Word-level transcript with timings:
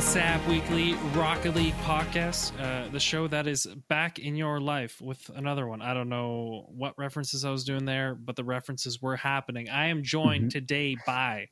SAP 0.00 0.46
Weekly 0.48 0.94
Rocket 1.14 1.54
League 1.54 1.74
podcast, 1.84 2.58
uh, 2.60 2.88
the 2.90 2.98
show 2.98 3.28
that 3.28 3.46
is 3.46 3.66
back 3.88 4.18
in 4.18 4.34
your 4.34 4.58
life 4.58 5.00
with 5.00 5.30
another 5.34 5.66
one. 5.66 5.82
I 5.82 5.92
don't 5.92 6.08
know 6.08 6.64
what 6.68 6.96
references 6.98 7.44
I 7.44 7.50
was 7.50 7.64
doing 7.64 7.84
there, 7.84 8.14
but 8.14 8.34
the 8.34 8.42
references 8.44 9.02
were 9.02 9.16
happening. 9.16 9.68
I 9.68 9.86
am 9.88 10.02
joined 10.02 10.44
Mm-hmm. 10.44 10.48
today 10.48 10.96
by 11.06 11.48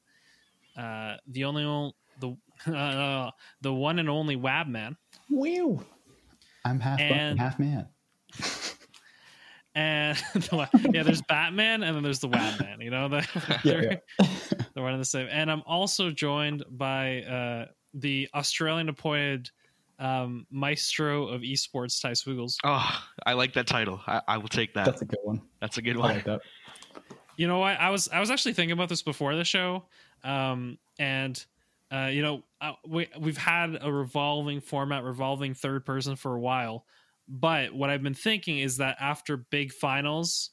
uh, 0.76 1.16
the 1.26 1.44
only 1.44 1.92
the 2.20 2.36
uh, 2.74 3.30
the 3.60 3.72
one 3.72 3.98
and 3.98 4.08
only 4.08 4.36
Wab 4.36 4.66
Man, 4.66 4.96
Woo! 5.28 5.84
I'm 6.64 6.80
half 6.80 6.98
And- 7.00 7.38
half 7.38 7.58
man. 7.58 7.86
and 9.74 10.16
yeah, 10.92 11.02
there's 11.02 11.22
Batman, 11.22 11.82
and 11.82 11.94
then 11.96 12.02
there's 12.02 12.20
the 12.20 12.28
Wab 12.28 12.60
Man. 12.60 12.80
You 12.80 12.90
know, 12.90 13.08
the, 13.08 13.26
Yeah, 13.64 13.72
they're, 13.80 14.02
they're 14.74 14.82
one 14.82 14.92
and 14.94 15.00
the 15.00 15.04
same. 15.04 15.28
And 15.30 15.50
I'm 15.50 15.62
also 15.66 16.10
joined 16.10 16.64
by 16.70 17.22
uh, 17.22 17.66
the 17.94 18.28
Australian 18.34 18.88
appointed 18.88 19.50
um, 19.98 20.46
maestro 20.50 21.28
of 21.28 21.42
esports, 21.42 22.00
Ty 22.00 22.12
Swiggles. 22.12 22.56
Oh, 22.64 23.04
I 23.26 23.32
like 23.32 23.54
that 23.54 23.66
title. 23.66 24.00
I, 24.06 24.22
I 24.28 24.38
will 24.38 24.48
take 24.48 24.74
that. 24.74 24.84
That's 24.84 25.02
a 25.02 25.06
good 25.06 25.20
one. 25.22 25.42
That's 25.60 25.78
a 25.78 25.82
good 25.82 25.96
I 25.96 26.00
one. 26.00 26.14
like 26.14 26.24
that. 26.24 26.40
You 27.36 27.46
know 27.46 27.58
what? 27.58 27.78
I 27.78 27.90
was 27.90 28.08
I 28.08 28.20
was 28.20 28.30
actually 28.30 28.54
thinking 28.54 28.72
about 28.72 28.88
this 28.88 29.02
before 29.02 29.34
the 29.36 29.44
show, 29.44 29.84
um, 30.24 30.78
and 30.98 31.44
uh, 31.92 32.10
you 32.12 32.22
know 32.22 32.42
uh, 32.60 32.72
we 32.86 33.08
we've 33.18 33.38
had 33.38 33.78
a 33.80 33.92
revolving 33.92 34.60
format, 34.60 35.04
revolving 35.04 35.54
third 35.54 35.84
person 35.84 36.16
for 36.16 36.34
a 36.34 36.40
while. 36.40 36.84
But 37.28 37.74
what 37.74 37.90
I've 37.90 38.02
been 38.02 38.14
thinking 38.14 38.58
is 38.58 38.78
that 38.78 38.96
after 39.00 39.36
big 39.36 39.72
finals, 39.72 40.50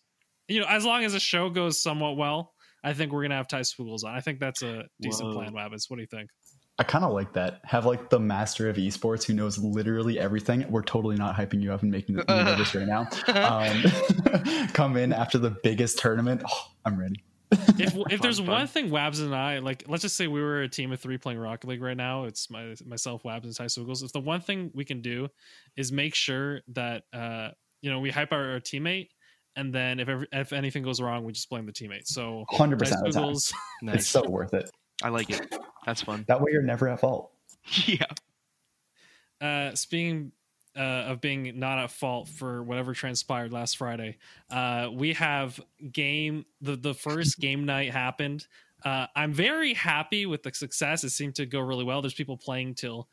you 0.47 0.59
know, 0.59 0.67
as 0.67 0.86
long 0.86 1.03
as 1.03 1.14
the 1.14 1.20
show 1.20 1.49
goes 1.49 1.81
somewhat 1.81 2.17
well, 2.17 2.53
I 2.83 2.94
think 2.94 3.11
we're 3.11 3.23
gonna 3.23 3.36
have 3.36 3.47
Ty 3.47 3.61
Swoogles 3.61 4.03
on. 4.03 4.14
I 4.14 4.22
think 4.22 4.39
that's 4.39 4.61
a 4.61 4.86
decent 5.02 5.30
Whoa. 5.30 5.36
plan, 5.36 5.53
Wabbits. 5.53 5.89
What 5.89 5.95
do 5.95 6.02
you 6.02 6.08
think? 6.08 6.30
I 6.78 6.84
kind 6.84 7.06
of 7.06 7.14
like 7.14 7.34
that. 7.34 7.62
Have 7.64 7.86
like 7.86 8.09
the 8.09 8.20
master 8.20 8.70
of 8.70 8.76
esports 8.76 9.23
who 9.23 9.34
knows 9.34 9.58
literally 9.58 10.20
everything. 10.20 10.66
We're 10.70 10.82
totally 10.84 11.16
not 11.16 11.36
hyping 11.36 11.62
you 11.62 11.72
up 11.72 11.84
and 11.84 11.92
making 11.92 12.17
you 12.17 12.23
nervous 12.30 12.76
right 12.76 12.86
now. 12.88 13.08
Um, 13.28 14.67
come 14.73 14.98
in 14.98 15.14
after 15.14 15.38
the 15.38 15.52
biggest 15.52 16.00
tournament. 16.00 16.44
Oh, 16.45 16.66
I'm 16.84 17.00
ready. 17.00 17.23
if 17.52 17.95
if 18.12 18.22
there's 18.22 18.40
Fun, 18.40 18.48
one 18.48 18.59
fun. 18.62 18.67
thing 18.67 18.90
Wabs 18.90 19.22
and 19.22 19.34
I 19.34 19.59
like, 19.59 19.86
let's 19.88 20.02
just 20.02 20.17
say 20.17 20.28
we 20.28 20.42
were 20.42 20.64
a 20.64 20.67
team 20.67 20.92
of 20.92 21.00
three 21.00 21.17
playing 21.17 21.40
Rocket 21.40 21.67
League 21.67 21.82
right 21.82 21.95
now. 21.95 22.26
It's 22.26 22.50
my 22.50 22.76
myself, 22.86 23.23
Wabs, 23.23 23.45
and 23.45 23.56
Ty 23.56 23.66
Swoogles. 23.66 24.04
If 24.04 24.12
the 24.12 24.20
one 24.20 24.42
thing 24.42 24.72
we 24.73 24.84
can 24.84 25.02
do 25.02 25.30
is 25.78 25.92
make 25.94 26.14
sure 26.16 26.60
that 26.73 27.04
uh 27.14 27.50
you 27.82 27.89
know 27.89 28.00
we 28.00 28.10
hype 28.12 28.34
our, 28.34 28.54
our 28.54 28.60
teammate, 28.60 29.10
and 29.56 29.73
then 29.73 30.00
if 30.02 30.10
ever, 30.10 30.26
if 30.34 30.52
anything 30.52 30.84
goes 30.84 31.00
wrong, 31.00 31.23
we 31.23 31.32
just 31.32 31.50
blame 31.50 31.66
the 31.67 31.72
teammate. 31.72 32.06
So 32.08 32.44
hundred 32.50 32.80
percent 32.80 33.08
of 33.08 33.14
the 33.14 33.20
time. 33.22 33.36
Nice. 33.84 33.95
It's 33.95 34.08
so 34.08 34.28
worth 34.30 34.54
it. 34.54 34.70
I 35.04 35.10
like 35.10 35.30
it. 35.30 35.54
That's 35.86 36.02
fun. 36.02 36.26
That 36.28 36.42
way 36.42 36.52
you're 36.52 36.62
never 36.62 36.88
at 36.90 37.00
fault. 37.00 37.32
Yeah. 37.88 38.06
uh, 39.42 39.76
speaking 39.76 40.32
uh, 40.78 41.06
of 41.08 41.22
being 41.22 41.58
not 41.60 41.80
at 41.80 41.92
fault 41.92 42.28
for 42.28 42.64
whatever 42.64 42.94
transpired 42.94 43.52
last 43.54 43.78
Friday, 43.78 44.18
uh, 44.52 44.90
we 44.94 45.14
have 45.14 45.60
game 45.92 46.46
the 46.62 46.76
the 46.76 46.94
first 46.94 47.40
game 47.40 47.66
night 47.66 47.92
happened. 47.92 48.48
Uh, 48.84 49.08
I'm 49.16 49.34
very 49.34 49.73
happy 49.73 50.26
with 50.26 50.44
the 50.44 50.54
success. 50.54 51.04
It 51.04 51.10
seemed 51.10 51.36
to 51.36 51.45
go 51.45 51.60
really 51.60 51.84
well. 51.84 52.02
There's 52.02 52.14
people 52.14 52.38
playing 52.38 52.76
till 52.76 53.08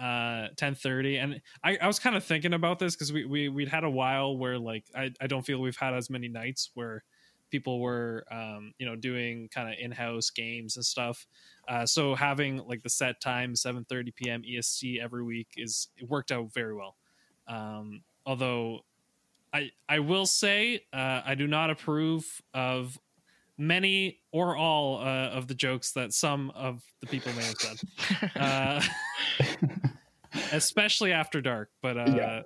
uh 0.00 0.48
10:30, 0.56 1.22
and 1.22 1.40
I, 1.62 1.76
I 1.80 1.86
was 1.86 1.98
kind 1.98 2.16
of 2.16 2.24
thinking 2.24 2.54
about 2.54 2.78
this 2.78 2.96
because 2.96 3.12
we, 3.12 3.24
we 3.24 3.48
we'd 3.48 3.68
had 3.68 3.84
a 3.84 3.90
while 3.90 4.36
where 4.36 4.58
like 4.58 4.84
I, 4.96 5.12
I 5.20 5.26
don't 5.26 5.42
feel 5.44 5.60
we've 5.60 5.76
had 5.76 5.94
as 5.94 6.10
many 6.10 6.28
nights 6.28 6.70
where 6.74 7.04
people 7.52 7.78
were 7.78 8.24
um 8.32 8.74
you 8.78 8.86
know 8.86 8.96
doing 8.96 9.48
kind 9.54 9.68
of 9.68 9.76
in-house 9.78 10.30
games 10.30 10.74
and 10.74 10.84
stuff 10.84 11.28
uh, 11.68 11.86
so 11.86 12.14
having 12.14 12.58
like 12.66 12.82
the 12.82 12.90
set 12.90 13.20
time 13.20 13.54
7:30 13.54 14.14
p.m. 14.14 14.42
EST 14.46 15.00
every 15.00 15.22
week 15.22 15.48
is 15.56 15.88
it 15.96 16.08
worked 16.08 16.32
out 16.32 16.52
very 16.52 16.74
well. 16.74 16.96
Um, 17.46 18.02
although 18.26 18.80
I 19.52 19.70
I 19.88 20.00
will 20.00 20.26
say 20.26 20.84
uh, 20.92 21.22
I 21.24 21.34
do 21.34 21.46
not 21.46 21.70
approve 21.70 22.42
of 22.52 22.98
many 23.56 24.18
or 24.32 24.56
all 24.56 24.98
uh, 24.98 25.28
of 25.28 25.46
the 25.46 25.54
jokes 25.54 25.92
that 25.92 26.12
some 26.12 26.50
of 26.50 26.82
the 27.00 27.06
people 27.06 27.32
may 27.34 27.44
have 27.44 27.54
said, 27.54 28.30
uh, 28.36 28.82
especially 30.52 31.12
after 31.12 31.40
dark. 31.40 31.70
But 31.82 31.98
uh, 31.98 32.14
Yeah. 32.16 32.42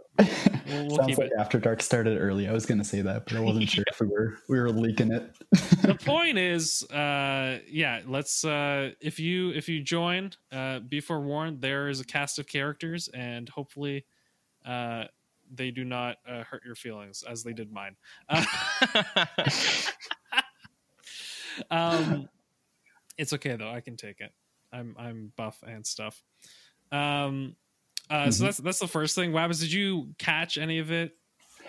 we'll, 0.67 0.87
we'll 0.87 0.99
Sounds 0.99 1.11
keep 1.11 1.19
like 1.19 1.27
it. 1.29 1.35
After 1.39 1.59
Dark 1.59 1.83
started 1.83 2.19
early. 2.19 2.49
I 2.49 2.53
was 2.53 2.67
gonna 2.67 2.85
say 2.85 3.03
that, 3.03 3.27
but 3.27 3.37
I 3.37 3.41
wasn't 3.41 3.69
sure 3.69 3.85
if 3.91 4.01
we 4.01 4.07
were 4.07 4.39
we 4.49 4.59
were 4.59 4.71
leaking 4.71 5.13
it. 5.13 5.31
the 5.83 5.95
point 6.05 6.39
is 6.39 6.83
uh 6.91 7.59
yeah 7.69 8.01
let's 8.07 8.45
uh 8.45 8.91
if 9.01 9.21
you 9.21 9.51
if 9.51 9.69
you 9.69 9.83
join 9.83 10.31
uh 10.53 10.79
be 10.81 11.01
forewarned 11.01 11.61
there 11.61 11.89
is 11.89 12.01
a 12.01 12.05
cast 12.05 12.39
of 12.39 12.47
characters 12.47 13.09
and 13.15 13.49
hopefully 13.49 14.05
uh 14.65 15.05
they 15.55 15.71
do 15.71 15.85
not 15.85 16.17
uh, 16.29 16.43
hurt 16.45 16.63
your 16.65 16.75
feelings 16.75 17.23
as 17.29 17.43
they 17.45 17.53
did 17.53 17.71
mine 17.71 17.95
uh, 18.29 18.45
um 21.71 22.29
it's 23.19 23.33
okay 23.33 23.57
though 23.57 23.71
i 23.71 23.81
can 23.81 23.97
take 23.97 24.21
it 24.21 24.33
i'm 24.73 24.95
i'm 24.99 25.33
buff 25.37 25.63
and 25.67 25.87
stuff 25.87 26.23
um 26.93 27.55
uh 28.11 28.31
so 28.31 28.43
Mhm. 28.43 28.47
that's 28.47 28.59
that's 28.59 28.79
the 28.79 28.89
first 28.89 29.15
thing 29.15 29.33
Wabbits, 29.33 29.61
did 29.61 29.73
you 29.73 30.15
catch 30.19 30.59
any 30.59 30.79
of 30.79 30.91
it 30.91 31.17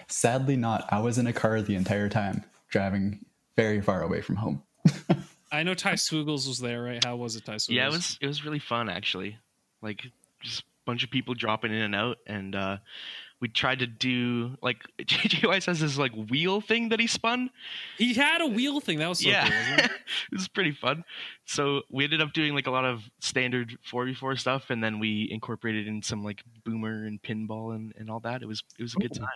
Sadly, 0.09 0.55
not. 0.55 0.87
I 0.93 0.99
was 1.01 1.17
in 1.17 1.27
a 1.27 1.33
car 1.33 1.61
the 1.61 1.75
entire 1.75 2.07
time, 2.07 2.45
driving 2.69 3.25
very 3.57 3.81
far 3.81 4.01
away 4.03 4.21
from 4.21 4.37
home. 4.37 4.63
i 5.51 5.63
know 5.63 5.73
ty 5.73 5.93
swoogles 5.93 6.47
was 6.47 6.59
there 6.59 6.81
right 6.83 7.03
how 7.03 7.15
was 7.15 7.35
it 7.35 7.43
ty 7.45 7.55
swoogles 7.55 7.69
yeah, 7.69 7.87
it 7.87 7.91
was 7.91 8.17
it 8.21 8.27
was 8.27 8.45
really 8.45 8.59
fun 8.59 8.87
actually. 8.89 9.37
Like 9.81 10.05
just 10.41 10.61
a 10.61 10.63
bunch 10.85 11.03
of 11.03 11.09
people 11.09 11.33
dropping 11.33 11.71
in 11.73 11.81
and 11.81 11.95
out 11.95 12.17
and 12.27 12.55
uh 12.55 12.77
we 13.39 13.47
tried 13.47 13.79
to 13.79 13.87
do 13.87 14.57
like 14.61 14.77
JJ 14.99 15.47
Wise 15.47 15.65
has 15.65 15.79
this 15.79 15.97
like 15.97 16.13
wheel 16.13 16.61
thing 16.61 16.89
that 16.89 16.99
he 16.99 17.07
spun. 17.07 17.49
he 17.97 18.13
had 18.13 18.41
a 18.41 18.47
wheel 18.47 18.79
thing 18.79 18.99
that 18.99 19.07
was 19.07 19.19
so 19.19 19.29
yeah. 19.29 19.47
cool 19.47 19.57
wasn't 19.57 19.79
it? 19.79 19.91
it 20.31 20.35
was 20.35 20.47
pretty 20.47 20.71
fun. 20.71 21.03
So 21.45 21.81
we 21.89 22.03
ended 22.03 22.21
up 22.21 22.33
doing 22.33 22.53
like 22.55 22.67
a 22.67 22.71
lot 22.71 22.85
of 22.85 23.03
standard 23.19 23.77
4v4 23.91 24.39
stuff 24.39 24.69
and 24.69 24.83
then 24.83 24.99
we 24.99 25.27
incorporated 25.31 25.87
in 25.87 26.01
some 26.01 26.23
like 26.23 26.43
boomer 26.65 27.05
and 27.05 27.21
pinball 27.21 27.75
and, 27.75 27.93
and 27.97 28.09
all 28.09 28.19
that. 28.21 28.41
It 28.41 28.47
was 28.47 28.63
it 28.79 28.83
was 28.83 28.95
a 28.95 28.99
good 28.99 29.15
Ooh. 29.15 29.19
time. 29.19 29.29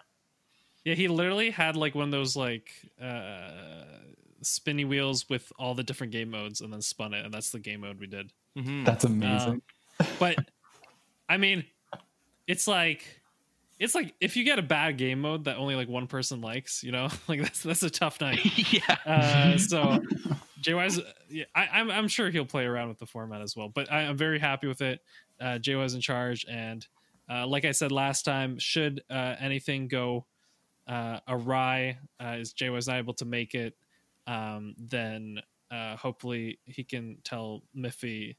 Yeah, 0.83 0.95
he 0.95 1.07
literally 1.07 1.51
had 1.51 1.75
like 1.75 1.93
one 1.93 2.05
of 2.05 2.11
those 2.11 2.35
like 2.35 2.71
uh 3.01 3.99
spinny 4.41 4.85
wheels 4.85 5.29
with 5.29 5.51
all 5.59 5.75
the 5.75 5.83
different 5.83 6.11
game 6.11 6.31
modes 6.31 6.61
and 6.61 6.73
then 6.73 6.81
spun 6.81 7.13
it 7.13 7.23
and 7.23 7.31
that's 7.31 7.51
the 7.51 7.59
game 7.59 7.81
mode 7.81 7.99
we 7.99 8.07
did. 8.07 8.33
Mhm. 8.57 8.85
That's 8.85 9.03
amazing. 9.03 9.61
But 10.19 10.37
I 11.29 11.37
mean, 11.37 11.63
it's 12.47 12.67
like 12.67 13.20
it's 13.81 13.95
like 13.95 14.13
if 14.21 14.37
you 14.37 14.43
get 14.43 14.59
a 14.59 14.61
bad 14.61 14.97
game 14.97 15.21
mode 15.21 15.45
that 15.45 15.57
only 15.57 15.75
like 15.75 15.89
one 15.89 16.05
person 16.05 16.39
likes, 16.39 16.83
you 16.83 16.91
know, 16.91 17.09
like 17.27 17.41
that's 17.41 17.63
that's 17.63 17.81
a 17.81 17.89
tough 17.89 18.21
night. 18.21 18.39
yeah. 18.71 18.97
Uh, 19.05 19.57
so 19.57 19.99
JY's, 20.61 20.99
yeah, 21.29 21.45
I, 21.55 21.67
I'm 21.73 21.89
I'm 21.89 22.07
sure 22.07 22.29
he'll 22.29 22.45
play 22.45 22.65
around 22.65 22.89
with 22.89 22.99
the 22.99 23.07
format 23.07 23.41
as 23.41 23.55
well. 23.55 23.69
But 23.69 23.91
I, 23.91 24.01
I'm 24.01 24.17
very 24.17 24.37
happy 24.37 24.67
with 24.67 24.81
it. 24.81 24.99
Uh, 25.39 25.57
JY's 25.57 25.95
in 25.95 26.01
charge, 26.01 26.45
and 26.47 26.85
uh, 27.27 27.47
like 27.47 27.65
I 27.65 27.71
said 27.71 27.91
last 27.91 28.23
time, 28.23 28.59
should 28.59 29.01
uh, 29.09 29.35
anything 29.39 29.87
go 29.87 30.27
uh, 30.87 31.19
awry, 31.27 31.97
uh, 32.23 32.35
is 32.39 32.53
JY's 32.53 32.87
not 32.87 32.97
able 32.97 33.15
to 33.15 33.25
make 33.25 33.55
it, 33.55 33.75
um, 34.27 34.75
then 34.77 35.39
uh, 35.71 35.95
hopefully 35.95 36.59
he 36.65 36.83
can 36.83 37.17
tell 37.23 37.63
Miffy 37.75 38.35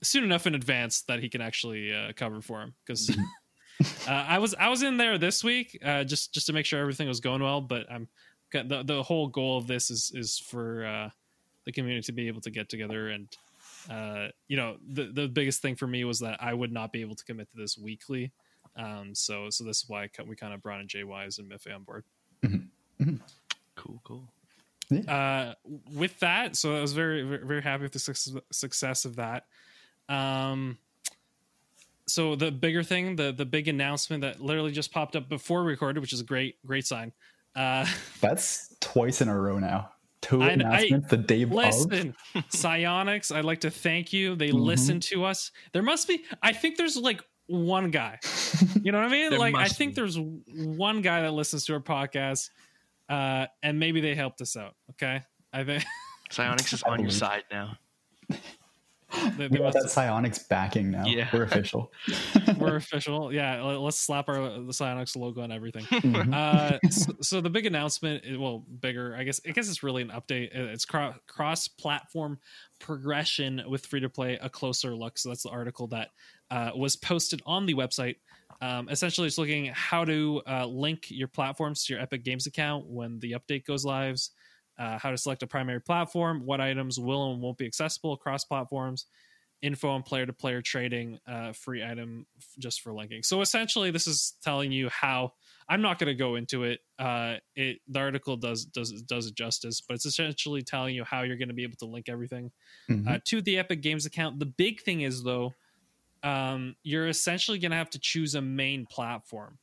soon 0.00 0.22
enough 0.22 0.46
in 0.46 0.54
advance 0.54 1.02
that 1.02 1.18
he 1.18 1.28
can 1.28 1.40
actually 1.40 1.92
uh, 1.92 2.12
cover 2.14 2.40
for 2.40 2.62
him 2.62 2.74
because. 2.86 3.10
Uh, 4.06 4.10
I 4.10 4.38
was 4.38 4.54
I 4.54 4.68
was 4.68 4.82
in 4.82 4.98
there 4.98 5.16
this 5.16 5.42
week 5.42 5.78
uh, 5.82 6.04
just 6.04 6.32
just 6.32 6.46
to 6.46 6.52
make 6.52 6.66
sure 6.66 6.78
everything 6.78 7.08
was 7.08 7.20
going 7.20 7.42
well, 7.42 7.60
but 7.60 7.90
I'm 7.90 8.06
the 8.52 8.82
the 8.84 9.02
whole 9.02 9.28
goal 9.28 9.58
of 9.58 9.66
this 9.66 9.90
is 9.90 10.12
is 10.14 10.38
for 10.38 10.84
uh, 10.84 11.10
the 11.64 11.72
community 11.72 12.02
to 12.02 12.12
be 12.12 12.28
able 12.28 12.40
to 12.42 12.50
get 12.50 12.68
together 12.68 13.08
and 13.08 13.34
uh, 13.90 14.28
you 14.48 14.56
know 14.56 14.76
the 14.86 15.04
the 15.04 15.28
biggest 15.28 15.60
thing 15.62 15.74
for 15.74 15.86
me 15.86 16.04
was 16.04 16.20
that 16.20 16.38
I 16.40 16.54
would 16.54 16.72
not 16.72 16.92
be 16.92 17.00
able 17.00 17.14
to 17.14 17.24
commit 17.24 17.50
to 17.50 17.56
this 17.56 17.76
weekly. 17.76 18.32
Um, 18.76 19.14
so 19.14 19.50
so 19.50 19.64
this 19.64 19.82
is 19.82 19.88
why 19.88 20.08
we 20.26 20.36
kind 20.36 20.54
of 20.54 20.62
brought 20.62 20.80
in 20.80 20.88
JY's 20.88 21.38
and 21.38 21.50
Miffy 21.50 21.74
on 21.74 21.82
board. 21.82 22.04
Cool, 23.76 24.00
cool. 24.04 24.28
Uh, 25.08 25.54
with 25.92 26.18
that, 26.20 26.56
so 26.56 26.76
I 26.76 26.80
was 26.80 26.92
very 26.92 27.22
very, 27.22 27.44
very 27.44 27.62
happy 27.62 27.82
with 27.82 27.92
the 27.92 27.98
success, 27.98 28.34
success 28.52 29.04
of 29.04 29.16
that. 29.16 29.46
Um, 30.08 30.78
so 32.06 32.34
the 32.36 32.50
bigger 32.50 32.82
thing, 32.82 33.16
the 33.16 33.32
the 33.32 33.46
big 33.46 33.68
announcement 33.68 34.22
that 34.22 34.40
literally 34.40 34.72
just 34.72 34.92
popped 34.92 35.16
up 35.16 35.28
before 35.28 35.64
we 35.64 35.70
recorded, 35.72 36.00
which 36.00 36.12
is 36.12 36.20
a 36.20 36.24
great 36.24 36.56
great 36.66 36.86
sign. 36.86 37.12
Uh, 37.56 37.86
That's 38.20 38.74
twice 38.80 39.20
in 39.20 39.28
a 39.28 39.38
row 39.38 39.58
now. 39.58 39.90
Two 40.20 40.42
I- 40.42 40.46
I- 40.46 40.50
announcements 40.52 41.10
the 41.10 41.16
day 41.18 41.42
of. 41.42 41.52
Listen, 41.52 42.14
Psyonix, 42.34 43.34
I'd 43.34 43.44
like 43.44 43.60
to 43.60 43.70
thank 43.70 44.12
you. 44.12 44.34
They 44.36 44.48
Mhm. 44.50 44.60
listen 44.64 45.00
to 45.00 45.24
us. 45.24 45.50
There 45.72 45.82
must 45.82 46.08
be, 46.08 46.24
I 46.42 46.52
think 46.52 46.76
there's 46.76 46.96
like 46.96 47.22
one 47.46 47.90
guy. 47.90 48.18
You 48.82 48.90
know 48.90 48.98
what 48.98 49.08
I 49.08 49.10
mean? 49.10 49.38
Like, 49.38 49.54
I 49.54 49.68
think 49.68 49.90
be. 49.92 49.96
there's 49.96 50.18
one 50.18 51.02
guy 51.02 51.20
that 51.22 51.32
listens 51.32 51.66
to 51.66 51.74
our 51.74 51.80
podcast, 51.80 52.48
uh, 53.10 53.46
and 53.62 53.78
maybe 53.78 54.00
they 54.00 54.14
helped 54.14 54.40
us 54.40 54.56
out. 54.56 54.74
Okay. 54.92 55.22
I 55.52 55.62
think, 55.64 55.84
Psyonix 56.30 56.72
is 56.72 56.82
on 56.84 57.00
your 57.02 57.10
side 57.10 57.44
now. 57.52 57.76
They, 59.36 59.48
We 59.48 59.48
they 59.48 59.58
got 59.58 59.72
that 59.74 59.82
must, 59.84 59.96
Psyonix 59.96 60.48
backing 60.48 60.90
now. 60.90 61.04
Yeah. 61.06 61.28
We're 61.32 61.44
official. 61.44 61.92
we're 62.58 62.76
official. 62.84 63.32
Yeah, 63.32 63.62
let- 63.62 63.80
let's 63.80 63.98
slap 63.98 64.28
our 64.28 64.36
the 64.40 64.72
Psyonix 64.72 65.16
logo 65.16 65.42
on 65.42 65.52
everything. 65.52 65.84
Mhm. 66.04 66.34
uh, 66.34 66.78
so, 66.90 67.12
so 67.20 67.40
the 67.40 67.50
big 67.50 67.66
announcement, 67.66 68.24
is- 68.24 68.36
well, 68.38 68.64
bigger, 68.80 69.14
I 69.16 69.24
guess. 69.24 69.40
I 69.46 69.50
guess 69.52 69.68
it's 69.68 69.82
really 69.82 70.02
an 70.02 70.10
update. 70.10 70.56
Uh, 70.58 70.64
It's 70.72 70.84
cro- 70.84 71.14
cross-platform 71.26 72.38
progression 72.80 73.62
with 73.68 73.86
free-to-play. 73.86 74.38
A 74.42 74.48
closer 74.50 74.94
look. 74.94 75.18
So 75.18 75.28
that's 75.30 75.42
the 75.42 75.48
article 75.50 75.86
that 75.88 76.08
uh, 76.50 76.70
was 76.76 76.96
posted 76.96 77.40
on 77.46 77.66
the 77.66 77.74
website. 77.74 78.16
Um, 78.60 78.88
essentially, 78.88 79.26
it's 79.26 79.38
looking 79.38 79.68
at 79.68 79.74
how 79.74 80.04
to 80.04 80.42
uh, 80.46 80.66
link 80.66 81.06
your 81.10 81.28
platforms 81.28 81.84
to 81.86 81.92
your 81.94 82.02
Epic 82.02 82.24
Games 82.24 82.46
account 82.46 82.86
when 82.86 83.18
the 83.20 83.32
update 83.32 83.64
goes 83.66 83.84
live. 83.84 84.18
Uh, 84.76 84.98
how 84.98 85.10
to 85.10 85.16
select 85.16 85.42
a 85.42 85.46
primary 85.46 85.80
platform, 85.80 86.44
what 86.44 86.60
items 86.60 86.98
will 86.98 87.32
and 87.32 87.40
won't 87.40 87.56
be 87.56 87.66
accessible 87.66 88.12
across 88.12 88.44
platforms, 88.44 89.06
info 89.62 89.88
on 89.88 90.02
player-to-player 90.02 90.60
trading, 90.60 91.18
uh, 91.26 91.52
free 91.52 91.82
item 91.82 92.26
f- 92.36 92.48
just 92.58 92.82
for 92.82 92.92
linking. 92.92 93.22
So 93.22 93.40
essentially, 93.40 93.90
this 93.92 94.06
is 94.06 94.34
telling 94.42 94.72
you 94.72 94.88
how 94.88 95.32
I'm 95.68 95.80
not 95.80 95.98
going 95.98 96.08
to 96.08 96.14
go 96.14 96.34
into 96.34 96.64
it. 96.64 96.80
Uh, 96.98 97.36
it 97.54 97.78
the 97.88 98.00
article 98.00 98.36
does 98.36 98.64
does 98.64 98.90
does 99.02 99.26
it 99.28 99.34
justice, 99.34 99.80
but 99.80 99.94
it's 99.94 100.06
essentially 100.06 100.62
telling 100.62 100.94
you 100.94 101.04
how 101.04 101.22
you're 101.22 101.38
going 101.38 101.48
to 101.48 101.54
be 101.54 101.62
able 101.62 101.76
to 101.76 101.86
link 101.86 102.08
everything 102.08 102.50
uh, 103.08 103.18
to 103.26 103.40
the 103.40 103.58
Epic 103.58 103.80
Games 103.80 104.06
account. 104.06 104.38
The 104.38 104.46
big 104.46 104.80
thing 104.82 105.02
is 105.02 105.22
though, 105.22 105.54
um, 106.22 106.74
you're 106.82 107.08
essentially 107.08 107.58
going 107.58 107.70
to 107.70 107.78
have 107.78 107.90
to 107.90 107.98
choose 107.98 108.34
a 108.34 108.42
main 108.42 108.86
platform. 108.86 109.58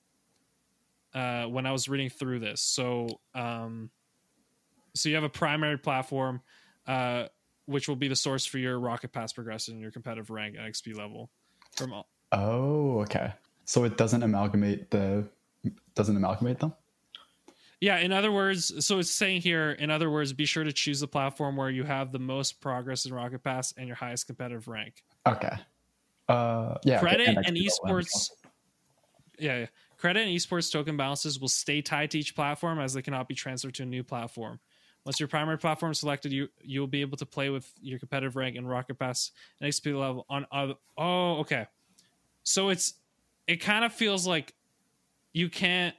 Uh, 1.13 1.44
when 1.44 1.66
I 1.66 1.74
was 1.74 1.90
reading 1.90 2.10
through 2.10 2.40
this, 2.40 2.62
so 2.62 3.19
um, 3.36 3.90
so 4.93 5.09
you 5.09 5.15
have 5.15 5.23
a 5.23 5.29
primary 5.29 5.77
platform, 5.77 6.41
uh, 6.88 7.25
which 7.65 7.88
will 7.88 7.95
be 7.95 8.07
the 8.07 8.15
source 8.15 8.45
for 8.45 8.57
your 8.57 8.79
Rocket 8.79 9.11
Pass 9.11 9.33
progression, 9.33 9.79
your 9.79 9.91
competitive 9.91 10.29
rank, 10.29 10.55
and 10.57 10.73
XP 10.73 10.95
level 10.95 11.29
from 11.75 11.93
all, 11.93 12.07
oh, 12.31 12.99
okay. 13.01 13.33
So 13.65 13.83
it 13.83 13.97
doesn't 13.97 14.23
amalgamate 14.23 14.89
the 14.91 15.27
doesn't 15.95 16.15
amalgamate 16.15 16.59
them. 16.59 16.73
Yeah, 17.79 17.97
in 17.97 18.11
other 18.11 18.31
words, 18.31 18.85
so 18.85 18.99
it's 18.99 19.09
saying 19.09 19.41
here, 19.41 19.71
in 19.71 19.89
other 19.89 20.09
words, 20.09 20.33
be 20.33 20.45
sure 20.45 20.63
to 20.63 20.71
choose 20.71 20.99
the 20.99 21.07
platform 21.07 21.55
where 21.55 21.69
you 21.69 21.83
have 21.83 22.11
the 22.11 22.19
most 22.19 22.61
progress 22.61 23.05
in 23.05 23.13
Rocket 23.13 23.43
Pass 23.43 23.73
and 23.75 23.88
your 23.88 23.95
highest 23.95 24.27
competitive 24.27 24.67
rank. 24.67 25.03
Okay. 25.27 25.55
Uh, 26.29 26.75
yeah. 26.83 26.99
Credit 26.99 27.27
and 27.27 27.38
XP 27.38 27.39
level, 27.39 27.43
that 27.43 27.53
makes 27.53 27.79
esports, 27.79 28.29
yeah, 29.39 29.59
yeah, 29.59 29.65
credit 29.97 30.27
and 30.27 30.31
esports 30.38 30.71
token 30.71 30.95
balances 30.95 31.39
will 31.39 31.47
stay 31.47 31.81
tied 31.81 32.11
to 32.11 32.19
each 32.19 32.35
platform 32.35 32.79
as 32.79 32.93
they 32.93 33.01
cannot 33.01 33.27
be 33.27 33.33
transferred 33.33 33.73
to 33.75 33.83
a 33.83 33.85
new 33.88 34.03
platform. 34.03 34.59
Once 35.06 35.19
your 35.19 35.27
primary 35.27 35.57
platform 35.57 35.92
is 35.92 36.00
selected, 36.00 36.31
you 36.31 36.48
you'll 36.62 36.88
be 36.88 37.01
able 37.01 37.18
to 37.18 37.25
play 37.25 37.50
with 37.50 37.71
your 37.81 37.98
competitive 38.00 38.36
rank 38.36 38.56
and 38.56 38.69
Rocket 38.69 39.00
Pass 39.00 39.31
and 39.59 39.71
XP 39.71 39.98
level 39.98 40.25
on 40.30 40.45
other. 40.51 40.75
Oh, 40.98 41.39
okay. 41.39 41.65
So 42.44 42.69
it's 42.69 42.95
it 43.48 43.57
kind 43.57 43.83
of 43.83 43.94
feels 43.94 44.27
like 44.27 44.53
you 45.33 45.50
can't 45.50 45.95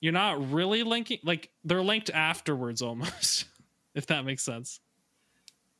you're 0.00 0.12
not 0.12 0.52
really 0.52 0.84
linking 0.84 1.18
like 1.24 1.50
they're 1.64 1.82
linked 1.82 2.10
afterwards 2.10 2.82
almost 2.82 3.46
if 3.94 4.06
that 4.06 4.24
makes 4.24 4.44
sense 4.44 4.80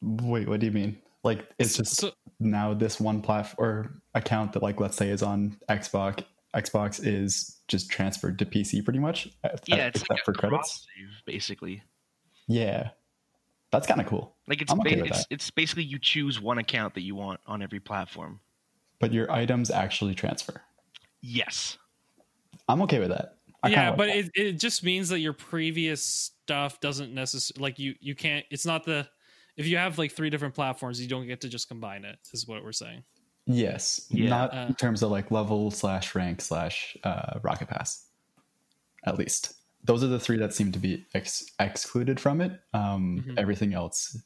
Wait, 0.01 0.49
what 0.49 0.61
do 0.61 0.67
you 0.67 0.73
mean? 0.73 0.97
Like 1.25 1.49
it's 1.59 1.77
just 1.77 1.97
so 1.97 2.13
now 2.39 2.73
this 2.73 3.01
one 3.01 3.21
platform 3.21 3.57
or 3.59 3.93
account 4.15 4.53
that 4.53 4.63
like 4.63 4.81
let's 4.81 4.97
say 4.97 5.09
is 5.09 5.23
on 5.23 5.57
Xbox 5.69 6.23
Xbox 6.55 7.05
is 7.05 7.61
just 7.69 7.91
transferred 7.91 8.39
to 8.39 8.47
PC 8.47 8.83
pretty 8.85 8.99
much. 8.99 9.29
uh, 9.45 9.51
Yeah, 9.67 9.87
it's 9.89 10.01
except 10.01 10.11
like 10.11 10.25
for 10.25 10.33
credits. 10.33 10.87
save, 10.97 11.09
basically. 11.27 11.83
Yeah, 12.47 12.91
that's 13.71 13.87
kind 13.87 14.01
of 14.01 14.07
cool. 14.07 14.35
Like 14.47 14.63
it's 14.63 14.73
I'm 14.73 14.81
okay 14.81 14.95
ba- 14.95 15.03
with 15.03 15.11
it's, 15.11 15.19
that. 15.21 15.27
it's 15.31 15.51
basically 15.51 15.85
you 15.85 15.99
choose 15.99 16.41
one 16.41 16.59
account 16.59 16.95
that 16.95 17.03
you 17.03 17.15
want 17.15 17.41
on 17.47 17.61
every 17.63 17.81
platform. 17.81 18.41
But 19.01 19.13
your 19.13 19.31
items 19.31 19.71
actually 19.71 20.15
transfer. 20.15 20.63
Yes. 21.21 21.77
I'm 22.69 22.81
okay 22.83 22.99
with 22.99 23.11
that. 23.11 23.35
I 23.63 23.69
kinda 23.69 23.83
yeah 23.83 23.89
like 23.91 23.97
but 23.99 24.07
that. 24.07 24.17
it, 24.17 24.31
it 24.35 24.53
just 24.61 24.83
means 24.85 25.09
that 25.11 25.19
your 25.21 25.33
previous 25.33 26.03
stuff 26.03 26.81
doesn't 26.81 27.13
necessarily 27.13 27.61
like 27.63 27.79
you 27.81 27.95
you 28.01 28.15
can't 28.15 28.47
it's 28.51 28.65
not 28.65 28.85
the 28.85 29.07
if 29.57 29.67
you 29.67 29.77
have 29.77 29.99
like 29.99 30.13
three 30.13 30.31
different 30.31 30.55
platforms 30.55 31.03
you 31.03 31.09
don't 31.09 31.27
get 31.27 31.41
to 31.41 31.49
just 31.49 31.67
combine 31.69 32.05
it 32.05 32.17
is 32.33 32.47
what 32.47 32.63
we're 32.63 32.71
saying 32.71 33.03
yes, 33.49 34.07
Yeah. 34.11 34.29
not 34.29 34.55
Uh, 34.55 34.67
in 34.69 34.75
terms 34.77 35.03
of 35.03 35.11
like 35.11 35.31
level 35.33 35.71
slash 35.73 36.15
rank 36.15 36.41
slash 36.41 36.97
uh, 37.03 37.41
rocket 37.43 37.69
pass. 37.69 38.07
At 39.05 39.19
least 39.19 39.55
those 39.85 40.05
are 40.05 40.09
the 40.09 40.21
three 40.21 40.37
that 40.39 40.53
seem 40.55 40.71
to 40.73 40.79
be 40.79 41.07
ex- 41.15 41.47
excluded 41.59 42.21
from 42.21 42.41
it. 42.41 42.61
Um, 42.75 43.25
Mhm. 43.27 43.39
Everything 43.39 43.75
else. 43.75 44.17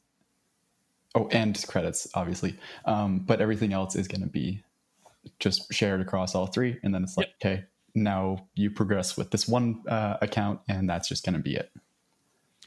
Oh, 1.15 1.29
and 1.29 1.63
credits, 1.69 2.09
obviously. 2.15 2.59
Um, 2.85 3.21
but 3.21 3.41
everything 3.41 3.73
else 3.73 3.95
is 3.97 4.09
going 4.09 4.23
to 4.23 4.29
be 4.29 4.63
just 5.39 5.73
shared 5.73 6.01
across 6.01 6.35
all 6.35 6.47
three. 6.47 6.79
And 6.83 6.95
then 6.95 7.03
it's 7.03 7.17
like, 7.19 7.29
okay, 7.37 7.65
now 7.95 8.49
you 8.55 8.71
progress 8.71 9.17
with 9.17 9.31
this 9.31 9.47
one 9.47 9.83
uh, 9.89 10.17
account, 10.23 10.61
and 10.69 10.89
that's 10.89 11.09
just 11.09 11.25
going 11.25 11.35
to 11.35 11.41
be 11.43 11.55
it. 11.57 11.71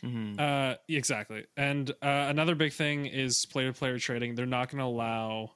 Mm-hmm. 0.04 0.40
Uh, 0.40 0.76
exactly. 0.88 1.48
And 1.58 1.90
uh, 1.90 2.28
another 2.30 2.54
big 2.54 2.72
thing 2.72 3.08
is 3.08 3.46
player 3.48 3.72
to 3.74 3.78
player 3.78 3.98
trading. 3.98 4.36
They're 4.36 4.46
not 4.46 4.70
going 4.70 4.78
to 4.80 4.86
allow 4.86 5.54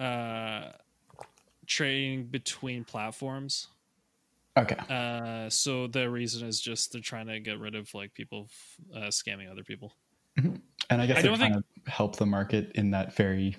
uh, 0.00 0.72
trading 1.66 2.26
between 2.26 2.84
platforms. 2.84 3.68
Okay. 4.56 4.76
Uh, 4.88 5.48
so 5.48 5.86
the 5.86 6.10
reason 6.10 6.46
is 6.46 6.60
just 6.60 6.92
they're 6.92 7.00
trying 7.00 7.28
to 7.28 7.38
get 7.40 7.58
rid 7.58 7.74
of 7.74 7.92
like 7.94 8.14
people 8.14 8.48
uh, 8.94 9.08
scamming 9.08 9.50
other 9.50 9.62
people. 9.62 9.92
And 10.36 11.02
I 11.02 11.06
guess 11.06 11.18
I 11.18 11.22
they 11.22 11.28
don't 11.28 11.38
kind 11.38 11.56
of 11.56 11.64
help 11.86 12.16
the 12.16 12.26
market 12.26 12.72
in 12.74 12.90
that 12.92 13.14
very 13.14 13.56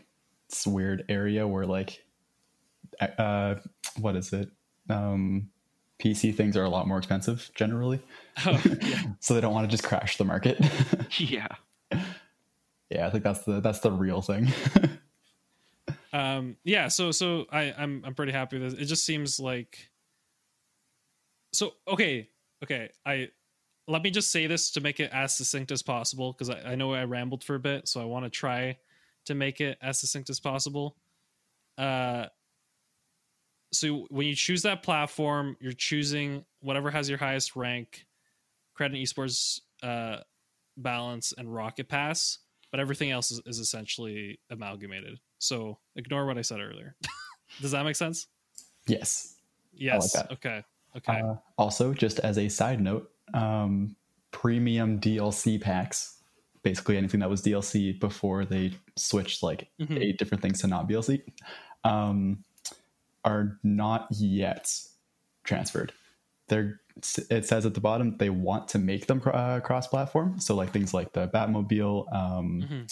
weird 0.66 1.06
area 1.10 1.48
where, 1.48 1.66
like, 1.66 2.04
uh, 3.00 3.56
what 4.00 4.16
is 4.16 4.34
it? 4.34 4.50
Um, 4.90 5.50
PC 6.02 6.36
things 6.36 6.58
are 6.58 6.64
a 6.64 6.70
lot 6.70 6.88
more 6.88 6.98
expensive 6.98 7.50
generally, 7.56 8.02
Oh, 8.46 8.62
yeah. 8.82 9.04
so 9.20 9.34
they 9.34 9.42
don't 9.42 9.54
want 9.54 9.70
to 9.70 9.72
just 9.72 9.84
crash 9.84 10.18
the 10.18 10.26
market. 10.26 10.60
Yeah. 11.18 11.48
yeah, 12.90 13.06
I 13.06 13.10
think 13.10 13.26
that's 13.26 13.44
the 13.44 13.60
that's 13.60 13.80
the 13.80 13.92
real 13.92 14.22
thing. 14.22 14.48
Um 16.14 16.56
yeah 16.64 16.88
so 16.88 17.12
so 17.12 17.46
i 17.52 17.74
i'm 17.78 18.04
i'm 18.06 18.14
pretty 18.14 18.32
happy 18.32 18.60
with 18.60 18.72
this 18.72 18.82
it 18.82 18.86
just 18.86 19.06
seems 19.06 19.40
like 19.40 19.90
so 21.54 21.74
okay 21.88 22.28
okay 22.64 22.90
i 23.06 23.28
let 23.88 24.04
me 24.04 24.12
just 24.12 24.32
say 24.32 24.48
this 24.48 24.72
to 24.72 24.82
make 24.82 25.00
it 25.00 25.10
as 25.14 25.36
succinct 25.36 25.72
as 25.72 25.82
possible 25.82 26.34
because 26.34 26.50
I, 26.50 26.72
I 26.72 26.76
know 26.76 26.94
i 26.94 27.04
rambled 27.04 27.44
for 27.44 27.56
a 27.56 27.60
bit 27.60 27.88
so 27.88 28.02
i 28.02 28.06
want 28.06 28.26
to 28.26 28.30
try 28.30 28.78
to 29.26 29.36
make 29.36 29.62
it 29.62 29.78
as 29.82 30.00
succinct 30.00 30.30
as 30.30 30.40
possible 30.40 30.98
uh 31.78 32.26
so 33.74 34.06
when 34.10 34.28
you 34.28 34.36
choose 34.36 34.64
that 34.64 34.84
platform 34.84 35.56
you're 35.62 35.72
choosing 35.72 36.44
whatever 36.60 36.92
has 36.92 37.08
your 37.08 37.18
highest 37.18 37.56
rank 37.56 38.06
credit 38.76 38.98
esports 38.98 39.62
uh 39.82 40.18
balance 40.78 41.34
and 41.38 41.54
rocket 41.54 41.88
pass 41.88 42.40
but 42.72 42.80
everything 42.80 43.12
else 43.12 43.32
is, 43.32 43.42
is 43.46 43.60
essentially 43.60 44.40
amalgamated. 44.50 45.20
So 45.42 45.80
ignore 45.96 46.26
what 46.28 46.38
I 46.38 46.42
said 46.44 46.60
earlier. 46.60 46.96
Does 47.62 47.72
that 47.72 47.84
make 47.84 47.96
sense? 47.96 48.28
yes. 48.88 49.36
Yes. 49.74 50.14
that. 50.14 50.32
Okay. 50.32 50.64
Okay. 50.96 51.20
Uh, 51.20 51.36
also, 51.58 51.94
just 51.94 52.20
as 52.20 52.38
a 52.38 52.48
side 52.50 52.80
note, 52.82 53.10
um, 53.34 53.96
premium 54.32 55.00
DLC 55.00 55.60
packs, 55.60 56.20
basically 56.62 56.98
anything 56.98 57.22
that 57.22 57.30
was 57.30 57.42
DLC 57.42 58.00
before 58.00 58.46
they 58.46 58.74
switched 58.96 59.42
like 59.42 59.70
Mhm. 59.80 60.00
eight 60.00 60.18
different 60.20 60.42
things 60.44 60.62
to 60.62 60.68
not 60.68 60.88
DLC, 60.88 61.24
um, 61.84 62.44
are 63.26 63.58
not 63.64 64.08
yet 64.12 64.72
transferred. 65.44 65.94
They're 66.50 66.82
it 67.30 67.46
says 67.48 67.66
at 67.66 67.74
the 67.74 67.80
bottom 67.80 68.18
they 68.18 68.30
want 68.30 68.68
to 68.70 68.78
make 68.80 69.08
them 69.08 69.22
uh, 69.26 69.62
cross-platform. 69.62 70.40
So 70.42 70.54
like 70.56 70.72
things 70.72 70.94
like 70.94 71.14
the 71.14 71.30
Batmobile, 71.30 72.14
um, 72.14 72.62
Mhm. 72.62 72.92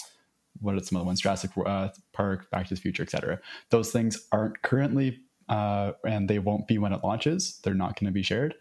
What 0.60 0.74
are 0.74 0.82
some 0.82 0.96
other 0.96 1.06
ones? 1.06 1.20
Jurassic 1.20 1.50
uh, 1.64 1.88
Park, 2.12 2.50
Back 2.50 2.68
to 2.68 2.74
the 2.74 2.80
Future, 2.80 3.02
etc. 3.02 3.40
Those 3.70 3.90
things 3.90 4.26
aren't 4.32 4.60
currently, 4.62 5.20
uh, 5.48 5.92
and 6.06 6.28
they 6.28 6.38
won't 6.38 6.66
be 6.66 6.78
when 6.78 6.92
it 6.92 7.02
launches. 7.02 7.60
They're 7.62 7.74
not 7.74 7.98
going 7.98 8.06
to 8.06 8.12
be 8.12 8.22
shared, 8.22 8.54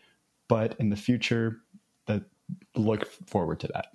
but 0.48 0.76
in 0.80 0.90
the 0.90 0.96
future, 0.96 1.62
that 2.08 2.24
look 2.76 3.08
forward 3.28 3.60
to 3.62 3.68
that. 3.74 3.88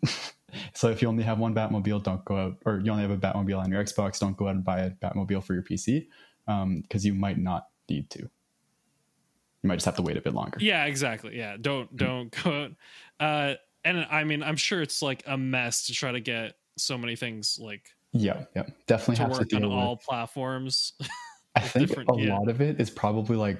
so 0.74 0.88
if 0.88 1.02
you 1.02 1.08
only 1.08 1.24
have 1.24 1.38
one 1.38 1.54
Batmobile, 1.54 2.02
don't 2.02 2.24
go 2.24 2.36
out, 2.36 2.56
or 2.64 2.80
you 2.80 2.90
only 2.90 3.02
have 3.02 3.10
a 3.10 3.16
Batmobile 3.16 3.58
on 3.58 3.70
your 3.70 3.82
Xbox, 3.82 4.18
don't 4.18 4.36
go 4.36 4.48
out 4.48 4.54
and 4.54 4.64
buy 4.64 4.80
a 4.80 4.90
Batmobile 4.90 5.44
for 5.44 5.54
your 5.54 5.62
PC 5.62 6.06
because 6.46 7.04
you 7.04 7.14
might 7.14 7.38
not 7.38 7.68
need 7.88 8.10
to. 8.10 8.20
You 8.20 9.68
might 9.68 9.76
just 9.76 9.86
have 9.86 9.96
to 9.96 10.02
wait 10.02 10.16
a 10.16 10.20
bit 10.20 10.34
longer. 10.34 10.58
Yeah, 10.60 10.84
exactly. 10.84 11.38
Yeah. 11.38 11.56
Don't 11.58 11.94
don't 11.96 12.30
go 12.42 12.64
out. 12.64 12.72
Uh 13.18 13.54
and 13.82 14.06
I 14.10 14.24
mean 14.24 14.42
I'm 14.42 14.56
sure 14.56 14.82
it's 14.82 15.00
like 15.00 15.22
a 15.26 15.38
mess 15.38 15.86
to 15.86 15.94
try 15.94 16.12
to 16.12 16.20
get 16.20 16.56
so 16.76 16.96
many 16.98 17.16
things 17.16 17.58
like 17.60 17.90
Yeah, 18.12 18.44
yeah, 18.56 18.64
definitely 18.86 19.16
to 19.16 19.22
have 19.22 19.30
to 19.32 19.38
work 19.38 19.52
on 19.54 19.60
deal 19.60 19.70
with. 19.70 19.78
all 19.78 19.96
platforms. 19.96 20.92
I 21.56 21.60
think 21.60 21.92
a 21.92 22.04
yeah. 22.16 22.36
lot 22.36 22.48
of 22.48 22.60
it 22.60 22.80
is 22.80 22.90
probably 22.90 23.36
like 23.36 23.58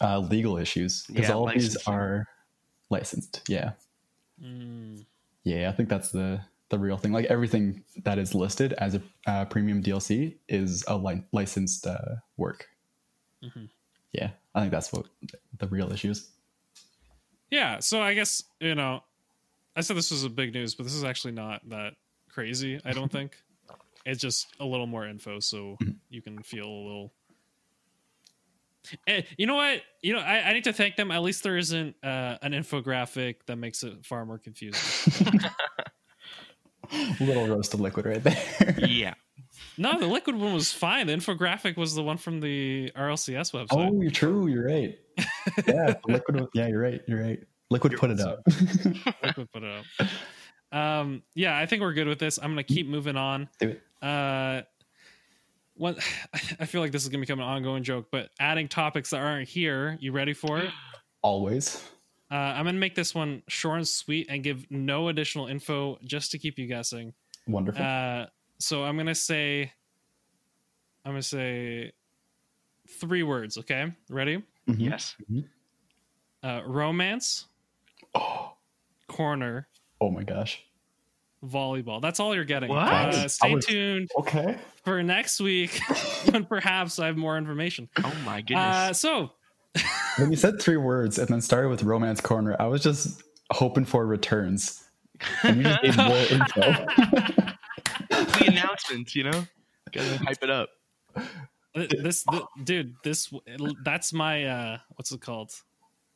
uh, 0.00 0.18
legal 0.18 0.56
issues 0.56 1.04
because 1.06 1.28
Yeah, 1.28 1.34
all 1.34 1.46
of 1.48 1.54
these 1.54 1.76
are 1.86 2.26
licensed. 2.90 3.42
Yeah, 3.48 3.72
Mm. 4.42 5.04
yeah. 5.44 5.68
I 5.68 5.72
think 5.72 5.88
that's 5.88 6.10
the 6.10 6.40
the 6.70 6.78
real 6.78 6.96
thing. 6.96 7.12
Like 7.12 7.26
everything 7.26 7.84
that 8.04 8.18
is 8.18 8.34
listed 8.34 8.72
as 8.74 8.94
a 8.94 9.02
uh, 9.26 9.44
premium 9.44 9.82
DLC 9.82 10.36
is 10.48 10.82
a 10.88 10.96
li- 10.96 11.22
licensed 11.32 11.86
uh, 11.86 12.16
work. 12.38 12.66
Mhm. 13.44 13.68
Yeah, 14.12 14.30
I 14.54 14.60
think 14.60 14.72
that's 14.72 14.90
what 14.92 15.06
the 15.58 15.68
real 15.68 15.92
issue 15.92 16.10
is. 16.10 16.30
Yeah, 17.50 17.80
so 17.80 18.00
I 18.00 18.14
guess 18.14 18.42
you 18.60 18.74
know, 18.74 19.04
I 19.76 19.82
said 19.82 19.96
this 19.96 20.10
was 20.10 20.24
a 20.24 20.30
big 20.30 20.54
news, 20.54 20.74
but 20.74 20.84
this 20.84 20.94
is 20.94 21.04
actually 21.04 21.32
not 21.34 21.68
that 21.68 21.94
crazy. 22.32 22.80
I 22.84 22.92
don't 22.92 23.10
think 23.12 23.36
it's 24.04 24.20
just 24.20 24.48
a 24.58 24.64
little 24.64 24.86
more 24.86 25.06
info, 25.06 25.40
so 25.40 25.78
you 26.08 26.22
can 26.22 26.42
feel 26.42 26.66
a 26.66 26.82
little. 26.84 27.12
Eh, 29.06 29.22
you 29.38 29.46
know 29.46 29.54
what? 29.54 29.80
You 30.02 30.14
know, 30.14 30.18
I, 30.18 30.48
I 30.48 30.52
need 30.54 30.64
to 30.64 30.72
thank 30.72 30.96
them. 30.96 31.12
At 31.12 31.22
least 31.22 31.44
there 31.44 31.56
isn't 31.56 31.94
uh, 32.02 32.38
an 32.42 32.52
infographic 32.52 33.36
that 33.46 33.56
makes 33.56 33.84
it 33.84 34.04
far 34.04 34.26
more 34.26 34.38
confusing. 34.38 35.40
Little 37.20 37.46
roast 37.46 37.72
of 37.74 37.80
liquid 37.80 38.04
right 38.06 38.22
there. 38.22 38.74
yeah. 38.86 39.14
no, 39.78 39.98
the 39.98 40.06
liquid 40.06 40.36
one 40.36 40.52
was 40.52 40.72
fine. 40.72 41.06
The 41.06 41.14
infographic 41.14 41.76
was 41.76 41.94
the 41.94 42.02
one 42.02 42.18
from 42.18 42.40
the 42.40 42.90
RLCS 42.96 43.52
website. 43.52 43.68
oh, 43.70 44.00
you're 44.02 44.10
true. 44.10 44.46
You're 44.48 44.66
right. 44.66 44.98
Yeah, 45.66 45.94
liquid. 46.06 46.46
Yeah, 46.54 46.68
you're 46.68 46.80
right. 46.80 47.02
You're 47.06 47.20
right. 47.20 47.40
Liquid 47.70 47.96
put 47.96 48.10
it 48.10 48.20
up. 48.20 48.42
Liquid 49.24 49.48
put 49.52 49.62
it 49.62 49.84
up. 50.00 50.06
Um, 50.72 51.22
yeah, 51.34 51.56
I 51.56 51.66
think 51.66 51.82
we're 51.82 51.92
good 51.92 52.06
with 52.08 52.18
this. 52.18 52.38
I'm 52.42 52.50
gonna 52.50 52.62
keep 52.64 52.88
moving 52.88 53.16
on. 53.16 53.48
Do 53.60 53.68
it. 53.70 53.82
uh 54.04 54.62
what 55.74 55.96
I 56.60 56.66
feel 56.66 56.80
like 56.80 56.92
this 56.92 57.02
is 57.02 57.08
gonna 57.08 57.20
become 57.20 57.38
an 57.40 57.46
ongoing 57.46 57.82
joke, 57.82 58.08
but 58.10 58.30
adding 58.40 58.68
topics 58.68 59.10
that 59.10 59.20
aren't 59.20 59.48
here. 59.48 59.96
You 60.00 60.12
ready 60.12 60.32
for 60.32 60.58
it? 60.58 60.70
Always. 61.22 61.82
Uh, 62.30 62.34
I'm 62.34 62.64
gonna 62.64 62.78
make 62.78 62.94
this 62.94 63.14
one 63.14 63.42
short 63.48 63.76
and 63.76 63.86
sweet 63.88 64.26
and 64.30 64.42
give 64.42 64.70
no 64.70 65.08
additional 65.08 65.46
info 65.48 65.98
just 66.04 66.30
to 66.32 66.38
keep 66.38 66.58
you 66.58 66.66
guessing. 66.66 67.12
Wonderful. 67.46 67.84
Uh, 67.84 68.26
so 68.58 68.84
I'm 68.84 68.96
gonna 68.96 69.14
say, 69.14 69.70
I'm 71.04 71.12
gonna 71.12 71.22
say 71.22 71.92
three 72.88 73.22
words. 73.22 73.58
Okay, 73.58 73.92
ready? 74.08 74.42
Mhm. 74.68 74.78
Yes. 74.78 75.16
Uh, 76.42 76.62
romance, 76.64 77.46
Oh, 78.14 78.54
corner, 79.08 79.68
oh 80.02 80.10
my 80.10 80.22
gosh. 80.24 80.62
volleyball. 81.44 82.00
That's 82.02 82.20
all 82.20 82.34
you're 82.34 82.44
getting. 82.44 82.68
What? 82.68 82.86
Uh, 82.92 83.28
stay 83.28 83.54
was- 83.54 83.66
tuned 83.66 84.10
Okay. 84.18 84.56
for 84.84 85.02
next 85.02 85.40
week 85.40 85.80
when 86.30 86.44
perhaps 86.44 86.98
I 86.98 87.06
have 87.06 87.16
more 87.16 87.36
information. 87.38 87.88
Oh 88.02 88.12
my 88.24 88.38
Uh, 88.38 88.42
goodness. 88.42 89.00
so 89.00 89.30
When 90.18 90.30
you 90.30 90.36
said 90.36 90.60
three 90.60 90.76
words 90.76 91.18
and 91.18 91.28
then 91.28 91.40
started 91.40 91.68
with 91.70 91.82
romance 91.82 92.20
corner, 92.20 92.54
I 92.60 92.66
was 92.66 92.82
just 92.82 93.22
hoping 93.50 93.84
for 93.84 94.06
returns. 94.06 94.82
And 95.42 95.56
you 95.58 95.62
just 95.64 95.82
gave 95.82 95.96
more 95.96 96.16
info. 96.30 96.60
the 98.10 98.44
announcements, 98.48 99.14
you 99.16 99.24
know? 99.24 99.46
Gotta 99.92 100.18
hype 100.18 100.42
it 100.42 100.50
up. 100.50 100.68
Th- 101.74 101.88
this 101.90 102.24
th- 102.30 102.42
dude 102.64 102.94
this 103.02 103.32
that's 103.82 104.12
my 104.12 104.44
uh 104.44 104.78
what's 104.96 105.10
it 105.10 105.22
called 105.22 105.52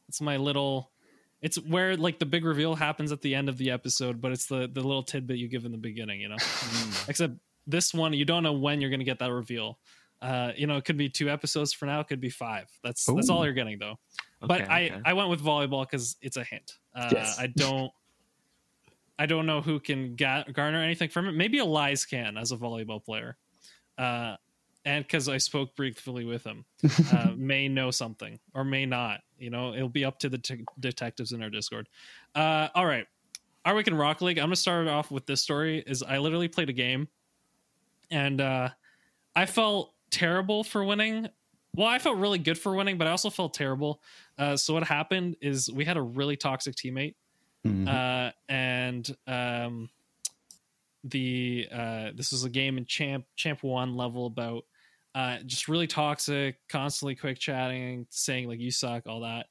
it's 0.09 0.21
my 0.21 0.37
little 0.37 0.91
it's 1.43 1.57
where 1.57 1.97
like 1.97 2.19
the 2.19 2.27
big 2.27 2.45
reveal 2.45 2.75
happens 2.75 3.13
at 3.13 3.21
the 3.23 3.35
end 3.35 3.49
of 3.49 3.59
the 3.59 3.71
episode 3.71 4.21
but 4.21 4.33
it's 4.33 4.47
the 4.47 4.69
the 4.73 4.81
little 4.81 5.03
tidbit 5.03 5.37
you 5.39 5.49
give 5.49 5.65
in 5.65 5.73
the 5.73 5.79
beginning 5.79 6.21
you 6.21 6.29
know? 6.29 6.37
Except 7.09 7.35
this 7.67 7.93
one 7.93 8.13
you 8.13 8.25
don't 8.25 8.43
know 8.43 8.53
when 8.53 8.81
you're 8.81 8.91
gonna 8.91 9.05
get 9.05 9.19
that 9.19 9.33
reveal. 9.33 9.79
Uh 10.23 10.53
you 10.57 10.67
know 10.67 10.77
it 10.77 10.85
could 10.85 10.97
be 10.97 11.09
two 11.09 11.29
episodes 11.29 11.73
for 11.73 11.87
now 11.87 12.01
it 12.01 12.09
could 12.09 12.21
be 12.21 12.31
five. 12.31 12.67
That's 12.83 13.05
that's 13.05 13.29
all 13.29 13.45
you're 13.45 13.55
getting 13.55 13.79
though. 13.79 13.99
But 14.41 14.71
i 14.71 14.87
okay. 14.87 15.01
i 15.05 15.13
went 15.13 15.29
with 15.29 15.43
volleyball 15.43 15.83
because 15.89 16.17
it's 16.23 16.37
a 16.37 16.45
hint. 16.45 16.73
Uh 16.95 17.11
Yes. 17.13 17.39
i 17.39 17.47
don't 17.49 17.93
i 19.19 19.27
don't 19.27 19.47
know 19.47 19.61
who 19.61 19.79
can 19.79 20.17
ga- 20.17 20.45
garner 20.53 20.83
anything 20.83 21.11
from 21.11 21.27
it. 21.29 21.33
Maybe 21.33 21.59
elias 21.59 22.07
can 22.07 22.37
as 22.39 22.53
a 22.53 22.57
volleyball 22.57 23.05
player. 23.05 23.37
Uh 23.99 24.37
and 24.87 25.05
because 25.05 25.29
i 25.29 25.37
spoke 25.37 25.77
briefly 25.77 26.25
with 26.25 26.45
him 26.45 26.65
uh, 27.13 27.33
may 27.37 27.69
know 27.69 27.91
something 27.91 28.39
or 28.55 28.65
may 28.65 28.87
not 28.87 29.21
you 29.39 29.51
know 29.51 29.75
it'll 29.75 29.89
be 29.91 30.05
up 30.07 30.19
to 30.19 30.31
the 30.31 30.39
t- 30.39 30.65
detectives 30.81 31.33
in 31.33 31.43
our 31.43 31.51
discord. 31.51 31.87
Uh 32.35 32.69
all 32.75 32.87
right. 32.87 33.07
Our 33.67 33.75
week 33.75 33.89
in 33.89 33.95
rock 33.95 34.23
league 34.23 34.39
i'm 34.39 34.47
gonna 34.47 34.57
start 34.57 34.89
off 34.89 35.11
with 35.11 35.27
this 35.27 35.43
story 35.43 35.83
is 35.87 36.03
i 36.03 36.17
literally 36.19 36.49
played 36.49 36.71
a 36.71 36.73
game 36.73 37.09
and 38.11 38.41
uh 38.41 38.71
i 39.35 39.45
felt 39.45 39.93
terrible 40.11 40.65
for 40.65 40.83
winning. 40.85 41.29
Well 41.75 41.89
i 41.89 41.99
felt 41.99 42.17
really 42.17 42.39
good 42.39 42.57
for 42.59 42.75
winning 42.75 42.97
but 42.97 43.07
i 43.07 43.11
also 43.11 43.29
felt 43.29 43.53
terrible. 43.53 44.01
Uh 44.39 44.57
so 44.57 44.73
what 44.75 44.85
happened 44.85 45.37
is 45.43 45.71
we 45.71 45.85
had 45.85 45.97
a 45.99 46.03
really 46.03 46.37
toxic 46.37 46.75
teammate 46.77 47.15
Mhm. 47.67 47.89
uh, 47.89 48.31
and 48.49 49.17
um, 49.27 49.91
the 51.05 51.67
uh, 51.73 52.11
this 52.15 52.31
was 52.33 52.45
a 52.45 52.51
game 52.51 52.79
in 52.79 52.85
champ 52.87 53.25
champ 53.35 53.63
one 53.65 53.97
level 53.97 54.27
about 54.27 54.65
uh, 55.17 55.39
just 55.47 55.67
really 55.67 55.87
toxic, 55.87 56.57
constantly 56.69 57.17
quick 57.17 57.39
chatting, 57.39 58.07
saying 58.11 58.47
like 58.49 58.61
you 58.61 58.71
suck, 58.71 59.07
all 59.07 59.21
that. 59.21 59.47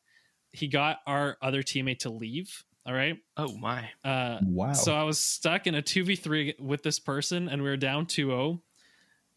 He 0.52 0.68
got 0.68 1.00
our 1.08 1.38
other 1.42 1.64
teammate 1.64 2.00
to 2.00 2.12
leave. 2.12 2.64
All 2.86 2.94
right. 2.94 3.18
Oh 3.36 3.58
my. 3.58 3.90
Uh, 4.04 4.40
wow. 4.44 4.74
so 4.74 4.94
I 4.94 5.02
was 5.02 5.20
stuck 5.20 5.66
in 5.66 5.74
a 5.74 5.82
2v3 5.82 6.60
with 6.60 6.84
this 6.84 7.00
person 7.00 7.50
and 7.50 7.64
we 7.64 7.68
were 7.68 7.78
down 7.78 8.06
2-0. 8.06 8.62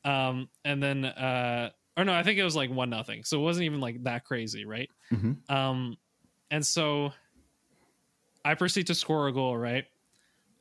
Um 0.05 0.51
and 0.67 0.83
then 0.83 1.07
uh 1.07 1.71
or 1.97 2.05
no, 2.05 2.13
I 2.13 2.23
think 2.23 2.39
it 2.39 2.45
was 2.45 2.55
like 2.55 2.71
1 2.71 2.91
nothing. 2.91 3.25
So 3.25 3.41
it 3.41 3.43
wasn't 3.43 3.65
even 3.65 3.81
like 3.81 4.05
that 4.05 4.25
crazy, 4.27 4.67
right? 4.67 4.91
Mhm. 5.11 5.51
Um 5.51 5.97
and 6.51 6.65
so 6.65 7.13
I 8.45 8.55
proceed 8.55 8.87
to 8.89 8.95
score 8.95 9.29
a 9.29 9.33
goal, 9.33 9.57
right? 9.57 9.87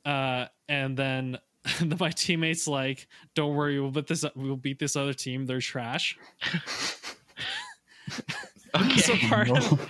Uh 0.05 0.45
and 0.69 0.95
then 0.97 1.39
my 1.99 2.09
teammates 2.11 2.67
like, 2.67 3.07
"Don't 3.35 3.55
worry, 3.55 3.79
we'll 3.79 3.91
beat 3.91 4.07
this 4.07 4.25
we'll 4.35 4.55
beat 4.55 4.79
this 4.79 4.95
other 4.95 5.13
team. 5.13 5.45
They're 5.45 5.59
trash." 5.59 6.17
Okay. 8.75 8.99
So 8.99 9.15
part 9.27 9.49
of, 9.49 9.89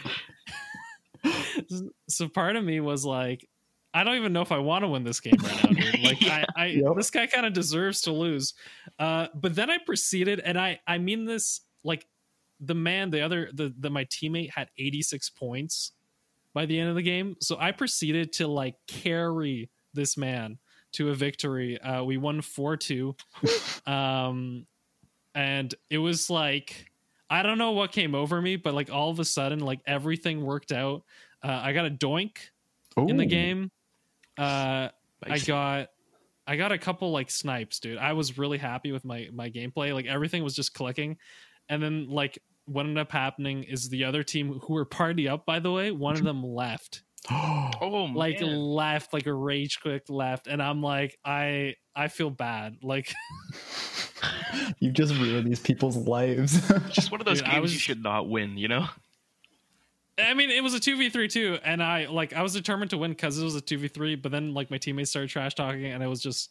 so 2.10 2.28
part 2.30 2.56
of 2.56 2.64
me 2.64 2.80
was 2.80 3.06
like 3.06 3.48
i 3.94 4.04
don't 4.04 4.16
even 4.16 4.34
know 4.34 4.42
if 4.42 4.52
i 4.52 4.58
want 4.58 4.84
to 4.84 4.88
win 4.88 5.04
this 5.04 5.20
game 5.20 5.34
right 5.42 5.64
now 5.64 5.70
dude. 5.70 6.04
like 6.04 6.24
i, 6.24 6.46
I 6.56 6.66
Yep. 6.68 6.96
this 6.96 7.10
guy 7.10 7.28
kind 7.28 7.46
of 7.46 7.54
deserves 7.54 8.02
to 8.02 8.12
lose 8.12 8.54
uh 9.00 9.28
but 9.34 9.56
then 9.56 9.70
i 9.70 9.78
proceeded 9.78 10.40
and 10.40 10.60
i 10.60 10.80
i 10.88 10.98
mean 10.98 11.26
this 11.26 11.62
like 11.84 12.06
the 12.60 12.76
man 12.76 13.10
the 13.10 13.22
other 13.22 13.50
the, 13.54 13.74
the 13.78 13.90
my 13.90 14.06
teammate 14.06 14.52
had 14.52 14.70
86 14.78 15.30
points 15.32 15.92
by 16.54 16.66
the 16.66 16.80
end 16.80 16.90
of 16.90 16.96
the 16.96 17.02
game 17.02 17.36
so 17.42 17.58
i 17.60 17.72
proceeded 17.72 18.34
to 18.34 18.48
like 18.48 18.76
carry 18.88 19.70
this 19.94 20.18
man 20.18 20.60
to 20.94 21.10
a 21.10 21.14
victory. 21.16 21.80
Uh 21.82 22.04
we 22.04 22.18
won 22.18 22.42
4-2 22.42 23.16
um 23.88 24.66
and 25.36 25.76
it 25.90 25.98
was 26.00 26.30
like 26.30 26.92
i 27.30 27.44
don't 27.44 27.58
know 27.58 27.72
what 27.72 27.92
came 27.92 28.16
over 28.16 28.42
me 28.42 28.56
but 28.56 28.74
like 28.74 28.92
all 28.92 29.10
of 29.10 29.20
a 29.20 29.26
sudden 29.26 29.60
like 29.60 29.80
everything 29.86 30.44
worked 30.44 30.72
out. 30.72 31.04
Uh, 31.44 31.62
i 31.64 31.72
got 31.74 31.86
a 31.86 31.92
doink 31.92 32.38
in 33.10 33.18
the 33.18 33.26
game. 33.26 33.72
Uh 34.38 34.90
i 35.24 35.38
got 35.46 35.90
i 36.48 36.56
got 36.56 36.72
a 36.72 36.78
couple 36.78 37.12
like 37.12 37.30
snipes 37.30 37.80
dude. 37.80 37.98
I 37.98 38.14
was 38.14 38.38
really 38.38 38.58
happy 38.58 38.92
with 38.92 39.06
my 39.06 39.30
my 39.34 39.50
gameplay. 39.50 39.94
Like 39.94 40.06
everything 40.06 40.44
was 40.44 40.56
just 40.56 40.74
clicking. 40.74 41.18
And 41.70 41.84
then 41.84 42.08
like 42.10 42.40
what 42.66 42.82
ended 42.86 42.98
up 42.98 43.12
happening 43.12 43.64
is 43.64 43.90
the 43.90 44.04
other 44.04 44.24
team 44.24 44.60
who 44.60 44.74
were 44.74 44.86
party 44.86 45.28
up 45.28 45.46
by 45.46 45.60
the 45.60 45.72
way 45.72 45.92
one 45.92 46.16
of 46.16 46.24
them 46.30 46.44
left 46.44 47.04
Oh 47.80 48.10
like 48.16 48.42
man. 48.42 48.56
left 48.56 49.14
like 49.14 49.26
a 49.28 49.34
rage 49.34 49.80
quick 49.82 50.04
left 50.10 50.48
and 50.48 50.62
i'm 50.64 50.82
like 50.82 51.18
i 51.26 51.76
i 51.96 52.08
feel 52.08 52.30
bad 52.30 52.78
like 52.84 53.14
you 54.80 54.92
just 54.92 55.14
ruined 55.16 55.48
these 55.48 55.60
people's 55.60 55.96
lives. 55.98 56.60
just 56.92 57.12
one 57.12 57.20
of 57.22 57.26
those 57.26 57.42
Dude, 57.42 57.52
games 57.52 57.62
was- 57.62 57.74
you 57.74 57.80
should 57.80 58.02
not 58.04 58.28
win, 58.30 58.58
you 58.58 58.68
know? 58.68 58.88
I 60.20 60.34
mean, 60.34 60.50
it 60.50 60.64
was 60.64 60.74
a 60.74 60.80
two 60.80 60.98
v 60.98 61.10
three 61.10 61.28
too, 61.28 61.60
and 61.64 61.82
I 61.84 62.08
like 62.08 62.34
I 62.34 62.42
was 62.42 62.52
determined 62.54 62.90
to 62.90 62.98
win 62.98 63.12
because 63.12 63.38
it 63.40 63.44
was 63.44 63.54
a 63.56 63.62
two 63.62 63.78
v 63.78 63.88
three. 63.88 64.16
But 64.16 64.32
then 64.32 64.56
like 64.56 64.72
my 64.72 64.80
teammates 64.80 65.12
started 65.12 65.30
trash 65.30 65.54
talking, 65.54 65.86
and 65.86 66.02
it 66.02 66.08
was 66.08 66.22
just, 66.24 66.50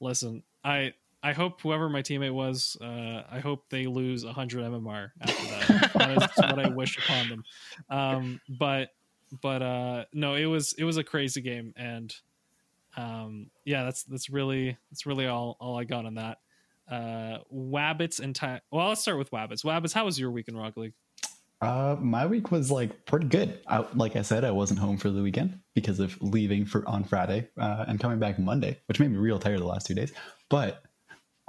listen, 0.00 0.42
I 0.64 0.92
I 1.22 1.32
hope 1.32 1.60
whoever 1.60 1.88
my 1.88 2.02
teammate 2.02 2.34
was, 2.34 2.76
uh, 2.80 3.22
I 3.30 3.38
hope 3.38 3.66
they 3.70 3.86
lose 3.86 4.24
hundred 4.24 4.64
MMR 4.64 5.10
after 5.20 5.46
that. 5.46 5.92
that 5.94 6.10
is 6.10 6.50
what 6.50 6.58
I 6.58 6.68
wish 6.68 6.98
upon 6.98 7.28
them. 7.28 7.44
Um, 7.90 8.40
but 8.58 8.90
but 9.42 9.62
uh, 9.62 10.04
no, 10.12 10.34
it 10.34 10.46
was 10.46 10.72
it 10.74 10.84
was 10.84 10.96
a 10.96 11.04
crazy 11.04 11.40
game, 11.40 11.72
and 11.76 12.14
um, 12.96 13.50
yeah, 13.64 13.84
that's 13.84 14.04
that's 14.04 14.30
really 14.30 14.76
that's 14.90 15.06
really 15.06 15.26
all 15.26 15.56
all 15.60 15.78
I 15.78 15.84
got 15.84 16.06
on 16.06 16.14
that. 16.14 16.38
Uh, 16.90 17.38
Wabbits 17.52 18.20
and 18.20 18.34
time. 18.34 18.60
Well, 18.70 18.88
let's 18.88 19.00
start 19.00 19.18
with 19.18 19.30
Wabbits. 19.30 19.64
Wabbits, 19.64 19.92
how 19.92 20.04
was 20.04 20.18
your 20.18 20.30
week 20.30 20.48
in 20.48 20.56
rock 20.56 20.76
League? 20.76 20.94
Uh, 21.60 21.96
my 21.98 22.26
week 22.26 22.50
was 22.50 22.70
like 22.70 23.06
pretty 23.06 23.26
good. 23.26 23.58
I, 23.66 23.84
like 23.94 24.14
I 24.14 24.22
said, 24.22 24.44
I 24.44 24.50
wasn't 24.50 24.78
home 24.78 24.98
for 24.98 25.10
the 25.10 25.22
weekend 25.22 25.58
because 25.74 26.00
of 26.00 26.20
leaving 26.20 26.66
for 26.66 26.86
on 26.86 27.02
Friday 27.04 27.48
uh, 27.58 27.86
and 27.88 27.98
coming 27.98 28.18
back 28.18 28.38
Monday, 28.38 28.78
which 28.86 29.00
made 29.00 29.10
me 29.10 29.16
real 29.16 29.38
tired 29.38 29.60
the 29.60 29.64
last 29.64 29.86
two 29.86 29.94
days. 29.94 30.12
But 30.50 30.82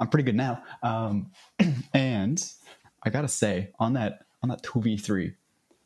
I'm 0.00 0.08
pretty 0.08 0.24
good 0.24 0.34
now. 0.34 0.62
Um, 0.82 1.30
and 1.94 2.42
I 3.02 3.10
gotta 3.10 3.28
say, 3.28 3.70
on 3.78 3.92
that 3.94 4.24
on 4.42 4.48
that 4.48 4.62
two 4.62 4.80
v 4.80 4.96
three, 4.96 5.34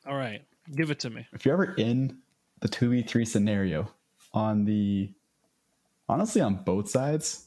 All 0.07 0.17
right, 0.17 0.43
give 0.75 0.91
it 0.91 1.01
to 1.01 1.11
me. 1.11 1.27
if 1.33 1.45
you're 1.45 1.55
ever 1.55 1.75
in 1.75 2.19
the 2.61 2.69
two 2.69 2.91
v 2.91 3.03
three 3.03 3.25
scenario 3.25 3.89
on 4.33 4.65
the 4.65 5.13
honestly, 6.09 6.41
on 6.41 6.57
both 6.65 6.89
sides, 6.89 7.47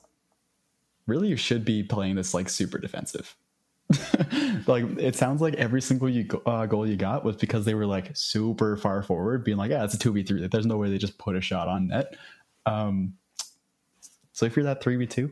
really 1.07 1.27
you 1.27 1.35
should 1.37 1.63
be 1.65 1.83
playing 1.83 2.15
this 2.15 2.33
like 2.33 2.49
super 2.49 2.77
defensive. 2.77 3.35
like 4.67 4.83
it 4.97 5.15
sounds 5.15 5.41
like 5.41 5.53
every 5.55 5.81
single 5.81 6.09
you 6.09 6.27
uh, 6.47 6.65
goal 6.65 6.87
you 6.87 6.95
got 6.95 7.23
was 7.23 7.35
because 7.35 7.65
they 7.65 7.75
were 7.75 7.85
like 7.85 8.09
super 8.15 8.75
far 8.77 9.03
forward, 9.03 9.43
being 9.43 9.57
like, 9.57 9.69
"Yeah, 9.71 9.83
it's 9.83 9.93
a 9.93 9.99
two 9.99 10.11
v 10.11 10.23
three. 10.23 10.45
There's 10.47 10.65
no 10.65 10.77
way 10.77 10.89
they 10.89 10.97
just 10.97 11.17
put 11.19 11.35
a 11.35 11.41
shot 11.41 11.67
on 11.67 11.87
net." 11.87 12.15
Um, 12.65 13.13
so 14.31 14.45
if 14.47 14.55
you're 14.55 14.65
that 14.65 14.81
three 14.81 14.95
v 14.95 15.05
two, 15.05 15.31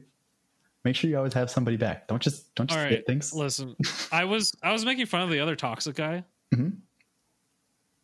make 0.84 0.96
sure 0.96 1.10
you 1.10 1.18
always 1.18 1.34
have 1.34 1.50
somebody 1.50 1.78
back. 1.78 2.08
Don't 2.08 2.22
just 2.22 2.54
don't 2.54 2.68
just 2.68 2.78
All 2.78 2.86
right, 2.86 2.92
get 2.92 3.08
things. 3.08 3.34
listen. 3.34 3.76
I 4.12 4.26
was 4.26 4.54
I 4.62 4.72
was 4.72 4.86
making 4.86 5.08
fun 5.08 5.22
of 5.22 5.32
the 5.32 5.40
other 5.40 5.56
toxic 5.56 5.96
guy, 5.96 6.24
Mhm. 6.56 6.78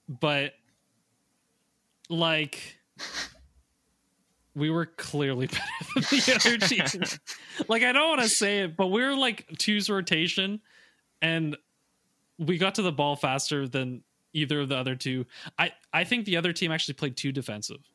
But 0.09 0.53
like 2.09 2.79
we 4.55 4.69
were 4.69 4.87
clearly 4.87 5.47
better 5.47 5.61
than 5.95 6.01
the 6.01 6.35
other 6.35 6.57
team. 6.67 7.03
like 7.67 7.83
I 7.83 7.93
don't 7.93 8.09
want 8.09 8.21
to 8.21 8.29
say 8.29 8.59
it, 8.59 8.75
but 8.75 8.87
we 8.87 9.03
were 9.03 9.15
like 9.15 9.47
two's 9.57 9.89
rotation, 9.89 10.59
and 11.21 11.55
we 12.37 12.57
got 12.57 12.75
to 12.75 12.81
the 12.81 12.91
ball 12.91 13.15
faster 13.15 13.67
than 13.67 14.03
either 14.33 14.61
of 14.61 14.69
the 14.69 14.75
other 14.75 14.95
two. 14.95 15.25
I 15.57 15.71
I 15.93 16.03
think 16.03 16.25
the 16.25 16.37
other 16.37 16.53
team 16.53 16.71
actually 16.71 16.95
played 16.95 17.15
too 17.15 17.31
defensive. 17.31 17.89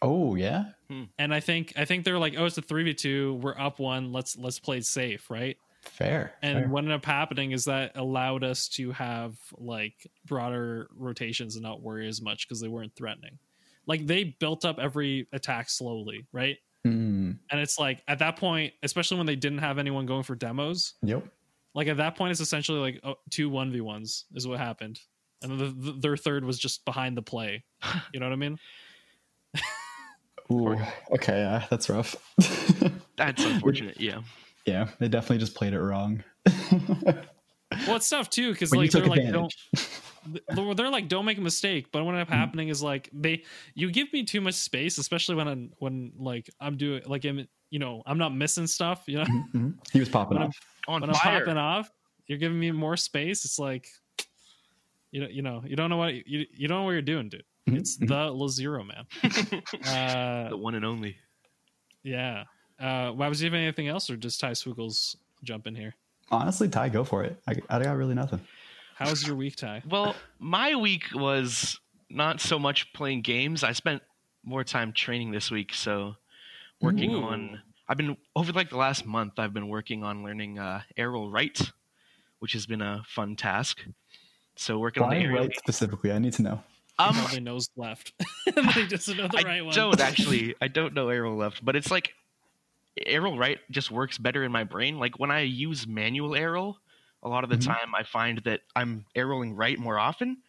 Oh 0.00 0.34
yeah, 0.34 0.66
hmm. 0.88 1.04
And 1.18 1.34
I 1.34 1.40
think 1.40 1.74
I 1.76 1.84
think 1.84 2.04
they're 2.04 2.18
like, 2.18 2.34
oh, 2.38 2.46
it's 2.46 2.58
a 2.58 2.62
three 2.62 2.84
v 2.84 2.94
two. 2.94 3.34
We're 3.42 3.58
up 3.58 3.78
one. 3.78 4.12
Let's 4.12 4.36
let's 4.36 4.58
play 4.58 4.80
safe, 4.80 5.30
right? 5.30 5.58
Fair. 5.88 6.34
And 6.42 6.58
fair. 6.58 6.68
what 6.68 6.80
ended 6.80 6.94
up 6.94 7.04
happening 7.04 7.52
is 7.52 7.64
that 7.66 7.96
allowed 7.96 8.44
us 8.44 8.68
to 8.70 8.92
have 8.92 9.36
like 9.56 9.94
broader 10.26 10.88
rotations 10.96 11.56
and 11.56 11.62
not 11.62 11.82
worry 11.82 12.08
as 12.08 12.22
much 12.22 12.48
because 12.48 12.60
they 12.60 12.68
weren't 12.68 12.94
threatening. 12.94 13.38
Like 13.86 14.06
they 14.06 14.36
built 14.38 14.64
up 14.64 14.78
every 14.78 15.26
attack 15.32 15.70
slowly, 15.70 16.26
right? 16.32 16.56
Mm, 16.86 17.38
And 17.50 17.60
it's 17.60 17.78
like 17.78 18.02
at 18.06 18.20
that 18.20 18.36
point, 18.36 18.72
especially 18.82 19.16
when 19.16 19.26
they 19.26 19.36
didn't 19.36 19.58
have 19.58 19.78
anyone 19.78 20.06
going 20.06 20.22
for 20.22 20.34
demos, 20.34 20.94
yep. 21.02 21.24
like 21.74 21.88
at 21.88 21.96
that 21.96 22.16
point, 22.16 22.30
it's 22.30 22.40
essentially 22.40 22.78
like 22.78 23.00
oh, 23.02 23.16
two 23.30 23.48
one 23.48 23.72
v 23.72 23.80
ones 23.80 24.26
is 24.34 24.46
what 24.46 24.58
happened, 24.58 25.00
and 25.42 25.58
the, 25.58 25.66
the, 25.66 25.92
their 26.00 26.16
third 26.16 26.44
was 26.44 26.58
just 26.58 26.84
behind 26.84 27.16
the 27.16 27.22
play. 27.22 27.64
You 28.12 28.20
know 28.20 28.26
what 28.26 28.32
I 28.32 28.36
mean? 28.36 28.58
Ooh, 30.50 30.76
okay, 31.12 31.40
yeah, 31.40 31.66
that's 31.68 31.90
rough. 31.90 32.16
That's 33.16 33.44
unfortunate. 33.44 34.00
Yeah. 34.00 34.20
Yeah, 34.68 34.88
they 34.98 35.08
definitely 35.08 35.38
just 35.38 35.54
played 35.54 35.72
it 35.72 35.80
wrong. 35.80 36.22
Well, 37.86 37.96
it's 37.96 38.08
tough 38.08 38.30
too 38.30 38.52
because 38.52 38.74
like 38.74 38.90
they're 38.90 39.02
took 39.02 39.10
like 39.10 39.30
don't 39.30 39.54
they're 40.54 40.74
they're 40.74 40.90
like 40.90 41.08
don't 41.08 41.24
make 41.26 41.36
a 41.38 41.40
mistake 41.42 41.86
but 41.92 42.02
what 42.04 42.12
ended 42.14 42.22
up 42.22 42.28
Mm. 42.34 42.38
happening 42.38 42.68
is 42.68 42.82
like 42.82 43.08
they 43.12 43.44
you 43.74 43.90
give 43.90 44.10
me 44.12 44.24
too 44.24 44.40
much 44.40 44.54
space 44.54 44.96
especially 44.98 45.34
when 45.36 45.46
i'm 45.48 45.70
when 45.78 46.12
like 46.18 46.48
i'm 46.60 46.76
doing 46.76 47.02
like 47.06 47.24
i'm 47.26 47.46
you 47.70 47.78
know 47.78 48.02
i'm 48.06 48.16
not 48.18 48.34
missing 48.34 48.66
stuff 48.66 49.04
you 49.06 49.18
know 49.18 49.24
Mhm. 49.54 49.74
He 49.92 50.00
was 50.00 50.08
popping 50.08 50.36
When 50.38 50.42
I'm- 50.42 50.48
off. 50.50 50.94
On 50.94 51.00
when 51.02 51.10
i'm 51.10 51.16
popping 51.16 51.56
off 51.58 51.90
you're 52.26 52.38
giving 52.38 52.58
me 52.58 52.70
more 52.72 52.96
space 52.96 53.44
it's 53.44 53.58
like 53.58 53.86
you 55.12 55.20
know 55.20 55.28
you 55.28 55.42
know 55.42 55.62
you 55.66 55.76
don't 55.76 55.90
know 55.90 55.98
what 55.98 56.14
you, 56.26 56.46
you 56.52 56.68
don't 56.68 56.78
know 56.78 56.84
what 56.84 56.92
you're 56.92 57.02
doing 57.02 57.28
dude 57.28 57.44
Mhm, 57.68 57.78
it's 57.78 57.98
mhm. 57.98 58.08
the 58.08 58.32
lazero 58.32 58.82
man 58.86 59.04
uh 59.94 60.48
the 60.50 60.56
one 60.56 60.74
and 60.74 60.84
only. 60.86 61.16
yeah 62.02 62.44
uh 62.80 63.10
why 63.10 63.28
was 63.28 63.42
you 63.42 63.46
have 63.46 63.54
anything 63.54 63.88
else 63.88 64.08
or 64.10 64.16
just 64.16 64.40
ty 64.40 64.52
swoogles 64.52 65.16
jump 65.42 65.66
in 65.66 65.74
here 65.74 65.94
Honestly, 66.30 66.68
Ty, 66.68 66.90
go 66.90 67.04
for 67.04 67.24
it. 67.24 67.40
I, 67.46 67.54
I 67.70 67.82
got 67.82 67.96
really 67.96 68.14
nothing. 68.14 68.40
how 68.96 69.08
was 69.08 69.26
your 69.26 69.36
week 69.36 69.56
ty 69.56 69.82
Well, 69.88 70.14
my 70.38 70.74
week 70.74 71.04
was 71.14 71.80
not 72.10 72.40
so 72.40 72.58
much 72.58 72.92
playing 72.92 73.22
games. 73.22 73.64
I 73.64 73.72
spent 73.72 74.02
more 74.44 74.64
time 74.64 74.92
training 74.92 75.30
this 75.30 75.50
week, 75.50 75.74
so 75.74 76.14
working 76.80 77.14
Ooh. 77.14 77.22
on. 77.24 77.62
I've 77.88 77.96
been 77.96 78.16
over 78.36 78.52
like 78.52 78.70
the 78.70 78.76
last 78.76 79.06
month. 79.06 79.38
I've 79.38 79.54
been 79.54 79.68
working 79.68 80.04
on 80.04 80.22
learning 80.22 80.58
uh, 80.58 80.82
air 80.96 81.10
roll 81.10 81.30
right, 81.30 81.58
which 82.40 82.52
has 82.52 82.66
been 82.66 82.82
a 82.82 83.02
fun 83.06 83.34
task. 83.36 83.84
So 84.56 84.78
working 84.78 85.02
on 85.02 85.10
the 85.10 85.16
aerial. 85.16 85.46
right 85.46 85.56
specifically? 85.56 86.12
I 86.12 86.18
need 86.18 86.34
to 86.34 86.42
know. 86.42 86.62
Um, 86.98 87.14
probably 87.14 87.40
knows 87.40 87.70
left 87.76 88.12
and 88.56 88.68
they 88.74 88.84
just 88.86 89.08
know 89.08 89.28
the 89.28 89.38
I 89.38 89.42
right 89.42 89.64
one 89.64 89.74
don't 89.74 90.00
actually. 90.00 90.54
I 90.60 90.68
don't 90.68 90.94
know 90.94 91.08
air 91.08 91.22
roll 91.22 91.36
left, 91.36 91.64
but 91.64 91.76
it's 91.76 91.90
like 91.90 92.12
air 93.06 93.22
roll 93.22 93.38
right 93.38 93.58
just 93.70 93.90
works 93.90 94.18
better 94.18 94.44
in 94.44 94.52
my 94.52 94.64
brain. 94.64 94.98
Like 94.98 95.18
when 95.18 95.30
I 95.30 95.40
use 95.40 95.86
manual 95.86 96.34
air 96.34 96.52
roll, 96.52 96.78
a 97.22 97.28
lot 97.28 97.44
of 97.44 97.50
the 97.50 97.56
Mhm. 97.56 97.74
time 97.74 97.94
I 97.94 98.04
find 98.04 98.38
that 98.44 98.62
I'm 98.76 99.06
air 99.14 99.26
rolling 99.26 99.54
right 99.54 99.78
more 99.78 99.98
often. 99.98 100.42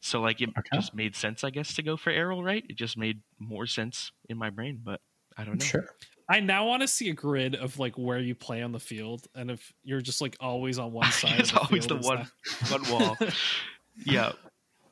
So 0.00 0.20
like 0.20 0.40
it 0.40 0.50
Okay. 0.58 0.70
just 0.72 0.94
made 0.94 1.16
sense, 1.16 1.44
I 1.44 1.50
guess, 1.50 1.74
to 1.74 1.82
go 1.82 1.96
for 1.96 2.10
air 2.10 2.28
roll 2.28 2.42
right. 2.42 2.64
It 2.68 2.76
just 2.76 2.96
made 2.96 3.22
more 3.38 3.66
sense 3.66 4.12
in 4.28 4.36
my 4.36 4.50
brain, 4.50 4.80
but 4.82 5.00
I 5.36 5.44
don't 5.44 5.58
know. 5.58 5.70
Sure. 5.70 5.84
I 6.30 6.40
now 6.40 6.66
want 6.68 6.82
to 6.82 6.88
see 6.88 7.10
a 7.10 7.14
grid 7.14 7.54
of 7.54 7.78
like 7.78 7.98
where 7.98 8.18
you 8.20 8.34
play 8.34 8.62
on 8.62 8.72
the 8.72 8.80
field, 8.80 9.28
and 9.34 9.50
if 9.50 9.72
you're 9.82 10.00
just 10.02 10.20
like 10.20 10.36
always 10.40 10.78
on 10.78 10.92
one 10.92 11.10
side, 11.12 11.42
it's 11.42 11.52
the 11.52 11.58
always 11.58 11.86
field 11.86 11.92
the 11.92 11.96
one 11.96 12.28
one 12.66 12.86
wall. 12.86 13.22
yeah, 14.04 14.32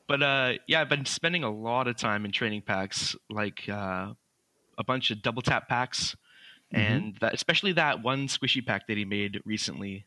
but 0.09 0.22
uh, 0.22 0.55
yeah, 0.68 0.81
I've 0.81 0.88
been 0.88 1.07
spending 1.07 1.44
a 1.44 1.50
lot 1.52 1.88
of 1.88 1.96
time 1.96 2.24
in 2.24 2.33
training 2.33 2.62
packs, 2.62 3.16
like 3.31 3.68
uh, 3.68 4.14
a 4.78 4.85
bunch 4.85 5.11
of 5.11 5.22
double 5.22 5.42
tap 5.42 5.68
packs. 5.68 6.16
And 6.73 7.17
that, 7.21 7.35
especially 7.35 7.73
that 7.73 8.03
one 8.03 8.29
squishy 8.29 8.65
pack 8.65 8.87
that 8.89 8.97
he 8.97 9.05
made 9.05 9.41
recently. 9.45 10.07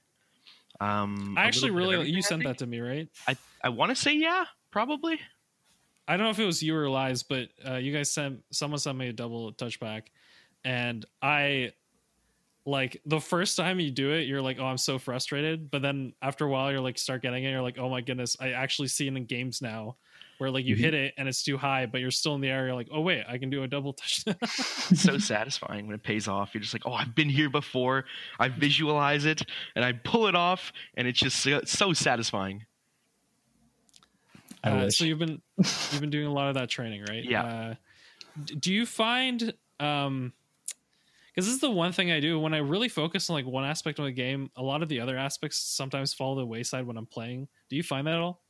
Um, 0.79 1.35
I 1.37 1.43
a 1.43 1.47
actually 1.47 1.71
little 1.71 1.89
bit 1.89 1.99
of 1.99 2.01
really 2.01 2.11
you 2.11 2.21
sent 2.21 2.43
that 2.43 2.57
to 2.59 2.67
me, 2.67 2.79
right? 2.79 3.07
I 3.27 3.37
I 3.63 3.69
want 3.69 3.89
to 3.89 3.95
say 3.95 4.13
yeah, 4.15 4.45
probably. 4.71 5.19
I 6.07 6.17
don't 6.17 6.25
know 6.25 6.31
if 6.31 6.39
it 6.39 6.45
was 6.45 6.61
you 6.61 6.75
or 6.75 6.89
Lies, 6.89 7.23
but 7.23 7.49
uh, 7.67 7.75
you 7.75 7.93
guys 7.93 8.11
sent 8.11 8.43
someone 8.51 8.79
sent 8.79 8.97
me 8.97 9.07
a 9.07 9.13
double 9.13 9.51
touch 9.53 9.79
pack, 9.79 10.11
and 10.63 11.05
I 11.21 11.71
like 12.65 13.01
the 13.05 13.19
first 13.19 13.57
time 13.57 13.79
you 13.79 13.91
do 13.91 14.11
it, 14.11 14.27
you're 14.27 14.41
like, 14.41 14.57
oh, 14.59 14.65
I'm 14.65 14.77
so 14.77 14.97
frustrated. 14.97 15.69
But 15.69 15.81
then 15.81 16.13
after 16.21 16.45
a 16.45 16.49
while, 16.49 16.71
you're 16.71 16.81
like, 16.81 16.97
start 16.97 17.21
getting 17.21 17.43
it. 17.43 17.51
You're 17.51 17.61
like, 17.61 17.77
oh 17.77 17.89
my 17.89 18.01
goodness, 18.01 18.35
I 18.39 18.51
actually 18.51 18.87
see 18.87 19.07
it 19.07 19.15
in 19.15 19.25
games 19.25 19.61
now, 19.61 19.97
where 20.37 20.49
like 20.51 20.65
you 20.65 20.75
Mhm. 20.75 20.79
hit 20.79 20.93
it 20.93 21.13
and 21.17 21.27
it's 21.27 21.43
too 21.43 21.57
high, 21.57 21.85
but 21.85 22.01
you're 22.01 22.11
still 22.11 22.35
in 22.35 22.41
the 22.41 22.49
area. 22.49 22.75
Like, 22.75 22.87
oh 22.91 23.01
wait, 23.01 23.23
I 23.27 23.37
can 23.37 23.49
do 23.49 23.63
a 23.63 23.67
double 23.67 23.93
touch. 23.93 24.23
So 24.95 25.17
satisfying 25.17 25.87
when 25.87 25.95
it 25.95 26.03
pays 26.03 26.27
off. 26.27 26.51
You're 26.53 26.61
just 26.61 26.73
like, 26.73 26.83
oh, 26.85 26.93
I've 26.93 27.15
been 27.15 27.29
here 27.29 27.49
before. 27.49 28.05
I 28.39 28.49
visualize 28.49 29.25
it 29.25 29.41
and 29.75 29.83
I 29.85 29.93
pull 29.93 30.27
it 30.27 30.35
off, 30.35 30.71
and 30.95 31.07
it's 31.07 31.19
just 31.19 31.37
so, 31.41 31.61
so 31.65 31.93
satisfying. 31.93 32.65
Uh, 34.63 34.89
so 34.89 35.05
you've 35.05 35.19
been 35.19 35.41
you've 35.57 36.01
been 36.01 36.09
doing 36.09 36.25
a 36.27 36.33
lot 36.33 36.47
of 36.49 36.55
that 36.55 36.69
training, 36.69 37.05
right? 37.07 37.23
Yeah. 37.23 37.43
Uh, 37.43 37.75
do 38.59 38.73
you 38.73 38.85
find 38.85 39.53
um 39.79 40.33
because 41.33 41.47
this 41.47 41.55
is 41.55 41.59
the 41.61 41.69
one 41.69 41.91
thing 41.91 42.11
I 42.11 42.21
do 42.21 42.39
when 42.39 42.53
I 42.53 42.59
really 42.59 42.87
focus 42.87 43.29
on 43.29 43.33
like 43.33 43.45
one 43.45 43.65
aspect 43.65 43.99
of 43.99 44.05
a 44.05 44.11
game, 44.11 44.49
a 44.55 44.63
lot 44.63 44.81
of 44.81 44.87
the 44.87 45.01
other 45.01 45.17
aspects 45.17 45.57
sometimes 45.57 46.13
fall 46.13 46.35
to 46.35 46.39
the 46.39 46.45
wayside 46.45 46.87
when 46.87 46.95
I'm 46.95 47.05
playing. 47.05 47.49
Do 47.69 47.75
you 47.75 47.83
find 47.83 48.07
that 48.07 48.13
at 48.13 48.19
all? 48.21 48.41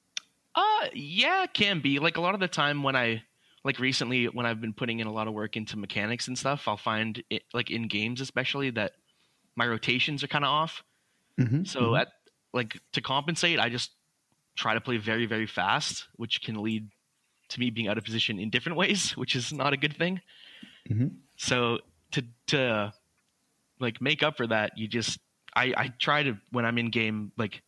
Uh, 0.55 0.87
yeah, 0.93 1.43
it 1.43 1.53
can 1.53 1.81
be. 1.81 1.99
Like 1.99 2.17
a 2.17 2.21
lot 2.21 2.33
of 2.33 2.39
the 2.39 2.47
time 2.47 2.83
when 2.83 2.95
I, 2.95 3.23
like 3.63 3.79
recently 3.79 4.25
when 4.27 4.45
I've 4.45 4.61
been 4.61 4.73
putting 4.73 4.99
in 4.99 5.07
a 5.07 5.11
lot 5.11 5.27
of 5.27 5.33
work 5.33 5.57
into 5.57 5.77
mechanics 5.77 6.27
and 6.27 6.37
stuff, 6.37 6.67
I'll 6.67 6.77
find 6.77 7.21
it 7.29 7.43
like 7.53 7.71
in 7.71 7.87
games 7.87 8.21
especially 8.21 8.69
that 8.71 8.93
my 9.55 9.67
rotations 9.67 10.23
are 10.23 10.27
kind 10.27 10.45
of 10.45 10.49
off. 10.49 10.83
Mhm, 11.37 11.65
So 11.65 11.95
mhm. 11.95 12.01
at 12.01 12.09
like 12.53 12.79
to 12.93 13.01
compensate, 13.01 13.59
I 13.59 13.69
just 13.69 13.91
try 14.55 14.73
to 14.75 14.81
play 14.81 14.97
very 14.97 15.25
very 15.25 15.47
fast, 15.47 16.07
which 16.15 16.41
can 16.41 16.61
lead 16.63 16.89
to 17.49 17.59
me 17.59 17.69
being 17.71 17.87
out 17.87 17.97
of 17.97 18.03
position 18.05 18.39
in 18.39 18.49
different 18.49 18.77
ways, 18.77 19.11
which 19.17 19.35
is 19.35 19.53
not 19.53 19.73
a 19.73 19.77
good 19.77 19.95
thing. 19.97 20.21
Mhm. 20.89 21.25
So 21.37 21.79
to 22.11 22.23
to 22.47 22.93
like 23.79 24.01
make 24.01 24.23
up 24.23 24.37
for 24.37 24.47
that, 24.47 24.77
you 24.77 24.87
just 24.87 25.19
I 25.55 25.73
I 25.77 25.87
try 25.99 26.23
to 26.23 26.37
when 26.51 26.65
I'm 26.65 26.77
in 26.77 26.89
game 26.91 27.31
like 27.37 27.63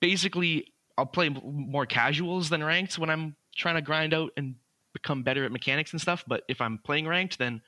basically 0.00 0.69
I'll 1.00 1.06
play 1.06 1.30
more 1.30 1.86
casuals 1.86 2.50
than 2.50 2.62
ranked 2.62 2.98
when 2.98 3.08
I'm 3.08 3.34
trying 3.56 3.76
to 3.76 3.82
grind 3.82 4.12
out 4.12 4.32
and 4.36 4.54
become 4.92 5.22
better 5.22 5.46
at 5.46 5.50
mechanics 5.50 5.92
and 5.92 6.00
stuff. 6.00 6.24
But 6.26 6.44
if 6.46 6.60
I'm 6.60 6.76
playing 6.76 7.08
ranked, 7.08 7.38
then 7.38 7.62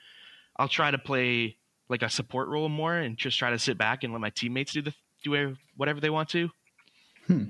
I'll 0.57 0.69
try 0.69 0.91
to 0.91 0.99
play 0.99 1.57
like 1.89 2.03
a 2.03 2.11
support 2.11 2.49
role 2.49 2.69
more 2.69 2.95
and 2.95 3.17
just 3.17 3.39
try 3.39 3.51
to 3.51 3.59
sit 3.59 3.79
back 3.79 4.05
and 4.05 4.13
let 4.13 4.21
my 4.21 4.29
teammates 4.29 4.75
do 4.75 4.83
the 4.83 4.95
do 5.25 5.57
whatever 5.79 5.99
they 5.99 6.11
want 6.11 6.29
to. 6.31 6.51
Hmm. 7.27 7.45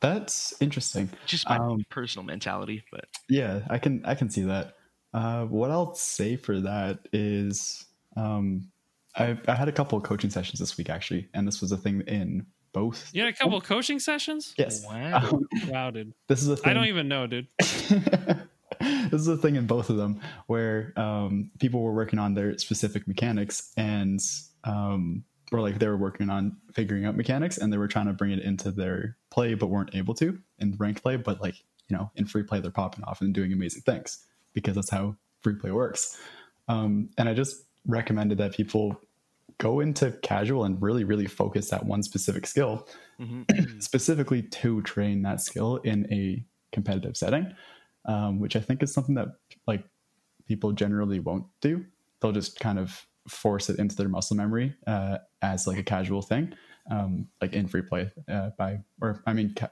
That's 0.00 0.54
interesting. 0.62 1.10
Just 1.26 1.46
my 1.46 1.58
Um, 1.58 1.84
personal 1.90 2.24
mentality, 2.24 2.82
but 2.90 3.04
Yeah, 3.28 3.60
I 3.68 3.76
can 3.78 4.02
I 4.06 4.14
can 4.14 4.30
see 4.30 4.42
that. 4.42 4.76
Uh, 5.12 5.44
what 5.44 5.70
I'll 5.70 5.94
say 5.94 6.36
for 6.36 6.58
that 6.60 7.06
is, 7.12 7.84
um, 8.16 8.70
I 9.14 9.38
I 9.46 9.54
had 9.54 9.68
a 9.68 9.72
couple 9.72 9.98
of 9.98 10.04
coaching 10.04 10.30
sessions 10.30 10.58
this 10.58 10.78
week 10.78 10.88
actually, 10.88 11.28
and 11.34 11.46
this 11.46 11.60
was 11.60 11.70
a 11.70 11.76
thing 11.76 12.00
in 12.06 12.46
both. 12.72 13.10
You 13.12 13.22
had 13.22 13.32
a 13.32 13.36
couple 13.36 13.56
of 13.58 13.64
coaching 13.64 13.98
sessions? 13.98 14.54
Yes. 14.58 14.84
wow. 14.86 15.28
Um, 15.32 15.48
Wow, 15.68 15.90
dude. 15.90 16.12
this 16.28 16.42
is 16.42 16.48
a 16.48 16.56
thing. 16.56 16.70
I 16.70 16.74
don't 16.74 16.86
even 16.86 17.08
know, 17.08 17.26
dude. 17.26 17.48
this 17.58 19.20
is 19.20 19.28
a 19.28 19.36
thing 19.36 19.56
in 19.56 19.66
both 19.66 19.90
of 19.90 19.96
them 19.96 20.20
where 20.46 20.92
um, 20.96 21.50
people 21.58 21.82
were 21.82 21.92
working 21.94 22.18
on 22.18 22.34
their 22.34 22.56
specific 22.58 23.06
mechanics 23.08 23.72
and 23.76 24.20
um, 24.64 25.24
or 25.52 25.60
like 25.60 25.78
they 25.78 25.86
were 25.88 25.96
working 25.96 26.30
on 26.30 26.56
figuring 26.74 27.04
out 27.04 27.16
mechanics 27.16 27.58
and 27.58 27.72
they 27.72 27.76
were 27.78 27.88
trying 27.88 28.06
to 28.06 28.12
bring 28.12 28.30
it 28.30 28.38
into 28.40 28.70
their 28.70 29.16
play 29.30 29.54
but 29.54 29.66
weren't 29.66 29.94
able 29.94 30.14
to 30.14 30.38
in 30.60 30.76
ranked 30.78 31.02
play 31.02 31.16
but 31.16 31.40
like 31.40 31.56
you 31.88 31.96
know 31.96 32.10
in 32.14 32.24
free 32.24 32.42
play 32.44 32.60
they're 32.60 32.70
popping 32.70 33.02
off 33.04 33.20
and 33.20 33.34
doing 33.34 33.52
amazing 33.52 33.82
things 33.82 34.24
because 34.52 34.74
that's 34.76 34.90
how 34.90 35.16
free 35.42 35.54
play 35.54 35.70
works 35.72 36.18
Um, 36.68 37.08
and 37.18 37.28
I 37.28 37.34
just 37.34 37.64
recommended 37.86 38.38
that 38.38 38.52
people 38.52 39.00
go 39.60 39.80
into 39.80 40.10
casual 40.22 40.64
and 40.64 40.80
really, 40.82 41.04
really 41.04 41.26
focus 41.26 41.68
that 41.70 41.84
one 41.84 42.02
specific 42.02 42.46
skill, 42.46 42.88
Mhm. 43.20 43.82
specifically 43.82 44.42
to 44.42 44.80
train 44.82 45.22
that 45.22 45.40
skill 45.40 45.76
in 45.84 46.10
a 46.12 46.42
competitive 46.72 47.16
setting, 47.16 47.54
um, 48.06 48.40
which 48.40 48.56
I 48.56 48.60
think 48.60 48.82
is 48.82 48.92
something 48.92 49.14
that 49.16 49.28
like 49.66 49.84
people 50.48 50.72
generally 50.72 51.20
won't 51.20 51.46
do. 51.60 51.84
They'll 52.20 52.32
just 52.32 52.58
kind 52.58 52.78
of 52.78 53.06
force 53.28 53.68
it 53.68 53.78
into 53.78 53.94
their 53.94 54.08
muscle 54.08 54.36
memory 54.36 54.74
uh, 54.86 55.18
as 55.42 55.66
like 55.66 55.78
a 55.78 55.82
casual 55.82 56.22
thing, 56.22 56.54
um, 56.90 57.28
like 57.42 57.52
in 57.52 57.68
free 57.68 57.82
play 57.82 58.10
uh, 58.28 58.50
by, 58.56 58.80
or 59.02 59.22
I 59.26 59.34
mean, 59.34 59.54
ca- 59.54 59.68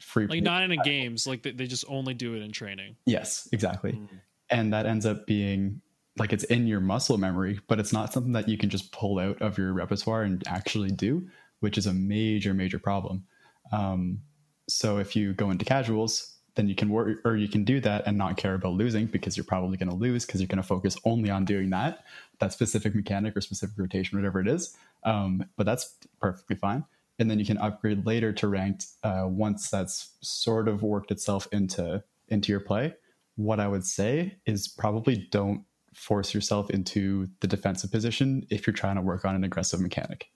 free 0.00 0.26
like 0.26 0.42
not 0.42 0.62
in 0.62 0.72
a 0.72 0.76
games 0.82 1.26
like 1.26 1.42
they, 1.42 1.52
they 1.52 1.66
just 1.66 1.84
only 1.88 2.14
do 2.14 2.34
it 2.34 2.42
in 2.42 2.52
training 2.52 2.94
Yes, 3.04 3.48
exactly. 3.52 3.92
Mm. 3.92 4.08
And 4.50 4.72
that 4.72 4.86
ends 4.86 5.04
up 5.06 5.26
being 5.26 5.80
like 6.18 6.32
it's 6.32 6.44
in 6.44 6.66
your 6.66 6.80
muscle 6.80 7.18
memory, 7.18 7.60
but 7.68 7.78
it's 7.78 7.92
not 7.92 8.12
something 8.12 8.32
that 8.32 8.48
you 8.48 8.58
can 8.58 8.70
just 8.70 8.92
pull 8.92 9.18
out 9.18 9.40
of 9.40 9.58
your 9.58 9.72
repertoire 9.72 10.22
and 10.22 10.42
actually 10.46 10.90
do, 10.90 11.28
which 11.60 11.78
is 11.78 11.86
a 11.86 11.92
major, 11.92 12.54
major 12.54 12.78
problem. 12.78 13.24
Um, 13.72 14.20
so 14.68 14.98
if 14.98 15.16
you 15.16 15.32
go 15.34 15.50
into 15.50 15.64
casuals, 15.64 16.34
then 16.54 16.68
you 16.68 16.74
can 16.74 16.88
work 16.88 17.18
or 17.24 17.36
you 17.36 17.48
can 17.48 17.64
do 17.64 17.80
that 17.80 18.04
and 18.06 18.18
not 18.18 18.36
care 18.36 18.54
about 18.54 18.72
losing 18.72 19.06
because 19.06 19.36
you're 19.36 19.44
probably 19.44 19.76
going 19.76 19.88
to 19.88 19.94
lose 19.94 20.26
because 20.26 20.40
you're 20.40 20.48
going 20.48 20.62
to 20.62 20.66
focus 20.66 20.96
only 21.04 21.30
on 21.30 21.44
doing 21.44 21.70
that, 21.70 22.04
that 22.40 22.52
specific 22.52 22.94
mechanic 22.94 23.36
or 23.36 23.40
specific 23.40 23.78
rotation, 23.78 24.18
whatever 24.18 24.40
it 24.40 24.48
is. 24.48 24.76
Um, 25.04 25.44
but 25.56 25.66
that's 25.66 25.94
perfectly 26.20 26.56
fine. 26.56 26.84
And 27.20 27.30
then 27.30 27.38
you 27.38 27.46
can 27.46 27.58
upgrade 27.58 28.06
later 28.06 28.32
to 28.34 28.48
ranked 28.48 28.86
uh, 29.02 29.26
once 29.28 29.70
that's 29.70 30.10
sort 30.20 30.68
of 30.68 30.82
worked 30.82 31.10
itself 31.10 31.48
into 31.52 32.02
into 32.28 32.52
your 32.52 32.60
play 32.60 32.94
what 33.38 33.60
I 33.60 33.68
would 33.68 33.86
say 33.86 34.36
is 34.46 34.66
probably 34.66 35.28
don't 35.30 35.62
force 35.98 36.32
yourself 36.32 36.70
into 36.70 37.26
the 37.40 37.46
defensive 37.46 37.90
position 37.90 38.46
if 38.50 38.66
you're 38.66 38.74
trying 38.74 38.96
to 38.96 39.02
work 39.02 39.24
on 39.24 39.34
an 39.34 39.44
aggressive 39.44 39.80
mechanic, 39.80 40.30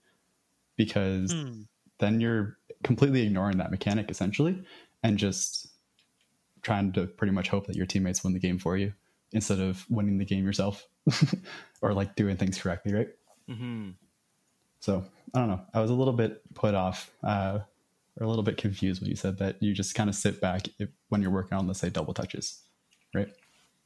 because 0.76 1.32
Hmm. 1.32 1.62
then 1.98 2.20
you're 2.20 2.58
completely 2.82 3.22
ignoring 3.22 3.58
that 3.58 3.70
mechanic 3.70 4.10
essentially 4.10 4.62
and 5.02 5.18
just 5.18 5.68
trying 6.62 6.92
to 6.92 7.06
pretty 7.06 7.32
much 7.32 7.48
hope 7.48 7.66
that 7.66 7.76
your 7.76 7.86
teammates 7.86 8.22
win 8.24 8.32
the 8.32 8.38
game 8.40 8.58
for 8.58 8.76
you 8.76 8.92
instead 9.32 9.60
of 9.60 9.84
winning 9.88 10.18
the 10.18 10.24
game 10.24 10.44
yourself 10.44 10.86
or 11.82 11.92
like 11.94 12.14
doing 12.16 12.36
things 12.36 12.58
correctly, 12.58 12.92
right? 12.92 13.08
Mhm. 13.48 13.94
So 14.80 15.04
I 15.34 15.38
don't 15.38 15.48
know. 15.48 15.60
I 15.74 15.80
was 15.80 15.90
a 15.90 15.94
little 15.94 16.12
bit 16.12 16.42
put 16.54 16.74
off 16.74 17.10
uh, 17.22 17.60
or 18.20 18.26
a 18.26 18.28
little 18.28 18.42
bit 18.42 18.56
confused 18.56 19.00
when 19.00 19.10
you 19.10 19.16
said 19.16 19.38
that 19.38 19.62
you 19.62 19.72
just 19.74 19.94
kind 19.94 20.10
of 20.10 20.16
sit 20.16 20.40
back 20.40 20.62
if, 20.78 20.90
when 21.08 21.22
you're 21.22 21.30
working 21.30 21.56
on, 21.56 21.66
let's 21.66 21.80
say, 21.80 21.88
double 21.88 22.14
touches, 22.14 22.62
right? 23.14 23.28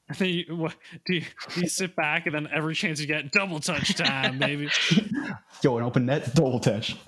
I 0.09 0.15
think 0.15 0.47
you, 0.49 0.57
what, 0.57 0.75
do 1.05 1.15
you, 1.15 1.23
do 1.55 1.61
you 1.63 1.69
sit 1.69 1.97
back 1.97 2.27
and 2.27 2.35
then 2.35 2.49
every 2.53 2.75
chance 2.75 3.01
you 3.01 3.07
get 3.07 3.33
double 3.33 3.59
touch 3.61 3.95
time, 3.97 4.39
maybe? 4.39 4.69
Yo, 5.63 5.77
an 5.79 5.85
open 5.85 6.07
net, 6.07 6.35
double 6.35 6.61
touch. 6.61 6.97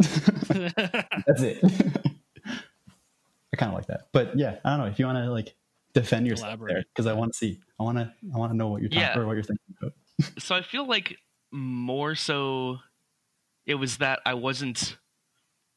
That's 0.49 1.43
it. 1.43 1.59
I 2.45 3.57
kind 3.57 3.71
of 3.71 3.75
like 3.75 3.87
that, 3.87 4.09
but 4.13 4.37
yeah, 4.39 4.57
I 4.65 4.71
don't 4.71 4.81
know 4.81 4.87
if 4.87 4.99
you 4.99 5.07
want 5.07 5.19
to 5.19 5.31
like 5.31 5.55
defend 5.95 6.27
yourself 6.27 6.61
there 6.67 6.85
because 6.95 7.07
I 7.07 7.13
want 7.15 7.33
to 7.33 7.39
see, 7.39 7.61
I 7.81 7.83
want 7.83 7.99
to, 7.99 8.13
I 8.35 8.37
want 8.39 8.53
to 8.53 8.57
know 8.57 8.69
what 8.69 8.81
you're 8.83 8.91
talking 8.91 9.03
Yeah. 9.03 9.19
or 9.19 9.27
what 9.27 9.33
you're 9.35 9.43
thinking 9.43 9.75
about. 9.81 9.93
so 10.39 10.55
I 10.55 10.63
feel 10.63 10.87
like 10.87 11.17
more 11.51 12.15
so 12.15 12.79
it 13.65 13.77
was 13.77 13.99
that 13.99 14.21
I 14.27 14.35
wasn't 14.35 14.97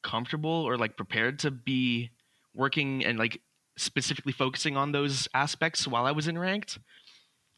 comfortable 0.04 0.50
or 0.50 0.78
like 0.78 0.98
prepared 0.98 1.40
to 1.40 1.52
be 1.52 2.10
working 2.54 3.06
and 3.06 3.18
like 3.18 3.42
specifically 3.78 4.34
focusing 4.34 4.76
on 4.76 4.92
those 4.92 5.28
aspects 5.34 5.88
while 5.88 6.06
I 6.06 6.12
was 6.12 6.28
in 6.28 6.38
ranked. 6.38 6.78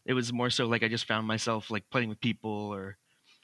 It 0.05 0.13
was 0.13 0.33
more 0.33 0.49
so 0.49 0.65
like 0.65 0.83
I 0.83 0.87
just 0.87 1.05
found 1.05 1.25
myself 1.27 1.71
like 1.71 1.89
playing 1.89 2.09
with 2.09 2.19
people 2.19 2.51
or 2.51 2.97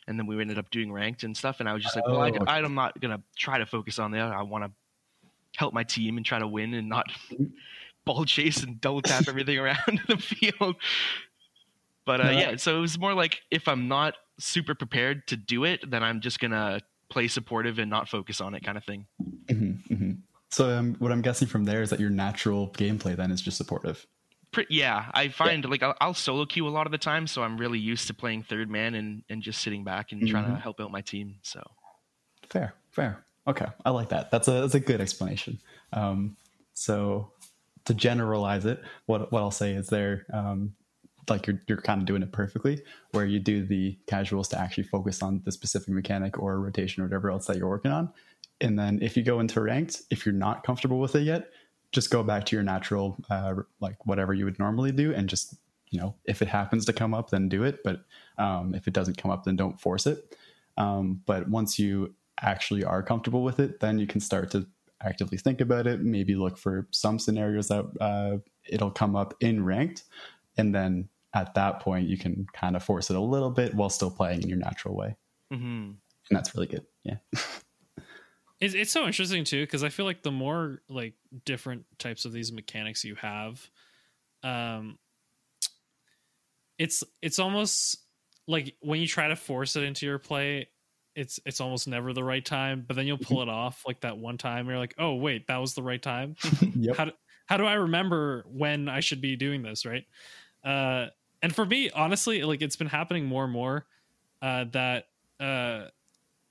and 0.07 0.17
then 0.17 0.25
we 0.25 0.39
ended 0.41 0.57
up 0.57 0.69
doing 0.71 0.91
ranked 0.91 1.23
and 1.23 1.37
stuff 1.37 1.59
and 1.59 1.69
I 1.69 1.73
was 1.73 1.83
just 1.83 1.95
like, 1.95 2.05
well, 2.05 2.21
I, 2.21 2.29
Oh, 2.29 2.35
okay. 2.35 2.51
I'm 2.51 2.73
not 2.73 2.99
going 2.99 3.15
to 3.15 3.23
try 3.37 3.59
to 3.59 3.65
focus 3.65 3.99
on 3.99 4.11
that. 4.11 4.31
I 4.33 4.41
want 4.41 4.63
to 4.65 4.71
help 5.55 5.73
my 5.73 5.83
team 5.83 6.17
and 6.17 6.25
try 6.25 6.39
to 6.39 6.47
win 6.47 6.73
and 6.73 6.89
not 6.89 7.05
ball 8.05 8.25
chase 8.25 8.63
and 8.63 8.81
double 8.81 9.01
tap 9.01 9.25
everything 9.27 9.57
around 9.59 10.01
the 10.07 10.17
field. 10.17 10.75
But 12.05 12.21
uh, 12.21 12.29
yeah, 12.29 12.55
so 12.55 12.77
it 12.77 12.81
was 12.81 12.97
more 12.97 13.13
like 13.13 13.41
if 13.51 13.67
I'm 13.67 13.87
not 13.87 14.15
super 14.39 14.73
prepared 14.73 15.27
to 15.27 15.37
do 15.37 15.63
it, 15.63 15.89
then 15.89 16.01
I'm 16.01 16.21
just 16.21 16.39
gonna 16.39 16.81
play 17.09 17.27
supportive 17.27 17.77
and 17.77 17.89
not 17.89 18.09
focus 18.09 18.41
on 18.41 18.55
it, 18.55 18.63
kind 18.63 18.77
of 18.77 18.83
thing. 18.83 19.05
hmm 19.47 19.71
hmm 19.87 20.11
So 20.49 20.75
um, 20.75 20.95
what 20.97 21.11
I'm 21.11 21.21
guessing 21.21 21.47
from 21.47 21.65
there 21.65 21.83
is 21.83 21.91
that 21.91 21.99
your 21.99 22.09
natural 22.09 22.69
gameplay 22.69 23.15
then 23.15 23.29
is 23.29 23.41
just 23.41 23.57
supportive. 23.57 24.07
Pre- 24.51 24.65
yeah, 24.69 25.11
I 25.13 25.27
find 25.29 25.63
like 25.69 25.83
I'll, 25.83 25.95
I'll 26.01 26.13
solo 26.15 26.45
queue 26.45 26.67
a 26.67 26.69
lot 26.69 26.87
of 26.87 26.91
the 26.91 26.97
time, 26.97 27.27
so 27.27 27.43
I'm 27.43 27.57
really 27.57 27.77
used 27.79 28.07
to 28.07 28.13
playing 28.13 28.43
third 28.43 28.69
man 28.69 28.95
and, 28.95 29.23
and 29.29 29.43
just 29.43 29.61
sitting 29.61 29.83
back 29.83 30.11
and 30.11 30.27
trying 30.27 30.45
to 30.45 30.51
Mhm. 30.53 30.61
help 30.61 30.79
out 30.79 30.91
my 30.91 31.01
team. 31.01 31.35
So 31.43 31.61
Fair, 32.49 32.73
fair. 32.89 33.23
Okay, 33.47 33.67
I 33.85 33.91
like 33.91 34.09
that. 34.09 34.31
That's 34.31 34.47
a 34.47 34.61
that's 34.61 34.73
a 34.75 34.79
good 34.79 35.01
explanation. 35.01 35.59
Um, 35.93 36.35
so 36.73 37.31
to 37.85 37.93
generalize 37.93 38.65
it, 38.65 38.81
what 39.05 39.31
what 39.31 39.41
I'll 39.41 39.51
say 39.51 39.73
is 39.73 39.87
there, 39.89 40.25
um, 40.33 40.73
like 41.29 41.45
you're 41.45 41.61
you're 41.67 41.81
kind 41.81 42.01
of 42.01 42.07
doing 42.07 42.23
it 42.23 42.31
perfectly, 42.31 42.81
where 43.11 43.25
you 43.25 43.39
do 43.39 43.63
the 43.65 43.97
casuals 44.07 44.47
to 44.49 44.59
actually 44.59 44.83
focus 44.85 45.21
on 45.21 45.41
the 45.45 45.51
specific 45.51 45.89
mechanic 45.89 46.39
or 46.39 46.59
rotation 46.59 47.03
or 47.03 47.05
whatever 47.05 47.29
else 47.29 47.45
that 47.45 47.57
you're 47.57 47.69
working 47.69 47.91
on, 47.91 48.11
and 48.61 48.79
then 48.79 48.99
if 49.01 49.15
you 49.15 49.21
go 49.21 49.39
into 49.39 49.61
ranked, 49.61 50.01
if 50.09 50.25
you're 50.25 50.33
not 50.33 50.63
comfortable 50.63 50.99
with 50.99 51.15
it 51.15 51.21
yet, 51.21 51.51
just 51.91 52.11
go 52.11 52.23
back 52.23 52.45
to 52.45 52.55
your 52.55 52.63
natural, 52.63 53.17
uh, 53.29 53.55
like 53.79 54.05
whatever 54.05 54.33
you 54.33 54.45
would 54.45 54.59
normally 54.59 54.91
do, 54.91 55.13
and 55.13 55.27
just 55.29 55.55
you 55.89 55.99
know 55.99 56.15
if 56.25 56.41
it 56.41 56.47
happens 56.47 56.85
to 56.85 56.93
come 56.93 57.13
up, 57.13 57.29
then 57.29 57.49
do 57.49 57.63
it. 57.63 57.83
But 57.83 58.01
um, 58.37 58.75
if 58.75 58.87
it 58.87 58.93
doesn't 58.93 59.17
come 59.17 59.31
up, 59.31 59.43
then 59.43 59.55
don't 59.55 59.79
force 59.79 60.07
it. 60.07 60.35
Um, 60.77 61.21
but 61.25 61.49
once 61.49 61.79
you 61.79 62.13
actually 62.41 62.83
are 62.83 63.03
comfortable 63.03 63.43
with 63.43 63.59
it, 63.59 63.79
then 63.79 63.99
you 63.99 64.07
can 64.07 64.21
start 64.21 64.51
to 64.51 64.65
actively 65.01 65.37
think 65.37 65.61
about 65.61 65.87
it. 65.87 66.01
Maybe 66.01 66.35
look 66.35 66.57
for 66.57 66.87
some 66.91 67.19
scenarios 67.19 67.67
that 67.69 67.85
uh, 67.99 68.37
it'll 68.67 68.91
come 68.91 69.15
up 69.15 69.33
in 69.39 69.63
ranked, 69.65 70.03
and 70.57 70.73
then 70.73 71.09
at 71.33 71.53
that 71.55 71.79
point 71.79 72.07
you 72.07 72.17
can 72.17 72.47
kind 72.53 72.75
of 72.75 72.83
force 72.83 73.09
it 73.09 73.15
a 73.15 73.21
little 73.21 73.51
bit 73.51 73.73
while 73.75 73.89
still 73.89 74.11
playing 74.11 74.41
in 74.43 74.49
your 74.49 74.57
natural 74.57 74.95
way, 74.95 75.15
hmm 75.51 75.91
and 76.29 76.37
that's 76.37 76.55
really 76.55 76.67
good. 76.67 76.85
Yeah. 77.03 77.17
It's, 78.59 78.73
it's 78.73 78.91
so 78.91 79.05
interesting 79.05 79.43
too 79.43 79.63
because 79.63 79.83
I 79.83 79.89
feel 79.89 80.05
like 80.05 80.21
the 80.21 80.31
more 80.31 80.81
like 80.89 81.13
different 81.45 81.85
types 81.97 82.25
of 82.25 82.33
these 82.33 82.51
mechanics 82.51 83.05
you 83.05 83.15
have, 83.15 83.65
um, 84.43 84.97
it's 86.77 87.03
it's 87.21 87.39
almost 87.39 87.97
like 88.47 88.75
when 88.81 88.99
you 88.99 89.07
try 89.07 89.27
to 89.27 89.35
force 89.35 89.75
it 89.75 89.83
into 89.83 90.05
your 90.05 90.19
play, 90.19 90.69
it's 91.15 91.39
it's 91.45 91.61
almost 91.61 91.87
never 91.87 92.13
the 92.13 92.23
right 92.23 92.43
time. 92.43 92.83
But 92.87 92.95
then 92.95 93.05
you'll 93.05 93.17
pull 93.17 93.41
it 93.41 93.49
off 93.49 93.83
like 93.87 94.01
that 94.01 94.17
one 94.17 94.37
time. 94.37 94.67
You're 94.67 94.77
like, 94.77 94.95
oh 94.97 95.15
wait, 95.15 95.47
that 95.47 95.57
was 95.57 95.73
the 95.73 95.83
right 95.83 96.01
time. 96.01 96.35
yep. 96.75 96.97
how 96.97 97.05
do, 97.05 97.11
how 97.45 97.57
do 97.57 97.65
I 97.65 97.73
remember 97.73 98.45
when 98.47 98.89
I 98.89 98.99
should 98.99 99.21
be 99.21 99.35
doing 99.35 99.61
this, 99.61 99.85
right? 99.85 100.05
Uh, 100.63 101.07
and 101.41 101.53
for 101.53 101.65
me, 101.65 101.89
honestly, 101.91 102.43
like 102.43 102.61
it's 102.61 102.75
been 102.75 102.87
happening 102.87 103.25
more 103.25 103.43
and 103.43 103.53
more 103.53 103.85
uh, 104.41 104.65
that 104.71 105.07
uh, 105.39 105.85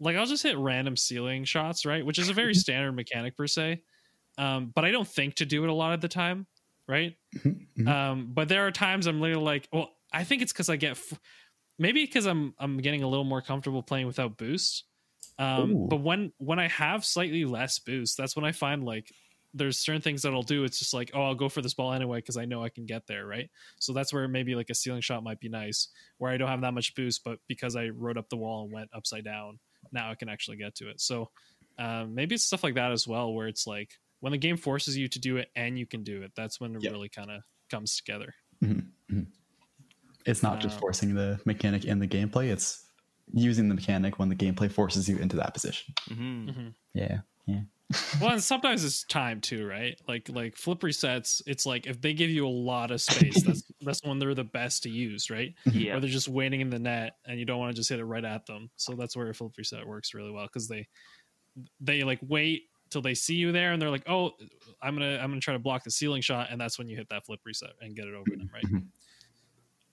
like 0.01 0.17
I'll 0.17 0.27
just 0.27 0.43
hit 0.43 0.57
random 0.59 0.97
ceiling 0.97 1.45
shots, 1.45 1.85
right? 1.87 2.05
Which 2.05 2.19
is 2.19 2.29
a 2.29 2.35
very 2.35 2.55
standard 2.55 2.93
mechanic 2.93 3.37
per 3.37 3.47
se, 3.47 3.83
um, 4.39 4.73
but 4.75 4.85
I 4.85 4.91
don't 4.93 5.09
think 5.09 5.37
to 5.37 5.47
do 5.47 5.65
it 5.65 5.71
a 5.71 5.75
lot 5.75 5.95
of 5.95 6.01
the 6.01 6.09
time, 6.09 6.47
right? 6.89 7.17
Mhm. 7.77 7.87
Um, 7.87 8.33
but 8.35 8.49
there 8.49 8.67
are 8.67 8.73
times 8.73 9.07
I'm 9.07 9.21
literally 9.21 9.45
like, 9.45 9.69
well, 9.73 9.91
I 10.13 10.25
think 10.25 10.43
it's 10.43 10.53
because 10.53 10.69
I 10.69 10.77
get 10.77 10.93
f- 10.93 11.19
maybe 11.79 12.05
because 12.05 12.27
I'm 12.27 12.55
I'm 12.59 12.79
getting 12.79 13.03
a 13.03 13.09
little 13.09 13.25
more 13.25 13.43
comfortable 13.43 13.83
playing 13.83 14.07
without 14.07 14.37
boost. 14.39 14.85
Um, 15.39 15.83
but 15.89 15.99
when 15.99 16.33
when 16.39 16.59
I 16.59 16.69
have 16.69 17.05
slightly 17.05 17.45
less 17.45 17.79
boost, 17.79 18.17
that's 18.17 18.37
when 18.37 18.45
I 18.45 18.53
find 18.53 18.85
like 18.85 19.13
there's 19.55 19.79
certain 19.79 20.03
things 20.03 20.23
that 20.23 20.35
I'll 20.35 20.43
do. 20.43 20.65
It's 20.65 20.79
just 20.79 20.93
like, 20.93 21.11
oh, 21.15 21.23
I'll 21.23 21.35
go 21.35 21.49
for 21.49 21.63
this 21.63 21.75
ball 21.75 21.93
anyway 21.93 22.19
because 22.19 22.37
I 22.37 22.45
know 22.45 22.63
I 22.63 22.69
can 22.69 22.87
get 22.87 23.07
there, 23.07 23.27
right? 23.27 23.51
So 23.81 23.93
that's 23.93 24.13
where 24.13 24.29
maybe 24.29 24.55
like 24.55 24.71
a 24.71 24.75
ceiling 24.75 25.01
shot 25.01 25.23
might 25.25 25.41
be 25.41 25.49
nice, 25.49 25.89
where 26.19 26.31
I 26.33 26.37
don't 26.37 26.49
have 26.49 26.61
that 26.63 26.75
much 26.75 26.95
boost, 26.95 27.23
but 27.25 27.39
because 27.49 27.75
I 27.77 27.89
rode 27.89 28.19
up 28.19 28.29
the 28.29 28.37
wall 28.37 28.65
and 28.65 28.73
went 28.73 28.91
upside 28.93 29.25
down, 29.25 29.59
now 29.93 30.11
I 30.11 30.15
can 30.15 30.29
actually 30.29 30.57
get 30.59 30.75
to 30.77 30.89
it. 30.91 31.01
So 31.01 31.31
um, 31.79 32.15
maybe 32.15 32.35
it's 32.35 32.45
stuff 32.45 32.65
like 32.65 32.75
that 32.75 32.93
as 32.93 33.07
well, 33.07 33.33
where 33.33 33.49
it's 33.49 33.67
like 33.67 33.91
when 34.21 34.33
the 34.33 34.39
game 34.39 34.57
forces 34.57 34.97
you 34.97 35.09
to 35.09 35.19
do 35.19 35.37
it 35.37 35.49
and 35.55 35.79
you 35.79 35.87
can 35.87 36.03
do 36.03 36.23
it, 36.23 36.33
that's 36.37 36.61
when 36.61 36.75
it 36.75 36.83
Yeah. 36.83 36.91
really 36.91 37.09
kind 37.09 37.31
of 37.31 37.43
comes 37.71 37.97
together. 37.97 38.35
It's 40.27 40.43
not 40.43 40.61
just 40.61 40.75
Um, 40.75 40.81
forcing 40.81 41.15
the 41.15 41.41
mechanic 41.45 41.85
in 41.85 42.01
the 42.01 42.09
gameplay; 42.09 42.51
it's 42.51 42.85
using 43.33 43.69
the 43.69 43.75
mechanic 43.75 44.19
when 44.19 44.29
the 44.29 44.37
gameplay 44.37 44.71
forces 44.71 45.09
you 45.09 45.17
into 45.19 45.37
that 45.37 45.55
position. 45.55 45.95
hmm 46.09 46.69
Yeah. 46.95 47.21
Yeah. 47.47 47.63
Well, 48.21 48.33
and 48.33 48.43
sometimes 48.43 48.85
it's 48.85 49.05
time 49.05 49.41
too, 49.41 49.67
right? 49.67 49.99
Like 50.07 50.29
like 50.29 50.57
flip 50.57 50.81
resets. 50.81 51.41
It's 51.47 51.65
like 51.65 51.87
if 51.87 52.01
they 52.01 52.13
give 52.13 52.29
you 52.29 52.47
a 52.47 52.51
lot 52.51 52.91
of 52.91 53.01
space, 53.01 53.43
that's 53.43 53.63
that's 53.81 54.05
when 54.05 54.19
they're 54.19 54.35
the 54.35 54.45
best 54.45 54.83
to 54.83 54.91
use, 54.91 55.31
right? 55.31 55.55
Yeah. 55.65 55.97
Or 55.97 56.01
they're 56.01 56.11
just 56.11 56.29
waiting 56.29 56.61
in 56.61 56.71
the 56.71 56.79
net, 56.79 57.17
and 57.27 57.39
you 57.39 57.47
don't 57.47 57.59
want 57.59 57.71
to 57.73 57.77
just 57.77 57.89
hit 57.89 57.99
it 57.99 58.05
right 58.05 58.25
at 58.25 58.45
them. 58.47 58.71
So 58.77 58.95
that's 58.95 59.17
where 59.17 59.31
a 59.31 59.35
flip 59.35 59.53
reset 59.57 59.87
works 59.87 60.13
really 60.13 60.31
well 60.31 60.47
because 60.47 60.69
they 60.69 60.87
they 61.81 62.05
like 62.05 62.21
wait 62.23 62.65
till 62.91 63.03
they 63.03 63.15
see 63.15 63.35
you 63.35 63.53
there, 63.53 63.73
and 63.73 63.81
they're 63.81 63.91
like, 63.91 64.09
oh, 64.09 64.33
I'm 64.83 64.95
gonna 64.95 65.19
I'm 65.19 65.31
gonna 65.31 65.41
try 65.41 65.55
to 65.55 65.61
block 65.61 65.85
the 65.85 65.91
ceiling 65.91 66.21
shot, 66.21 66.49
and 66.51 66.61
that's 66.61 66.79
when 66.79 66.89
you 66.89 66.97
hit 66.97 67.09
that 67.09 67.25
flip 67.25 67.41
reset 67.45 67.73
and 67.81 67.97
get 67.97 68.07
it 68.07 68.15
over 68.15 68.31
them, 68.31 68.51
right? 68.53 68.65
Mm-hmm. 68.65 68.79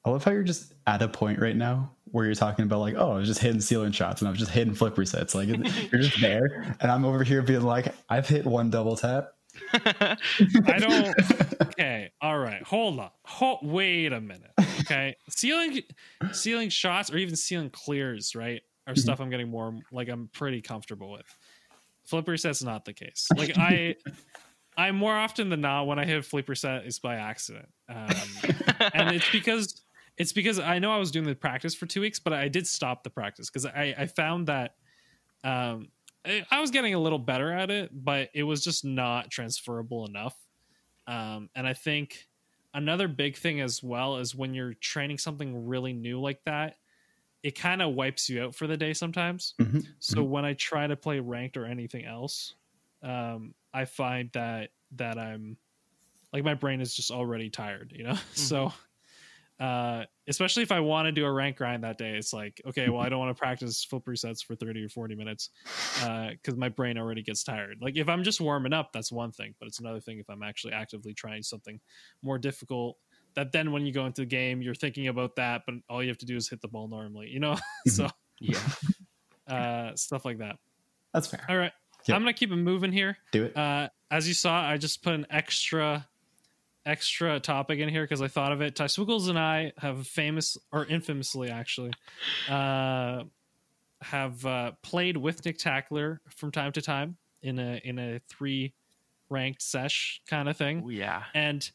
I 0.06 0.10
love 0.12 0.24
how 0.24 0.32
you're 0.32 0.44
just 0.44 0.74
at 0.86 1.02
a 1.02 1.08
point 1.08 1.40
right 1.40 1.56
now 1.56 1.92
where 2.12 2.26
you're 2.26 2.36
talking 2.36 2.64
about 2.64 2.80
like, 2.80 2.96
oh, 2.96 3.14
I 3.14 3.16
was 3.16 3.28
just 3.28 3.42
hitting 3.42 3.60
ceiling 3.60 3.92
shots 3.92 4.22
and 4.22 4.28
I 4.28 4.32
was 4.32 4.40
just 4.40 4.52
hitting 4.52 4.76
flip 4.76 4.96
resets. 4.96 5.34
Like 5.34 5.48
you're 5.92 6.02
just 6.02 6.22
there, 6.22 6.76
and 6.80 6.92
I'm 6.92 7.04
over 7.06 7.24
here 7.24 7.42
being 7.42 7.64
like, 7.64 7.94
I've 8.08 8.28
hit 8.28 8.46
one 8.46 8.70
double 8.70 8.96
tap. 8.96 9.32
I 9.74 10.18
don't. 10.80 11.16
Okay, 11.78 12.10
all 12.22 12.38
right. 12.38 12.64
Hold 12.64 13.00
on. 13.00 13.10
Hold. 13.26 13.60
Wait 13.64 14.14
a 14.14 14.22
minute. 14.22 14.52
Okay, 14.82 15.16
ceiling, 15.30 15.82
ceiling 16.32 16.70
shots 16.70 17.12
or 17.12 17.18
even 17.18 17.36
ceiling 17.36 17.70
clears, 17.70 18.34
right? 18.34 18.62
Are 18.88 18.94
Mhm. 18.94 18.98
stuff 18.98 19.20
I'm 19.20 19.30
getting 19.30 19.50
more 19.50 19.78
like 19.92 20.08
I'm 20.08 20.30
pretty 20.32 20.62
comfortable 20.62 21.12
with. 21.12 21.26
Flip 22.06 22.26
reset's 22.28 22.64
not 22.64 22.86
the 22.86 22.94
case. 22.94 23.28
Like 23.36 23.58
I, 23.58 23.96
I 24.78 24.92
more 24.92 25.16
often 25.16 25.50
than 25.50 25.62
not 25.62 25.88
when 25.88 26.00
I 26.00 26.06
hit 26.06 26.18
a 26.18 26.22
flip 26.24 26.48
reset 26.48 26.86
is 26.86 27.00
by 27.00 27.16
accident, 27.16 27.68
um, 27.90 28.06
and 28.94 29.10
it's 29.12 29.30
because 29.32 29.82
it's 30.18 30.34
because 30.34 30.60
I 30.60 30.80
know 30.80 30.92
I 30.92 30.98
was 30.98 31.12
doing 31.12 31.26
the 31.26 31.36
practice 31.36 31.76
for 31.76 31.86
two 31.86 32.02
weeks, 32.02 32.20
but 32.20 32.34
I 32.34 32.48
did 32.48 32.68
stop 32.68 33.04
the 33.04 33.10
practice 33.10 33.50
because 33.50 33.66
I 33.66 33.94
I 33.98 34.08
found 34.08 34.48
that 34.48 34.76
um 35.44 35.90
I 36.26 36.46
I 36.52 36.62
was 36.62 36.72
getting 36.72 36.94
a 36.94 37.00
little 37.00 37.20
better 37.20 37.52
at 37.52 37.70
it, 37.70 37.92
but 37.94 38.30
it 38.34 38.44
was 38.44 38.64
just 38.64 38.86
not 38.86 39.30
transferable 39.30 40.06
enough. 40.06 40.36
Um, 41.08 41.50
and 41.56 41.68
I 41.68 41.74
think 41.74 42.28
another 42.74 43.08
big 43.08 43.38
thing 43.38 43.62
as 43.62 43.84
well 43.84 44.18
is 44.18 44.34
when 44.36 44.54
you're 44.54 44.74
training 44.74 45.18
something 45.18 45.68
really 45.68 45.94
new 45.94 46.20
like 46.20 46.44
that, 46.46 46.78
it 47.44 47.52
kind 47.58 47.82
of 47.82 47.94
wipes 47.94 48.28
you 48.28 48.44
out 48.44 48.56
for 48.56 48.66
the 48.68 48.76
day 48.76 48.94
sometimes. 48.94 49.54
Mhm. 49.60 49.86
So 50.00 50.24
when 50.24 50.46
I 50.46 50.54
try 50.54 50.88
to 50.88 50.96
play 50.96 51.20
ranked 51.20 51.58
or 51.58 51.66
anything 51.66 52.06
else, 52.06 52.56
um, 53.04 53.54
I 53.74 53.86
find 53.86 54.32
that 54.34 54.72
that 54.94 55.18
I'm 55.18 55.58
like 56.34 56.44
my 56.44 56.54
brain 56.56 56.82
is 56.82 56.96
just 56.96 57.12
already 57.12 57.50
tired, 57.50 57.94
you 57.96 58.04
know. 58.04 58.18
So 58.34 58.74
uh 59.60 60.04
especially 60.28 60.64
if 60.64 60.72
I 60.72 60.80
want 60.80 61.06
to 61.06 61.12
do 61.12 61.26
a 61.26 61.32
rank 61.32 61.58
grind 61.58 61.84
that 61.84 61.98
day, 61.98 62.18
it's 62.18 62.34
like, 62.34 62.62
okay, 62.68 62.90
well 62.90 63.02
I 63.02 63.10
don't 63.10 63.20
want 63.20 63.36
to 63.36 63.40
practice 63.40 63.84
flip 63.84 64.04
resets 64.06 64.44
for 64.44 64.56
30 64.56 64.84
or 64.84 64.90
40 64.90 65.16
minutes 65.16 65.50
uh 66.04 66.30
because 66.32 66.56
my 66.56 66.70
brain 66.70 66.98
already 66.98 67.22
gets 67.22 67.44
tired. 67.44 67.78
Like 67.82 67.96
if 67.96 68.10
I'm 68.10 68.24
just 68.24 68.42
warming 68.42 68.74
up, 68.74 68.92
that's 68.92 69.12
one 69.12 69.32
thing, 69.32 69.56
but 69.60 69.68
it's 69.68 69.80
another 69.80 70.00
thing 70.00 70.20
if 70.20 70.30
I'm 70.30 70.44
actually 70.44 70.74
actively 70.74 71.14
trying 71.14 71.44
something 71.44 71.80
more 72.22 72.38
difficult 72.38 72.98
that 73.36 73.52
then 73.52 73.72
when 73.72 73.86
you 73.86 73.92
go 73.92 74.06
into 74.06 74.22
the 74.22 74.26
game 74.26 74.62
you're 74.62 74.76
thinking 74.76 75.08
about 75.08 75.36
that, 75.36 75.64
but 75.66 75.76
all 75.90 76.02
you 76.02 76.10
have 76.10 76.18
to 76.20 76.26
do 76.26 76.36
is 76.36 76.50
hit 76.50 76.62
the 76.62 76.68
ball 76.68 76.88
normally, 76.88 77.30
you 77.30 77.40
know? 77.40 77.58
so 77.88 78.08
yeah. 78.40 78.60
uh 79.48 79.96
stuff 79.96 80.26
like 80.26 80.40
that. 80.40 80.58
That's 81.14 81.28
fair. 81.28 81.46
All 81.48 81.58
right. 81.58 81.72
Yep. 82.08 82.16
I'm 82.16 82.22
gonna 82.22 82.34
keep 82.34 82.52
it 82.52 82.58
moving 82.58 82.92
here. 82.92 83.18
Do 83.32 83.46
it. 83.46 83.58
Uh, 83.58 83.90
as 84.12 84.28
you 84.28 84.34
saw, 84.34 84.62
I 84.62 84.78
just 84.78 85.02
put 85.02 85.14
an 85.14 85.26
extra 85.30 86.08
extra 86.86 87.40
topic 87.40 87.80
in 87.80 87.90
here 87.90 88.04
because 88.04 88.22
I 88.22 88.28
thought 88.28 88.52
of 88.52 88.62
it. 88.62 88.76
Ty 88.76 88.86
Swiggles 88.86 89.30
and 89.30 89.40
I 89.40 89.74
have 89.78 90.08
famous 90.08 90.58
or 90.72 90.86
infamously 90.86 91.50
actually 91.50 91.92
uh, 92.50 93.24
have 94.02 94.46
uh, 94.46 94.72
played 94.84 95.18
with 95.18 95.44
Nick 95.46 95.58
Tackler 95.58 96.22
from 96.30 96.52
time 96.52 96.72
to 96.74 96.82
time 96.82 97.18
in 97.42 97.60
a 97.60 97.82
in 97.84 98.00
a 98.00 98.20
three 98.30 98.74
ranked 99.30 99.62
sesh 99.62 100.22
kind 100.28 100.48
of 100.50 100.58
thing. 100.58 100.84
Oh, 100.86 100.90
yeah. 100.90 101.24
And 101.34 101.70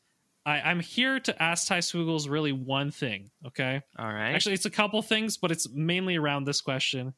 I, 0.46 0.60
I'm 0.60 0.80
here 0.80 1.20
to 1.20 1.42
ask 1.42 1.66
Ty 1.68 1.78
Swiggles 1.78 2.28
really 2.28 2.52
one 2.52 2.90
thing. 2.90 3.30
Okay. 3.46 3.80
All 3.98 4.06
right. 4.06 4.32
Actually, 4.32 4.54
it's 4.54 4.66
a 4.66 4.70
couple 4.70 5.00
things, 5.02 5.36
but 5.36 5.50
it's 5.50 5.68
mainly 5.72 6.16
around 6.16 6.44
this 6.44 6.60
question. 6.60 7.14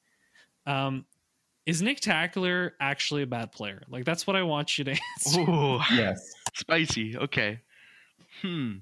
Um, 0.66 1.05
is 1.66 1.81
Nick 1.81 2.00
Tackler 2.00 2.74
actually 2.81 3.22
a 3.22 3.26
bad 3.26 3.52
player? 3.52 3.83
Like 3.88 4.05
that's 4.05 4.26
what 4.26 4.35
I 4.37 4.42
want 4.42 4.78
you 4.78 4.85
to 4.85 4.90
answer. 5.16 5.40
Ooh, 5.40 5.78
yes. 5.92 6.33
spicy. 6.55 7.16
Okay. 7.16 7.61
Hmm. 8.40 8.73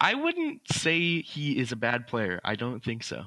I 0.00 0.14
wouldn't 0.14 0.62
say 0.72 1.22
he 1.22 1.58
is 1.58 1.70
a 1.70 1.76
bad 1.76 2.06
player. 2.08 2.40
I 2.44 2.56
don't 2.56 2.82
think 2.82 3.04
so. 3.04 3.24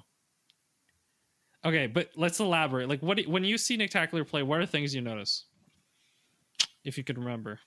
Okay, 1.63 1.87
but 1.87 2.11
let's 2.15 2.39
elaborate. 2.39 2.89
Like, 2.89 3.01
what 3.01 3.17
do- 3.17 3.29
when 3.29 3.43
you 3.43 3.57
see 3.57 3.77
Nick 3.77 3.91
Tackler 3.91 4.23
play, 4.25 4.43
what 4.43 4.59
are 4.59 4.65
things 4.65 4.93
you 4.93 5.01
notice? 5.01 5.45
If 6.83 6.97
you 6.97 7.03
could 7.03 7.17
remember. 7.17 7.59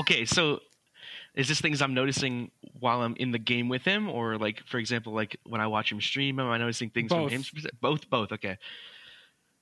Okay, 0.00 0.24
so 0.24 0.60
is 1.34 1.48
this 1.48 1.60
things 1.60 1.80
I'm 1.82 1.94
noticing 1.94 2.50
while 2.78 3.00
I'm 3.02 3.16
in 3.16 3.32
the 3.32 3.38
game 3.38 3.68
with 3.68 3.82
him, 3.82 4.08
or 4.08 4.36
like, 4.36 4.62
for 4.66 4.78
example, 4.78 5.12
like 5.12 5.36
when 5.44 5.60
I 5.60 5.66
watch 5.66 5.90
him 5.90 6.00
stream, 6.00 6.38
am 6.38 6.48
I 6.48 6.58
noticing 6.58 6.90
things 6.90 7.08
Both. 7.08 7.32
from 7.32 7.42
him? 7.42 7.70
Both, 7.80 8.10
both. 8.10 8.32
Okay. 8.32 8.58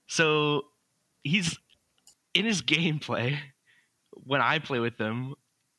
So 0.08 0.62
he's 1.22 1.58
in 2.34 2.44
his 2.44 2.62
gameplay. 2.74 3.38
When 4.12 4.40
I 4.40 4.58
play 4.58 4.80
with 4.80 4.98
him, 4.98 5.34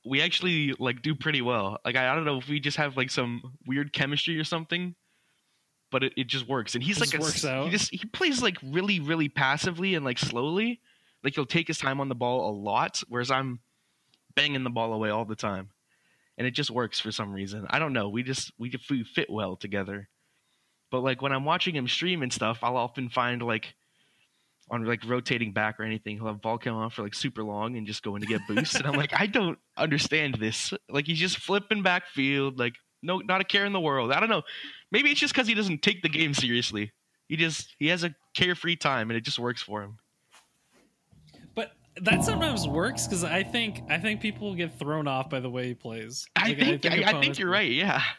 we 0.05 0.21
actually 0.21 0.73
like 0.79 1.01
do 1.01 1.15
pretty 1.15 1.41
well. 1.41 1.79
Like 1.83 1.95
I, 1.95 2.11
I 2.11 2.15
don't 2.15 2.25
know 2.25 2.37
if 2.37 2.47
we 2.47 2.59
just 2.59 2.77
have 2.77 2.97
like 2.97 3.11
some 3.11 3.41
weird 3.65 3.93
chemistry 3.93 4.39
or 4.39 4.43
something, 4.43 4.95
but 5.91 6.03
it, 6.03 6.13
it 6.15 6.27
just 6.27 6.47
works. 6.47 6.75
And 6.75 6.83
he's 6.83 6.97
It 6.97 7.01
like 7.01 7.09
just 7.09 7.21
a, 7.21 7.25
works 7.25 7.45
out. 7.45 7.65
He 7.65 7.71
just 7.71 7.91
he 7.91 8.05
plays 8.05 8.41
like 8.41 8.57
really 8.63 8.99
really 8.99 9.29
passively 9.29 9.95
and 9.95 10.05
like 10.05 10.19
slowly. 10.19 10.81
Like 11.23 11.35
he'll 11.35 11.45
take 11.45 11.67
his 11.67 11.77
time 11.77 11.99
on 11.99 12.07
the 12.07 12.15
ball 12.15 12.49
a 12.49 12.53
lot, 12.55 13.03
whereas 13.09 13.29
I'm 13.29 13.59
banging 14.35 14.63
the 14.63 14.69
ball 14.69 14.93
away 14.93 15.09
all 15.09 15.25
the 15.25 15.35
time, 15.35 15.69
and 16.37 16.47
it 16.47 16.51
just 16.51 16.71
works 16.71 16.99
for 16.99 17.11
some 17.11 17.33
reason. 17.33 17.65
I 17.69 17.79
don't 17.79 17.93
know. 17.93 18.07
We 18.07 18.23
just 18.23 18.53
we 18.57 18.69
just 18.69 18.89
we 18.89 19.03
fit 19.03 19.29
well 19.29 19.57
together. 19.57 20.07
But 20.91 21.01
like 21.01 21.21
when 21.21 21.33
I'm 21.33 21.45
watching 21.45 21.75
him 21.75 21.87
stream 21.87 22.23
and 22.23 22.31
stuff, 22.31 22.59
I'll 22.63 22.77
often 22.77 23.09
find 23.09 23.41
like 23.41 23.75
on 24.71 24.85
like 24.85 25.03
rotating 25.05 25.51
back 25.51 25.79
or 25.79 25.83
anything, 25.83 26.17
he'll 26.17 26.27
have 26.27 26.41
come 26.61 26.75
off 26.75 26.93
for 26.93 27.03
like 27.03 27.13
super 27.13 27.43
long 27.43 27.75
and 27.77 27.87
just 27.87 28.03
going 28.03 28.21
to 28.21 28.27
get 28.27 28.41
boost. 28.47 28.75
and 28.75 28.85
I'm 28.85 28.95
like, 28.95 29.13
I 29.19 29.25
don't 29.25 29.57
understand 29.77 30.35
this. 30.35 30.73
Like 30.89 31.05
he's 31.05 31.19
just 31.19 31.37
flipping 31.37 31.83
backfield, 31.83 32.59
like 32.59 32.75
no, 33.01 33.17
not 33.19 33.41
a 33.41 33.43
care 33.43 33.65
in 33.65 33.73
the 33.73 33.79
world. 33.79 34.11
I 34.11 34.19
don't 34.19 34.29
know. 34.29 34.43
Maybe 34.91 35.09
it's 35.09 35.19
just 35.19 35.33
because 35.33 35.47
he 35.47 35.53
doesn't 35.53 35.81
take 35.81 36.01
the 36.01 36.09
game 36.09 36.33
seriously. 36.33 36.91
He 37.27 37.35
just 37.35 37.75
he 37.79 37.87
has 37.87 38.03
a 38.03 38.13
carefree 38.33 38.75
time 38.75 39.09
and 39.09 39.17
it 39.17 39.21
just 39.21 39.39
works 39.39 39.61
for 39.61 39.83
him. 39.83 39.97
But 41.55 41.73
that 42.01 42.23
sometimes 42.23 42.67
works 42.67 43.07
because 43.07 43.23
I 43.23 43.43
think 43.43 43.81
I 43.89 43.97
think 43.97 44.21
people 44.21 44.53
get 44.55 44.77
thrown 44.77 45.07
off 45.07 45.29
by 45.29 45.39
the 45.39 45.49
way 45.49 45.67
he 45.67 45.73
plays. 45.73 46.27
I 46.35 46.49
Like, 46.49 46.81
think 46.81 46.85
I, 46.85 47.17
I, 47.17 47.21
think 47.21 47.37
you're 47.39 47.49
right. 47.49 47.71
Yeah. 47.71 48.01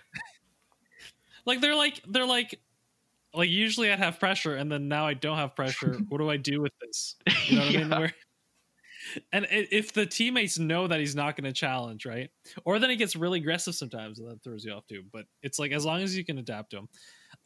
Like 1.46 1.60
they're 1.60 1.74
like 1.74 2.00
they're 2.06 2.26
like 2.26 2.60
like 3.34 3.48
usually 3.48 3.90
I'd 3.90 3.98
have 3.98 4.18
pressure 4.18 4.56
and 4.56 4.70
then 4.70 4.88
now 4.88 5.06
I 5.06 5.14
don't 5.14 5.36
have 5.36 5.54
pressure. 5.54 5.98
what 6.08 6.18
do 6.18 6.30
I 6.30 6.36
do 6.36 6.60
with 6.60 6.72
this? 6.80 7.16
You 7.46 7.56
know 7.56 7.66
what 7.66 7.74
I 7.74 7.78
mean? 7.78 7.90
Where, 8.00 8.14
and 9.32 9.46
if 9.50 9.92
the 9.92 10.06
teammates 10.06 10.58
know 10.58 10.86
that 10.86 11.00
he's 11.00 11.16
not 11.16 11.36
going 11.36 11.44
to 11.44 11.52
challenge, 11.52 12.06
right? 12.06 12.30
Or 12.64 12.78
then 12.78 12.90
he 12.90 12.96
gets 12.96 13.16
really 13.16 13.40
aggressive 13.40 13.74
sometimes 13.74 14.18
and 14.18 14.30
that 14.30 14.42
throws 14.42 14.64
you 14.64 14.72
off 14.72 14.86
too. 14.86 15.02
But 15.12 15.24
it's 15.42 15.58
like 15.58 15.72
as 15.72 15.84
long 15.84 16.02
as 16.02 16.16
you 16.16 16.24
can 16.24 16.38
adapt 16.38 16.70
to 16.70 16.78
him. 16.78 16.88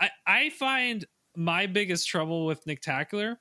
I 0.01 0.11
I 0.27 0.51
find 0.51 1.05
my 1.37 1.66
biggest 1.66 2.09
trouble 2.09 2.47
with 2.47 2.66
Nick 2.66 2.81
Tackler 2.81 3.38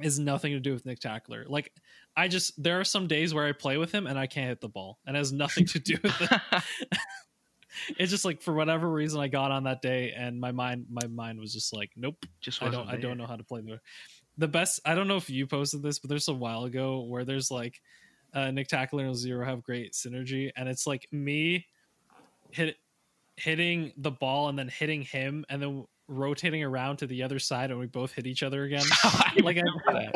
is 0.00 0.18
nothing 0.18 0.52
to 0.52 0.60
do 0.60 0.72
with 0.72 0.84
Nick 0.86 1.00
Tackler. 1.00 1.44
Like 1.48 1.72
I 2.16 2.28
just 2.28 2.60
there 2.62 2.80
are 2.80 2.84
some 2.84 3.06
days 3.06 3.32
where 3.32 3.46
I 3.46 3.52
play 3.52 3.78
with 3.78 3.92
him 3.92 4.06
and 4.06 4.18
I 4.18 4.26
can't 4.26 4.48
hit 4.48 4.60
the 4.60 4.68
ball 4.68 4.98
and 5.06 5.16
it 5.16 5.18
has 5.18 5.32
nothing 5.32 5.66
to 5.66 5.78
do 5.78 5.96
with 6.02 6.20
it. 6.20 6.40
it's 7.98 8.10
just 8.10 8.24
like 8.24 8.40
for 8.40 8.54
whatever 8.54 8.90
reason 8.90 9.20
I 9.20 9.28
got 9.28 9.50
on 9.50 9.64
that 9.64 9.82
day 9.82 10.12
and 10.16 10.40
my 10.40 10.52
mind 10.52 10.86
my 10.90 11.06
mind 11.06 11.38
was 11.38 11.52
just 11.52 11.74
like 11.74 11.90
nope 11.96 12.24
just 12.40 12.62
I 12.62 12.68
don't 12.68 12.88
I 12.88 12.96
don't 12.96 13.18
know 13.18 13.26
how 13.26 13.36
to 13.36 13.44
play 13.44 13.60
the 13.60 13.80
the 14.38 14.48
best 14.48 14.80
I 14.84 14.94
don't 14.94 15.08
know 15.08 15.16
if 15.16 15.30
you 15.30 15.46
posted 15.46 15.82
this 15.82 15.98
but 15.98 16.08
there's 16.08 16.28
a 16.28 16.34
while 16.34 16.64
ago 16.64 17.02
where 17.02 17.24
there's 17.24 17.50
like 17.50 17.80
uh, 18.34 18.50
Nick 18.50 18.68
Tackler 18.68 19.04
and 19.04 19.16
Zero 19.16 19.44
have 19.44 19.62
great 19.62 19.92
synergy 19.92 20.50
and 20.56 20.68
it's 20.68 20.86
like 20.86 21.06
me 21.12 21.66
hit 22.50 22.76
hitting 23.36 23.92
the 23.96 24.10
ball 24.10 24.48
and 24.48 24.58
then 24.58 24.68
hitting 24.68 25.02
him 25.02 25.44
and 25.48 25.60
then 25.60 25.84
rotating 26.08 26.62
around 26.62 26.96
to 26.96 27.06
the 27.06 27.22
other 27.22 27.38
side 27.38 27.70
and 27.70 27.78
we 27.78 27.86
both 27.86 28.12
hit 28.12 28.26
each 28.26 28.42
other 28.42 28.64
again 28.64 28.84
like 29.42 29.58
I, 29.58 30.10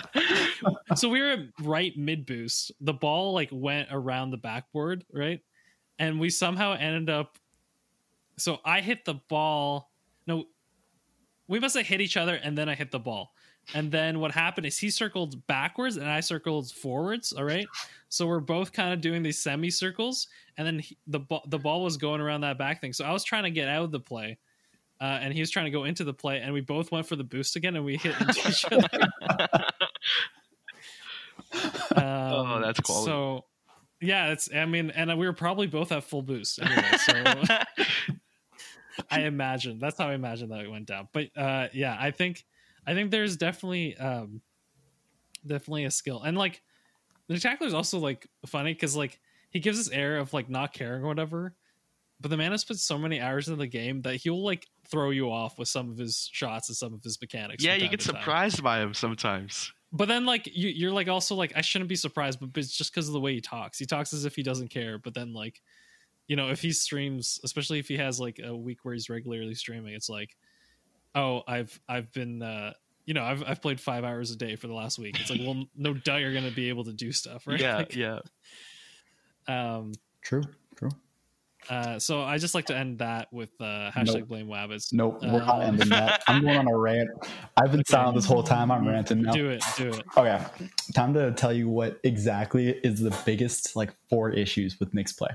so 0.94 1.08
we 1.08 1.20
were 1.20 1.30
at 1.30 1.40
right 1.60 1.96
mid 1.96 2.26
boost. 2.26 2.72
The 2.80 2.92
ball 2.92 3.32
like 3.32 3.50
went 3.52 3.88
around 3.90 4.30
the 4.30 4.36
backboard, 4.36 5.04
right? 5.12 5.40
And 6.02 6.18
we 6.18 6.30
somehow 6.30 6.74
ended 6.74 7.08
up. 7.08 7.38
So 8.36 8.58
I 8.64 8.80
hit 8.80 9.04
the 9.04 9.14
ball. 9.14 9.90
No, 10.26 10.46
we 11.46 11.60
must 11.60 11.76
have 11.76 11.86
hit 11.86 12.00
each 12.00 12.16
other, 12.16 12.34
and 12.34 12.58
then 12.58 12.68
I 12.68 12.74
hit 12.74 12.90
the 12.90 12.98
ball. 12.98 13.32
And 13.74 13.92
then 13.92 14.18
what 14.18 14.32
happened 14.32 14.66
is 14.66 14.76
he 14.76 14.90
circled 14.90 15.46
backwards 15.46 15.96
and 15.96 16.08
I 16.08 16.18
circled 16.18 16.72
forwards. 16.72 17.32
All 17.32 17.44
right, 17.44 17.66
so 18.08 18.26
we're 18.26 18.40
both 18.40 18.72
kind 18.72 18.92
of 18.92 19.00
doing 19.00 19.22
these 19.22 19.38
semicircles, 19.38 20.26
and 20.56 20.66
then 20.66 20.80
he, 20.80 20.98
the 21.06 21.20
ball 21.20 21.44
the 21.46 21.58
ball 21.58 21.84
was 21.84 21.96
going 21.96 22.20
around 22.20 22.40
that 22.40 22.58
back 22.58 22.80
thing. 22.80 22.92
So 22.92 23.04
I 23.04 23.12
was 23.12 23.22
trying 23.22 23.44
to 23.44 23.50
get 23.50 23.68
out 23.68 23.84
of 23.84 23.92
the 23.92 24.00
play, 24.00 24.38
uh, 25.00 25.20
and 25.22 25.32
he 25.32 25.38
was 25.38 25.50
trying 25.50 25.66
to 25.66 25.70
go 25.70 25.84
into 25.84 26.02
the 26.02 26.12
play, 26.14 26.40
and 26.40 26.52
we 26.52 26.60
both 26.62 26.90
went 26.90 27.06
for 27.06 27.14
the 27.14 27.24
boost 27.24 27.54
again, 27.54 27.76
and 27.76 27.84
we 27.84 27.96
hit 27.96 28.20
into 28.20 28.48
each 28.48 28.64
other. 28.72 28.88
Oh, 31.96 32.46
Um, 32.46 32.62
that's 32.62 32.80
quality. 32.80 33.06
So, 33.06 33.44
yeah, 34.02 34.32
it's. 34.32 34.52
I 34.52 34.64
mean, 34.66 34.90
and 34.90 35.16
we 35.18 35.26
were 35.26 35.32
probably 35.32 35.68
both 35.68 35.92
at 35.92 36.04
full 36.04 36.22
boost 36.22 36.60
anyway. 36.60 36.82
So 36.98 37.42
I 39.10 39.20
imagine 39.20 39.78
that's 39.78 39.96
how 39.98 40.08
I 40.08 40.14
imagine 40.14 40.48
that 40.50 40.60
it 40.60 40.70
went 40.70 40.86
down. 40.86 41.08
But 41.12 41.28
uh, 41.36 41.68
yeah, 41.72 41.96
I 41.98 42.10
think 42.10 42.44
I 42.86 42.94
think 42.94 43.10
there's 43.10 43.36
definitely 43.36 43.96
um, 43.96 44.40
definitely 45.46 45.84
a 45.84 45.90
skill, 45.90 46.22
and 46.22 46.36
like 46.36 46.62
the 47.28 47.38
tackler 47.38 47.66
is 47.66 47.74
also 47.74 47.98
like 47.98 48.26
funny 48.46 48.74
because 48.74 48.96
like 48.96 49.20
he 49.50 49.60
gives 49.60 49.78
this 49.78 49.90
air 49.90 50.18
of 50.18 50.32
like 50.32 50.50
not 50.50 50.72
caring 50.72 51.04
or 51.04 51.06
whatever, 51.06 51.54
but 52.20 52.30
the 52.30 52.36
man 52.36 52.50
has 52.50 52.64
put 52.64 52.78
so 52.78 52.98
many 52.98 53.20
hours 53.20 53.48
in 53.48 53.58
the 53.58 53.66
game 53.66 54.02
that 54.02 54.16
he'll 54.16 54.44
like 54.44 54.66
throw 54.90 55.10
you 55.10 55.30
off 55.30 55.58
with 55.58 55.68
some 55.68 55.90
of 55.90 55.98
his 55.98 56.28
shots 56.32 56.68
and 56.68 56.76
some 56.76 56.92
of 56.92 57.02
his 57.04 57.18
mechanics. 57.20 57.64
Yeah, 57.64 57.74
you 57.74 57.88
get 57.88 58.02
surprised 58.02 58.62
by 58.62 58.80
him 58.80 58.94
sometimes. 58.94 59.72
But 59.92 60.08
then 60.08 60.24
like 60.24 60.46
you, 60.46 60.70
you're 60.70 60.90
like 60.90 61.08
also 61.08 61.34
like 61.34 61.52
I 61.54 61.60
shouldn't 61.60 61.88
be 61.88 61.96
surprised, 61.96 62.40
but 62.40 62.50
it's 62.56 62.76
just 62.76 62.92
because 62.92 63.08
of 63.08 63.12
the 63.12 63.20
way 63.20 63.34
he 63.34 63.40
talks. 63.40 63.78
He 63.78 63.84
talks 63.84 64.12
as 64.12 64.24
if 64.24 64.34
he 64.34 64.42
doesn't 64.42 64.68
care, 64.68 64.98
but 64.98 65.12
then 65.12 65.32
like 65.34 65.60
you 66.28 66.36
know 66.36 66.48
if 66.48 66.62
he 66.62 66.72
streams, 66.72 67.38
especially 67.44 67.78
if 67.78 67.88
he 67.88 67.98
has 67.98 68.18
like 68.18 68.40
a 68.42 68.56
week 68.56 68.84
where 68.84 68.94
he's 68.94 69.10
regularly 69.10 69.54
streaming, 69.54 69.94
it's 69.94 70.08
like 70.08 70.36
oh 71.14 71.42
I've 71.46 71.78
I've 71.88 72.10
been 72.12 72.42
uh 72.42 72.72
you 73.04 73.12
know 73.12 73.22
I've 73.22 73.44
I've 73.46 73.60
played 73.60 73.80
five 73.80 74.02
hours 74.04 74.30
a 74.30 74.36
day 74.36 74.56
for 74.56 74.66
the 74.66 74.74
last 74.74 74.98
week. 74.98 75.20
It's 75.20 75.30
like 75.30 75.40
well 75.42 75.64
no 75.76 75.92
doubt 75.92 76.22
you're 76.22 76.32
gonna 76.32 76.50
be 76.50 76.70
able 76.70 76.84
to 76.84 76.92
do 76.92 77.12
stuff, 77.12 77.46
right? 77.46 77.60
Yeah, 77.60 77.76
Like, 77.76 77.94
yeah. 77.94 78.20
Um. 79.46 79.92
True, 80.22 80.44
true. 80.76 80.90
Uh. 81.68 81.98
So 81.98 82.22
I 82.22 82.38
just 82.38 82.54
like 82.54 82.66
to 82.66 82.76
end 82.76 82.98
that 82.98 83.32
with 83.32 83.50
uh 83.60 83.90
hashtag 83.94 84.14
Nope. 84.20 84.28
blame 84.28 84.46
Wabbits. 84.48 84.92
Nope, 84.92 85.20
we're 85.22 85.38
not 85.40 85.56
Um, 85.56 85.60
ending 85.62 85.88
that. 85.90 86.22
I'm 86.26 86.42
going 86.42 86.58
on 86.58 86.66
a 86.68 86.76
rant. 86.78 87.08
I've 87.56 87.72
been 87.72 87.84
silent 87.84 88.16
this 88.16 88.24
whole 88.26 88.42
time. 88.42 88.70
I'm 88.70 88.86
ranting 88.86 89.22
now. 89.22 89.32
Do 89.32 89.48
it. 89.50 89.62
Do 89.76 89.88
it. 89.88 90.02
Okay, 90.16 90.44
time 90.94 91.14
to 91.14 91.32
tell 91.32 91.52
you 91.52 91.68
what 91.68 92.00
exactly 92.04 92.68
is 92.70 93.00
the 93.00 93.16
biggest 93.24 93.76
like 93.76 93.92
four 94.10 94.30
issues 94.30 94.78
with 94.80 94.92
Nick's 94.94 95.12
play. 95.12 95.30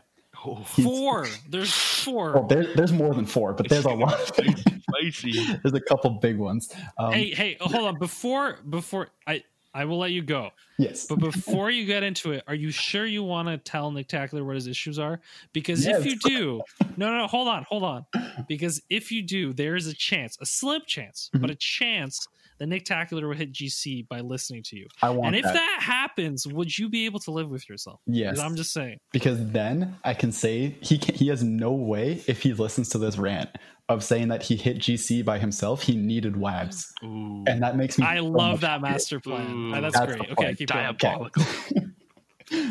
Oh, 0.45 0.57
Four. 0.63 1.25
There's 1.49 1.73
four. 1.73 2.33
Well, 2.33 2.43
there, 2.47 2.73
there's 2.75 2.93
more 2.93 3.13
than 3.15 3.25
four, 3.25 3.53
but 3.53 3.67
there's 3.69 3.85
a 3.85 3.89
lot. 3.93 4.19
spicy. 4.19 5.31
there's 5.63 5.73
a 5.73 5.81
couple 5.81 6.11
big 6.11 6.37
ones. 6.37 6.71
Um, 6.99 7.11
hey, 7.11 7.31
hey, 7.33 7.57
hold 7.59 7.87
on. 7.87 7.97
Before 7.99 8.57
before 8.69 9.07
I 9.25 9.43
I 9.77 9.85
will 9.85 9.99
let 9.99 10.11
you 10.11 10.23
go. 10.23 10.49
yes, 10.79 11.05
But 11.05 11.19
before 11.19 11.69
you 11.69 11.85
get 11.85 12.01
into 12.03 12.31
it, 12.31 12.43
are 12.47 12.55
you 12.55 12.71
sure 12.71 13.05
you 13.05 13.23
want 13.23 13.47
to 13.47 13.57
tell 13.57 13.91
Nick 13.91 14.07
Tackler 14.07 14.43
what 14.43 14.55
his 14.55 14.65
issues 14.67 14.97
are? 14.97 15.19
Because 15.53 15.85
Yes. 15.85 15.99
if 15.99 16.05
you 16.07 16.15
do, 16.17 16.61
no, 16.97 17.09
no, 17.11 17.17
no, 17.19 17.27
hold 17.27 17.47
on, 17.47 17.63
hold 17.69 17.83
on. 17.83 18.05
Because 18.47 18.81
if 18.89 19.11
you 19.11 19.21
do, 19.21 19.53
there 19.53 19.75
is 19.75 19.85
a 19.87 19.93
chance, 19.93 20.37
a 20.41 20.45
slim 20.45 20.81
chance, 20.87 21.29
Mm-hmm. 21.33 21.41
but 21.41 21.51
a 21.51 21.55
chance 21.55 22.27
that 22.59 22.65
Nick 22.67 22.85
Tackler 22.85 23.27
will 23.27 23.35
hit 23.35 23.53
GC 23.53 24.07
by 24.07 24.19
listening 24.21 24.63
to 24.63 24.75
you. 24.75 24.87
I 25.03 25.11
want 25.11 25.27
And 25.27 25.35
if 25.35 25.43
that. 25.43 25.53
that. 25.53 25.79
happens, 25.83 26.47
would 26.47 26.75
you 26.75 26.89
be 26.89 27.05
able 27.05 27.19
to 27.19 27.31
live 27.31 27.49
with 27.49 27.69
yourself? 27.69 27.99
Yes. 28.07 28.39
I'm 28.39 28.55
just 28.55 28.73
saying. 28.73 28.97
because 29.11 29.37
then 29.51 29.95
I 30.03 30.15
can 30.15 30.31
say 30.31 30.75
he 30.81 30.97
can, 30.97 31.13
he 31.13 31.27
has 31.27 31.43
no 31.43 31.71
way 31.71 32.23
if 32.27 32.41
he 32.41 32.53
listens 32.53 32.89
to 32.89 32.97
this 32.97 33.15
rant 33.19 33.49
of 33.89 34.03
saying 34.03 34.27
that 34.27 34.43
he 34.43 34.55
hit 34.55 34.79
GC 34.79 35.23
by 35.23 35.39
himself. 35.39 35.81
He 35.81 35.95
needed 35.95 36.33
Wabs, 36.33 36.91
Ooh, 37.03 37.43
and 37.47 37.61
that 37.63 37.77
makes 37.77 37.97
me. 37.97 38.05
I 38.05 38.17
so 38.17 38.25
love 38.25 38.61
that 38.61 38.81
master 38.81 39.19
plan. 39.19 39.49
Ooh, 39.51 39.81
that's, 39.81 39.97
that's 39.97 40.15
great. 40.15 40.31
Okay, 40.31 40.33
point. 40.35 40.57
keep 40.57 40.69
going. 40.69 40.95
diabolical. 40.97 41.43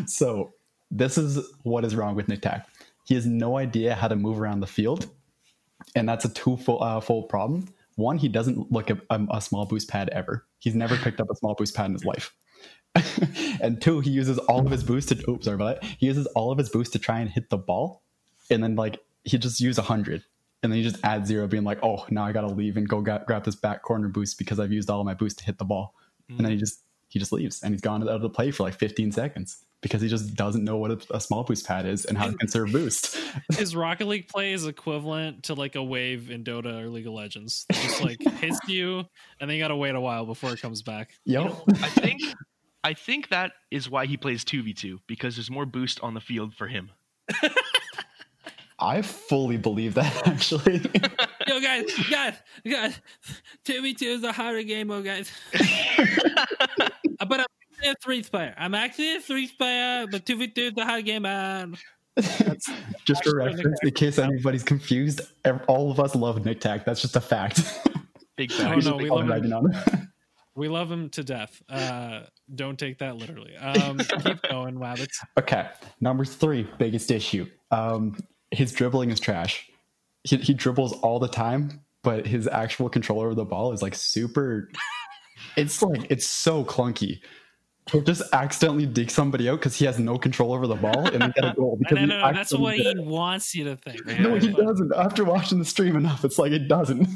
So 0.07 0.55
this 0.91 1.19
is 1.19 1.39
what 1.63 1.85
is 1.85 1.95
wrong 1.95 2.15
with 2.15 2.29
Nick 2.29 2.43
Tack. 2.43 2.69
He 3.05 3.15
has 3.15 3.27
no 3.27 3.59
idea 3.59 3.95
how 3.95 4.09
to 4.09 4.17
move 4.17 4.41
around 4.41 4.61
the 4.61 4.67
field, 4.67 5.09
and 5.95 6.09
that's 6.09 6.25
a 6.25 6.33
twofold 6.33 6.83
uh, 6.83 7.01
fold 7.01 7.29
problem. 7.29 7.69
One, 7.97 8.19
he 8.19 8.29
doesn't 8.29 8.71
look 8.71 8.91
at 8.91 8.99
um, 9.11 9.29
a 9.31 9.41
small 9.41 9.65
boost 9.65 9.89
pad 9.89 10.09
ever. 10.11 10.45
He's 10.59 10.75
never 10.75 10.97
picked 10.97 11.21
up 11.21 11.31
a 11.31 11.37
small 11.37 11.55
boost 11.55 11.75
pad 11.75 11.87
in 11.87 11.93
his 11.93 12.05
life. 12.05 12.35
and 13.61 13.81
two, 13.81 14.01
he 14.01 14.11
uses 14.11 14.39
all 14.39 14.65
of 14.65 14.71
his 14.71 14.83
boost 14.83 15.11
to. 15.11 15.31
Oops, 15.31 15.45
sorry 15.45 15.55
about 15.55 15.81
that. 15.81 15.91
He 15.99 16.07
uses 16.07 16.27
all 16.29 16.51
of 16.51 16.59
his 16.59 16.69
boost 16.69 16.93
to 16.95 16.99
try 16.99 17.21
and 17.21 17.31
hit 17.31 17.51
the 17.51 17.59
ball, 17.59 18.03
and 18.51 18.63
then 18.63 18.77
like 18.77 18.99
he 19.25 19.39
just 19.39 19.61
use 19.61 19.79
a 19.79 19.83
hundred, 19.83 20.25
and 20.63 20.73
then 20.73 20.79
he 20.79 20.83
just 20.83 21.05
adds 21.05 21.29
zero, 21.29 21.47
being 21.47 21.65
like, 21.65 21.79
"Oh, 21.83 22.05
now 22.11 22.25
I 22.25 22.33
gotta 22.33 22.49
leave 22.49 22.77
and 22.77 22.89
go 22.89 23.01
gra- 23.01 23.25
grab 23.27 23.45
this 23.45 23.57
back 23.57 23.83
corner 23.83 24.09
boost 24.09 24.39
because 24.39 24.59
I've 24.59 24.73
used 24.73 24.91
all 24.91 25.01
of 25.01 25.07
my 25.07 25.15
boost 25.15 25.39
to 25.39 25.45
hit 25.45 25.59
the 25.59 25.65
ball." 25.65 25.95
And 26.29 26.41
then 26.41 26.51
he 26.51 26.57
mm. 26.57 26.61
just 26.61 26.83
he 27.09 27.19
just 27.19 27.33
leaves, 27.33 27.63
and 27.63 27.73
he's 27.73 27.81
gone 27.81 28.03
out 28.03 28.09
of 28.09 28.23
the 28.23 28.31
play 28.31 28.51
for 28.51 28.65
like 28.65 28.75
15 28.75 29.13
seconds 29.13 29.65
because 29.81 30.01
he 30.01 30.09
just 30.09 30.35
doesn't 30.35 30.65
know 30.65 30.77
what 30.77 30.91
a, 30.91 31.17
a 31.17 31.21
small 31.21 31.45
boost 31.45 31.67
pad 31.67 31.87
is 31.87 32.05
and 32.05 32.19
how 32.19 32.27
to 32.27 32.37
conserve 32.37 32.73
boost. 32.73 33.17
His 33.53 33.77
Rocket 33.77 34.07
League 34.07 34.27
play 34.27 34.53
is 34.53 34.67
equivalent 34.67 35.45
to 35.45 35.55
like 35.55 35.77
a 35.77 35.83
wave 35.83 36.31
in 36.31 36.43
Dota 36.43 36.83
or 36.83 36.89
League 36.89 37.07
of 37.07 37.13
Legends. 37.13 37.67
It 37.71 37.75
just 37.75 38.03
like 38.03 38.21
hits 38.41 38.59
you, 38.67 39.05
and 39.41 39.49
then 39.49 39.57
you 39.57 39.63
gotta 39.63 39.77
wait 39.77 39.95
a 39.95 40.01
while 40.01 40.27
before 40.27 40.53
it 40.53 40.61
comes 40.61 40.83
back. 40.83 41.13
Yep. 41.25 41.55
I 41.69 41.89
think 41.89 42.23
I 42.83 42.95
think 42.95 43.29
that 43.29 43.53
is 43.71 43.89
why 43.89 44.07
he 44.07 44.17
plays 44.17 44.45
two 44.45 44.63
v 44.63 44.73
two 44.73 45.01
because 45.07 45.37
there's 45.37 45.51
more 45.51 45.67
boost 45.67 46.01
on 46.01 46.15
the 46.15 46.21
field 46.21 46.55
for 46.55 46.67
him. 46.67 46.91
I 48.79 49.03
fully 49.03 49.57
believe 49.57 49.95
that 49.95 50.27
actually. 50.27 50.83
Yo, 51.47 51.61
guys, 51.61 51.85
guys, 52.11 52.35
guys, 52.69 53.01
two 53.65 53.83
v 53.83 53.95
two 53.95 54.07
is 54.07 54.25
a 54.25 54.33
harder 54.33 54.63
game, 54.63 54.91
oh 54.91 55.03
guys. 55.03 55.31
but 55.53 57.41
I'm 57.41 57.47
actually 57.63 57.91
a 57.91 57.95
three 58.03 58.23
player. 58.23 58.55
I'm 58.59 58.75
actually 58.75 59.17
a 59.17 59.21
three 59.21 59.49
player, 59.49 60.07
but 60.11 60.27
two 60.27 60.37
v 60.37 60.49
two 60.49 60.63
is 60.63 60.73
a 60.77 60.85
hard 60.85 61.05
game, 61.05 61.23
man. 61.23 61.77
just 63.07 63.25
for 63.25 63.37
reference, 63.37 63.79
in 63.83 63.91
case 63.91 64.19
anybody's 64.19 64.63
confused, 64.63 65.21
all 65.67 65.91
of 65.91 66.01
us 66.01 66.15
love 66.15 66.45
Nick 66.45 66.61
Tack. 66.61 66.85
That's 66.85 67.03
just 67.03 67.17
a 67.17 67.21
fact. 67.21 67.61
Big 68.37 68.53
Oh, 68.61 68.75
no, 68.77 68.97
we 68.97 69.09
love 69.11 69.29
right, 69.29 69.45
him. 69.45 70.11
We 70.55 70.69
love 70.69 70.91
him 70.91 71.11
to 71.11 71.23
death. 71.23 71.63
Uh, 71.69 72.23
don't 72.55 72.79
take 72.79 72.99
that 73.01 73.17
literally. 73.17 73.55
Um, 73.59 73.99
keep 73.99 74.41
going, 74.41 74.77
Wabbits. 74.77 75.19
Okay, 75.39 75.69
number 76.01 76.25
three, 76.25 76.67
biggest 76.79 77.11
issue. 77.11 77.47
Um, 77.71 78.17
his 78.57 78.73
dribbling 78.73 79.11
is 79.11 79.21
trash. 79.21 79.69
He, 80.25 80.37
he 80.37 80.55
dribbles 80.55 80.93
all 81.01 81.19
the 81.19 81.29
time, 81.29 81.85
but 82.03 82.27
his 82.27 82.49
actual 82.49 82.89
control 82.89 83.21
over 83.21 83.35
the 83.35 83.45
ball 83.45 83.73
is 83.73 83.83
like 83.83 83.95
super. 83.95 84.71
it's 85.57 85.83
like 85.83 86.07
it's 86.11 86.27
so 86.27 86.65
clunky. 86.65 87.21
He'll 87.91 88.03
just 88.03 88.23
accidentally 88.33 88.87
dig 88.87 89.13
somebody 89.13 89.49
out 89.49 89.61
because 89.61 89.77
he 89.77 89.85
has 89.85 89.99
no 90.01 90.19
control 90.19 90.53
over 90.53 90.67
the 90.67 90.75
ball 90.75 91.07
and 91.07 91.33
get 91.35 91.45
a 91.45 91.55
goal. 91.55 91.77
Because 91.79 91.99
don't 91.99 92.09
know. 92.09 92.33
That's 92.33 92.53
what 92.53 92.75
he 92.75 92.93
wants 92.99 93.55
you 93.55 93.65
to 93.65 93.77
think. 93.77 94.05
No, 94.21 94.35
he 94.35 94.49
doesn't. 94.49 94.93
After 94.97 95.25
watching 95.25 95.61
the 95.61 95.65
stream 95.65 95.95
enough, 95.95 96.25
it's 96.25 96.37
like 96.37 96.51
it 96.51 96.67
doesn't. 96.67 97.07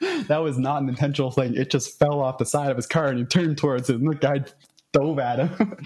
that 0.26 0.38
was 0.38 0.58
not 0.58 0.82
an 0.82 0.88
intentional 0.88 1.30
thing. 1.30 1.54
It 1.54 1.70
just 1.70 1.98
fell 2.00 2.20
off 2.20 2.38
the 2.38 2.46
side 2.46 2.72
of 2.72 2.76
his 2.76 2.88
car 2.88 3.06
and 3.06 3.18
he 3.18 3.24
turned 3.24 3.58
towards 3.58 3.88
it, 3.90 3.96
and 3.96 4.10
the 4.10 4.16
guy 4.16 4.44
dove 4.92 5.20
at 5.20 5.38
him. 5.38 5.76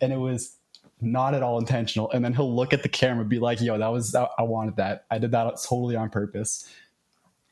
and 0.00 0.12
it 0.12 0.18
was 0.18 0.55
not 1.00 1.34
at 1.34 1.42
all 1.42 1.58
intentional. 1.58 2.10
And 2.12 2.24
then 2.24 2.32
he'll 2.32 2.54
look 2.54 2.72
at 2.72 2.82
the 2.82 2.88
camera 2.88 3.20
and 3.20 3.30
be 3.30 3.38
like, 3.38 3.60
yo, 3.60 3.78
that 3.78 3.88
was, 3.88 4.14
I, 4.14 4.28
I 4.38 4.42
wanted 4.42 4.76
that. 4.76 5.04
I 5.10 5.18
did 5.18 5.30
that 5.32 5.44
totally 5.62 5.96
on 5.96 6.10
purpose. 6.10 6.70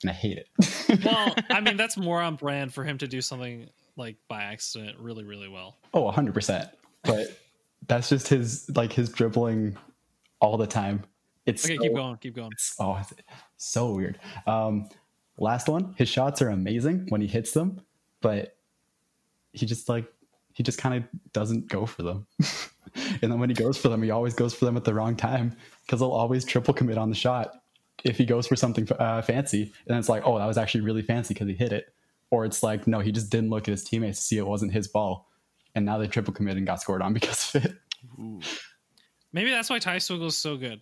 And 0.03 0.11
I 0.11 0.15
hate 0.15 0.39
it. 0.39 1.05
well, 1.05 1.35
I 1.51 1.61
mean, 1.61 1.77
that's 1.77 1.97
more 1.97 2.21
on 2.21 2.37
brand 2.37 2.73
for 2.75 2.85
him 2.85 2.99
to 2.99 3.09
do 3.09 3.21
something 3.21 3.69
like 3.97 4.17
by 4.29 4.43
accident 4.43 4.99
really, 4.99 5.25
really 5.25 5.49
well. 5.49 5.77
oh, 5.93 6.11
100%. 6.11 6.71
But 7.03 7.39
that's 7.87 8.09
just 8.09 8.29
his, 8.29 8.71
like, 8.75 8.93
his 8.93 9.09
dribbling 9.11 9.77
all 10.41 10.57
the 10.57 10.67
time. 10.67 11.05
It's 11.47 11.65
Okay, 11.65 11.77
so- 11.77 11.83
keep 11.83 11.95
going, 11.95 12.17
keep 12.17 12.35
going. 12.35 12.51
Oh, 12.81 13.01
so 13.57 13.93
weird. 13.93 14.19
Um, 14.47 14.89
last 15.39 15.69
one, 15.69 15.95
his 15.97 16.09
shots 16.09 16.41
are 16.43 16.49
amazing 16.49 17.07
when 17.09 17.21
he 17.21 17.27
hits 17.27 17.53
them, 17.53 17.81
but 18.21 18.57
he 19.53 19.67
just 19.67 19.89
like 19.89 20.07
he 20.55 20.63
just 20.63 20.79
kind 20.79 20.95
of 20.97 21.33
doesn't 21.33 21.69
go 21.69 21.87
for 21.87 22.03
them. 22.03 22.27
and 22.95 23.33
then 23.33 23.39
when 23.39 23.51
he 23.51 23.55
goes 23.55 23.77
for 23.77 23.89
them, 23.89 24.03
he 24.03 24.11
always 24.11 24.35
goes 24.35 24.55
for 24.55 24.65
them 24.65 24.77
at 24.77 24.85
the 24.85 24.95
wrong 24.95 25.17
time 25.17 25.57
because 25.83 26.01
he'll 26.01 26.11
always 26.11 26.45
triple 26.45 26.75
commit 26.75 26.99
on 26.99 27.11
the 27.11 27.17
shot 27.17 27.53
if 28.05 28.17
he 28.19 28.25
goes 28.25 28.47
for 28.47 28.57
something 28.57 28.87
uh, 28.99 29.23
fancy. 29.23 29.73
And 29.87 29.99
it's 29.99 30.09
like, 30.09 30.23
oh, 30.27 30.39
that 30.39 30.47
was 30.47 30.59
actually 30.59 30.83
really 30.83 31.03
fancy 31.03 31.35
because 31.35 31.49
he 31.49 31.55
hit 31.55 31.73
it. 31.73 31.93
Or 32.31 32.45
it's 32.45 32.63
like, 32.63 32.87
no, 32.87 33.01
he 33.01 33.13
just 33.13 33.31
didn't 33.31 33.51
look 33.51 33.69
at 33.69 33.73
his 33.73 33.85
teammates 33.85 34.19
to 34.19 34.25
see 34.25 34.39
it 34.39 34.47
wasn't 34.47 34.73
his 34.73 34.89
ball. 34.89 35.29
And 35.75 35.85
now 35.85 35.99
they 35.99 36.07
triple 36.07 36.35
commit 36.35 36.57
and 36.57 36.67
got 36.67 36.81
scored 36.81 37.03
on 37.03 37.13
because 37.15 37.55
of 37.55 37.65
it. 37.65 37.75
Ooh. 38.19 38.41
Maybe 39.33 39.51
that's 39.51 39.71
why 39.71 39.79
Ty 39.79 39.99
Swiggle's 39.99 40.37
so 40.37 40.57
good. 40.57 40.81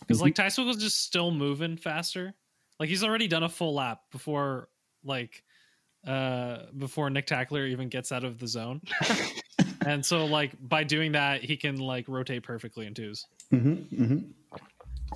Because 0.00 0.20
like 0.20 0.34
Ty 0.34 0.48
Swiggle's 0.48 0.76
just 0.76 1.02
still 1.02 1.30
moving 1.30 1.76
faster. 1.76 2.34
Like 2.78 2.88
he's 2.88 3.04
already 3.04 3.28
done 3.28 3.42
a 3.42 3.48
full 3.48 3.74
lap 3.74 4.00
before 4.10 4.68
like 5.02 5.42
uh 6.06 6.58
before 6.76 7.08
Nick 7.08 7.26
Tackler 7.26 7.64
even 7.66 7.88
gets 7.88 8.12
out 8.12 8.24
of 8.24 8.38
the 8.38 8.46
zone. 8.46 8.82
and 9.86 10.04
so 10.04 10.24
like 10.26 10.52
by 10.68 10.84
doing 10.84 11.12
that 11.12 11.42
he 11.42 11.56
can 11.56 11.76
like 11.76 12.06
rotate 12.08 12.42
perfectly 12.42 12.86
in 12.86 12.94
twos. 12.94 13.26
Mm-hmm, 13.52 14.02
mm-hmm. 14.02 14.18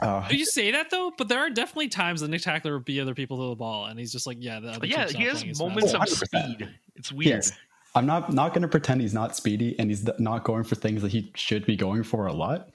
Uh, 0.01 0.29
You 0.31 0.45
say 0.45 0.71
that 0.71 0.91
though, 0.91 1.13
but 1.17 1.29
there 1.29 1.41
are 1.41 1.51
definitely 1.51 1.89
times 1.89 2.21
that 2.21 2.29
Nick 2.29 2.43
Tackler 2.43 2.73
will 2.75 2.81
beat 2.81 3.01
other 3.01 3.15
people 3.15 3.37
to 3.39 3.49
the 3.51 3.57
ball 3.57 3.87
and 3.87 3.99
he's 3.99 4.13
just 4.13 4.27
like, 4.27 4.37
yeah, 4.41 4.61
the 4.61 4.71
other 4.71 4.81
But 4.81 4.89
yeah, 4.91 5.07
team's 5.07 5.41
he 5.41 5.47
has 5.47 5.59
moments 5.59 5.95
of 5.95 6.09
speed. 6.09 6.69
It's 6.95 7.13
weird. 7.13 7.29
Yes. 7.29 7.53
I'm 7.95 8.07
not 8.07 8.33
not 8.33 8.53
going 8.53 8.63
to 8.63 8.69
pretend 8.69 9.01
he's 9.01 9.15
not 9.15 9.35
speedy 9.35 9.77
and 9.79 9.91
he's 9.91 10.09
not 10.19 10.45
going 10.45 10.63
for 10.65 10.75
things 10.77 11.03
that 11.03 11.11
he 11.11 11.33
should 11.35 11.67
be 11.67 11.75
going 11.75 12.05
for 12.05 12.27
a 12.27 12.33
lot, 12.33 12.69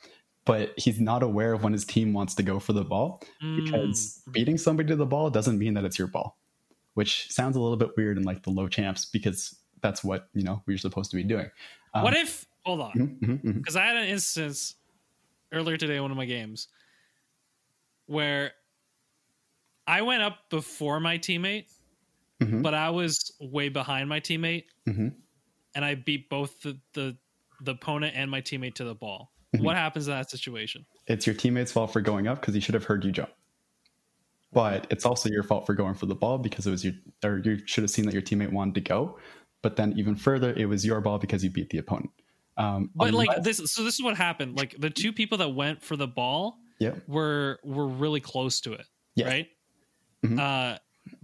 but 0.43 0.73
he's 0.75 0.99
not 0.99 1.23
aware 1.23 1.53
of 1.53 1.63
when 1.63 1.71
his 1.71 1.85
team 1.85 2.13
wants 2.13 2.35
to 2.35 2.43
go 2.43 2.59
for 2.59 2.73
the 2.73 2.83
ball 2.83 3.21
because 3.55 4.21
Mm. 4.27 4.33
beating 4.33 4.57
somebody 4.57 4.89
to 4.89 4.95
the 4.95 5.05
ball 5.05 5.29
doesn't 5.29 5.57
mean 5.57 5.75
that 5.75 5.85
it's 5.85 5.97
your 5.97 6.07
ball, 6.07 6.37
which 6.95 7.29
sounds 7.31 7.55
a 7.55 7.59
little 7.61 7.77
bit 7.77 7.91
weird 7.95 8.17
in 8.17 8.23
like 8.23 8.43
the 8.43 8.49
low 8.49 8.67
champs 8.67 9.05
because 9.05 9.55
that's 9.81 10.03
what 10.03 10.27
you 10.33 10.43
know 10.43 10.61
we're 10.65 10.77
supposed 10.77 11.11
to 11.11 11.15
be 11.17 11.23
doing. 11.23 11.49
Um, 11.93 12.03
what 12.03 12.13
if 12.15 12.45
hold 12.65 12.81
on. 12.81 12.91
mhm, 12.93 13.19
mhm, 13.19 13.41
mhm. 13.43 13.53
because 13.55 13.75
I 13.75 13.85
had 13.85 13.97
an 13.97 14.07
instance 14.07 14.75
earlier 15.51 15.77
today 15.77 15.97
in 15.97 16.01
one 16.01 16.11
of 16.11 16.17
my 16.17 16.25
games 16.25 16.67
where 18.05 18.53
I 19.87 20.01
went 20.01 20.23
up 20.23 20.49
before 20.49 20.99
my 20.99 21.17
teammate, 21.17 21.65
Mhm. 22.41 22.63
but 22.63 22.73
I 22.73 22.89
was 22.89 23.35
way 23.39 23.69
behind 23.69 24.09
my 24.09 24.19
teammate, 24.19 24.65
Mhm. 24.87 25.13
and 25.75 25.85
I 25.85 25.95
beat 25.95 26.29
both 26.29 26.61
the, 26.61 26.79
the 26.93 27.17
the 27.61 27.71
opponent 27.71 28.13
and 28.15 28.29
my 28.29 28.41
teammate 28.41 28.75
to 28.75 28.83
the 28.83 28.95
ball. 28.95 29.31
what 29.59 29.75
happens 29.77 30.07
in 30.07 30.13
that 30.13 30.29
situation? 30.31 30.85
It's 31.05 31.27
your 31.27 31.35
teammate's 31.35 31.71
fault 31.71 31.93
for 31.93 32.01
going 32.01 32.27
up 32.27 32.41
because 32.41 32.55
he 32.55 32.59
should 32.59 32.73
have 32.73 32.85
heard 32.85 33.05
you 33.05 33.11
jump. 33.11 33.29
But 34.51 34.87
it's 34.91 35.05
also 35.05 35.29
your 35.29 35.43
fault 35.43 35.65
for 35.65 35.73
going 35.73 35.95
for 35.95 36.05
the 36.05 36.15
ball 36.15 36.37
because 36.37 36.67
it 36.67 36.71
was 36.71 36.83
your, 36.83 36.93
or 37.23 37.37
you 37.39 37.59
should 37.65 37.83
have 37.83 37.91
seen 37.91 38.05
that 38.05 38.13
your 38.13 38.21
teammate 38.23 38.51
wanted 38.51 38.75
to 38.75 38.81
go. 38.81 39.19
But 39.63 39.77
then 39.77 39.97
even 39.97 40.15
further, 40.15 40.53
it 40.53 40.65
was 40.65 40.85
your 40.85 41.01
ball 41.01 41.17
because 41.17 41.43
you 41.43 41.49
beat 41.49 41.71
the 41.71 41.79
opponent. 41.79 42.11
Um, 42.57 42.91
But 42.93 43.13
like 43.13 43.41
this, 43.41 43.57
so 43.57 43.83
this 43.83 43.95
is 43.95 44.03
what 44.03 44.15
happened. 44.15 44.55
Like 44.55 44.75
the 44.77 44.91
two 44.91 45.11
people 45.11 45.39
that 45.39 45.49
went 45.49 45.81
for 45.81 45.95
the 45.95 46.05
ball 46.07 46.59
yeah, 46.77 46.91
were 47.07 47.59
were 47.63 47.87
really 47.87 48.19
close 48.19 48.61
to 48.61 48.73
it, 48.73 48.85
Yes. 49.15 49.27
right? 49.27 49.47
Mhm. 50.23 50.39
Uh, 50.39 50.77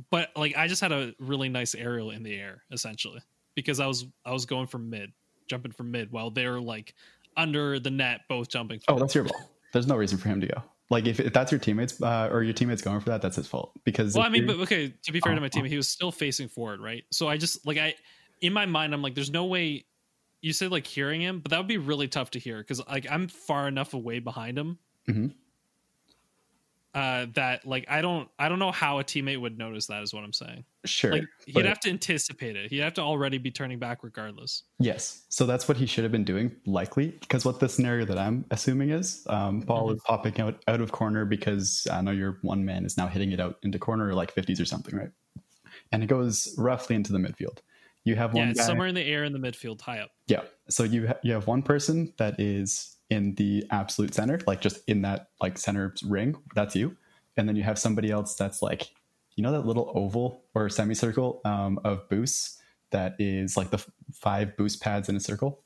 but 0.10 0.30
like 0.36 0.58
I 0.58 0.68
just 0.68 0.82
had 0.82 0.92
a 0.92 1.14
really 1.20 1.50
nice 1.50 1.76
aerial 1.76 2.10
in 2.12 2.24
the 2.24 2.34
air 2.36 2.64
essentially 2.72 3.22
because 3.56 3.80
I 3.80 3.86
was 3.86 4.06
I 4.26 4.32
was 4.32 4.46
going 4.46 4.68
from 4.68 4.90
mid, 4.90 5.12
jumping 5.48 5.72
from 5.72 5.92
mid 5.92 6.12
while 6.12 6.32
they 6.32 6.48
were 6.48 6.62
like 6.62 6.96
under 7.38 7.80
the 7.80 7.92
net, 7.92 8.22
both 8.28 8.50
jumping. 8.50 8.82
Oh, 8.88 8.98
that's 8.98 9.14
your 9.14 9.26
ball. 9.26 9.52
There's 9.74 9.86
no 9.88 9.96
reason 9.98 10.18
for 10.18 10.30
him 10.30 10.42
to 10.42 10.48
go. 10.48 10.64
Like 10.90 11.06
if, 11.06 11.20
if 11.20 11.34
that's 11.34 11.52
your 11.52 11.60
teammates 11.60 12.02
uh, 12.02 12.30
or 12.32 12.42
your 12.42 12.54
teammates 12.54 12.82
going 12.82 13.00
for 13.02 13.10
that, 13.12 13.22
that's 13.22 13.36
his 13.36 13.48
fault. 13.48 13.72
Because 13.84 14.16
Well, 14.16 14.26
I 14.26 14.30
mean, 14.30 14.48
but 14.48 14.56
okay. 14.62 14.94
To 15.04 15.12
be 15.12 15.20
fair 15.20 15.36
to 15.36 15.42
my 15.42 15.46
Oh, 15.46 15.50
team, 15.50 15.66
he 15.66 15.78
was 15.78 15.88
still 15.88 16.12
facing 16.12 16.48
forward, 16.48 16.82
right? 16.82 17.04
So 17.12 17.28
I 17.28 17.38
just 17.38 17.66
like 17.68 17.78
I, 17.78 17.94
in 18.42 18.54
my 18.54 18.66
mind, 18.66 18.94
I'm 18.94 19.02
like, 19.02 19.16
there's 19.16 19.32
no 19.32 19.46
way. 19.46 19.86
You 20.42 20.54
said 20.54 20.72
like 20.72 20.88
hearing 20.88 21.22
him, 21.22 21.40
but 21.42 21.50
that 21.52 21.58
would 21.58 21.68
be 21.68 21.78
really 21.78 22.08
tough 22.08 22.32
to 22.32 22.40
hear 22.40 22.60
because 22.60 22.86
like 22.88 23.06
I'm 23.12 23.28
far 23.28 23.68
enough 23.68 23.94
away 23.94 24.20
behind 24.20 24.58
him. 24.58 24.80
Mhm. 25.08 25.34
Uh, 26.92 27.28
that 27.36 27.68
like 27.68 27.86
I 27.88 28.02
don't 28.02 28.30
I 28.40 28.50
don't 28.50 28.58
know 28.58 28.72
how 28.72 28.98
a 28.98 29.04
teammate 29.04 29.40
would 29.40 29.60
notice 29.60 29.86
that 29.88 30.02
is 30.02 30.12
what 30.12 30.24
I'm 30.24 30.34
saying. 30.34 30.66
sure, 30.86 31.12
Like 31.12 31.24
he'd 31.46 31.66
have 31.66 31.80
to 31.82 31.90
anticipate 31.92 32.56
it. 32.56 32.72
He'd 32.72 32.80
have 32.80 32.96
to 32.96 33.02
already 33.02 33.38
be 33.38 33.52
turning 33.52 33.78
back 33.78 34.02
regardless. 34.04 34.64
Yes. 34.80 35.24
So 35.30 35.46
that's 35.46 35.68
what 35.68 35.78
he 35.78 35.86
should 35.86 36.04
have 36.04 36.12
been 36.12 36.24
doing, 36.24 36.56
likely, 36.66 37.10
because 37.10 37.46
what 37.46 37.60
the 37.60 37.70
scenario 37.70 38.06
that 38.06 38.18
I'm 38.18 38.44
assuming 38.50 38.90
is 38.90 39.24
um, 39.30 39.60
ball 39.60 39.88
Mm-hmm. 39.90 39.98
is 39.98 40.02
popping 40.04 40.42
out 40.42 40.64
out 40.68 40.82
of 40.82 40.92
corner 40.92 41.26
because 41.26 41.86
I 41.92 42.02
know 42.02 42.12
your 42.12 42.40
one 42.42 42.66
man 42.66 42.86
is 42.86 42.98
now 42.98 43.06
hitting 43.08 43.32
it 43.34 43.40
out 43.40 43.60
into 43.62 43.78
corner 43.78 44.14
like 44.16 44.34
50s 44.34 44.60
or 44.60 44.66
something, 44.66 44.96
right? 44.96 45.12
And 45.92 46.02
it 46.04 46.08
goes 46.08 46.56
roughly 46.58 46.96
into 46.96 47.12
the 47.12 47.20
midfield. 47.20 47.60
You 48.06 48.16
have 48.16 48.34
one 48.34 48.48
yeah, 48.50 48.54
guy. 48.54 48.64
somewhere 48.64 48.88
in 48.88 48.96
the 48.96 49.04
air 49.04 49.24
in 49.24 49.34
the 49.34 49.40
midfield, 49.40 49.82
high 49.82 50.00
up. 50.00 50.12
Yeah. 50.28 50.42
So 50.70 50.84
you 50.84 51.08
ha- 51.08 51.20
you 51.24 51.34
have 51.34 51.48
one 51.48 51.62
person 51.62 52.14
that 52.18 52.40
is 52.40 52.96
in 53.10 53.36
the 53.36 53.66
absolute 53.72 54.14
center, 54.14 54.40
like 54.48 54.62
just 54.62 54.80
in 54.88 55.02
that 55.02 55.30
like 55.42 55.58
center 55.58 55.94
ring. 56.06 56.36
That's 56.56 56.76
you. 56.76 56.96
And 57.38 57.48
then 57.48 57.56
you 57.56 57.64
have 57.64 57.78
somebody 57.80 58.10
else 58.12 58.36
that's 58.36 58.62
like, 58.62 58.90
you 59.36 59.44
know, 59.44 59.52
that 59.52 59.66
little 59.66 59.92
oval 59.96 60.44
or 60.56 60.70
semicircle 60.70 61.42
um, 61.46 61.80
of 61.84 62.08
boosts 62.10 62.62
that 62.92 63.16
is 63.20 63.56
like 63.56 63.70
the 63.70 63.78
f- 63.78 63.90
five 64.14 64.58
boost 64.58 64.82
pads 64.82 65.10
in 65.10 65.16
a 65.16 65.20
circle 65.20 65.62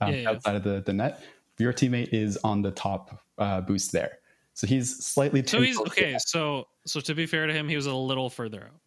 um, 0.00 0.12
Yeah, 0.12 0.16
yeah. 0.20 0.30
outside 0.30 0.56
of 0.56 0.62
the, 0.64 0.82
the 0.84 0.92
net. 0.92 1.22
Your 1.58 1.72
teammate 1.72 2.12
is 2.12 2.36
on 2.44 2.62
the 2.62 2.70
top 2.70 3.22
uh, 3.38 3.60
boost 3.62 3.92
there. 3.92 4.18
So 4.54 4.66
he's 4.66 5.04
slightly 5.04 5.42
too 5.42 5.58
So 5.58 5.62
he's 5.62 5.78
okay. 5.80 6.16
So 6.18 6.66
so 6.84 7.00
to 7.00 7.14
be 7.14 7.26
fair 7.26 7.46
to 7.46 7.52
him, 7.52 7.68
he 7.68 7.76
was 7.76 7.86
a 7.86 7.94
little 7.94 8.28
further 8.30 8.64
out, 8.64 8.80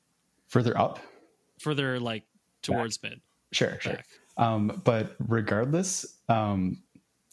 further 0.48 0.78
up. 0.78 1.00
further 1.60 2.00
like 2.00 2.24
towards 2.62 3.02
mid. 3.02 3.22
Sure, 3.52 3.78
sure. 3.80 4.00
Um, 4.38 4.82
but 4.86 5.16
regardless, 5.20 6.06
um, 6.30 6.82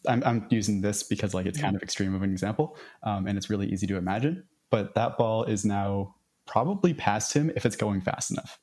I'm, 0.08 0.22
I'm 0.24 0.46
using 0.50 0.80
this 0.80 1.02
because 1.02 1.34
like 1.34 1.46
it's 1.46 1.60
kind 1.60 1.76
of 1.76 1.82
extreme 1.82 2.14
of 2.14 2.22
an 2.22 2.30
example, 2.30 2.76
um, 3.02 3.26
and 3.26 3.36
it's 3.36 3.50
really 3.50 3.68
easy 3.68 3.86
to 3.86 3.96
imagine. 3.96 4.44
But 4.70 4.94
that 4.94 5.16
ball 5.16 5.44
is 5.44 5.64
now 5.64 6.14
probably 6.46 6.94
past 6.94 7.32
him 7.32 7.50
if 7.56 7.64
it's 7.66 7.76
going 7.76 8.00
fast 8.00 8.30
enough, 8.30 8.58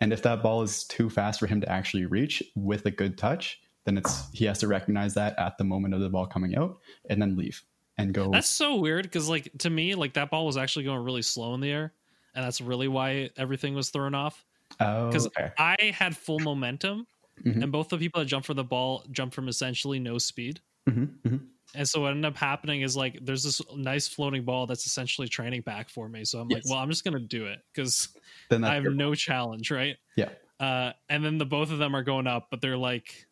and 0.00 0.12
if 0.12 0.22
that 0.22 0.42
ball 0.42 0.62
is 0.62 0.84
too 0.84 1.08
fast 1.08 1.40
for 1.40 1.46
him 1.46 1.60
to 1.60 1.68
actually 1.70 2.06
reach 2.06 2.42
with 2.54 2.84
a 2.86 2.90
good 2.90 3.16
touch, 3.16 3.60
then 3.84 3.96
it's 3.96 4.30
he 4.32 4.44
has 4.44 4.58
to 4.58 4.68
recognize 4.68 5.14
that 5.14 5.38
at 5.38 5.56
the 5.58 5.64
moment 5.64 5.94
of 5.94 6.00
the 6.00 6.10
ball 6.10 6.26
coming 6.26 6.56
out 6.56 6.78
and 7.08 7.20
then 7.20 7.36
leave 7.36 7.62
and 7.98 8.12
go. 8.12 8.30
That's 8.30 8.48
so 8.48 8.76
weird 8.76 9.04
because, 9.04 9.28
like, 9.28 9.50
to 9.58 9.70
me, 9.70 9.94
like 9.94 10.14
that 10.14 10.30
ball 10.30 10.44
was 10.44 10.56
actually 10.56 10.84
going 10.84 11.02
really 11.02 11.22
slow 11.22 11.54
in 11.54 11.60
the 11.60 11.70
air, 11.70 11.92
and 12.34 12.44
that's 12.44 12.60
really 12.60 12.88
why 12.88 13.30
everything 13.36 13.74
was 13.74 13.90
thrown 13.90 14.14
off. 14.14 14.44
Oh, 14.80 15.08
Because 15.08 15.26
okay. 15.28 15.50
I 15.58 15.76
had 15.94 16.16
full 16.16 16.38
momentum, 16.40 17.06
Mhm. 17.44 17.62
and 17.64 17.72
both 17.72 17.88
the 17.90 17.98
people 17.98 18.20
that 18.20 18.26
jumped 18.26 18.46
for 18.46 18.54
the 18.54 18.64
ball 18.64 19.04
jumped 19.10 19.34
from 19.34 19.48
essentially 19.48 19.98
no 19.98 20.16
speed. 20.18 20.60
Mhm, 20.88 21.18
mhm. 21.22 21.46
And 21.74 21.86
so 21.88 22.00
what 22.00 22.10
ended 22.12 22.24
up 22.24 22.36
happening 22.36 22.80
is 22.82 22.96
like 22.96 23.18
there's 23.22 23.42
this 23.42 23.60
nice 23.74 24.08
floating 24.08 24.44
ball 24.44 24.66
that's 24.66 24.86
essentially 24.86 25.28
training 25.28 25.60
back 25.62 25.90
for 25.90 26.08
me. 26.08 26.24
So 26.24 26.40
I'm 26.40 26.48
like, 26.48 26.62
well, 26.64 26.78
I'm 26.78 26.88
just 26.88 27.04
gonna 27.04 27.18
do 27.20 27.46
it 27.46 27.60
because 27.74 28.08
I 28.50 28.74
have 28.74 28.84
no 28.84 29.14
challenge, 29.14 29.70
right? 29.70 29.96
yeah. 30.16 30.30
Uh, 30.58 30.92
and 31.10 31.22
then 31.22 31.36
the 31.36 31.44
both 31.44 31.70
of 31.70 31.76
them 31.78 31.94
are 31.94 32.02
going 32.02 32.26
up, 32.26 32.48
but 32.50 32.62
they're 32.62 32.78
like 32.78 33.26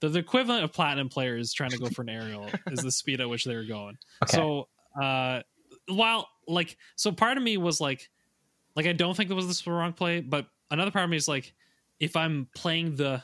they're 0.00 0.08
the 0.10 0.18
equivalent 0.20 0.64
of 0.64 0.72
platinum 0.72 1.08
players 1.10 1.52
trying 1.52 1.70
to 1.70 1.78
go 1.78 1.88
for 1.90 2.02
an 2.02 2.08
aerial 2.08 2.48
is 2.68 2.80
the 2.80 2.92
speed 2.92 3.20
at 3.20 3.28
which 3.28 3.44
they 3.44 3.54
were 3.54 3.64
going. 3.64 3.98
Okay. 4.22 4.36
So 4.36 4.68
uh 5.02 5.42
while 5.88 6.28
like 6.48 6.78
so 6.96 7.12
part 7.12 7.36
of 7.36 7.42
me 7.42 7.58
was 7.58 7.80
like 7.80 8.08
like 8.76 8.86
I 8.86 8.92
don't 8.94 9.14
think 9.16 9.30
it 9.30 9.34
was 9.34 9.46
this 9.46 9.66
wrong 9.66 9.92
play, 9.92 10.20
but 10.20 10.46
another 10.70 10.90
part 10.90 11.04
of 11.04 11.10
me 11.10 11.16
is 11.16 11.28
like 11.28 11.52
if 12.00 12.16
I'm 12.16 12.48
playing 12.54 12.96
the 12.96 13.22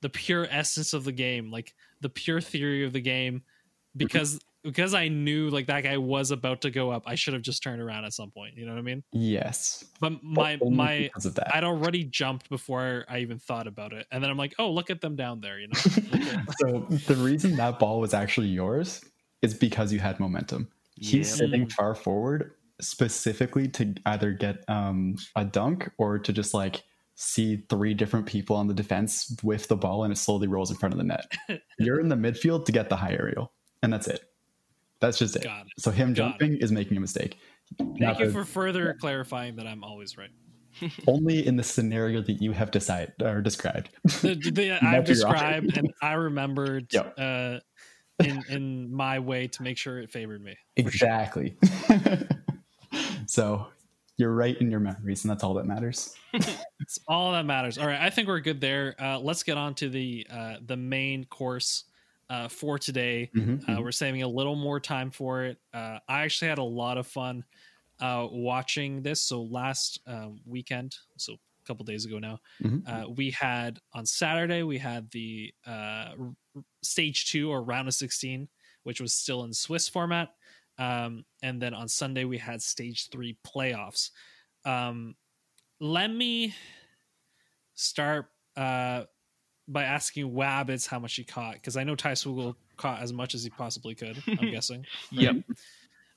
the 0.00 0.08
pure 0.08 0.46
essence 0.50 0.92
of 0.92 1.04
the 1.04 1.12
game, 1.12 1.50
like 1.50 1.74
the 2.00 2.08
pure 2.08 2.40
theory 2.40 2.84
of 2.84 2.92
the 2.92 3.00
game, 3.00 3.36
mm-hmm. 3.36 3.98
because 3.98 4.40
because 4.62 4.94
I 4.94 5.08
knew 5.08 5.48
like 5.50 5.66
that 5.66 5.82
guy 5.82 5.96
was 5.96 6.30
about 6.30 6.60
to 6.62 6.70
go 6.70 6.90
up, 6.90 7.02
I 7.06 7.14
should 7.16 7.34
have 7.34 7.42
just 7.42 7.62
turned 7.62 7.82
around 7.82 8.04
at 8.04 8.12
some 8.12 8.30
point. 8.30 8.56
You 8.56 8.64
know 8.66 8.72
what 8.72 8.78
I 8.78 8.82
mean? 8.82 9.02
yes, 9.12 9.84
But 10.00 10.22
my 10.22 10.58
Only 10.60 10.76
my 10.76 11.10
of 11.16 11.34
that. 11.34 11.54
I'd 11.54 11.64
already 11.64 12.04
jumped 12.04 12.48
before 12.48 13.04
I 13.08 13.18
even 13.18 13.38
thought 13.38 13.66
about 13.66 13.92
it, 13.92 14.06
and 14.12 14.22
then 14.22 14.30
I'm 14.30 14.36
like, 14.36 14.54
oh, 14.58 14.70
look 14.70 14.90
at 14.90 15.00
them 15.00 15.16
down 15.16 15.40
there. 15.40 15.58
You 15.58 15.68
know? 15.68 15.74
so 16.58 16.86
the 17.06 17.16
reason 17.16 17.56
that 17.56 17.78
ball 17.78 18.00
was 18.00 18.14
actually 18.14 18.48
yours 18.48 19.04
is 19.42 19.54
because 19.54 19.92
you 19.92 19.98
had 19.98 20.20
momentum. 20.20 20.68
He's 20.94 21.28
Yep. 21.30 21.38
sitting 21.38 21.68
far 21.68 21.94
forward 21.94 22.52
specifically 22.80 23.68
to 23.68 23.94
either 24.06 24.32
get 24.32 24.64
um, 24.68 25.16
a 25.36 25.44
dunk 25.44 25.90
or 25.98 26.18
to 26.18 26.32
just 26.32 26.54
like 26.54 26.82
see 27.14 27.64
three 27.68 27.94
different 27.94 28.26
people 28.26 28.56
on 28.56 28.66
the 28.66 28.74
defense 28.74 29.36
with 29.42 29.68
the 29.68 29.76
ball 29.76 30.04
and 30.04 30.12
it 30.12 30.16
slowly 30.16 30.48
rolls 30.48 30.70
in 30.70 30.76
front 30.76 30.92
of 30.94 30.98
the 30.98 31.04
net. 31.04 31.30
You're 31.78 32.00
in 32.00 32.08
the 32.08 32.16
midfield 32.16 32.64
to 32.66 32.72
get 32.72 32.88
the 32.88 32.96
high 32.96 33.12
aerial, 33.12 33.52
and 33.82 33.92
that's 33.92 34.08
it. 34.08 34.24
That's 35.00 35.18
just 35.18 35.36
it. 35.36 35.44
It. 35.44 35.50
So 35.78 35.90
him 35.90 36.14
Got 36.14 36.38
jumping 36.38 36.58
is 36.58 36.70
making 36.72 36.96
a 36.96 37.00
mistake. 37.00 37.36
Now, 37.80 38.14
Thank 38.14 38.20
you 38.20 38.30
for 38.30 38.44
further 38.44 38.94
clarifying 39.00 39.56
that 39.56 39.66
I'm 39.66 39.82
always 39.82 40.16
right. 40.16 40.30
only 41.06 41.46
in 41.46 41.56
the 41.56 41.62
scenario 41.62 42.22
that 42.22 42.40
you 42.40 42.52
have 42.52 42.70
decided 42.70 43.12
or 43.20 43.40
described. 43.40 43.90
The, 44.22 44.34
the, 44.34 44.78
I've 44.84 45.04
described 45.06 45.76
and 45.76 45.92
I 46.00 46.14
remembered 46.14 46.86
Yep. 46.92 47.14
uh, 47.18 47.58
in 48.24 48.42
in 48.48 48.92
my 48.92 49.18
way 49.18 49.48
to 49.48 49.62
make 49.62 49.76
sure 49.76 49.98
it 49.98 50.10
favored 50.10 50.42
me. 50.42 50.56
Exactly. 50.76 51.56
So 53.32 53.66
you're 54.18 54.34
right 54.34 54.56
in 54.60 54.70
your 54.70 54.80
memories, 54.80 55.24
and 55.24 55.30
that's 55.30 55.42
all 55.42 55.54
that 55.54 55.64
matters. 55.66 56.14
It's 56.80 56.98
all 57.06 57.32
that 57.32 57.46
matters. 57.46 57.78
All 57.78 57.86
right, 57.86 58.00
I 58.00 58.10
think 58.10 58.26
we're 58.26 58.40
good 58.40 58.60
there. 58.60 58.94
Uh, 59.00 59.18
let's 59.18 59.42
get 59.44 59.56
on 59.56 59.74
to 59.76 59.88
the 59.88 60.26
uh, 60.28 60.56
the 60.66 60.76
main 60.76 61.24
course 61.24 61.84
uh, 62.28 62.48
for 62.48 62.76
today. 62.78 63.30
Mhm, 63.34 63.62
Uh, 63.68 63.80
we're 63.80 63.92
saving 63.92 64.22
a 64.22 64.28
little 64.28 64.56
more 64.56 64.80
time 64.80 65.10
for 65.10 65.44
it. 65.44 65.58
Uh, 65.72 65.98
I 66.08 66.22
actually 66.22 66.48
had 66.48 66.58
a 66.58 66.64
lot 66.64 66.98
of 66.98 67.06
fun 67.06 67.44
uh, 68.00 68.26
watching 68.30 69.02
this. 69.02 69.22
So 69.22 69.42
last 69.44 70.00
uh, 70.08 70.28
weekend, 70.44 70.96
so 71.16 71.34
a 71.34 71.66
couple 71.66 71.84
days 71.84 72.04
ago 72.04 72.18
now, 72.18 72.40
mhm. 72.60 72.82
uh, 72.86 73.08
we 73.08 73.30
had 73.30 73.78
on 73.92 74.04
Saturday 74.04 74.62
we 74.64 74.78
had 74.78 75.08
the 75.12 75.54
uh, 75.66 76.14
r- 76.18 76.34
stage 76.82 77.30
two 77.30 77.48
or 77.50 77.62
round 77.62 77.86
of 77.88 77.94
sixteen, 77.94 78.48
which 78.82 79.00
was 79.00 79.14
still 79.14 79.44
in 79.44 79.52
Swiss 79.54 79.88
format, 79.88 80.34
um, 80.78 81.24
and 81.42 81.60
then 81.60 81.74
on 81.74 81.88
Sunday 81.88 82.24
we 82.24 82.38
had 82.38 82.62
stage 82.62 83.08
three 83.10 83.36
playoffs. 83.46 84.10
Um, 84.64 85.14
let 85.80 86.08
me 86.08 86.54
start 87.74 88.26
uh, 88.56 89.04
by 89.68 89.84
asking 89.84 90.32
Wabbits 90.32 90.86
how 90.86 90.98
much 90.98 91.14
he 91.14 91.24
caught 91.24 91.54
because 91.54 91.76
I 91.76 91.84
know 91.84 91.94
Ty 91.94 92.12
Swoogle 92.12 92.54
caught 92.76 93.00
as 93.00 93.12
much 93.12 93.34
as 93.34 93.44
he 93.44 93.50
possibly 93.50 93.94
could. 93.94 94.22
I'm 94.26 94.50
guessing. 94.50 94.86
Yep. 95.10 95.36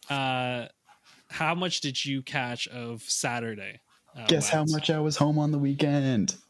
Uh, 0.09 0.65
how 1.29 1.55
much 1.55 1.81
did 1.81 2.03
you 2.03 2.21
catch 2.21 2.67
of 2.67 3.01
Saturday? 3.03 3.79
Uh, 4.15 4.25
Guess 4.27 4.49
how 4.49 4.63
much 4.67 4.89
I 4.89 4.99
was 4.99 5.17
home 5.17 5.37
on 5.37 5.51
the 5.51 5.59
weekend. 5.59 6.35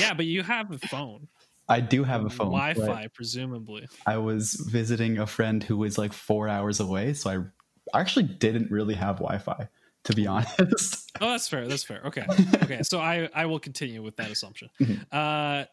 Yeah, 0.00 0.14
but 0.14 0.24
you 0.24 0.42
have 0.42 0.70
a 0.72 0.78
phone, 0.78 1.28
I 1.68 1.80
do 1.80 2.04
have 2.04 2.24
a 2.24 2.30
phone. 2.30 2.52
Wi-Fi, 2.52 3.08
presumably. 3.12 3.88
I 4.06 4.18
was 4.18 4.54
visiting 4.70 5.18
a 5.18 5.26
friend 5.26 5.62
who 5.62 5.76
was 5.76 5.98
like 5.98 6.12
four 6.12 6.48
hours 6.48 6.78
away, 6.80 7.12
so 7.14 7.44
I 7.92 8.00
actually 8.00 8.24
didn't 8.24 8.70
really 8.70 8.94
have 8.94 9.16
Wi-Fi, 9.16 9.68
to 10.04 10.12
be 10.14 10.26
honest. 10.28 11.10
Oh, 11.20 11.30
that's 11.30 11.48
fair. 11.48 11.66
That's 11.66 11.82
fair. 11.84 12.02
Okay. 12.06 12.24
Okay. 12.62 12.82
So 12.82 13.00
I 13.00 13.28
I 13.34 13.46
will 13.46 13.58
continue 13.58 14.02
with 14.02 14.16
that 14.16 14.30
assumption. 14.30 14.68
Mhm. 14.80 15.04
Uh, 15.12 15.66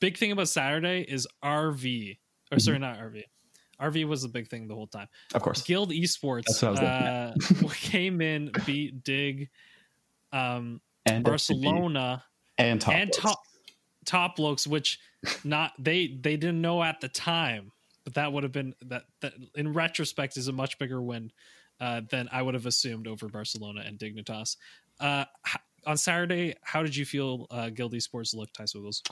big 0.00 0.16
thing 0.16 0.32
about 0.32 0.48
Saturday 0.48 1.02
is 1.02 1.26
RV. 1.42 2.18
Or 2.50 2.58
sorry, 2.58 2.78
not 2.78 2.98
RV. 2.98 3.22
RV 3.80 4.06
was 4.08 4.22
the 4.22 4.28
big 4.28 4.48
thing 4.48 4.68
the 4.68 4.74
whole 4.74 4.86
time. 4.86 5.08
of 5.34 5.42
course. 5.42 5.62
Guild 5.62 5.90
Esports 5.92 6.44
That's 6.46 6.62
what 6.62 6.78
I 6.82 7.32
was 7.36 7.50
looking 7.50 7.68
uh, 7.68 7.72
came 7.74 8.20
in, 8.22 8.50
beat 8.64 9.04
Dig, 9.04 9.50
um, 10.32 10.80
And 11.04 11.22
Barcelona, 11.24 12.24
and 12.56 12.80
top 12.80 12.94
and 12.94 13.12
top 13.12 13.38
top 14.06 14.36
blokes, 14.36 14.66
which 14.66 14.98
not 15.44 15.72
they 15.78 16.06
they 16.08 16.36
didn't 16.36 16.60
know 16.60 16.82
at 16.82 17.00
the 17.00 17.08
time 17.08 17.72
but 18.06 18.14
that 18.14 18.32
would 18.32 18.44
have 18.44 18.52
been 18.52 18.72
that 18.82 19.02
that 19.20 19.34
in 19.56 19.72
retrospect 19.72 20.36
is 20.36 20.46
a 20.46 20.52
much 20.52 20.78
bigger 20.78 21.02
win 21.02 21.32
uh, 21.80 22.02
than 22.08 22.28
I 22.30 22.40
would 22.40 22.54
have 22.54 22.64
assumed 22.64 23.08
over 23.08 23.28
Barcelona 23.28 23.82
and 23.84 23.98
Dignitas. 23.98 24.56
Uh, 25.00 25.24
on 25.84 25.96
Saturday, 25.96 26.54
how 26.62 26.84
did 26.84 26.94
you 26.94 27.04
feel 27.04 27.46
uh, 27.50 27.68
Guild 27.68 27.92
Esports 27.92 28.32
looked, 28.34 28.54
Ty 28.54 28.64
Swiggles? 28.64 29.02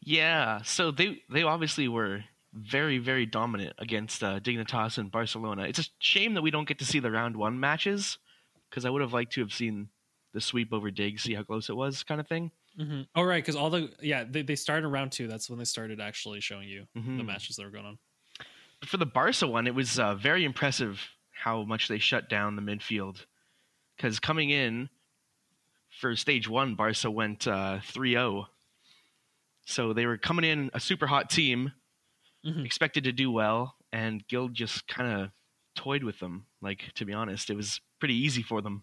Yeah, 0.00 0.62
so 0.62 0.90
they 0.90 1.22
they 1.30 1.44
obviously 1.44 1.86
were 1.86 2.24
very 2.52 2.98
very 2.98 3.24
dominant 3.24 3.74
against 3.78 4.24
uh, 4.24 4.40
Dignitas 4.40 4.98
and 4.98 5.08
Barcelona. 5.08 5.62
It's 5.62 5.78
a 5.78 5.84
shame 6.00 6.34
that 6.34 6.42
we 6.42 6.50
don't 6.50 6.66
get 6.66 6.80
to 6.80 6.84
see 6.84 6.98
the 6.98 7.10
round 7.12 7.36
one 7.36 7.60
matches 7.60 8.18
because 8.68 8.84
I 8.84 8.90
would 8.90 9.00
have 9.00 9.12
liked 9.12 9.32
to 9.34 9.42
have 9.42 9.52
seen 9.52 9.90
the 10.32 10.40
sweep 10.40 10.72
over 10.72 10.90
Dig, 10.90 11.20
see 11.20 11.34
how 11.34 11.44
close 11.44 11.68
it 11.68 11.76
was, 11.76 12.02
kind 12.02 12.20
of 12.20 12.26
thing. 12.26 12.50
Mm-hmm. 12.78 13.02
Oh 13.14 13.22
right, 13.22 13.42
because 13.42 13.56
all 13.56 13.68
the 13.70 13.92
yeah 14.00 14.24
they 14.24 14.42
they 14.42 14.56
started 14.56 14.88
round 14.88 15.12
two. 15.12 15.28
That's 15.28 15.50
when 15.50 15.58
they 15.58 15.64
started 15.66 16.00
actually 16.00 16.40
showing 16.40 16.68
you 16.68 16.86
Mhm. 16.96 17.18
the 17.18 17.24
matches 17.24 17.56
that 17.56 17.64
were 17.64 17.70
going 17.70 17.84
on. 17.84 17.98
But 18.80 18.88
for 18.88 18.96
the 18.96 19.06
Barca 19.06 19.46
one, 19.46 19.66
it 19.66 19.74
was 19.74 19.98
uh, 19.98 20.14
very 20.14 20.44
impressive 20.44 21.00
how 21.32 21.64
much 21.64 21.88
they 21.88 21.98
shut 21.98 22.28
down 22.30 22.56
the 22.56 22.62
midfield. 22.62 23.26
Because 23.96 24.18
coming 24.18 24.50
in 24.50 24.88
for 26.00 26.16
stage 26.16 26.48
one, 26.48 26.74
Barca 26.74 27.10
went 27.10 27.46
uh, 27.46 27.80
3-0. 27.92 28.46
So 29.64 29.92
they 29.92 30.06
were 30.06 30.18
coming 30.18 30.44
in 30.44 30.70
a 30.74 30.80
super 30.80 31.06
hot 31.06 31.30
team, 31.30 31.72
Mhm. 32.44 32.64
expected 32.64 33.04
to 33.04 33.12
do 33.12 33.30
well, 33.30 33.76
and 33.92 34.26
Guild 34.26 34.54
just 34.54 34.88
kind 34.88 35.20
of 35.22 35.30
toyed 35.76 36.02
with 36.02 36.18
them. 36.18 36.46
Like 36.60 36.92
to 36.94 37.04
be 37.04 37.12
honest, 37.12 37.50
it 37.50 37.54
was 37.56 37.80
pretty 38.00 38.14
easy 38.16 38.42
for 38.42 38.60
them. 38.62 38.82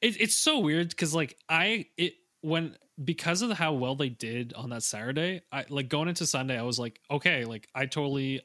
It, 0.00 0.20
it's 0.20 0.34
so 0.34 0.58
weird 0.58 0.88
because 0.88 1.14
like 1.14 1.36
I 1.48 1.86
it 1.96 2.14
when 2.44 2.76
because 3.02 3.40
of 3.40 3.50
how 3.52 3.72
well 3.72 3.96
they 3.96 4.10
did 4.10 4.52
on 4.52 4.70
that 4.70 4.82
Saturday, 4.82 5.40
I 5.50 5.64
like 5.70 5.88
going 5.88 6.08
into 6.08 6.26
Sunday, 6.26 6.58
I 6.58 6.62
was 6.62 6.78
like, 6.78 7.00
okay, 7.10 7.44
like 7.46 7.66
I 7.74 7.86
totally 7.86 8.42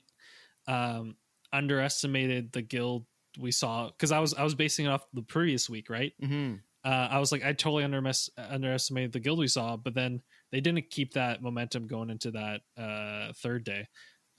um 0.68 1.16
underestimated 1.52 2.52
the 2.54 2.62
guild 2.62 3.06
we 3.38 3.52
saw 3.52 3.88
because 3.88 4.12
I 4.12 4.20
was 4.20 4.34
I 4.34 4.44
was 4.44 4.56
basing 4.56 4.86
it 4.86 4.90
off 4.90 5.06
the 5.14 5.22
previous 5.22 5.70
week, 5.70 5.90
right? 5.90 6.14
hmm 6.20 6.56
Uh, 6.84 7.10
I 7.12 7.20
was 7.20 7.32
like, 7.34 7.44
I 7.44 7.52
totally 7.52 7.84
undermes- 7.84 8.30
underestimated 8.38 9.12
the 9.12 9.20
guild 9.20 9.38
we 9.38 9.48
saw, 9.50 9.76
but 9.76 9.94
then 9.94 10.22
they 10.54 10.62
didn't 10.62 10.90
keep 10.90 11.14
that 11.14 11.42
momentum 11.42 11.88
going 11.88 12.10
into 12.10 12.32
that 12.32 12.62
uh 12.78 13.34
third 13.34 13.66
day. 13.66 13.88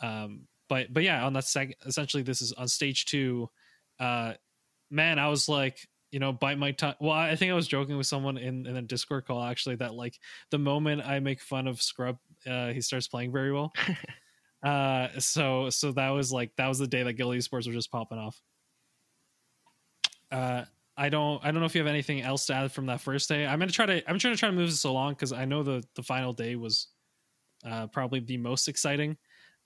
Um, 0.03 0.49
but 0.71 0.91
but 0.93 1.03
yeah, 1.03 1.27
on 1.27 1.35
that 1.35 1.45
second, 1.45 1.75
essentially, 1.85 2.23
this 2.23 2.41
is 2.41 2.53
on 2.53 2.67
stage 2.69 3.05
two. 3.05 3.51
Uh, 3.99 4.35
man, 4.91 5.19
I 5.19 5.29
was 5.29 5.49
like, 5.49 5.87
you 6.11 6.19
know, 6.19 6.33
bite 6.33 6.59
my 6.59 6.73
tongue. 6.73 6.95
Well, 7.01 7.13
I 7.13 7.37
think 7.37 7.53
I 7.53 7.55
was 7.55 7.69
joking 7.69 7.97
with 7.97 8.07
someone 8.07 8.37
in, 8.37 8.67
in 8.67 8.77
a 8.77 8.83
Discord 8.83 9.27
call 9.27 9.43
actually 9.43 9.77
that 9.77 9.95
like 9.95 10.19
the 10.51 10.59
moment 10.59 11.03
I 11.07 11.21
make 11.21 11.41
fun 11.41 11.69
of 11.69 11.81
Scrub, 11.81 12.19
uh, 12.47 12.69
he 12.69 12.81
starts 12.81 13.09
playing 13.09 13.33
very 13.33 13.53
well. 13.53 13.73
uh, 14.63 15.09
so 15.19 15.71
so 15.71 15.93
that 15.93 16.11
was 16.11 16.33
like 16.33 16.51
that 16.57 16.69
was 16.69 16.79
the 16.79 16.87
day 16.87 17.03
that 17.03 17.15
Guild 17.15 17.35
Esports 17.35 17.67
were 17.67 17.73
just 17.73 17.93
popping 17.93 18.19
off. 18.19 18.41
Uh, 20.33 20.65
I 20.97 21.09
don't 21.09 21.43
I 21.45 21.51
don't 21.51 21.61
know 21.61 21.67
if 21.67 21.75
you 21.75 21.81
have 21.81 21.89
anything 21.89 22.23
else 22.23 22.47
to 22.47 22.55
add 22.55 22.73
from 22.73 22.87
that 22.87 23.01
first 23.01 23.29
day. 23.29 23.47
I'm 23.47 23.59
gonna 23.59 23.71
try 23.71 23.87
to 23.87 24.11
I'm 24.11 24.19
trying 24.19 24.35
to 24.35 24.39
try 24.39 24.49
to 24.49 24.55
move 24.55 24.69
this 24.69 24.85
along 24.85 25.15
because 25.15 25.33
I 25.33 25.45
know 25.45 25.63
the 25.63 25.83
the 25.95 26.03
final 26.03 26.33
day 26.33 26.57
was 26.57 26.89
uh, 27.65 27.87
probably 27.87 28.21
the 28.21 28.37
most 28.37 28.69
exciting. 28.69 29.17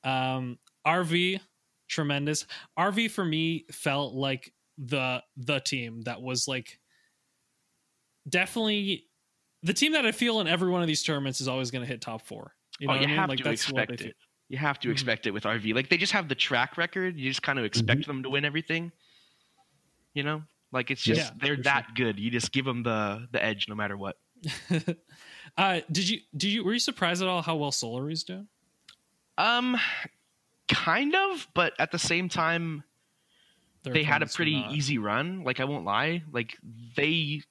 Um, 0.05 0.59
RV 0.86 1.40
tremendous. 1.88 2.47
RV 2.78 3.11
for 3.11 3.24
me 3.24 3.66
felt 3.70 4.14
like 4.14 4.53
the 4.79 5.22
the 5.37 5.61
team 5.61 6.03
that 6.03 6.20
was 6.20 6.49
like 6.49 6.81
definitely 8.29 9.07
the 9.62 9.72
team 9.72 9.93
that 9.93 10.05
I 10.05 10.12
feel 10.12 10.41
in 10.41 10.49
every 10.49 10.70
one 10.70 10.83
of 10.83 10.89
these 10.89 11.03
tournaments 11.03 11.41
is 11.41 11.49
always 11.49 11.70
going 11.70 11.83
to 11.83 11.89
hit 11.89 12.01
top 12.01 12.22
four. 12.27 12.55
You 12.79 12.89
know 12.89 12.95
oh, 12.95 12.97
what 12.97 13.03
you 13.03 13.07
I 13.09 13.11
mean? 13.12 13.16
have 13.16 13.29
Like 13.29 13.39
to 13.39 13.45
that's 13.45 13.68
what 13.70 13.91
expect 13.91 14.01
it. 14.03 14.16
You 14.49 14.59
have 14.59 14.79
to 14.81 14.89
Mhm. 14.89 14.93
expect 14.93 15.27
it 15.27 15.31
with 15.31 15.45
RV. 15.45 15.75
Like 15.75 15.89
they 15.89 15.97
just 15.97 16.12
have 16.12 16.29
the 16.29 16.35
track 16.35 16.77
record. 16.77 17.18
You 17.18 17.31
just 17.31 17.43
kind 17.43 17.59
of 17.59 17.64
expect 17.64 18.03
Mm-hmm. 18.03 18.11
them 18.11 18.22
to 18.25 18.31
win 18.31 18.45
everything. 18.45 18.93
You 20.14 20.22
know, 20.22 20.43
like 20.72 20.91
it's 20.91 21.07
Yeah, 21.07 21.14
just 21.14 21.41
they're 21.41 21.57
for 21.57 21.62
that 21.62 21.95
good. 21.95 22.18
You 22.18 22.31
just 22.31 22.53
give 22.53 22.64
them 22.64 22.83
the 22.83 23.27
the 23.33 23.43
edge 23.43 23.68
no 23.68 23.75
matter 23.75 23.97
what. 23.97 24.16
uh, 25.57 25.81
did 25.91 26.09
you 26.09 26.20
did 26.37 26.49
you 26.49 26.64
were 26.64 26.75
you 26.75 26.79
surprised 26.79 27.22
at 27.22 27.29
all 27.29 27.43
how 27.43 27.57
well 27.57 27.72
Solary's 27.72 28.25
doing? 28.25 28.49
Um, 29.39 29.77
kind 30.68 31.14
of, 31.14 31.49
but 31.55 31.72
at 31.79 31.91
the 31.91 31.99
same 31.99 32.29
time, 32.29 32.85
Their 32.85 32.93
they 33.93 34.03
had 34.03 34.22
a 34.22 34.26
pretty 34.26 34.64
easy 34.70 34.99
run. 34.99 35.45
Like 35.45 35.61
I 35.61 35.64
won't 35.64 35.85
lie, 35.85 36.22
like 36.32 36.57
they 36.97 37.43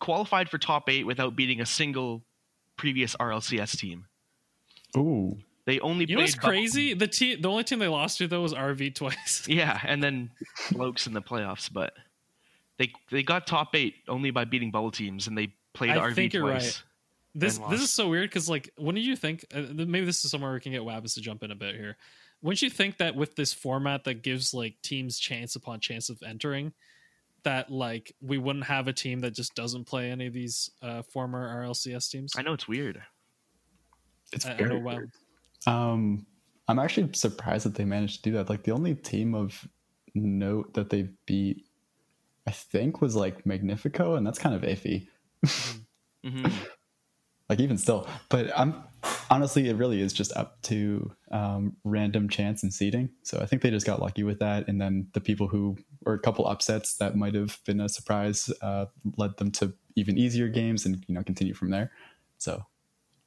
qualified 0.00 0.48
for 0.48 0.58
top 0.58 0.88
eight 0.88 1.04
without 1.06 1.34
beating 1.36 1.60
a 1.60 1.66
single 1.66 2.22
previous 2.76 3.16
RLCS 3.16 3.76
team. 3.78 4.06
Ooh, 4.96 5.36
They 5.66 5.80
only 5.80 6.06
You 6.08 6.16
know 6.16 6.22
what's 6.22 6.36
played 6.36 6.50
crazy? 6.52 6.94
The 6.94 7.06
team, 7.08 7.40
the 7.42 7.50
only 7.50 7.64
team 7.64 7.78
they 7.78 7.88
lost 7.88 8.18
to 8.18 8.28
though 8.28 8.42
was 8.42 8.54
RV 8.54 8.94
twice. 8.94 9.44
Yeah, 9.48 9.78
and 9.84 10.02
then 10.02 10.30
Blokes 10.72 11.06
in 11.06 11.12
the 11.12 11.22
playoffs, 11.22 11.70
but 11.72 11.92
they 12.78 12.92
they 13.10 13.22
got 13.22 13.46
top 13.46 13.74
eight 13.74 13.96
only 14.08 14.30
by 14.30 14.44
beating 14.44 14.70
bubble 14.70 14.90
teams, 14.90 15.26
and 15.26 15.36
they 15.36 15.52
played 15.74 15.90
I 15.90 15.98
RV 15.98 16.14
think 16.14 16.32
you're 16.32 16.42
twice. 16.42 16.64
right. 16.64 16.82
This 17.34 17.58
this 17.70 17.80
is 17.82 17.90
so 17.90 18.08
weird 18.08 18.30
because 18.30 18.48
like, 18.48 18.70
when 18.76 18.94
did 18.94 19.04
you 19.04 19.14
think? 19.14 19.44
Uh, 19.54 19.62
maybe 19.72 20.04
this 20.06 20.24
is 20.24 20.30
somewhere 20.30 20.52
we 20.54 20.60
can 20.60 20.72
get 20.72 20.82
Wabbits 20.82 21.14
to 21.14 21.20
jump 21.20 21.42
in 21.42 21.50
a 21.50 21.54
bit 21.54 21.74
here. 21.76 21.96
Wouldn't 22.42 22.62
you 22.62 22.70
think 22.70 22.98
that 22.98 23.16
with 23.16 23.34
this 23.36 23.52
format 23.52 24.04
that 24.04 24.22
gives 24.22 24.54
like 24.54 24.76
teams 24.82 25.18
chance 25.18 25.56
upon 25.56 25.80
chance 25.80 26.08
of 26.08 26.18
entering, 26.24 26.72
that 27.44 27.70
like 27.70 28.14
we 28.20 28.38
wouldn't 28.38 28.64
have 28.66 28.88
a 28.88 28.92
team 28.92 29.20
that 29.20 29.34
just 29.34 29.54
doesn't 29.54 29.84
play 29.86 30.10
any 30.10 30.26
of 30.26 30.32
these 30.32 30.70
uh, 30.82 31.02
former 31.02 31.62
RLCS 31.64 32.10
teams? 32.10 32.32
I 32.36 32.42
know 32.42 32.52
it's 32.52 32.68
weird. 32.68 33.02
it's 34.32 34.46
I- 34.46 34.52
I 34.52 34.56
very 34.56 34.70
know, 34.70 34.78
wow. 34.80 34.96
weird. 34.96 35.10
Um, 35.66 36.26
I'm 36.68 36.78
actually 36.78 37.12
surprised 37.14 37.64
that 37.66 37.74
they 37.74 37.84
managed 37.84 38.22
to 38.22 38.30
do 38.30 38.36
that. 38.36 38.48
Like 38.48 38.62
the 38.62 38.72
only 38.72 38.94
team 38.94 39.34
of 39.34 39.66
note 40.14 40.74
that 40.74 40.90
they 40.90 41.08
beat, 41.26 41.64
I 42.46 42.50
think, 42.52 43.00
was 43.00 43.16
like 43.16 43.44
Magnifico, 43.46 44.14
and 44.16 44.26
that's 44.26 44.38
kind 44.38 44.54
of 44.54 44.62
iffy. 44.62 45.08
hmm 46.24 46.46
like 47.48 47.60
even 47.60 47.78
still 47.78 48.08
but 48.28 48.50
i'm 48.58 48.74
honestly 49.30 49.68
it 49.68 49.76
really 49.76 50.00
is 50.00 50.12
just 50.12 50.36
up 50.36 50.60
to 50.62 51.10
um, 51.30 51.76
random 51.84 52.28
chance 52.28 52.62
and 52.62 52.72
seeding 52.72 53.08
so 53.22 53.38
i 53.40 53.46
think 53.46 53.62
they 53.62 53.70
just 53.70 53.86
got 53.86 54.00
lucky 54.00 54.22
with 54.22 54.38
that 54.38 54.66
and 54.68 54.80
then 54.80 55.06
the 55.12 55.20
people 55.20 55.46
who 55.48 55.76
or 56.06 56.14
a 56.14 56.18
couple 56.18 56.46
upsets 56.46 56.96
that 56.96 57.16
might 57.16 57.34
have 57.34 57.58
been 57.64 57.80
a 57.80 57.88
surprise 57.88 58.50
uh, 58.62 58.86
led 59.16 59.36
them 59.36 59.50
to 59.50 59.72
even 59.96 60.16
easier 60.16 60.48
games 60.48 60.86
and 60.86 61.04
you 61.08 61.14
know 61.14 61.22
continue 61.22 61.54
from 61.54 61.70
there 61.70 61.90
so 62.38 62.64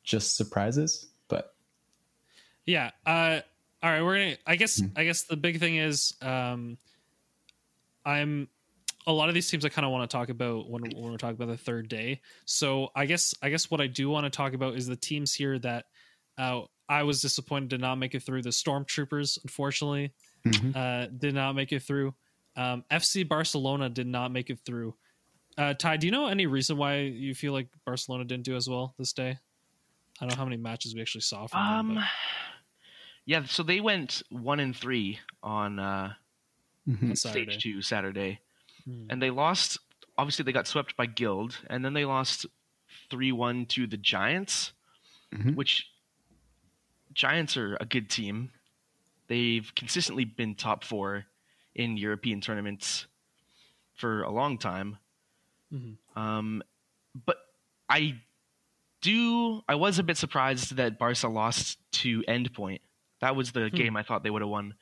just 0.03 0.35
surprises 0.35 1.07
but 1.27 1.53
Yeah. 2.65 2.91
Uh 3.05 3.41
all 3.83 3.89
right, 3.89 4.01
we're 4.03 4.17
gonna 4.17 4.37
I 4.45 4.55
guess 4.55 4.79
Hmm. 4.79 4.87
I 4.95 5.05
guess 5.05 5.23
the 5.23 5.37
big 5.37 5.59
thing 5.59 5.75
is 5.75 6.13
um 6.21 6.77
I'm 8.05 8.47
a 9.07 9.11
lot 9.11 9.29
of 9.29 9.35
these 9.35 9.49
teams 9.49 9.65
I 9.65 9.69
kind 9.69 9.85
of 9.85 9.91
want 9.91 10.09
to 10.09 10.15
talk 10.15 10.29
about 10.29 10.69
when, 10.69 10.83
when 10.83 11.11
we're 11.11 11.17
talking 11.17 11.35
about 11.35 11.47
the 11.47 11.57
third 11.57 11.89
day. 11.89 12.21
So 12.45 12.89
I 12.95 13.05
guess 13.05 13.33
I 13.41 13.49
guess 13.49 13.71
what 13.71 13.81
I 13.81 13.87
do 13.87 14.09
want 14.09 14.25
to 14.25 14.29
talk 14.29 14.53
about 14.53 14.75
is 14.75 14.85
the 14.87 14.95
teams 14.95 15.33
here 15.33 15.57
that 15.59 15.85
uh 16.37 16.61
I 16.89 17.03
was 17.03 17.21
disappointed 17.21 17.69
did 17.69 17.81
not 17.81 17.95
make 17.95 18.15
it 18.15 18.21
through. 18.23 18.41
The 18.41 18.49
Stormtroopers, 18.49 19.39
unfortunately, 19.43 20.11
uh, 20.75 21.07
did 21.17 21.33
not 21.33 21.53
make 21.53 21.71
it 21.71 21.83
through. 21.83 22.13
Um, 22.57 22.83
FC 22.91 23.25
Barcelona 23.27 23.87
did 23.89 24.07
not 24.07 24.31
make 24.33 24.49
it 24.49 24.59
through. 24.65 24.93
Uh, 25.57 25.73
Ty, 25.73 25.97
do 25.97 26.07
you 26.07 26.11
know 26.11 26.27
any 26.27 26.47
reason 26.47 26.75
why 26.75 26.97
you 26.99 27.33
feel 27.33 27.53
like 27.53 27.69
Barcelona 27.85 28.25
didn't 28.25 28.43
do 28.43 28.57
as 28.57 28.67
well 28.69 28.93
this 28.99 29.13
day? 29.13 29.29
I 30.19 30.25
don't 30.25 30.29
know 30.31 30.35
how 30.35 30.43
many 30.43 30.57
matches 30.57 30.93
we 30.93 30.99
actually 31.01 31.21
saw 31.21 31.47
from 31.47 31.59
them. 31.61 31.79
Um, 31.91 31.95
but- 31.95 32.03
yeah. 33.25 33.43
So 33.45 33.63
they 33.63 33.79
went 33.79 34.21
one 34.29 34.59
and 34.59 34.75
three 34.75 35.19
on 35.41 35.79
uh, 35.79 36.13
Mhm. 36.89 37.11
on 37.11 37.15
Saturday. 37.15 37.51
stage 37.51 37.63
two 37.63 37.81
Saturday, 37.81 38.39
Hmm. 38.85 39.07
and 39.09 39.21
they 39.21 39.29
lost. 39.29 39.77
Obviously, 40.17 40.43
they 40.43 40.51
got 40.51 40.67
swept 40.67 40.95
by 40.97 41.05
Guild, 41.05 41.57
and 41.69 41.83
then 41.85 41.93
they 41.93 42.05
lost 42.05 42.45
three 43.09 43.31
one 43.31 43.65
to 43.67 43.87
the 43.87 43.97
Giants, 43.97 44.73
Mhm. 45.33 45.55
which 45.55 45.87
Giants 47.13 47.57
are 47.57 47.77
a 47.79 47.85
good 47.85 48.09
team. 48.09 48.51
They've 49.27 49.73
consistently 49.75 50.25
been 50.25 50.55
top 50.55 50.83
four 50.83 51.25
in 51.75 51.97
European 51.97 52.41
tournaments 52.41 53.07
for 53.95 54.23
a 54.23 54.29
long 54.31 54.57
time. 54.57 54.97
Mhm. 55.71 55.97
Um, 56.15 56.63
but 57.13 57.37
I 57.89 58.21
do. 59.01 59.63
I 59.67 59.75
was 59.75 59.99
a 59.99 60.03
bit 60.03 60.17
surprised 60.17 60.75
that 60.75 60.99
Barca 60.99 61.27
lost 61.27 61.79
to 61.93 62.21
Endpoint. 62.23 62.81
That 63.19 63.35
was 63.35 63.51
the 63.53 63.69
Hmm. 63.69 63.75
game 63.75 63.97
I 63.97 64.03
thought 64.03 64.23
they 64.23 64.29
would 64.29 64.41
have 64.41 64.49
won. 64.49 64.75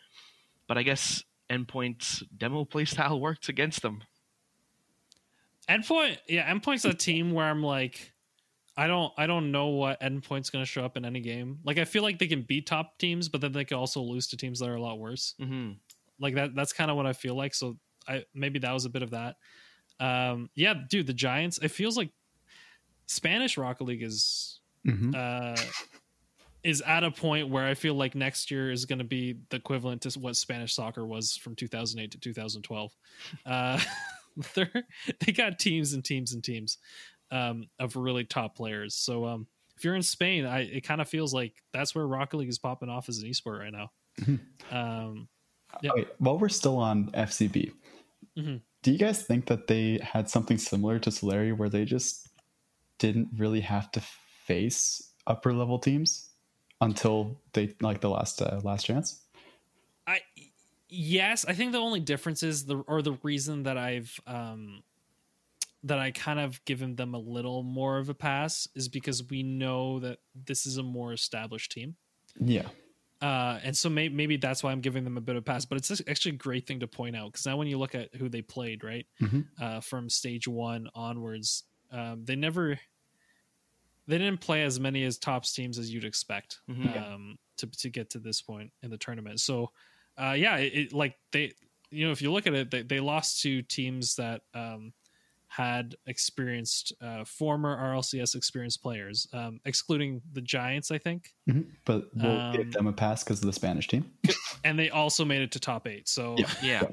But 0.67 0.77
I 0.77 0.83
guess 0.83 1.23
Endpoint's 1.49 2.23
demo 2.35 2.65
playstyle 2.65 3.19
worked 3.27 3.49
against 3.49 3.81
them. 3.81 4.03
Endpoint, 5.69 6.17
yeah, 6.27 6.51
Endpoint's 6.51 6.85
a 6.85 6.93
team 6.93 7.31
where 7.31 7.45
I'm 7.45 7.61
like, 7.61 8.13
I 8.75 8.87
don't, 8.87 9.13
I 9.17 9.27
don't 9.27 9.51
know 9.51 9.67
what 9.67 10.01
Endpoint's 10.01 10.49
going 10.49 10.63
to 10.63 10.69
show 10.69 10.83
up 10.83 10.97
in 10.97 11.05
any 11.05 11.19
game. 11.19 11.59
Like, 11.63 11.77
I 11.77 11.85
feel 11.85 12.01
like 12.01 12.17
they 12.17 12.27
can 12.27 12.41
beat 12.41 12.65
top 12.65 12.97
teams, 12.97 13.29
but 13.29 13.39
then 13.41 13.51
they 13.51 13.65
can 13.65 13.77
also 13.77 14.01
lose 14.01 14.27
to 14.27 14.37
teams 14.37 14.59
that 14.59 14.69
are 14.69 14.75
a 14.75 14.81
lot 14.81 14.97
worse. 14.99 15.35
hmm 15.37 15.73
Like 16.19 16.35
that, 16.35 16.55
that's 16.55 16.73
kind 16.73 16.89
of 16.89 16.97
what 16.97 17.05
I 17.05 17.13
feel 17.13 17.35
like. 17.35 17.53
So, 17.53 17.77
I 18.07 18.23
maybe 18.33 18.57
that 18.59 18.71
was 18.71 18.85
a 18.85 18.89
bit 18.89 19.03
of 19.03 19.11
that. 19.11 19.35
Um, 19.99 20.49
yeah, 20.55 20.73
dude, 20.89 21.05
the 21.05 21.13
Giants. 21.13 21.59
It 21.61 21.67
feels 21.69 21.97
like 21.97 22.09
Spanish 23.05 23.57
Rocket 23.57 23.83
League 23.83 24.01
is 24.03 24.59
Mhm. 24.87 25.13
uh 25.13 25.61
is 26.63 26.81
at 26.81 27.03
a 27.03 27.11
point 27.11 27.49
where 27.49 27.65
I 27.65 27.73
feel 27.73 27.93
like 27.93 28.15
next 28.15 28.51
year 28.51 28.71
is 28.71 28.85
going 28.85 28.99
to 28.99 29.05
be 29.05 29.37
the 29.49 29.57
equivalent 29.57 30.01
to 30.01 30.19
what 30.19 30.35
Spanish 30.35 30.75
soccer 30.75 31.05
was 31.05 31.37
from 31.37 31.55
2008 31.55 32.11
to 32.11 32.19
2012. 32.19 32.95
Uh, 33.45 33.79
they're 34.53 34.71
got 35.33 35.59
teams 35.59 35.93
and 35.93 36.03
teams 36.03 36.33
and 36.33 36.43
teams 36.43 36.77
um, 37.31 37.65
of 37.79 37.95
really 37.95 38.25
top 38.25 38.55
players. 38.55 38.95
So 38.95 39.25
um, 39.25 39.47
if 39.77 39.83
you're 39.83 39.95
in 39.95 40.03
Spain, 40.03 40.45
I 40.45 40.61
it 40.61 40.83
kind 40.83 41.01
of 41.01 41.07
feels 41.07 41.33
like 41.33 41.53
that's 41.71 41.95
where 41.95 42.05
Rocket 42.05 42.37
League 42.37 42.49
is 42.49 42.59
popping 42.59 42.89
off 42.89 43.09
as 43.09 43.19
an 43.19 43.29
esport 43.29 43.59
right 43.59 43.73
now. 43.73 43.91
um, 44.71 45.27
yeah. 45.81 45.91
Okay, 45.91 46.05
while 46.17 46.37
we're 46.37 46.49
still 46.49 46.77
on 46.77 47.11
FCB, 47.11 47.71
mm-hmm. 48.37 48.57
do 48.81 48.91
you 48.91 48.97
guys 48.97 49.23
think 49.23 49.45
that 49.45 49.67
they 49.67 49.99
had 50.01 50.29
something 50.29 50.57
similar 50.57 50.99
to 50.99 51.09
Solary 51.09 51.55
where 51.55 51.69
they 51.69 51.85
just 51.85 52.27
didn't 52.97 53.29
really 53.37 53.61
have 53.61 53.89
to 53.91 54.01
face 54.45 55.13
upper 55.25 55.53
level 55.53 55.79
teams 55.79 56.28
until 56.81 57.37
they 57.53 57.75
like 57.81 58.01
the 58.01 58.09
last 58.09 58.41
uh, 58.41 58.59
last 58.63 58.85
chance? 58.85 59.21
I 60.07 60.21
yes, 60.89 61.45
I 61.45 61.53
think 61.53 61.71
the 61.71 61.79
only 61.79 61.99
difference 61.99 62.43
is 62.43 62.65
the 62.65 62.77
or 62.87 63.01
the 63.01 63.17
reason 63.23 63.63
that 63.63 63.77
I've 63.77 64.19
um 64.27 64.83
that 65.83 65.99
I 65.99 66.11
kind 66.11 66.39
of 66.39 66.63
given 66.65 66.95
them 66.95 67.13
a 67.13 67.19
little 67.19 67.63
more 67.63 67.97
of 67.97 68.09
a 68.09 68.13
pass 68.13 68.67
is 68.75 68.89
because 68.89 69.23
we 69.29 69.43
know 69.43 69.99
that 69.99 70.19
this 70.45 70.65
is 70.65 70.77
a 70.77 70.83
more 70.83 71.13
established 71.13 71.71
team. 71.71 71.95
Yeah. 72.39 72.67
Uh, 73.21 73.59
and 73.63 73.77
so 73.77 73.89
may- 73.89 74.09
maybe 74.09 74.37
that's 74.37 74.63
why 74.63 74.71
I'm 74.71 74.81
giving 74.81 75.03
them 75.03 75.17
a 75.17 75.21
bit 75.21 75.35
of 75.35 75.41
a 75.41 75.43
pass. 75.43 75.65
But 75.65 75.77
it's 75.77 76.01
actually 76.07 76.33
a 76.33 76.37
great 76.37 76.67
thing 76.67 76.79
to 76.81 76.87
point 76.87 77.15
out 77.15 77.31
because 77.31 77.45
now 77.45 77.57
when 77.57 77.67
you 77.67 77.77
look 77.77 77.95
at 77.95 78.13
who 78.15 78.29
they 78.29 78.41
played, 78.41 78.83
right, 78.83 79.05
mm-hmm. 79.21 79.41
uh, 79.61 79.79
from 79.81 80.09
stage 80.09 80.47
one 80.47 80.89
onwards, 80.95 81.63
um, 81.91 82.23
they 82.25 82.35
never 82.35 82.79
they 84.09 84.17
didn't 84.17 84.41
play 84.41 84.63
as 84.63 84.79
many 84.79 85.03
as 85.03 85.17
tops 85.17 85.53
teams 85.53 85.77
as 85.77 85.93
you'd 85.93 86.03
expect 86.03 86.59
mm-hmm. 86.69 86.97
um, 86.97 87.37
to 87.57 87.67
to 87.67 87.89
get 87.89 88.09
to 88.09 88.19
this 88.19 88.41
point 88.41 88.71
in 88.81 88.89
the 88.89 88.97
tournament. 88.97 89.39
So 89.39 89.71
uh, 90.17 90.33
yeah, 90.35 90.57
it, 90.57 90.73
it, 90.73 90.93
like 90.93 91.15
they 91.31 91.53
you 91.91 92.05
know 92.05 92.11
if 92.11 92.21
you 92.21 92.31
look 92.31 92.47
at 92.47 92.53
it, 92.53 92.71
they, 92.71 92.81
they 92.81 92.99
lost 92.99 93.41
to 93.43 93.61
teams 93.61 94.15
that 94.15 94.41
um, 94.55 94.93
had 95.47 95.95
experienced 96.07 96.93
uh, 97.01 97.23
former 97.23 97.77
RLCS 97.77 98.35
experienced 98.35 98.81
players, 98.81 99.27
um, 99.31 99.59
excluding 99.65 100.21
the 100.33 100.41
Giants, 100.41 100.89
I 100.89 100.97
think. 100.97 101.33
Mm-hmm. 101.47 101.69
But 101.85 102.05
we'll 102.15 102.39
um, 102.39 102.55
give 102.55 102.71
them 102.71 102.87
a 102.87 102.93
pass 102.93 103.23
because 103.23 103.41
of 103.41 103.45
the 103.45 103.53
Spanish 103.53 103.87
team, 103.87 104.09
and 104.63 104.77
they 104.77 104.89
also 104.89 105.23
made 105.23 105.41
it 105.41 105.51
to 105.51 105.59
top 105.59 105.87
eight. 105.87 106.09
So 106.09 106.35
yeah, 106.37 106.49
yeah, 106.63 106.83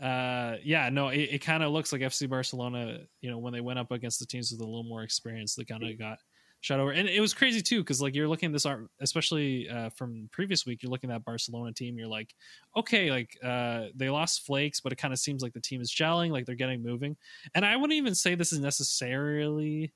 uh, 0.00 0.56
yeah. 0.62 0.88
No, 0.90 1.08
it, 1.08 1.28
it 1.32 1.38
kind 1.38 1.62
of 1.62 1.72
looks 1.72 1.92
like 1.92 2.02
FC 2.02 2.28
Barcelona. 2.28 3.00
You 3.20 3.30
know, 3.30 3.38
when 3.38 3.52
they 3.52 3.60
went 3.60 3.78
up 3.78 3.90
against 3.90 4.18
the 4.20 4.26
teams 4.26 4.50
with 4.50 4.60
a 4.60 4.64
little 4.64 4.84
more 4.84 5.02
experience, 5.02 5.54
they 5.54 5.64
kind 5.64 5.82
of 5.82 5.98
got 5.98 6.18
shot 6.60 6.80
over. 6.80 6.90
And 6.90 7.08
it 7.08 7.20
was 7.20 7.34
crazy 7.34 7.62
too, 7.62 7.80
because 7.80 8.00
like 8.00 8.14
you're 8.14 8.28
looking 8.28 8.48
at 8.48 8.52
this 8.52 8.66
art, 8.66 8.88
especially 9.00 9.68
uh, 9.68 9.90
from 9.90 10.28
previous 10.32 10.66
week, 10.66 10.82
you're 10.82 10.90
looking 10.90 11.10
at 11.10 11.14
that 11.14 11.24
Barcelona 11.24 11.72
team. 11.72 11.98
You're 11.98 12.08
like, 12.08 12.34
okay, 12.76 13.10
like 13.10 13.36
uh, 13.44 13.86
they 13.94 14.10
lost 14.10 14.46
flakes, 14.46 14.80
but 14.80 14.92
it 14.92 14.96
kind 14.96 15.12
of 15.12 15.18
seems 15.18 15.42
like 15.42 15.52
the 15.52 15.60
team 15.60 15.80
is 15.80 15.92
gelling, 15.92 16.30
like 16.30 16.46
they're 16.46 16.54
getting 16.54 16.82
moving. 16.82 17.16
And 17.54 17.64
I 17.64 17.76
wouldn't 17.76 17.96
even 17.96 18.14
say 18.14 18.34
this 18.34 18.52
is 18.52 18.60
necessarily 18.60 19.92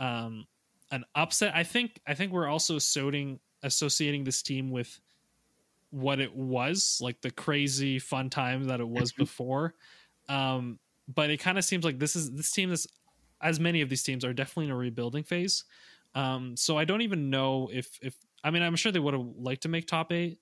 um, 0.00 0.46
an 0.90 1.04
upset. 1.14 1.54
I 1.54 1.64
think 1.64 2.00
I 2.06 2.14
think 2.14 2.32
we're 2.32 2.48
also 2.48 2.76
associating 2.76 3.40
associating 3.62 4.24
this 4.24 4.42
team 4.42 4.70
with 4.70 5.00
what 5.92 6.20
it 6.20 6.34
was, 6.34 6.98
like 7.00 7.20
the 7.20 7.30
crazy 7.30 7.98
fun 7.98 8.30
time 8.30 8.64
that 8.64 8.80
it 8.80 8.88
was 8.88 9.12
before. 9.12 9.74
Um, 10.28 10.78
but 11.06 11.30
it 11.30 11.38
kind 11.38 11.58
of 11.58 11.64
seems 11.64 11.84
like 11.84 11.98
this 11.98 12.16
is 12.16 12.32
this 12.32 12.50
team 12.50 12.72
is 12.72 12.88
as 13.42 13.60
many 13.60 13.82
of 13.82 13.88
these 13.88 14.02
teams 14.02 14.24
are 14.24 14.32
definitely 14.32 14.66
in 14.66 14.70
a 14.70 14.76
rebuilding 14.76 15.22
phase. 15.22 15.64
Um, 16.14 16.56
so 16.56 16.78
I 16.78 16.84
don't 16.84 17.02
even 17.02 17.28
know 17.28 17.68
if 17.72 17.98
if 18.00 18.16
I 18.42 18.50
mean 18.50 18.62
I'm 18.62 18.76
sure 18.76 18.90
they 18.90 18.98
would 18.98 19.14
have 19.14 19.26
liked 19.36 19.62
to 19.62 19.68
make 19.68 19.86
top 19.86 20.12
eight, 20.12 20.38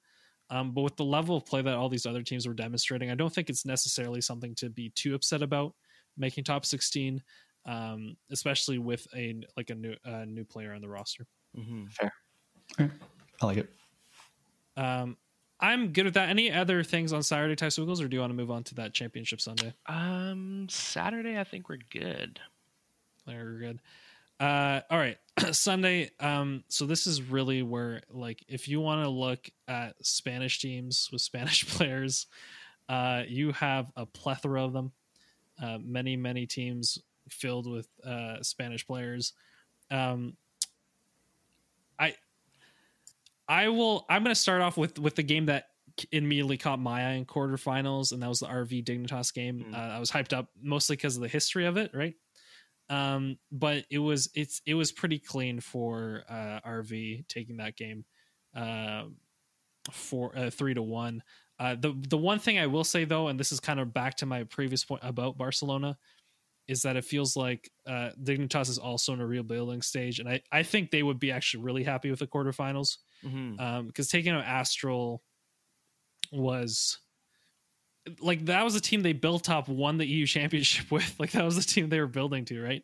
um, 0.51 0.73
but 0.73 0.83
with 0.83 0.97
the 0.97 1.05
level 1.05 1.37
of 1.37 1.47
play 1.47 1.63
that 1.63 1.75
all 1.75 1.89
these 1.89 2.07
other 2.07 2.23
teams 2.23 2.47
were 2.47 2.55
demonstrating, 2.55 3.11
I 3.11 3.15
don't 3.17 3.33
think 3.33 3.51
it's 3.51 3.67
necessarily 3.67 4.21
something 4.21 4.55
to 4.57 4.71
be 4.71 4.91
too 4.91 5.15
upset 5.15 5.43
about 5.43 5.75
making 6.17 6.45
top 6.45 6.65
sixteen, 6.65 7.23
um, 7.67 8.17
especially 8.31 8.79
with 8.79 9.07
a 9.17 9.41
like 9.57 9.71
a 9.71 9.75
new 9.75 9.95
uh, 10.05 10.25
new 10.27 10.45
player 10.45 10.75
on 10.75 10.81
the 10.81 10.89
roster. 10.89 11.27
Mm-hmm. 11.59 11.87
Fair, 11.89 12.13
I 13.41 13.47
like 13.47 13.59
it. 13.59 13.71
Um, 14.77 15.17
I'm 15.61 15.93
good 15.93 16.07
with 16.07 16.15
that. 16.15 16.31
Any 16.31 16.51
other 16.51 16.83
things 16.83 17.13
on 17.13 17.23
Saturday, 17.23 17.55
Ty 17.55 17.67
Swiggles, 17.67 18.03
or 18.03 18.09
do 18.09 18.17
you 18.17 18.21
want 18.21 18.31
to 18.31 18.37
move 18.37 18.51
on 18.51 18.65
to 18.65 18.75
that 18.77 18.95
championship 18.95 19.41
Sunday? 19.41 19.75
Um, 19.87 20.67
Saturday, 20.71 21.39
I 21.39 21.45
think 21.45 21.69
we're 21.69 21.79
good. 21.91 22.41
We're 23.27 23.59
good. 23.59 23.81
Uh, 24.41 24.81
all 24.91 24.99
right, 24.99 25.19
Sunday. 25.53 26.11
Um, 26.19 26.65
so 26.69 26.87
this 26.87 27.07
is 27.07 27.21
really 27.21 27.63
where, 27.63 28.01
like, 28.11 28.43
if 28.49 28.69
you 28.69 28.81
want 28.81 29.05
to 29.05 29.11
look 29.11 29.51
at 29.69 29.95
Spanish 30.05 30.61
teams 30.61 31.11
with 31.13 31.21
Spanish 31.21 31.69
players, 31.69 32.27
uh, 32.89 33.25
you 33.29 33.53
have 33.53 33.93
a 33.97 34.07
plethora 34.07 34.65
of 34.65 34.73
them. 34.73 34.93
Uh, 35.63 35.79
many, 35.83 36.17
many 36.17 36.47
teams 36.47 36.99
filled 37.29 37.71
with 37.71 37.87
uh, 38.03 38.43
Spanish 38.43 38.87
players. 38.87 39.35
Um, 39.91 40.37
I, 41.99 42.15
I 43.51 43.69
will. 43.69 44.07
I'm 44.09 44.23
going 44.23 44.33
to 44.33 44.41
start 44.41 44.63
off 44.63 44.77
with 44.77 44.99
with 45.01 45.17
the 45.17 45.25
game 45.25 45.47
that 45.47 45.67
immediately 46.13 46.57
caught 46.57 46.79
my 46.79 47.05
eye 47.05 47.13
in 47.15 47.27
quarterfinals, 47.27 48.13
and 48.13 48.23
that 48.23 48.29
was 48.29 48.39
the 48.39 48.47
RV 48.47 48.85
Dignitas 48.85 49.35
game. 49.35 49.67
Mm. 49.69 49.75
Uh, 49.75 49.97
I 49.97 49.99
was 49.99 50.09
hyped 50.09 50.33
up 50.33 50.51
mostly 50.63 50.95
because 50.95 51.17
of 51.17 51.23
the 51.23 51.29
history 51.29 51.67
of 51.67 51.77
it, 51.77 51.91
right? 51.93 52.15
Um, 52.89 53.39
but 53.51 53.87
it 53.91 53.99
was 53.99 54.31
it's 54.37 54.63
it 54.67 54.75
was 54.75 54.93
pretty 54.93 55.19
clean 55.19 55.59
for 55.59 56.23
uh, 56.29 56.61
RV 56.65 57.27
taking 57.27 57.57
that 57.57 57.77
game 57.77 58.05
uh, 58.55 59.07
for 59.91 60.31
uh, 60.39 60.51
three 60.51 60.75
to 60.75 60.83
one. 60.83 61.21
Uh, 61.59 61.75
the 61.75 61.93
the 62.09 62.17
one 62.17 62.39
thing 62.39 62.61
I 62.61 62.69
will 62.69 62.85
say 62.85 63.05
though, 63.05 63.27
and 63.27 63.39
this 63.39 63.51
is 63.51 63.59
kind 63.59 63.81
of 63.81 63.93
back 63.93 64.17
to 64.19 64.27
my 64.27 64.45
previous 64.45 64.85
point 64.85 65.03
about 65.05 65.37
Barcelona, 65.37 65.99
is 66.69 66.83
that 66.83 66.95
it 66.95 67.05
feels 67.05 67.37
like 67.37 67.69
uh, 67.85 68.11
Dignitas 68.23 68.69
is 68.69 68.79
also 68.79 69.13
in 69.13 69.21
a 69.21 69.27
rebuilding 69.27 69.83
stage, 69.83 70.21
and 70.21 70.29
I, 70.29 70.41
I 70.53 70.63
think 70.63 70.93
they 70.93 71.03
would 71.03 71.19
be 71.19 71.33
actually 71.33 71.65
really 71.65 71.83
happy 71.83 72.11
with 72.11 72.21
the 72.21 72.29
quarterfinals 72.29 72.99
because 73.23 73.35
mm-hmm. 73.35 73.61
um, 73.61 73.93
taking 73.93 74.33
out 74.33 74.45
Astral 74.45 75.23
was 76.33 76.99
like 78.21 78.47
that 78.47 78.65
was 78.65 78.75
a 78.75 78.81
team 78.81 79.03
they 79.03 79.13
built 79.13 79.51
up, 79.51 79.69
won 79.69 79.99
the 79.99 80.07
EU 80.07 80.27
championship 80.27 80.91
with. 80.91 81.15
Like 81.19 81.33
that 81.33 81.45
was 81.45 81.57
the 81.57 81.63
team 81.63 81.89
they 81.89 82.01
were 82.01 82.07
building 82.07 82.45
to, 82.47 82.63
right? 82.63 82.83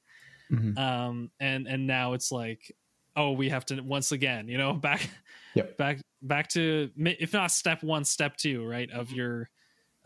Mm-hmm. 0.51 0.79
Um, 0.79 1.31
and 1.41 1.67
and 1.67 1.87
now 1.87 2.13
it's 2.13 2.31
like, 2.31 2.75
oh, 3.17 3.33
we 3.33 3.49
have 3.49 3.65
to 3.67 3.81
once 3.81 4.13
again, 4.13 4.49
you 4.49 4.59
know, 4.59 4.73
back, 4.75 5.09
yep. 5.55 5.77
back, 5.77 6.01
back 6.23 6.49
to 6.51 6.91
if 6.97 7.33
not 7.33 7.51
step 7.51 7.83
one, 7.83 8.05
step 8.05 8.37
two, 8.37 8.67
right, 8.67 8.91
of 8.91 9.11
your 9.11 9.51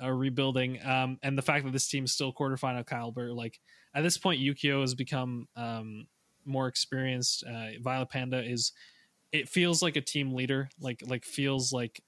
uh, 0.03 0.11
rebuilding. 0.11 0.79
Um, 0.85 1.19
and 1.23 1.37
the 1.37 1.43
fact 1.43 1.65
that 1.65 1.73
this 1.73 1.89
team 1.89 2.05
is 2.05 2.13
still 2.13 2.33
quarterfinal 2.33 2.87
caliber, 2.87 3.33
like 3.33 3.61
at 3.95 4.03
this 4.03 4.17
point, 4.17 4.41
Yukeo 4.41 4.81
has 4.81 4.95
become 4.95 5.49
um 5.57 6.07
more 6.45 6.69
experienced. 6.69 7.45
Uh, 7.45 7.79
Violent 7.81 8.11
Panda 8.11 8.43
is. 8.43 8.73
It 9.33 9.49
feels 9.49 9.83
like 9.83 9.97
a 9.97 10.01
team 10.01 10.35
leader, 10.35 10.69
like 10.81 11.03
like 11.07 11.25
feels 11.25 11.73
like 11.73 12.03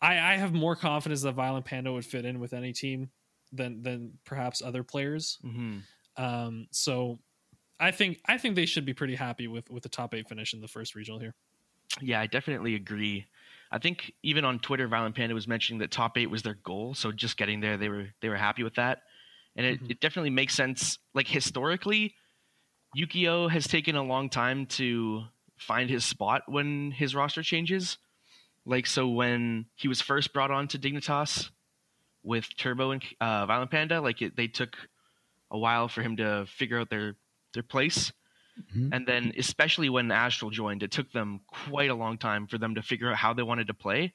I, 0.00 0.12
I 0.12 0.36
have 0.36 0.52
more 0.52 0.76
confidence 0.76 1.22
that 1.22 1.32
Violent 1.32 1.64
Panda 1.64 1.92
would 1.92 2.04
fit 2.04 2.24
in 2.24 2.38
with 2.38 2.52
any 2.52 2.72
team 2.72 3.10
than 3.52 3.82
than 3.82 4.18
perhaps 4.24 4.62
other 4.62 4.82
players. 4.82 5.38
Mm-hmm. 5.44 6.22
Um, 6.22 6.66
so 6.70 7.18
I 7.80 7.90
think 7.90 8.20
I 8.26 8.38
think 8.38 8.56
they 8.56 8.66
should 8.66 8.84
be 8.84 8.94
pretty 8.94 9.14
happy 9.14 9.48
with 9.48 9.70
with 9.70 9.82
the 9.82 9.88
top 9.88 10.14
eight 10.14 10.28
finish 10.28 10.54
in 10.54 10.60
the 10.60 10.68
first 10.68 10.94
regional 10.94 11.18
here. 11.18 11.34
Yeah, 12.00 12.20
I 12.20 12.26
definitely 12.26 12.74
agree. 12.74 13.26
I 13.70 13.78
think 13.78 14.12
even 14.22 14.44
on 14.44 14.58
Twitter, 14.58 14.86
Violent 14.86 15.14
Panda 15.14 15.34
was 15.34 15.48
mentioning 15.48 15.80
that 15.80 15.90
top 15.90 16.16
eight 16.18 16.30
was 16.30 16.42
their 16.42 16.58
goal. 16.62 16.94
So 16.94 17.10
just 17.10 17.36
getting 17.36 17.60
there, 17.60 17.76
they 17.76 17.88
were 17.88 18.06
they 18.20 18.28
were 18.28 18.36
happy 18.36 18.62
with 18.62 18.74
that, 18.74 19.02
and 19.56 19.66
it, 19.66 19.80
mm-hmm. 19.80 19.90
it 19.92 20.00
definitely 20.00 20.30
makes 20.30 20.54
sense. 20.54 20.98
Like 21.14 21.26
historically, 21.26 22.14
Yukeo 22.96 23.50
has 23.50 23.66
taken 23.66 23.96
a 23.96 24.02
long 24.02 24.28
time 24.30 24.66
to 24.66 25.24
find 25.56 25.90
his 25.90 26.04
spot 26.04 26.42
when 26.46 26.90
his 26.90 27.14
roster 27.14 27.42
changes. 27.42 27.98
Like 28.64 28.86
so 28.86 29.08
when 29.08 29.66
he 29.74 29.88
was 29.88 30.00
first 30.00 30.32
brought 30.32 30.50
on 30.50 30.68
to 30.68 30.78
Dignitas 30.78 31.50
with 32.22 32.48
Turbo 32.56 32.90
and 32.90 33.02
uh, 33.20 33.46
Violent 33.46 33.70
Panda, 33.70 34.00
like 34.00 34.22
it, 34.22 34.36
they 34.36 34.48
took 34.48 34.76
a 35.50 35.58
while 35.58 35.88
for 35.88 36.02
him 36.02 36.16
to 36.16 36.46
figure 36.48 36.80
out 36.80 36.90
their 36.90 37.14
their 37.54 37.62
place. 37.62 38.12
Mm-hmm. 38.60 38.92
And 38.92 39.06
then 39.06 39.32
especially 39.38 39.88
when 39.88 40.10
Astral 40.10 40.50
joined, 40.50 40.82
it 40.82 40.90
took 40.90 41.12
them 41.12 41.40
quite 41.46 41.90
a 41.90 41.94
long 41.94 42.18
time 42.18 42.46
for 42.46 42.58
them 42.58 42.74
to 42.74 42.82
figure 42.82 43.10
out 43.10 43.16
how 43.16 43.34
they 43.34 43.42
wanted 43.42 43.66
to 43.68 43.74
play. 43.74 44.14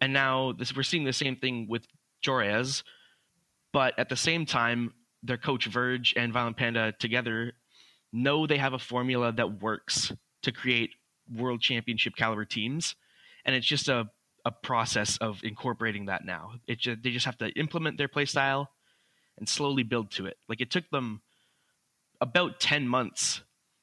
And 0.00 0.12
now 0.12 0.52
this, 0.52 0.74
we're 0.74 0.82
seeing 0.82 1.04
the 1.04 1.12
same 1.12 1.36
thing 1.36 1.66
with 1.68 1.86
Joreuz, 2.24 2.82
but 3.72 3.98
at 3.98 4.08
the 4.08 4.16
same 4.16 4.46
time, 4.46 4.92
their 5.22 5.38
coach 5.38 5.66
Virge 5.66 6.14
and 6.16 6.32
Violent 6.32 6.56
Panda 6.56 6.92
together 6.98 7.52
know 8.12 8.46
they 8.46 8.58
have 8.58 8.74
a 8.74 8.78
formula 8.78 9.32
that 9.32 9.62
works 9.62 10.12
to 10.42 10.52
create 10.52 10.90
world 11.34 11.60
championship 11.60 12.14
caliber 12.16 12.44
teams 12.44 12.94
and 13.44 13.54
it's 13.54 13.66
just 13.66 13.88
a 13.88 14.08
a 14.44 14.50
process 14.50 15.16
of 15.18 15.40
incorporating 15.44 16.06
that 16.06 16.24
now. 16.24 16.54
It 16.66 16.78
just, 16.78 17.02
they 17.02 17.10
just 17.10 17.26
have 17.26 17.38
to 17.38 17.50
implement 17.50 17.98
their 17.98 18.08
play 18.08 18.24
style 18.24 18.70
and 19.38 19.48
slowly 19.48 19.82
build 19.82 20.10
to 20.12 20.26
it. 20.26 20.36
Like 20.48 20.60
it 20.60 20.70
took 20.70 20.88
them 20.90 21.22
about 22.20 22.60
10 22.60 22.88
months 22.88 23.42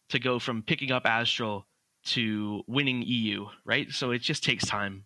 to 0.09 0.19
go 0.19 0.39
from 0.39 0.63
picking 0.63 0.91
up 0.91 1.05
Astral 1.05 1.65
to 2.05 2.63
winning 2.67 3.03
EU, 3.05 3.47
right? 3.65 3.89
So 3.91 4.11
it 4.11 4.19
just 4.19 4.43
takes 4.43 4.65
time, 4.65 5.05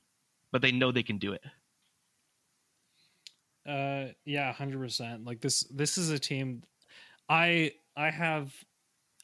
but 0.52 0.62
they 0.62 0.72
know 0.72 0.92
they 0.92 1.04
can 1.04 1.18
do 1.18 1.34
it. 1.34 1.42
Uh, 3.66 4.12
yeah, 4.26 4.52
hundred 4.52 4.80
percent. 4.80 5.24
Like 5.24 5.40
this, 5.40 5.62
this 5.72 5.98
is 5.98 6.10
a 6.10 6.20
team. 6.20 6.64
I 7.30 7.72
I 7.96 8.10
have, 8.10 8.54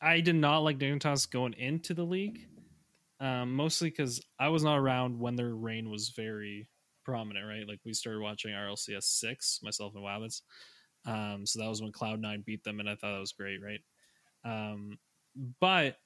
I 0.01 0.21
did 0.21 0.35
not 0.35 0.59
like 0.59 0.77
Dignitas 0.79 1.29
going 1.29 1.53
into 1.53 1.93
the 1.93 2.03
league, 2.05 2.47
um, 3.19 3.53
mostly 3.55 3.89
because 3.89 4.21
I 4.39 4.49
was 4.49 4.63
not 4.63 4.77
around 4.77 5.19
when 5.19 5.35
their 5.35 5.55
reign 5.55 5.89
was 5.89 6.09
very 6.09 6.67
prominent. 7.03 7.45
Right, 7.45 7.67
like 7.67 7.79
we 7.85 7.93
started 7.93 8.21
watching 8.21 8.53
RLCS 8.53 9.05
six, 9.19 9.59
myself 9.63 9.93
and 9.95 10.03
Wabbits. 10.03 10.41
Um, 11.05 11.45
so 11.45 11.59
that 11.59 11.69
was 11.69 11.81
when 11.81 11.91
Cloud 11.91 12.21
Nine 12.21 12.43
beat 12.45 12.63
them, 12.63 12.79
and 12.79 12.89
I 12.89 12.95
thought 12.95 13.13
that 13.13 13.19
was 13.19 13.33
great. 13.33 13.59
Right, 13.61 13.81
um, 14.45 14.97
but 15.59 15.97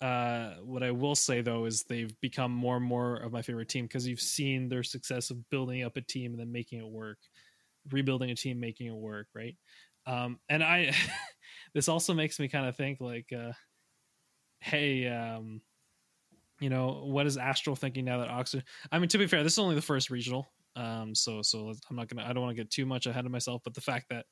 uh, 0.00 0.54
what 0.62 0.82
I 0.82 0.92
will 0.92 1.16
say 1.16 1.40
though 1.40 1.64
is 1.64 1.82
they've 1.82 2.18
become 2.20 2.52
more 2.52 2.76
and 2.76 2.84
more 2.84 3.16
of 3.16 3.32
my 3.32 3.42
favorite 3.42 3.68
team 3.68 3.86
because 3.86 4.06
you've 4.06 4.20
seen 4.20 4.68
their 4.68 4.84
success 4.84 5.30
of 5.30 5.48
building 5.50 5.82
up 5.82 5.96
a 5.96 6.00
team 6.00 6.32
and 6.32 6.40
then 6.40 6.52
making 6.52 6.78
it 6.78 6.86
work, 6.88 7.18
rebuilding 7.90 8.30
a 8.30 8.34
team, 8.36 8.60
making 8.60 8.86
it 8.86 8.94
work, 8.94 9.26
right? 9.34 9.56
Um, 10.06 10.38
and 10.48 10.62
I, 10.62 10.92
this 11.78 11.88
also 11.88 12.12
makes 12.12 12.40
me 12.40 12.48
kind 12.48 12.66
of 12.66 12.74
think 12.74 13.00
like, 13.00 13.32
uh, 13.32 13.52
hey, 14.58 15.06
um, 15.06 15.60
you 16.58 16.70
know, 16.70 17.04
what 17.04 17.24
is 17.24 17.36
Astral 17.36 17.76
thinking 17.76 18.04
now 18.04 18.18
that 18.18 18.28
Oxygen? 18.28 18.66
I 18.90 18.98
mean, 18.98 19.08
to 19.10 19.18
be 19.18 19.28
fair, 19.28 19.44
this 19.44 19.52
is 19.52 19.60
only 19.60 19.76
the 19.76 19.80
first 19.80 20.10
regional, 20.10 20.48
um, 20.74 21.14
so 21.14 21.40
so 21.40 21.72
I'm 21.88 21.94
not 21.94 22.08
gonna, 22.08 22.28
I 22.28 22.32
don't 22.32 22.42
want 22.42 22.56
to 22.56 22.60
get 22.60 22.68
too 22.68 22.84
much 22.84 23.06
ahead 23.06 23.26
of 23.26 23.30
myself, 23.30 23.62
but 23.62 23.74
the 23.74 23.80
fact 23.80 24.06
that, 24.10 24.26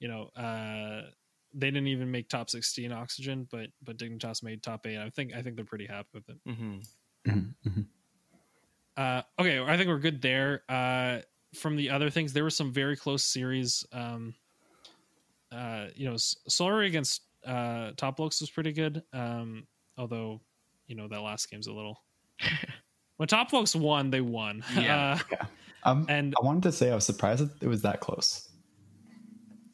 you 0.00 0.08
know, 0.08 0.24
uh 0.36 1.08
they 1.54 1.68
didn't 1.70 1.86
even 1.86 2.10
make 2.10 2.28
top 2.28 2.48
16 2.48 2.92
oxygen 2.92 3.46
but 3.50 3.66
but 3.82 3.98
dignitas 3.98 4.42
made 4.42 4.62
top 4.62 4.86
8 4.86 4.96
i 4.96 5.10
think 5.10 5.34
i 5.34 5.42
think 5.42 5.54
they're 5.54 5.66
pretty 5.66 5.86
happy 5.86 6.08
with 6.14 6.26
it 6.30 6.38
Mm-hmm. 6.48 6.78
Mm-hmm, 7.28 7.68
mm-hmm. 7.68 7.80
uh 8.96 9.22
okay 9.38 9.60
i 9.60 9.76
think 9.76 9.88
we're 9.88 9.98
good 9.98 10.22
there 10.22 10.62
uh 10.70 11.18
from 11.54 11.76
the 11.76 11.90
other 11.90 12.08
things 12.08 12.32
there 12.32 12.42
were 12.42 12.48
some 12.48 12.72
very 12.72 12.96
close 12.96 13.22
series 13.22 13.84
um 13.92 14.34
uh 15.52 15.86
you 15.94 16.08
know 16.08 16.14
Solary 16.14 16.86
against 16.86 17.22
uh 17.46 17.90
top 17.96 18.16
blokes 18.16 18.40
was 18.40 18.50
pretty 18.50 18.72
good 18.72 19.02
um 19.12 19.66
although 19.98 20.40
you 20.86 20.94
know 20.96 21.08
that 21.08 21.20
last 21.20 21.50
game's 21.50 21.66
a 21.66 21.72
little 21.72 22.02
when 23.16 23.28
top 23.28 23.50
blokes 23.50 23.74
won 23.74 24.10
they 24.10 24.20
won 24.20 24.64
Yeah. 24.76 25.18
uh, 25.20 25.24
Yeah. 25.30 25.46
Um, 25.84 26.06
and 26.08 26.32
I 26.40 26.44
wanted 26.44 26.62
to 26.64 26.72
say 26.72 26.92
I 26.92 26.94
was 26.94 27.04
surprised 27.04 27.42
that 27.42 27.62
it 27.64 27.68
was 27.68 27.82
that 27.82 27.98
close 28.00 28.48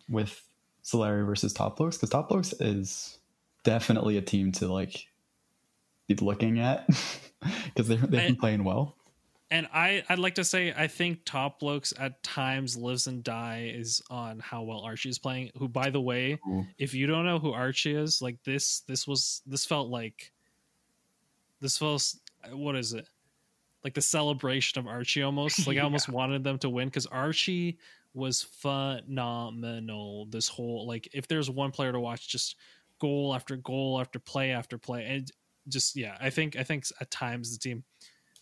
with 0.08 0.42
Solary 0.82 1.26
versus 1.26 1.52
Top 1.52 1.76
Blokes 1.76 1.98
because 1.98 2.08
Top 2.08 2.30
Blokes 2.30 2.54
is 2.60 3.18
definitely 3.62 4.16
a 4.16 4.22
team 4.22 4.50
to 4.52 4.72
like 4.72 5.06
be 6.06 6.14
looking 6.14 6.60
at 6.60 6.86
because 7.64 7.88
they've 7.88 8.10
been 8.10 8.32
I- 8.32 8.36
playing 8.40 8.64
well. 8.64 8.96
And 9.50 9.66
I, 9.72 10.02
I'd 10.08 10.18
like 10.18 10.34
to 10.34 10.44
say 10.44 10.74
I 10.76 10.86
think 10.86 11.20
Top 11.24 11.60
Blokes 11.60 11.94
at 11.98 12.22
times 12.22 12.76
lives 12.76 13.06
and 13.06 13.24
die 13.24 13.72
is 13.74 14.02
on 14.10 14.40
how 14.40 14.62
well 14.62 14.80
Archie 14.80 15.08
is 15.08 15.18
playing. 15.18 15.50
Who, 15.56 15.68
by 15.68 15.90
the 15.90 16.00
way, 16.00 16.38
if 16.78 16.92
you 16.94 17.06
don't 17.06 17.24
know 17.24 17.38
who 17.38 17.52
Archie 17.52 17.94
is, 17.94 18.20
like 18.20 18.42
this, 18.44 18.80
this 18.80 19.06
was 19.06 19.42
this 19.46 19.64
felt 19.64 19.88
like 19.88 20.32
this 21.60 21.78
feels 21.78 22.20
what 22.52 22.76
is 22.76 22.92
it? 22.92 23.08
Like 23.84 23.94
the 23.94 24.02
celebration 24.02 24.78
of 24.78 24.86
Archie 24.86 25.22
almost. 25.22 25.66
Like 25.66 25.78
I 25.78 25.80
almost 25.82 26.08
wanted 26.08 26.44
them 26.44 26.58
to 26.58 26.68
win 26.68 26.88
because 26.88 27.06
Archie 27.06 27.78
was 28.14 28.42
phenomenal. 28.42 30.26
This 30.26 30.48
whole 30.48 30.86
like 30.86 31.08
if 31.14 31.26
there's 31.26 31.50
one 31.50 31.70
player 31.70 31.92
to 31.92 32.00
watch, 32.00 32.28
just 32.28 32.56
goal 33.00 33.34
after 33.34 33.56
goal 33.56 33.98
after 34.00 34.18
play 34.18 34.50
after 34.50 34.76
play, 34.76 35.06
and 35.06 35.30
just 35.68 35.96
yeah, 35.96 36.16
I 36.20 36.28
think 36.30 36.56
I 36.56 36.64
think 36.64 36.84
at 37.00 37.10
times 37.10 37.52
the 37.52 37.58
team, 37.58 37.84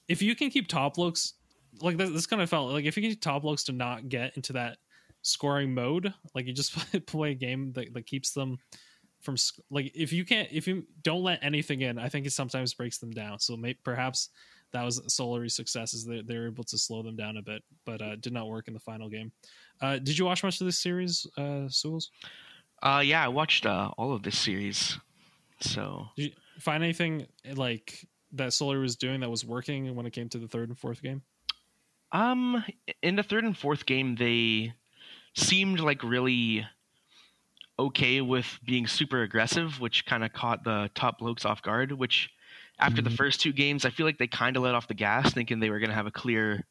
if 0.09 0.23
you 0.23 0.35
can 0.35 0.51
keep 0.51 0.69
top 0.69 0.95
blokes 0.95 1.35
like 1.81 1.97
this, 1.97 2.11
this 2.11 2.27
kind 2.27 2.43
of 2.43 2.49
felt 2.49 2.71
like 2.71 2.85
if 2.85 2.97
you 2.97 3.03
can 3.03 3.11
keep 3.11 3.21
top 3.21 3.43
blokes 3.43 3.65
to 3.65 3.73
not 3.73 4.09
get 4.09 4.37
into 4.37 4.53
that 4.55 4.79
scoring 5.23 5.75
mode, 5.75 6.13
like 6.35 6.47
you 6.47 6.53
just 6.53 6.75
play 7.07 7.33
a 7.33 7.35
game 7.35 7.73
that, 7.73 7.93
that 7.95 8.07
keeps 8.07 8.33
them 8.33 8.59
from 9.21 9.37
sc- 9.37 9.61
like 9.71 9.91
if 9.95 10.13
you 10.13 10.25
can't 10.25 10.49
if 10.53 10.69
you 10.69 10.87
don't 11.03 11.23
let 11.23 11.43
anything 11.43 11.81
in, 11.83 11.99
I 11.99 12.09
think 12.09 12.27
it 12.27 12.33
sometimes 12.33 12.75
breaks 12.75 12.99
them 12.99 13.11
down. 13.11 13.39
So 13.39 13.57
may, 13.57 13.75
perhaps 13.75 14.31
that 14.73 14.85
was 14.85 15.01
Solary's 15.13 15.55
success 15.55 15.95
is 15.95 16.05
that 16.07 16.27
they're 16.27 16.47
able 16.47 16.65
to 16.65 16.79
slow 16.79 17.03
them 17.03 17.17
down 17.17 17.37
a 17.37 17.43
bit, 17.43 17.63
but 17.85 18.03
uh, 18.03 18.17
did 18.17 18.33
not 18.33 18.49
work 18.49 18.69
in 18.69 18.75
the 18.75 18.81
final 18.81 19.09
game. 19.09 19.33
Uh, 19.81 19.99
did 19.99 20.19
you 20.19 20.25
watch 20.25 20.43
much 20.43 20.61
of 20.61 20.67
this 20.67 20.79
series, 20.79 21.27
uh, 21.39 21.69
Souls? 21.69 22.11
Uh, 22.83 23.03
yeah, 23.05 23.25
I 23.25 23.29
watched 23.29 23.65
uh, 23.67 23.91
all 23.97 24.13
of 24.13 24.23
this 24.23 24.39
series. 24.39 24.99
So 25.61 26.07
Did 26.17 26.27
you 26.27 26.31
find 26.61 26.83
anything 26.83 27.27
like 27.55 28.07
that 28.37 28.51
Solary 28.51 28.81
was 28.81 28.97
doing 28.97 29.21
that 29.21 29.31
was 29.31 29.45
working 29.45 29.95
when 29.95 30.07
it 30.07 30.13
came 30.13 30.29
to 30.31 30.39
the 30.39 30.49
third 30.49 30.69
and 30.69 30.79
fourth 30.79 31.03
game? 31.03 31.23
Um, 32.13 32.65
in 33.03 33.17
the 33.17 33.23
third 33.23 33.45
and 33.45 33.57
fourth 33.57 33.85
game, 33.87 34.15
they 34.15 34.73
seemed 35.35 35.81
like 35.81 36.03
really 36.03 36.67
okay 37.79 38.21
with 38.21 38.59
being 38.65 38.87
super 38.87 39.23
aggressive, 39.23 39.81
which 39.81 40.07
kind 40.07 40.25
of 40.25 40.33
caught 40.33 40.65
the 40.65 40.91
top 40.95 41.19
blokes 41.19 41.45
off 41.45 41.63
guard. 41.63 41.93
Which, 41.93 42.31
after 42.79 43.03
the 43.03 43.11
Mhm. 43.11 43.17
first 43.17 43.41
two 43.41 43.53
games, 43.53 43.85
I 43.85 43.91
feel 43.91 44.07
like 44.07 44.19
they 44.19 44.27
kind 44.27 44.57
of 44.57 44.63
let 44.63 44.75
off 44.75 44.89
the 44.89 44.95
gas, 44.95 45.33
thinking 45.33 45.61
they 45.61 45.71
were 45.71 45.79
going 45.79 45.91
to 45.91 45.95
have 45.97 46.07
a 46.07 46.11
clear. 46.11 46.67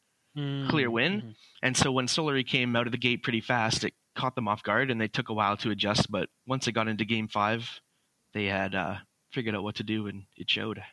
Clear 0.68 0.92
win? 0.92 1.22
Mhm. 1.22 1.36
And 1.64 1.78
so 1.78 1.94
when 1.94 2.08
Solary 2.08 2.46
came 2.46 2.76
out 2.76 2.88
of 2.88 2.92
the 2.92 2.98
gate 2.98 3.24
pretty 3.24 3.40
fast, 3.40 3.86
it 3.86 3.94
caught 4.16 4.36
them 4.36 4.50
off 4.50 4.64
guard, 4.64 4.92
and 4.92 5.00
they 5.00 5.08
took 5.08 5.30
a 5.30 5.34
while 5.34 5.56
to 5.58 5.72
adjust. 5.72 6.12
But 6.12 6.30
once 6.46 6.66
they 6.66 6.74
got 6.74 6.90
into 6.90 7.06
game 7.06 7.30
five, 7.30 7.80
they 8.34 8.46
had 8.46 8.76
uh, 8.76 8.98
figured 9.32 9.56
out 9.56 9.64
what 9.64 9.76
to 9.76 9.84
do, 9.84 10.08
and 10.08 10.26
it 10.36 10.50
showed. 10.50 10.84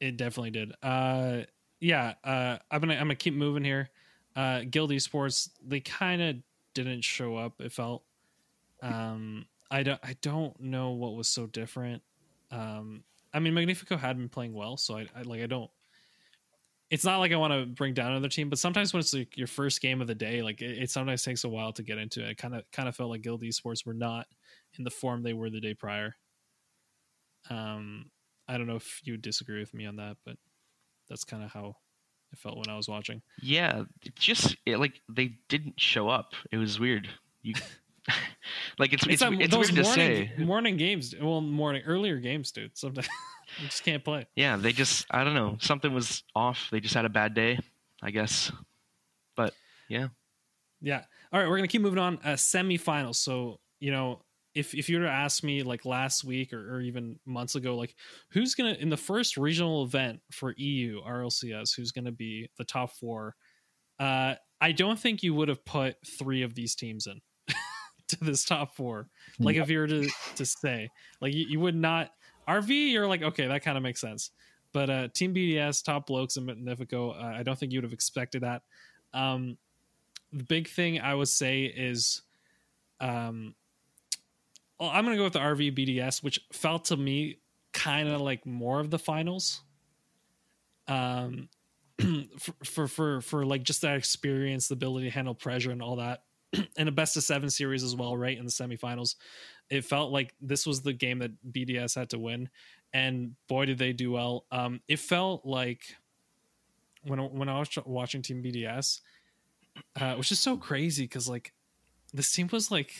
It 0.00 0.16
definitely 0.16 0.50
did. 0.50 0.72
Uh, 0.82 1.42
yeah, 1.80 2.14
uh, 2.24 2.58
I'm 2.70 2.80
gonna 2.80 2.94
I'm 2.94 3.00
gonna 3.00 3.16
keep 3.16 3.34
moving 3.34 3.64
here. 3.64 3.90
Uh, 4.36 4.62
Guild 4.68 4.90
Esports 4.90 5.50
they 5.66 5.80
kind 5.80 6.22
of 6.22 6.36
didn't 6.74 7.02
show 7.02 7.36
up. 7.36 7.60
It 7.60 7.72
felt. 7.72 8.04
Um, 8.82 9.46
I 9.70 9.82
don't 9.82 10.00
I 10.02 10.16
don't 10.22 10.58
know 10.60 10.90
what 10.90 11.14
was 11.14 11.28
so 11.28 11.46
different. 11.46 12.02
Um, 12.50 13.02
I 13.34 13.40
mean 13.40 13.54
Magnifico 13.54 13.96
had 13.96 14.16
been 14.16 14.28
playing 14.28 14.54
well, 14.54 14.76
so 14.76 14.96
I, 14.96 15.06
I 15.16 15.22
like 15.22 15.42
I 15.42 15.46
don't. 15.46 15.70
It's 16.90 17.04
not 17.04 17.18
like 17.18 17.32
I 17.32 17.36
want 17.36 17.52
to 17.52 17.66
bring 17.66 17.92
down 17.92 18.12
another 18.12 18.30
team, 18.30 18.48
but 18.48 18.58
sometimes 18.58 18.94
when 18.94 19.00
it's 19.00 19.12
like 19.12 19.36
your 19.36 19.46
first 19.46 19.82
game 19.82 20.00
of 20.00 20.06
the 20.06 20.14
day, 20.14 20.40
like 20.42 20.62
it, 20.62 20.84
it 20.84 20.90
sometimes 20.90 21.22
takes 21.22 21.44
a 21.44 21.48
while 21.48 21.72
to 21.74 21.82
get 21.82 21.98
into 21.98 22.26
it. 22.26 22.38
Kind 22.38 22.54
of 22.54 22.62
kind 22.72 22.88
of 22.88 22.96
felt 22.96 23.10
like 23.10 23.22
Guild 23.22 23.42
Esports 23.42 23.84
were 23.84 23.94
not 23.94 24.26
in 24.78 24.84
the 24.84 24.90
form 24.90 25.22
they 25.22 25.34
were 25.34 25.50
the 25.50 25.60
day 25.60 25.74
prior. 25.74 26.16
Um, 27.50 28.10
I 28.48 28.56
don't 28.58 28.66
know 28.66 28.76
if 28.76 29.00
you 29.04 29.12
would 29.14 29.22
disagree 29.22 29.60
with 29.60 29.74
me 29.74 29.86
on 29.86 29.96
that, 29.96 30.16
but 30.24 30.36
that's 31.08 31.24
kind 31.24 31.42
of 31.44 31.50
how 31.50 31.76
it 32.32 32.38
felt 32.38 32.56
when 32.56 32.68
I 32.68 32.76
was 32.76 32.88
watching. 32.88 33.22
Yeah, 33.42 33.84
it 34.04 34.14
just 34.14 34.56
it, 34.66 34.78
like 34.78 35.00
they 35.08 35.36
didn't 35.48 35.80
show 35.80 36.08
up. 36.08 36.32
It 36.50 36.56
was 36.56 36.78
weird. 36.80 37.08
You 37.42 37.54
like 38.78 38.92
it's 38.92 39.06
it's, 39.06 39.20
that- 39.20 39.32
it's, 39.34 39.52
those 39.54 39.72
weird 39.72 39.84
to 39.84 39.92
say. 39.92 40.32
morning 40.38 40.76
games. 40.76 41.14
Well, 41.20 41.40
morning 41.40 41.82
earlier 41.86 42.18
games, 42.18 42.50
dude. 42.52 42.76
Sometimes 42.76 43.08
you 43.60 43.66
just 43.66 43.84
can't 43.84 44.04
play. 44.04 44.26
Yeah, 44.34 44.56
they 44.56 44.72
just 44.72 45.06
I 45.10 45.24
don't 45.24 45.34
know 45.34 45.56
something 45.60 45.92
was 45.92 46.22
off. 46.34 46.68
They 46.70 46.80
just 46.80 46.94
had 46.94 47.04
a 47.04 47.10
bad 47.10 47.34
day, 47.34 47.58
I 48.02 48.10
guess. 48.10 48.50
But 49.36 49.54
yeah, 49.88 50.08
Yeah. 50.80 51.02
All 51.32 51.40
right, 51.40 51.48
we're 51.48 51.56
gonna 51.56 51.68
keep 51.68 51.82
moving 51.82 51.98
on. 51.98 52.18
Uh, 52.24 52.30
semifinals. 52.34 53.16
So 53.16 53.60
you 53.80 53.90
know, 53.90 54.20
if 54.58 54.74
if 54.74 54.88
you 54.88 54.98
were 54.98 55.04
to 55.04 55.10
ask 55.10 55.44
me 55.44 55.62
like 55.62 55.84
last 55.84 56.24
week 56.24 56.52
or, 56.52 56.76
or 56.76 56.80
even 56.80 57.18
months 57.24 57.54
ago, 57.54 57.76
like 57.76 57.94
who's 58.30 58.54
gonna 58.54 58.72
in 58.72 58.88
the 58.88 58.96
first 58.96 59.36
regional 59.36 59.84
event 59.84 60.20
for 60.32 60.52
EU 60.56 61.00
RLCS, 61.02 61.76
who's 61.76 61.92
gonna 61.92 62.12
be 62.12 62.50
the 62.58 62.64
top 62.64 62.90
four? 62.92 63.36
Uh, 64.00 64.34
I 64.60 64.72
don't 64.72 64.98
think 64.98 65.22
you 65.22 65.34
would 65.34 65.48
have 65.48 65.64
put 65.64 65.96
three 66.18 66.42
of 66.42 66.54
these 66.54 66.74
teams 66.74 67.06
in 67.06 67.20
to 68.08 68.16
this 68.20 68.44
top 68.44 68.74
four. 68.74 69.08
Like 69.38 69.56
if 69.56 69.70
you 69.70 69.78
were 69.78 69.86
to 69.86 70.08
to 70.36 70.44
say, 70.44 70.88
like 71.20 71.34
you, 71.34 71.46
you 71.48 71.60
would 71.60 71.76
not 71.76 72.10
RV, 72.48 72.68
you're 72.68 73.06
like 73.06 73.22
okay, 73.22 73.46
that 73.46 73.62
kind 73.62 73.76
of 73.76 73.82
makes 73.84 74.00
sense. 74.00 74.32
But 74.72 74.90
uh, 74.90 75.08
Team 75.14 75.34
BDS, 75.34 75.82
Top 75.82 76.06
Blokes, 76.06 76.36
and 76.36 76.46
Magnifico, 76.46 77.12
uh, 77.12 77.34
I 77.38 77.42
don't 77.42 77.58
think 77.58 77.72
you 77.72 77.78
would 77.78 77.84
have 77.84 77.92
expected 77.92 78.42
that. 78.42 78.62
Um, 79.14 79.56
the 80.32 80.44
big 80.44 80.68
thing 80.68 81.00
I 81.00 81.14
would 81.14 81.28
say 81.28 81.62
is, 81.64 82.20
um, 83.00 83.54
well, 84.78 84.90
I'm 84.92 85.04
gonna 85.04 85.16
go 85.16 85.24
with 85.24 85.32
the 85.32 85.40
RV 85.40 85.76
BDS, 85.76 86.22
which 86.22 86.40
felt 86.52 86.86
to 86.86 86.96
me 86.96 87.38
kind 87.72 88.08
of 88.08 88.20
like 88.20 88.46
more 88.46 88.80
of 88.80 88.90
the 88.90 88.98
finals. 88.98 89.62
Um, 90.86 91.48
for, 92.38 92.52
for 92.64 92.88
for 92.88 93.20
for 93.20 93.46
like 93.46 93.62
just 93.62 93.82
that 93.82 93.96
experience, 93.96 94.68
the 94.68 94.74
ability 94.74 95.08
to 95.08 95.14
handle 95.14 95.34
pressure 95.34 95.70
and 95.70 95.82
all 95.82 95.96
that, 95.96 96.22
and 96.76 96.88
a 96.88 96.92
best 96.92 97.16
of 97.16 97.24
seven 97.24 97.50
series 97.50 97.82
as 97.82 97.96
well, 97.96 98.16
right 98.16 98.38
in 98.38 98.44
the 98.44 98.50
semifinals. 98.50 99.16
It 99.68 99.84
felt 99.84 100.12
like 100.12 100.34
this 100.40 100.66
was 100.66 100.80
the 100.80 100.92
game 100.92 101.18
that 101.18 101.32
BDS 101.50 101.94
had 101.94 102.10
to 102.10 102.18
win, 102.18 102.48
and 102.92 103.34
boy 103.48 103.66
did 103.66 103.78
they 103.78 103.92
do 103.92 104.12
well. 104.12 104.46
Um, 104.50 104.80
it 104.88 104.98
felt 105.00 105.44
like 105.44 105.82
when 107.02 107.18
when 107.18 107.48
I 107.48 107.58
was 107.58 107.68
watching 107.84 108.22
Team 108.22 108.42
BDS, 108.42 109.00
uh, 110.00 110.14
which 110.14 110.32
is 110.32 110.38
so 110.38 110.56
crazy 110.56 111.04
because 111.04 111.28
like 111.28 111.52
this 112.14 112.30
team 112.32 112.48
was 112.52 112.70
like 112.70 112.92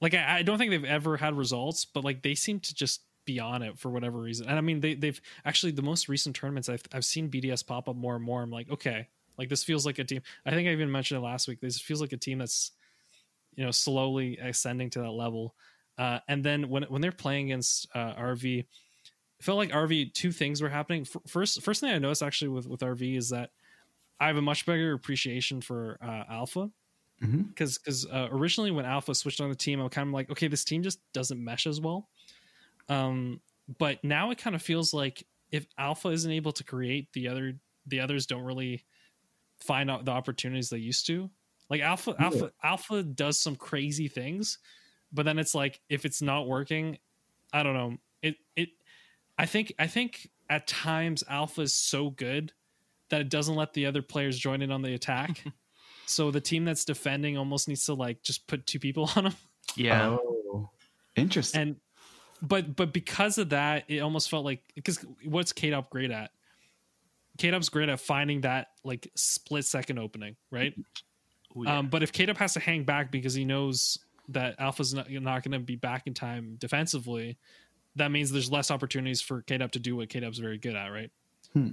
like 0.00 0.14
I, 0.14 0.38
I 0.38 0.42
don't 0.42 0.58
think 0.58 0.70
they've 0.70 0.84
ever 0.84 1.16
had 1.16 1.34
results 1.34 1.84
but 1.84 2.04
like 2.04 2.22
they 2.22 2.34
seem 2.34 2.60
to 2.60 2.74
just 2.74 3.00
be 3.24 3.40
on 3.40 3.62
it 3.62 3.78
for 3.78 3.90
whatever 3.90 4.18
reason. 4.18 4.48
And 4.48 4.58
I 4.58 4.60
mean, 4.60 4.80
they 4.80 4.94
they've 4.94 5.20
actually 5.44 5.72
the 5.72 5.82
most 5.82 6.08
recent 6.08 6.36
tournaments 6.36 6.68
I've 6.68 6.82
I've 6.92 7.04
seen 7.04 7.30
BDS 7.30 7.66
pop 7.66 7.88
up 7.88 7.96
more 7.96 8.14
and 8.14 8.24
more. 8.24 8.42
I'm 8.42 8.50
like, 8.50 8.70
okay, 8.70 9.08
like 9.38 9.48
this 9.48 9.64
feels 9.64 9.86
like 9.86 9.98
a 9.98 10.04
team. 10.04 10.22
I 10.44 10.50
think 10.50 10.68
I 10.68 10.72
even 10.72 10.90
mentioned 10.90 11.18
it 11.18 11.24
last 11.24 11.48
week. 11.48 11.60
This 11.60 11.80
feels 11.80 12.00
like 12.00 12.12
a 12.12 12.16
team 12.16 12.38
that's 12.38 12.72
you 13.54 13.64
know 13.64 13.70
slowly 13.70 14.38
ascending 14.38 14.90
to 14.90 15.00
that 15.00 15.10
level. 15.10 15.54
Uh, 15.96 16.18
and 16.28 16.44
then 16.44 16.68
when 16.68 16.84
when 16.84 17.00
they're 17.00 17.12
playing 17.12 17.46
against 17.46 17.88
uh, 17.94 18.14
RV, 18.14 18.60
it 18.60 18.66
felt 19.40 19.58
like 19.58 19.70
RV 19.70 20.14
two 20.14 20.32
things 20.32 20.60
were 20.60 20.68
happening. 20.68 21.06
First 21.26 21.62
first 21.62 21.80
thing 21.80 21.90
I 21.90 21.98
noticed 21.98 22.22
actually 22.22 22.48
with 22.48 22.66
with 22.66 22.80
RV 22.80 23.16
is 23.16 23.30
that 23.30 23.50
I 24.20 24.28
have 24.28 24.36
a 24.36 24.42
much 24.42 24.66
bigger 24.66 24.92
appreciation 24.92 25.60
for 25.60 25.98
uh, 26.02 26.24
Alpha 26.30 26.70
because 27.20 27.78
mm-hmm. 27.78 27.82
because 27.84 28.06
uh, 28.06 28.28
originally 28.30 28.70
when 28.70 28.84
Alpha 28.84 29.14
switched 29.14 29.40
on 29.40 29.48
the 29.48 29.54
team, 29.54 29.80
I'm 29.80 29.88
kind 29.88 30.08
of 30.08 30.14
like, 30.14 30.30
okay, 30.30 30.48
this 30.48 30.64
team 30.64 30.82
just 30.82 31.00
doesn't 31.12 31.42
mesh 31.42 31.66
as 31.66 31.80
well. 31.80 32.08
Um, 32.88 33.40
but 33.78 34.02
now 34.04 34.30
it 34.30 34.38
kind 34.38 34.54
of 34.54 34.62
feels 34.62 34.92
like 34.92 35.26
if 35.50 35.66
Alpha 35.78 36.08
isn't 36.08 36.30
able 36.30 36.52
to 36.52 36.64
create, 36.64 37.12
the 37.12 37.28
other 37.28 37.54
the 37.86 38.00
others 38.00 38.26
don't 38.26 38.42
really 38.42 38.84
find 39.60 39.90
out 39.90 40.04
the 40.04 40.10
opportunities 40.10 40.68
they 40.68 40.78
used 40.78 41.06
to. 41.06 41.30
Like 41.70 41.80
Alpha, 41.80 42.14
yeah. 42.18 42.24
Alpha, 42.26 42.52
Alpha 42.62 43.02
does 43.02 43.40
some 43.40 43.56
crazy 43.56 44.08
things, 44.08 44.58
but 45.12 45.24
then 45.24 45.38
it's 45.38 45.54
like 45.54 45.80
if 45.88 46.04
it's 46.04 46.20
not 46.20 46.46
working, 46.46 46.98
I 47.52 47.62
don't 47.62 47.74
know. 47.74 47.96
It 48.22 48.36
it, 48.56 48.68
I 49.38 49.46
think 49.46 49.72
I 49.78 49.86
think 49.86 50.28
at 50.50 50.66
times 50.66 51.24
Alpha 51.28 51.62
is 51.62 51.74
so 51.74 52.10
good 52.10 52.52
that 53.10 53.20
it 53.20 53.28
doesn't 53.28 53.54
let 53.54 53.72
the 53.72 53.86
other 53.86 54.02
players 54.02 54.38
join 54.38 54.60
in 54.60 54.70
on 54.70 54.82
the 54.82 54.94
attack. 54.94 55.42
so 56.06 56.30
the 56.30 56.40
team 56.40 56.64
that's 56.64 56.84
defending 56.84 57.36
almost 57.36 57.68
needs 57.68 57.86
to 57.86 57.94
like 57.94 58.22
just 58.22 58.46
put 58.46 58.66
two 58.66 58.78
people 58.78 59.10
on 59.16 59.24
them. 59.24 59.34
Yeah. 59.76 60.10
Oh, 60.10 60.70
interesting. 61.16 61.60
And 61.60 61.76
but 62.42 62.76
but 62.76 62.92
because 62.92 63.38
of 63.38 63.50
that, 63.50 63.84
it 63.88 64.00
almost 64.00 64.30
felt 64.30 64.44
like 64.44 64.62
because 64.74 65.04
what's 65.24 65.52
Kaydop 65.52 65.90
great 65.90 66.10
at? 66.10 66.30
Kaydop's 67.38 67.68
great 67.68 67.88
at 67.88 68.00
finding 68.00 68.42
that 68.42 68.68
like 68.84 69.10
split 69.16 69.64
second 69.64 69.98
opening, 69.98 70.36
right? 70.50 70.74
Ooh, 71.56 71.64
yeah. 71.64 71.78
um, 71.78 71.88
but 71.88 72.02
if 72.02 72.12
Kaydop 72.12 72.36
has 72.36 72.54
to 72.54 72.60
hang 72.60 72.84
back 72.84 73.10
because 73.10 73.34
he 73.34 73.44
knows 73.44 73.98
that 74.28 74.56
Alpha's 74.58 74.94
not, 74.94 75.10
not 75.10 75.42
going 75.42 75.52
to 75.52 75.58
be 75.58 75.76
back 75.76 76.06
in 76.06 76.14
time 76.14 76.56
defensively, 76.58 77.36
that 77.96 78.10
means 78.10 78.30
there's 78.30 78.50
less 78.50 78.70
opportunities 78.70 79.20
for 79.20 79.42
Kaydop 79.42 79.72
to 79.72 79.78
do 79.78 79.96
what 79.96 80.08
Kaydop's 80.08 80.38
very 80.38 80.58
good 80.58 80.74
at, 80.74 80.88
right? 80.88 81.10
Hmm. 81.52 81.68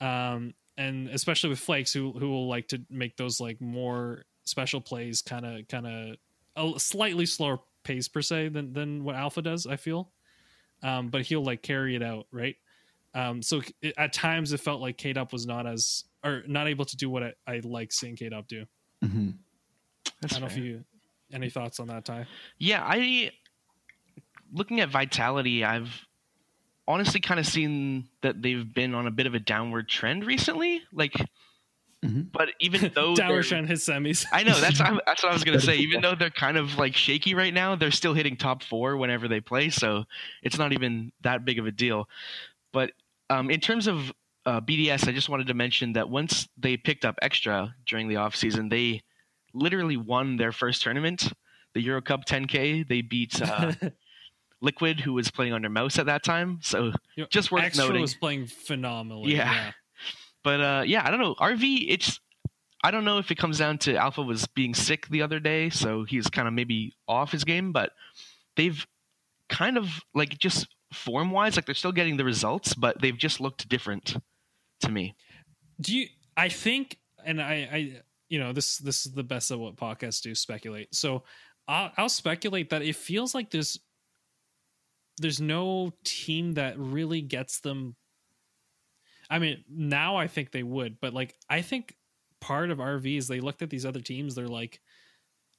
Um, 0.00 0.54
and 0.78 1.08
especially 1.08 1.50
with 1.50 1.58
Flakes, 1.58 1.92
who 1.92 2.12
who 2.12 2.30
will 2.30 2.48
like 2.48 2.68
to 2.68 2.80
make 2.88 3.16
those 3.16 3.40
like 3.40 3.60
more 3.60 4.24
special 4.44 4.80
plays, 4.80 5.20
kind 5.20 5.44
of 5.44 5.68
kind 5.68 5.86
of 5.86 6.16
a 6.56 6.80
slightly 6.80 7.26
slower 7.26 7.58
pace 7.82 8.08
per 8.08 8.22
se 8.22 8.48
than 8.48 8.72
than 8.72 9.04
what 9.04 9.16
Alpha 9.16 9.42
does. 9.42 9.66
I 9.66 9.76
feel, 9.76 10.10
um, 10.82 11.08
but 11.08 11.22
he'll 11.22 11.44
like 11.44 11.62
carry 11.62 11.96
it 11.96 12.02
out, 12.02 12.26
right? 12.30 12.56
Um, 13.14 13.42
so 13.42 13.60
it, 13.82 13.94
at 13.98 14.12
times 14.12 14.52
it 14.52 14.60
felt 14.60 14.80
like 14.80 14.96
Kaydop 14.96 15.32
was 15.32 15.46
not 15.46 15.66
as 15.66 16.04
or 16.24 16.44
not 16.46 16.68
able 16.68 16.84
to 16.84 16.96
do 16.96 17.10
what 17.10 17.22
I, 17.22 17.32
I 17.46 17.60
like 17.64 17.92
seeing 17.92 18.16
Kaydop 18.16 18.46
do. 18.46 18.64
Mm-hmm. 19.04 19.30
I 20.24 20.26
don't 20.28 20.40
know 20.40 20.46
if 20.46 20.56
you 20.56 20.84
any 21.32 21.50
thoughts 21.50 21.80
on 21.80 21.88
that, 21.88 22.04
Ty. 22.04 22.26
Yeah, 22.58 22.82
I 22.84 23.32
looking 24.52 24.80
at 24.80 24.90
Vitality, 24.90 25.64
I've 25.64 26.06
honestly 26.88 27.20
kind 27.20 27.38
of 27.38 27.46
seen 27.46 28.08
that 28.22 28.40
they've 28.42 28.74
been 28.74 28.94
on 28.94 29.06
a 29.06 29.10
bit 29.10 29.26
of 29.26 29.34
a 29.34 29.38
downward 29.38 29.88
trend 29.88 30.24
recently. 30.24 30.82
Like, 30.90 31.12
mm-hmm. 32.02 32.22
but 32.32 32.48
even 32.60 32.90
though 32.94 33.14
downward 33.14 33.44
trend 33.44 33.68
his 33.68 33.86
semis, 33.86 34.24
I 34.32 34.42
know 34.42 34.58
that's 34.58 34.78
that's 34.78 35.22
what 35.22 35.30
I 35.30 35.32
was 35.32 35.44
gonna 35.44 35.60
say. 35.70 35.76
Even 35.76 36.00
though 36.00 36.14
they're 36.14 36.30
kind 36.30 36.56
of 36.56 36.78
like 36.78 36.96
shaky 36.96 37.34
right 37.34 37.52
now, 37.52 37.76
they're 37.76 37.90
still 37.90 38.14
hitting 38.14 38.36
top 38.36 38.62
four 38.62 38.96
whenever 38.96 39.28
they 39.28 39.40
play, 39.40 39.68
so 39.68 40.04
it's 40.42 40.58
not 40.58 40.72
even 40.72 41.12
that 41.20 41.44
big 41.44 41.58
of 41.58 41.66
a 41.66 41.70
deal. 41.70 42.08
But 42.72 42.92
um, 43.30 43.50
in 43.50 43.60
terms 43.60 43.86
of 43.86 44.12
uh, 44.46 44.62
BDS, 44.62 45.06
I 45.06 45.12
just 45.12 45.28
wanted 45.28 45.46
to 45.48 45.54
mention 45.54 45.92
that 45.92 46.08
once 46.08 46.48
they 46.56 46.78
picked 46.78 47.04
up 47.04 47.18
extra 47.20 47.74
during 47.86 48.08
the 48.08 48.16
off 48.16 48.34
season, 48.34 48.70
they 48.70 49.02
literally 49.52 49.98
won 49.98 50.38
their 50.38 50.52
first 50.52 50.80
tournament, 50.80 51.30
the 51.74 51.82
Euro 51.82 52.00
Cup 52.00 52.24
10K. 52.24 52.88
They 52.88 53.02
beat. 53.02 53.42
Uh, 53.42 53.72
Liquid, 54.60 55.00
who 55.00 55.14
was 55.14 55.30
playing 55.30 55.52
under 55.52 55.68
Mouse 55.68 55.98
at 55.98 56.06
that 56.06 56.22
time. 56.22 56.58
So 56.62 56.92
you 57.14 57.22
know, 57.24 57.26
just 57.30 57.52
worth 57.52 57.64
Extra 57.64 57.86
noting. 57.86 58.02
was 58.02 58.14
playing 58.14 58.46
phenomenally. 58.46 59.34
Yeah. 59.34 59.52
yeah. 59.52 59.72
But 60.44 60.60
uh, 60.60 60.82
yeah, 60.86 61.06
I 61.06 61.10
don't 61.10 61.20
know. 61.20 61.34
RV, 61.34 61.86
it's 61.88 62.20
I 62.82 62.90
don't 62.90 63.04
know 63.04 63.18
if 63.18 63.30
it 63.30 63.38
comes 63.38 63.58
down 63.58 63.78
to 63.78 63.96
Alpha 63.96 64.22
was 64.22 64.46
being 64.46 64.74
sick 64.74 65.08
the 65.08 65.22
other 65.22 65.40
day, 65.40 65.70
so 65.70 66.04
he's 66.04 66.28
kind 66.28 66.46
of 66.46 66.54
maybe 66.54 66.94
off 67.06 67.32
his 67.32 67.44
game, 67.44 67.72
but 67.72 67.92
they've 68.56 68.86
kind 69.48 69.76
of 69.76 69.88
like 70.14 70.38
just 70.38 70.68
form 70.92 71.30
wise, 71.30 71.56
like 71.56 71.66
they're 71.66 71.74
still 71.74 71.92
getting 71.92 72.16
the 72.16 72.24
results, 72.24 72.74
but 72.74 73.00
they've 73.00 73.16
just 73.16 73.40
looked 73.40 73.68
different 73.68 74.16
to 74.80 74.90
me. 74.90 75.14
Do 75.80 75.96
you 75.96 76.06
I 76.36 76.48
think 76.48 76.98
and 77.24 77.42
I 77.42 77.68
I 77.72 78.02
you 78.28 78.38
know, 78.38 78.52
this 78.52 78.78
this 78.78 79.06
is 79.06 79.12
the 79.12 79.22
best 79.22 79.50
of 79.50 79.58
what 79.58 79.76
podcasts 79.76 80.22
do 80.22 80.34
speculate. 80.34 80.94
So 80.94 81.24
I'll, 81.66 81.90
I'll 81.96 82.08
speculate 82.08 82.70
that 82.70 82.82
it 82.82 82.96
feels 82.96 83.34
like 83.34 83.50
there's 83.50 83.78
there's 85.18 85.40
no 85.40 85.92
team 86.04 86.54
that 86.54 86.78
really 86.78 87.20
gets 87.20 87.60
them 87.60 87.96
I 89.30 89.38
mean, 89.38 89.64
now 89.68 90.16
I 90.16 90.26
think 90.26 90.52
they 90.52 90.62
would, 90.62 91.00
but 91.00 91.12
like 91.12 91.34
I 91.50 91.60
think 91.60 91.94
part 92.40 92.70
of 92.70 92.78
RV 92.78 93.18
is 93.18 93.28
they 93.28 93.40
looked 93.40 93.62
at 93.62 93.70
these 93.70 93.84
other 93.84 94.00
teams, 94.00 94.34
they're 94.34 94.48
like, 94.48 94.80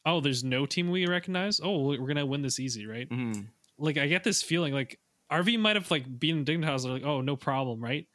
"Oh, 0.06 0.22
there's 0.22 0.44
no 0.44 0.66
team 0.66 0.90
we 0.90 1.06
recognize. 1.06 1.60
Oh, 1.64 1.86
we're 1.88 1.98
going 1.98 2.16
to 2.16 2.26
win 2.26 2.42
this 2.42 2.60
easy, 2.60 2.86
right?" 2.86 3.10
Mm-hmm. 3.10 3.42
Like 3.78 3.98
I 3.98 4.08
get 4.08 4.24
this 4.24 4.42
feeling 4.42 4.74
like 4.74 5.00
RV 5.32 5.60
might 5.60 5.76
have 5.76 5.90
like 5.92 6.20
been 6.20 6.46
Dignitas, 6.46 6.84
they're 6.84 6.94
like, 6.94 7.06
"Oh, 7.06 7.22
no 7.22 7.36
problem," 7.36 7.80
right? 7.80 8.08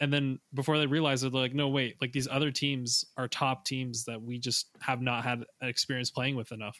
And 0.00 0.12
then 0.12 0.40
before 0.52 0.78
they 0.78 0.86
realize 0.86 1.22
it, 1.22 1.32
they're 1.32 1.40
like, 1.40 1.54
"No, 1.54 1.68
wait, 1.68 1.96
like 2.00 2.12
these 2.12 2.28
other 2.28 2.50
teams 2.50 3.04
are 3.16 3.28
top 3.28 3.64
teams 3.64 4.04
that 4.04 4.20
we 4.20 4.38
just 4.38 4.68
have 4.80 5.00
not 5.00 5.24
had 5.24 5.44
experience 5.62 6.10
playing 6.10 6.36
with 6.36 6.52
enough." 6.52 6.78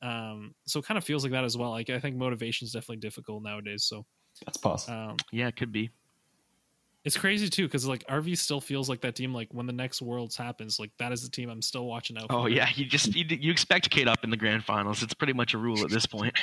Um, 0.00 0.54
so 0.66 0.78
it 0.78 0.84
kind 0.84 0.98
of 0.98 1.04
feels 1.04 1.22
like 1.24 1.32
that 1.32 1.44
as 1.44 1.56
well. 1.56 1.70
Like 1.70 1.90
I 1.90 1.98
think 1.98 2.16
motivation 2.16 2.66
is 2.66 2.72
definitely 2.72 2.98
difficult 2.98 3.42
nowadays. 3.42 3.84
So 3.84 4.04
that's 4.44 4.58
possible. 4.58 4.96
Um, 4.96 5.16
yeah, 5.32 5.48
it 5.48 5.56
could 5.56 5.72
be. 5.72 5.90
It's 7.04 7.16
crazy 7.16 7.48
too 7.48 7.66
because 7.66 7.86
like 7.86 8.04
RV 8.06 8.36
still 8.38 8.60
feels 8.60 8.88
like 8.88 9.00
that 9.02 9.14
team. 9.14 9.32
Like 9.32 9.48
when 9.52 9.66
the 9.66 9.72
next 9.72 10.02
Worlds 10.02 10.36
happens, 10.36 10.78
like 10.78 10.90
that 10.98 11.12
is 11.12 11.22
the 11.22 11.30
team 11.30 11.48
I'm 11.48 11.62
still 11.62 11.86
watching 11.86 12.18
out. 12.18 12.26
Oh 12.30 12.46
yeah, 12.46 12.68
you 12.74 12.84
just 12.84 13.14
you, 13.14 13.24
you 13.28 13.50
expect 13.50 13.90
Kaydop 13.90 14.24
in 14.24 14.30
the 14.30 14.36
grand 14.36 14.64
finals. 14.64 15.02
It's 15.02 15.14
pretty 15.14 15.32
much 15.32 15.54
a 15.54 15.58
rule 15.58 15.82
at 15.82 15.90
this 15.90 16.06
point. 16.06 16.36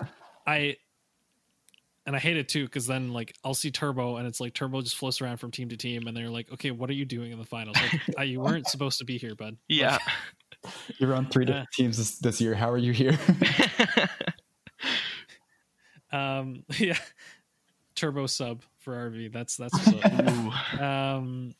I 0.46 0.76
and 2.08 2.16
I 2.16 2.18
hate 2.18 2.38
it 2.38 2.48
too 2.48 2.64
because 2.64 2.86
then 2.86 3.12
like 3.12 3.34
I'll 3.44 3.52
see 3.52 3.70
Turbo 3.70 4.16
and 4.16 4.26
it's 4.26 4.40
like 4.40 4.54
Turbo 4.54 4.80
just 4.80 4.96
floats 4.96 5.20
around 5.20 5.36
from 5.36 5.50
team 5.50 5.68
to 5.68 5.76
team 5.76 6.06
and 6.06 6.16
they're 6.16 6.30
like, 6.30 6.50
okay, 6.50 6.70
what 6.70 6.88
are 6.88 6.94
you 6.94 7.04
doing 7.04 7.32
in 7.32 7.38
the 7.38 7.44
finals? 7.44 7.76
Like, 8.16 8.28
you 8.28 8.40
weren't 8.40 8.66
supposed 8.66 8.98
to 9.00 9.04
be 9.04 9.18
here, 9.18 9.34
bud. 9.34 9.58
Yeah. 9.68 9.92
Like, 9.92 10.00
You're 10.98 11.14
on 11.14 11.28
three 11.28 11.44
different 11.44 11.68
teams 11.72 11.96
this, 11.96 12.18
this 12.18 12.40
year. 12.40 12.54
How 12.54 12.70
are 12.70 12.78
you 12.78 12.92
here? 12.92 13.18
um, 16.12 16.64
yeah, 16.78 16.98
turbo 17.94 18.26
sub 18.26 18.62
for 18.78 19.10
RV. 19.10 19.32
That's 19.32 19.56
that's 19.56 19.88
um, 20.80 21.54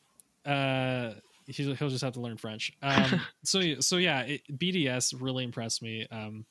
uh, 0.45 1.11
he'll, 1.47 1.75
he'll 1.75 1.89
just 1.89 2.03
have 2.03 2.13
to 2.13 2.21
learn 2.21 2.37
French. 2.37 2.71
Um, 2.81 3.21
so 3.43 3.79
so 3.79 3.97
yeah, 3.97 4.21
it, 4.21 4.41
BDS 4.57 5.15
really 5.19 5.43
impressed 5.43 5.81
me. 5.81 6.07
Um, 6.11 6.45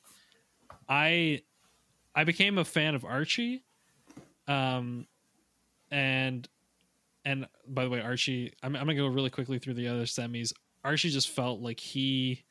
I 0.87 1.41
I 2.15 2.23
became 2.23 2.57
a 2.57 2.65
fan 2.65 2.95
of 2.95 3.05
Archie. 3.05 3.63
Um, 4.47 5.05
and 5.91 6.47
and 7.25 7.47
by 7.67 7.83
the 7.83 7.89
way, 7.89 8.01
Archie, 8.01 8.53
I'm, 8.63 8.75
I'm 8.75 8.81
gonna 8.81 8.95
go 8.95 9.07
really 9.07 9.29
quickly 9.29 9.59
through 9.59 9.75
the 9.75 9.87
other 9.87 10.03
semis. 10.03 10.51
Archie 10.83 11.09
just 11.09 11.29
felt 11.29 11.61
like 11.61 11.79
he 11.79 12.43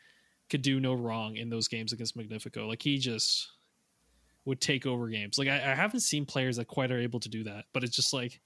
could 0.50 0.62
do 0.62 0.80
no 0.80 0.94
wrong 0.94 1.36
in 1.36 1.50
those 1.50 1.68
games 1.68 1.92
against 1.92 2.16
Magnifico. 2.16 2.66
Like 2.66 2.82
he 2.82 2.98
just 2.98 3.48
would 4.44 4.60
take 4.60 4.86
over 4.86 5.08
games. 5.08 5.38
Like 5.38 5.48
I, 5.48 5.56
I 5.56 5.74
haven't 5.74 6.00
seen 6.00 6.24
players 6.24 6.56
that 6.56 6.66
quite 6.66 6.90
are 6.90 6.98
able 6.98 7.20
to 7.20 7.28
do 7.28 7.44
that, 7.44 7.66
but 7.72 7.84
it's 7.84 7.96
just 7.96 8.12
like 8.12 8.40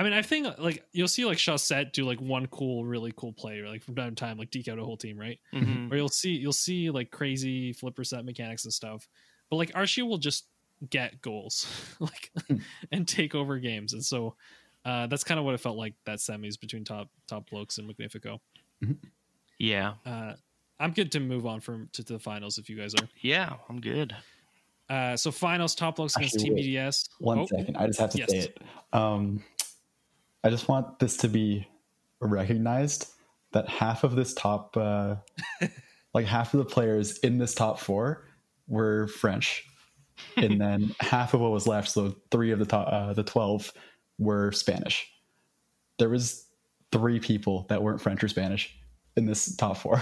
I 0.00 0.02
mean, 0.02 0.14
I 0.14 0.22
think 0.22 0.46
like 0.58 0.82
you'll 0.92 1.08
see 1.08 1.26
like 1.26 1.36
Chausette 1.36 1.92
do 1.92 2.06
like 2.06 2.20
one 2.22 2.46
cool, 2.46 2.86
really 2.86 3.12
cool 3.16 3.34
play, 3.34 3.60
like 3.60 3.82
from 3.82 3.94
time 3.94 4.14
to 4.14 4.14
time, 4.14 4.38
like 4.38 4.50
deke 4.50 4.68
out 4.68 4.78
a 4.78 4.84
whole 4.84 4.96
team, 4.96 5.18
right? 5.18 5.38
Mm-hmm. 5.52 5.92
Or 5.92 5.96
you'll 5.96 6.08
see 6.08 6.30
you'll 6.30 6.54
see 6.54 6.88
like 6.88 7.10
crazy 7.10 7.74
flip 7.74 7.98
reset 7.98 8.24
mechanics 8.24 8.64
and 8.64 8.72
stuff. 8.72 9.06
But 9.50 9.56
like 9.56 9.72
Archie 9.74 10.00
will 10.00 10.16
just 10.16 10.46
get 10.88 11.20
goals, 11.20 11.66
like 12.00 12.30
hmm. 12.48 12.56
and 12.90 13.06
take 13.06 13.34
over 13.34 13.58
games, 13.58 13.92
and 13.92 14.02
so 14.02 14.36
uh, 14.84 15.06
that's 15.06 15.24
kind 15.24 15.38
of 15.38 15.44
what 15.44 15.54
it 15.54 15.60
felt 15.60 15.76
like 15.76 15.94
that 16.06 16.18
semis 16.18 16.58
between 16.58 16.84
top 16.84 17.08
top 17.26 17.48
blokes 17.50 17.78
and 17.78 17.86
Magnifico. 17.86 18.40
Mm-hmm. 18.82 18.94
Yeah, 19.58 19.94
uh, 20.06 20.34
I'm 20.78 20.92
good 20.92 21.12
to 21.12 21.20
move 21.20 21.46
on 21.46 21.60
from 21.60 21.88
to, 21.92 22.02
to, 22.04 22.14
the 22.14 22.18
finals 22.18 22.56
if 22.56 22.70
you 22.70 22.76
guys 22.76 22.94
are. 22.94 23.06
Yeah, 23.20 23.54
I'm 23.68 23.80
good. 23.80 24.16
Uh, 24.88 25.16
so 25.16 25.30
finals 25.30 25.74
top 25.74 25.96
blokes 25.96 26.16
against 26.16 26.38
TBDS. 26.38 27.10
One 27.20 27.40
oh, 27.40 27.46
second, 27.46 27.76
I 27.76 27.86
just 27.86 28.00
have 28.00 28.10
to 28.10 28.18
yes. 28.18 28.30
say 28.30 28.38
it. 28.38 28.62
Um, 28.92 29.44
I 30.42 30.50
just 30.50 30.66
want 30.68 30.98
this 30.98 31.18
to 31.18 31.28
be 31.28 31.68
recognized 32.20 33.12
that 33.52 33.68
half 33.68 34.02
of 34.02 34.16
this 34.16 34.32
top, 34.32 34.76
uh, 34.76 35.16
like 36.14 36.26
half 36.26 36.54
of 36.54 36.58
the 36.58 36.64
players 36.64 37.18
in 37.18 37.38
this 37.38 37.54
top 37.54 37.78
four, 37.78 38.24
were 38.66 39.06
French. 39.08 39.64
and 40.36 40.60
then 40.60 40.94
half 41.00 41.34
of 41.34 41.40
what 41.40 41.50
was 41.50 41.66
left, 41.66 41.90
so 41.90 42.14
three 42.30 42.50
of 42.50 42.58
the 42.58 42.66
top, 42.66 42.88
uh, 42.90 43.12
the 43.12 43.22
twelve 43.22 43.72
were 44.20 44.52
Spanish. 44.52 45.10
There 45.98 46.08
was 46.08 46.46
three 46.92 47.18
people 47.18 47.66
that 47.68 47.82
weren't 47.82 48.00
French 48.00 48.22
or 48.22 48.28
Spanish 48.28 48.76
in 49.16 49.26
this 49.26 49.56
top 49.56 49.76
four 49.78 50.00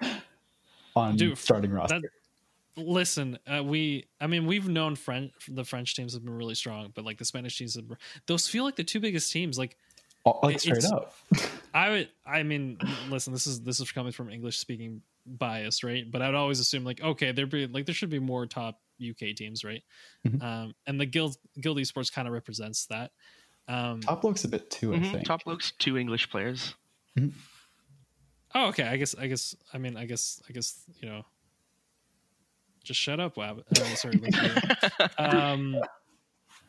on 0.96 1.16
Dude, 1.16 1.36
starting 1.38 1.70
roster. 1.72 2.00
that- 2.00 2.10
Listen, 2.76 3.36
uh, 3.52 3.62
we 3.62 4.06
I 4.20 4.26
mean 4.26 4.46
we've 4.46 4.68
known 4.68 4.94
French 4.94 5.32
the 5.48 5.64
French 5.64 5.94
teams 5.96 6.14
have 6.14 6.24
been 6.24 6.34
really 6.34 6.54
strong, 6.54 6.92
but 6.94 7.04
like 7.04 7.18
the 7.18 7.24
Spanish 7.24 7.58
teams 7.58 7.74
have, 7.74 7.84
those 8.26 8.46
feel 8.46 8.64
like 8.64 8.76
the 8.76 8.84
two 8.84 9.00
biggest 9.00 9.30
teams. 9.32 9.58
Like 9.58 9.76
Oh, 10.24 10.38
like 10.42 10.60
straight 10.60 10.84
up. 10.84 11.12
I 11.74 11.90
would 11.90 12.08
I 12.24 12.42
mean 12.44 12.78
listen, 13.10 13.32
this 13.32 13.46
is 13.46 13.60
this 13.62 13.80
is 13.80 13.90
coming 13.92 14.12
from 14.12 14.30
English 14.30 14.56
speaking 14.58 15.02
bias, 15.26 15.82
right? 15.82 16.08
But 16.10 16.22
I 16.22 16.26
would 16.26 16.36
always 16.36 16.60
assume 16.60 16.84
like 16.84 17.02
okay, 17.02 17.32
there 17.32 17.46
be 17.46 17.66
like 17.66 17.86
there 17.86 17.94
should 17.94 18.08
be 18.08 18.20
more 18.20 18.46
top 18.46 18.80
UK 19.00 19.34
teams, 19.34 19.64
right? 19.64 19.82
Mhm. 20.26 20.42
Um, 20.42 20.74
and 20.86 21.00
the 21.00 21.06
guild 21.06 21.36
guild 21.60 21.78
esports 21.78 22.12
kind 22.12 22.28
of 22.28 22.34
represents 22.34 22.86
that. 22.86 23.12
Um, 23.68 24.00
Top 24.00 24.22
Blokes 24.22 24.44
a 24.44 24.48
bit 24.48 24.70
too, 24.70 24.94
I 24.94 24.98
Mhm, 24.98 25.12
think. 25.12 25.24
Top 25.26 25.44
Blokes 25.44 25.72
two 25.78 25.96
English 25.96 26.30
players. 26.30 26.74
Oh, 28.54 28.68
okay. 28.68 28.84
I 28.84 28.96
guess. 28.96 29.14
I 29.14 29.26
guess. 29.28 29.54
I 29.72 29.78
mean. 29.78 29.96
I 29.96 30.06
guess. 30.06 30.42
I 30.48 30.52
guess. 30.52 30.84
You 31.00 31.08
know. 31.08 31.26
Just 32.82 32.98
shut 33.00 33.20
up, 33.20 33.36
Wab. 33.36 33.62
Uh, 33.70 33.74
sorry. 33.94 34.18
Um. 35.18 35.80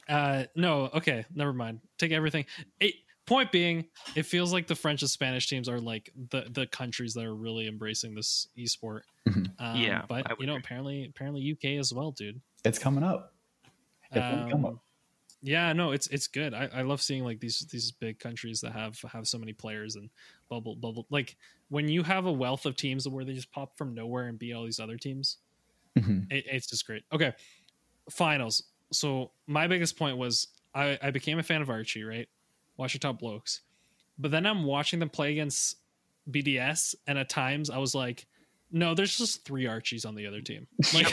Uh. 0.08 0.44
No. 0.56 0.90
Okay. 0.94 1.26
Never 1.34 1.54
mind. 1.54 1.80
Take 1.98 2.12
everything. 2.12 2.46
It, 2.80 2.96
point 3.32 3.52
being, 3.52 3.90
it 4.16 4.24
feels 4.24 4.54
like 4.54 4.68
the 4.68 4.76
French 4.76 5.02
and 5.02 5.10
Spanish 5.12 5.48
teams 5.48 5.70
are 5.70 5.80
like 5.80 6.12
the 6.16 6.48
the 6.50 6.68
countries 6.68 7.14
that 7.16 7.26
are 7.26 7.36
really 7.36 7.68
embracing 7.68 8.16
this 8.16 8.48
esport. 8.58 9.02
Mhm. 9.28 9.58
Um, 9.60 9.66
Yeah, 9.72 10.06
But 10.08 10.28
you 10.38 10.48
know, 10.48 10.56
agree. 10.56 10.62
apparently, 10.64 11.06
apparently 11.06 11.42
UK 11.42 11.78
as 11.78 11.94
well, 11.94 12.12
dude. 12.12 12.42
It's 12.64 12.80
coming 12.80 13.04
up. 13.04 13.36
Definitely 14.14 14.46
come 14.52 14.66
Um, 14.66 14.66
up. 14.66 14.84
yeah 15.42 15.74
no 15.74 15.92
it's 15.92 16.08
it's 16.08 16.28
good 16.28 16.54
I, 16.54 16.66
I 16.68 16.82
love 16.84 17.02
seeing 17.02 17.24
like 17.26 17.40
these 17.42 17.60
these 17.72 17.92
big 17.92 18.20
countries 18.20 18.62
that 18.62 18.74
have 18.74 19.00
have 19.02 19.28
so 19.28 19.38
many 19.40 19.54
players 19.54 19.96
and 19.96 20.10
bubble 20.50 20.76
bubble 20.76 21.08
like 21.12 21.38
when 21.70 21.90
you 21.90 22.04
have 22.04 22.26
a 22.26 22.32
wealth 22.34 22.66
of 22.66 22.76
teams 22.78 23.08
where 23.08 23.26
they 23.26 23.34
just 23.34 23.52
pop 23.52 23.78
from 23.78 23.94
nowhere 23.96 24.28
and 24.28 24.40
beat 24.40 24.54
all 24.54 24.66
these 24.66 24.80
other 24.80 24.98
teams 24.98 25.40
Mhm. 25.96 26.32
it, 26.32 26.46
it's 26.48 26.68
just 26.70 26.86
great 26.88 27.04
okay 27.14 27.34
finals 28.12 28.72
so 28.94 29.34
my 29.48 29.68
biggest 29.68 29.98
point 29.98 30.18
was 30.18 30.48
I, 30.76 31.00
I 31.02 31.12
became 31.12 31.40
a 31.40 31.44
fan 31.44 31.62
of 31.62 31.70
archie 31.70 32.04
right 32.04 32.30
watch 32.78 32.94
your 32.94 33.00
top 33.00 33.20
blokes. 33.20 33.62
But 34.18 34.32
then 34.32 34.46
i'm 34.46 34.64
watching 34.64 35.00
them 35.00 35.10
play 35.10 35.32
against 35.32 35.78
bds 36.30 36.94
and 37.08 37.18
at 37.18 37.28
times 37.28 37.72
i 37.72 37.80
was 37.80 37.96
like 37.96 38.28
no 38.72 38.94
there's 38.94 39.18
just 39.18 39.44
three 39.44 39.68
archies 39.68 40.06
on 40.06 40.16
the 40.16 40.28
other 40.28 40.42
team. 40.42 40.68
Like 40.94 41.12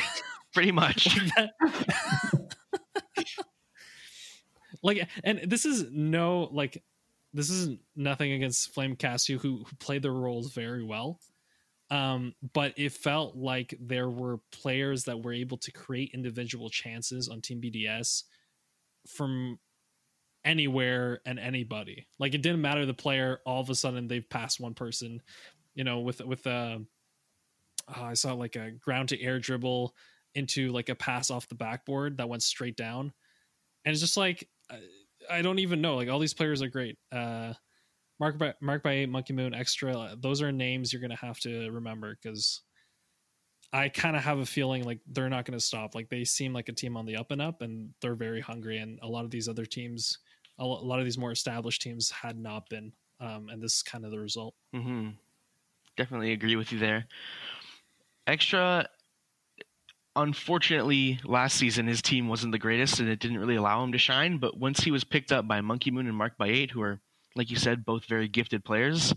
Pretty 0.52 0.72
much. 0.72 1.09
like 4.82 5.09
and 5.24 5.40
this 5.46 5.64
is 5.64 5.86
no 5.90 6.48
like 6.52 6.82
this 7.34 7.50
is 7.50 7.76
nothing 7.94 8.32
against 8.32 8.72
flame 8.72 8.96
Cassio 8.96 9.38
who, 9.38 9.64
who 9.64 9.76
played 9.78 10.02
their 10.02 10.12
roles 10.12 10.52
very 10.52 10.82
well. 10.82 11.20
Um 11.90 12.34
but 12.54 12.74
it 12.76 12.92
felt 12.92 13.36
like 13.36 13.74
there 13.80 14.09
were 14.09 14.40
players 14.52 15.04
that 15.04 15.22
were 15.22 15.32
able 15.32 15.59
to 15.59 15.72
create 15.72 16.12
individual 16.14 16.70
chances 16.70 17.28
on 17.28 17.40
team 17.40 17.61
bds 17.61 18.24
from 19.06 19.59
anywhere 20.45 21.20
and 21.26 21.39
anybody 21.39 22.07
like 22.18 22.34
it 22.34 22.43
didn't 22.43 22.61
matter 22.61 22.86
the 22.86 22.95
player 22.95 23.41
all 23.45 23.61
of 23.61 23.70
a 23.70 23.74
sudden 23.74 24.07
they've 24.09 24.30
passed 24.30 24.61
one 24.61 24.74
person 24.74 25.20
you 25.74 25.84
know 25.84 26.01
with 26.01 26.20
with 26.24 26.47
uh 26.47 26.78
oh, 27.97 28.03
i 28.03 28.14
saw 28.14 28.32
like 28.32 28.57
a 28.57 28.70
ground 28.70 29.09
to 29.09 29.20
air 29.20 29.39
dribble 29.39 29.95
into 30.34 30.70
like 30.70 30.89
a 30.89 30.95
pass 30.95 31.30
off 31.30 31.49
the 31.49 31.55
backboard 31.55 32.16
that 32.16 32.28
went 32.28 32.43
straight 32.43 32.76
down 32.76 33.12
and 33.84 33.93
it's 33.93 34.01
just 34.01 34.16
like 34.16 34.49
I- 35.30 35.43
don't 35.43 35.59
even 35.59 35.80
know. 35.80 35.97
Like 35.97 36.09
all 36.09 36.18
these 36.18 36.34
players 36.34 36.62
are 36.62 36.68
great. 36.68 36.99
Uh, 37.12 37.55
Mark 38.20 38.39
by 38.39 38.55
Mark 38.61 38.82
by 38.82 38.93
Eight, 38.93 39.09
Monkey 39.09 39.32
Moon, 39.32 39.55
Extra. 39.55 40.16
Those 40.18 40.43
are 40.43 40.51
names 40.51 40.93
you're 40.93 41.03
gonna 41.03 41.16
have 41.16 41.39
to 41.41 41.70
remember 41.70 42.18
because 42.20 42.62
I 43.72 43.89
kind 43.89 44.16
of 44.16 44.24
have 44.24 44.39
a 44.39 44.47
feeling 44.47 44.84
like 44.84 45.01
they're 45.07 45.28
not 45.28 45.45
gonna 45.45 45.61
stop. 45.61 45.95
Like 45.95 46.09
they 46.09 46.24
seem 46.24 46.53
like 46.53 46.68
a 46.68 46.72
team 46.72 46.97
on 46.97 47.07
the 47.07 47.16
up 47.16 47.30
and 47.30 47.41
up, 47.41 47.62
and 47.62 47.95
they're 48.01 48.16
very 48.16 48.41
hungry. 48.41 48.78
And 48.78 48.99
a 49.03 49.09
lot 49.09 49.24
of 49.24 49.30
these 49.30 49.49
other 49.49 49.64
teams, 49.66 50.18
a 50.59 50.64
lot 50.64 50.98
of 50.98 51.04
these 51.04 51.18
more 51.18 51.32
established 51.32 51.82
teams, 51.82 52.11
had 52.11 52.38
not 52.38 52.68
been. 52.68 52.92
Um, 53.20 53.48
and 53.50 53.62
this 53.62 53.76
is 53.76 53.82
kind 53.82 54.04
of 54.04 54.11
the 54.11 54.18
result. 54.18 54.54
hmm 54.72 55.11
Definitely 55.96 56.32
agree 56.32 56.54
with 56.54 56.72
you 56.72 56.78
there. 56.78 57.06
Extra, 58.26 58.86
unfortunately, 60.14 61.18
last 61.24 61.56
season 61.56 61.86
his 61.86 62.02
team 62.02 62.28
wasn't 62.28 62.52
the 62.52 62.59
greatest 62.59 63.00
and 63.00 63.09
it 63.09 63.18
didn't 63.18 63.38
really 63.38 63.56
allow 63.56 63.82
him 63.82 63.92
to 63.92 63.98
shine. 63.98 64.38
But 64.38 64.56
once 64.56 64.80
he 64.80 64.90
was 64.92 65.02
picked 65.02 65.32
up 65.32 65.48
by 65.48 65.61
Monkey 65.61 65.90
Moon 65.90 66.06
and 66.06 66.16
Mark 66.16 66.36
by 66.38 66.48
Eight, 66.48 66.70
who 66.70 66.82
are, 66.82 67.00
like 67.34 67.50
you 67.50 67.56
said, 67.56 67.84
both 67.84 68.04
very 68.04 68.28
gifted 68.28 68.64
players, 68.64 69.12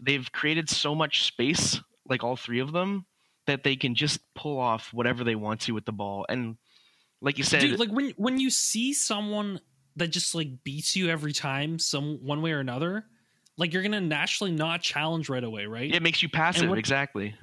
they've 0.00 0.30
created 0.32 0.70
so 0.70 0.94
much 0.94 1.24
space, 1.24 1.80
like 2.08 2.24
all 2.24 2.36
three 2.36 2.60
of 2.60 2.72
them, 2.72 3.04
that 3.46 3.64
they 3.64 3.76
can 3.76 3.94
just 3.94 4.20
pull 4.34 4.58
off 4.58 4.92
whatever 4.92 5.24
they 5.24 5.34
want 5.34 5.60
to 5.62 5.72
with 5.72 5.84
the 5.84 5.92
ball. 5.92 6.24
And 6.28 6.56
like 7.20 7.38
you 7.38 7.44
said, 7.44 7.62
Dude, 7.62 7.80
like 7.80 7.90
when 7.90 8.10
when 8.16 8.38
you 8.38 8.50
see 8.50 8.92
someone 8.92 9.60
that 9.98 10.08
just 10.08 10.34
like 10.34 10.64
beats 10.64 10.96
you 10.96 11.08
every 11.08 11.32
time, 11.32 11.78
some 11.78 12.18
one 12.24 12.42
way 12.42 12.52
or 12.52 12.60
another, 12.60 13.04
like 13.56 13.72
you're 13.72 13.82
gonna 13.82 14.00
naturally 14.00 14.52
not 14.52 14.82
challenge 14.82 15.28
right 15.28 15.44
away, 15.44 15.66
right? 15.66 15.92
it 15.92 16.02
makes 16.02 16.22
you 16.22 16.28
passive. 16.28 16.68
what- 16.68 16.78
exactly. 16.78 17.34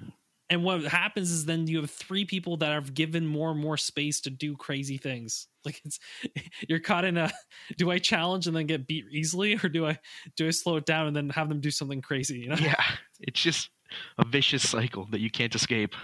And 0.47 0.63
what 0.63 0.83
happens 0.83 1.31
is 1.31 1.45
then 1.45 1.65
you 1.65 1.81
have 1.81 1.89
three 1.89 2.23
people 2.23 2.57
that 2.57 2.71
have 2.71 2.93
given 2.93 3.25
more 3.25 3.49
and 3.49 3.59
more 3.59 3.77
space 3.77 4.21
to 4.21 4.29
do 4.29 4.55
crazy 4.55 4.97
things. 4.99 5.47
Like 5.65 5.81
it's 5.83 5.99
you're 6.69 6.79
caught 6.79 7.03
in 7.03 7.17
a 7.17 7.31
do 7.77 7.89
I 7.89 7.97
challenge 7.97 8.45
and 8.45 8.55
then 8.55 8.67
get 8.67 8.85
beat 8.85 9.05
easily 9.11 9.55
or 9.55 9.69
do 9.69 9.87
I 9.87 9.97
do 10.35 10.47
I 10.47 10.51
slow 10.51 10.75
it 10.75 10.85
down 10.85 11.07
and 11.07 11.15
then 11.15 11.29
have 11.31 11.49
them 11.49 11.61
do 11.61 11.71
something 11.71 11.99
crazy? 11.99 12.41
You 12.41 12.49
know? 12.49 12.57
Yeah, 12.59 12.75
it's 13.19 13.41
just 13.41 13.71
a 14.19 14.25
vicious 14.25 14.69
cycle 14.69 15.07
that 15.09 15.19
you 15.19 15.31
can't 15.31 15.55
escape. 15.55 15.95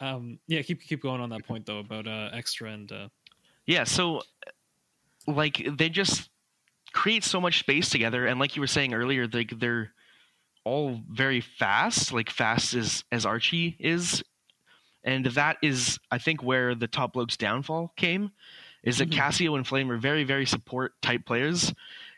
Um 0.00 0.40
yeah, 0.48 0.62
keep 0.62 0.82
keep 0.82 1.00
going 1.00 1.20
on 1.20 1.30
that 1.30 1.46
point 1.46 1.66
though 1.66 1.78
about 1.78 2.08
uh 2.08 2.30
extra 2.32 2.70
and 2.72 2.90
uh 2.90 3.08
Yeah, 3.66 3.84
so 3.84 4.22
like 5.26 5.66
they 5.78 5.88
just 5.88 6.28
create 6.92 7.24
so 7.24 7.40
much 7.40 7.60
space 7.60 7.90
together, 7.90 8.26
and 8.26 8.38
like 8.38 8.56
you 8.56 8.60
were 8.60 8.66
saying 8.66 8.94
earlier, 8.94 9.26
they 9.26 9.44
they're 9.44 9.92
all 10.64 11.00
very 11.10 11.40
fast, 11.40 12.12
like 12.12 12.30
fast 12.30 12.74
as 12.74 13.04
as 13.12 13.24
Archie 13.26 13.76
is, 13.78 14.22
and 15.02 15.26
that 15.26 15.56
is 15.62 15.98
I 16.10 16.18
think 16.18 16.42
where 16.42 16.74
the 16.74 16.88
top 16.88 17.14
bloke's 17.14 17.36
downfall 17.36 17.92
came, 17.96 18.32
is 18.82 18.98
that 18.98 19.10
Mhm. 19.10 19.14
Cassio 19.16 19.54
and 19.56 19.66
Flame 19.66 19.90
are 19.90 19.98
very 19.98 20.24
very 20.24 20.46
support 20.46 21.00
type 21.02 21.24
players, 21.24 21.72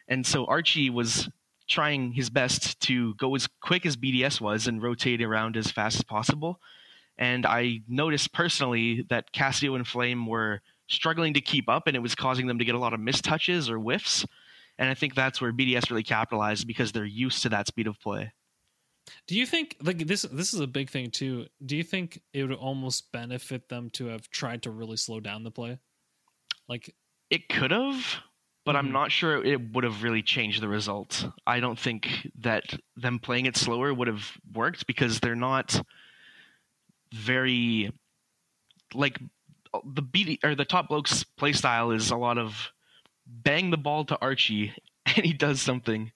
and 0.08 0.26
so 0.26 0.46
Archie 0.46 0.90
was 0.90 1.28
trying 1.68 2.12
his 2.12 2.30
best 2.30 2.78
to 2.80 3.14
go 3.14 3.34
as 3.34 3.48
quick 3.60 3.84
as 3.84 3.96
BDS 3.96 4.40
was 4.40 4.68
and 4.68 4.80
rotate 4.82 5.20
around 5.20 5.56
as 5.56 5.70
fast 5.70 5.96
as 5.96 6.04
possible. 6.04 6.60
And 7.18 7.44
I 7.44 7.80
noticed 7.88 8.32
personally 8.32 9.02
that 9.08 9.32
Cassio 9.32 9.74
and 9.74 9.86
Flame 9.86 10.26
were 10.26 10.60
struggling 10.88 11.34
to 11.34 11.40
keep 11.40 11.68
up, 11.68 11.86
and 11.86 11.96
it 11.96 12.00
was 12.00 12.14
causing 12.14 12.46
them 12.46 12.58
to 12.58 12.64
get 12.64 12.74
a 12.74 12.78
lot 12.78 12.94
of 12.94 13.00
mistouches 13.00 13.68
or 13.68 13.78
whiffs. 13.78 14.24
And 14.78 14.88
I 14.88 14.94
think 14.94 15.14
that's 15.14 15.40
where 15.40 15.52
BDS 15.52 15.90
really 15.90 16.02
capitalized 16.02 16.66
because 16.66 16.92
they're 16.92 17.04
used 17.04 17.42
to 17.42 17.48
that 17.50 17.66
speed 17.66 17.86
of 17.86 17.98
play. 18.00 18.32
Do 19.26 19.36
you 19.36 19.46
think 19.46 19.76
like 19.80 19.98
this 20.06 20.22
this 20.22 20.52
is 20.52 20.60
a 20.60 20.66
big 20.66 20.90
thing 20.90 21.10
too. 21.10 21.46
Do 21.64 21.76
you 21.76 21.84
think 21.84 22.22
it 22.32 22.42
would 22.42 22.52
almost 22.56 23.12
benefit 23.12 23.68
them 23.68 23.90
to 23.90 24.06
have 24.06 24.28
tried 24.30 24.62
to 24.64 24.70
really 24.70 24.96
slow 24.96 25.20
down 25.20 25.44
the 25.44 25.50
play? 25.50 25.78
Like 26.68 26.96
It 27.30 27.48
could 27.48 27.70
have, 27.70 28.16
but 28.64 28.74
Mhm. 28.74 28.78
I'm 28.78 28.90
not 28.92 29.12
sure 29.12 29.44
it 29.44 29.72
would 29.72 29.84
have 29.84 30.02
really 30.02 30.22
changed 30.22 30.60
the 30.60 30.68
results. 30.68 31.24
I 31.46 31.60
don't 31.60 31.78
think 31.78 32.30
that 32.36 32.78
them 32.96 33.18
playing 33.20 33.46
it 33.46 33.56
slower 33.56 33.92
would 33.94 34.08
have 34.08 34.38
worked 34.52 34.86
because 34.86 35.20
they're 35.20 35.36
not 35.36 35.80
very 37.12 37.90
like 38.94 39.18
the 39.84 40.02
BD 40.02 40.42
or 40.44 40.54
the 40.54 40.64
top 40.64 40.88
blokes 40.88 41.24
play 41.24 41.52
style 41.52 41.90
is 41.90 42.10
a 42.10 42.16
lot 42.16 42.38
of 42.38 42.70
bang 43.26 43.70
the 43.70 43.76
ball 43.76 44.04
to 44.04 44.18
Archie 44.20 44.72
and 45.06 45.24
he 45.24 45.32
does 45.32 45.60
something. 45.60 46.12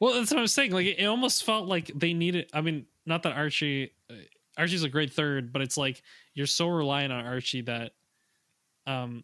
Well, 0.00 0.14
that's 0.14 0.30
what 0.30 0.38
I 0.38 0.42
was 0.42 0.52
saying. 0.52 0.72
Like, 0.72 0.86
it 0.86 1.04
almost 1.04 1.44
felt 1.44 1.68
like 1.68 1.90
they 1.94 2.12
needed. 2.12 2.50
I 2.52 2.60
mean, 2.60 2.86
not 3.06 3.22
that 3.22 3.34
Archie, 3.34 3.92
uh, 4.10 4.14
Archie's 4.58 4.82
a 4.82 4.88
great 4.88 5.12
third, 5.12 5.52
but 5.52 5.62
it's 5.62 5.76
like 5.76 6.02
you're 6.34 6.46
so 6.46 6.68
reliant 6.68 7.12
on 7.12 7.24
Archie 7.24 7.62
that, 7.62 7.92
um, 8.86 9.22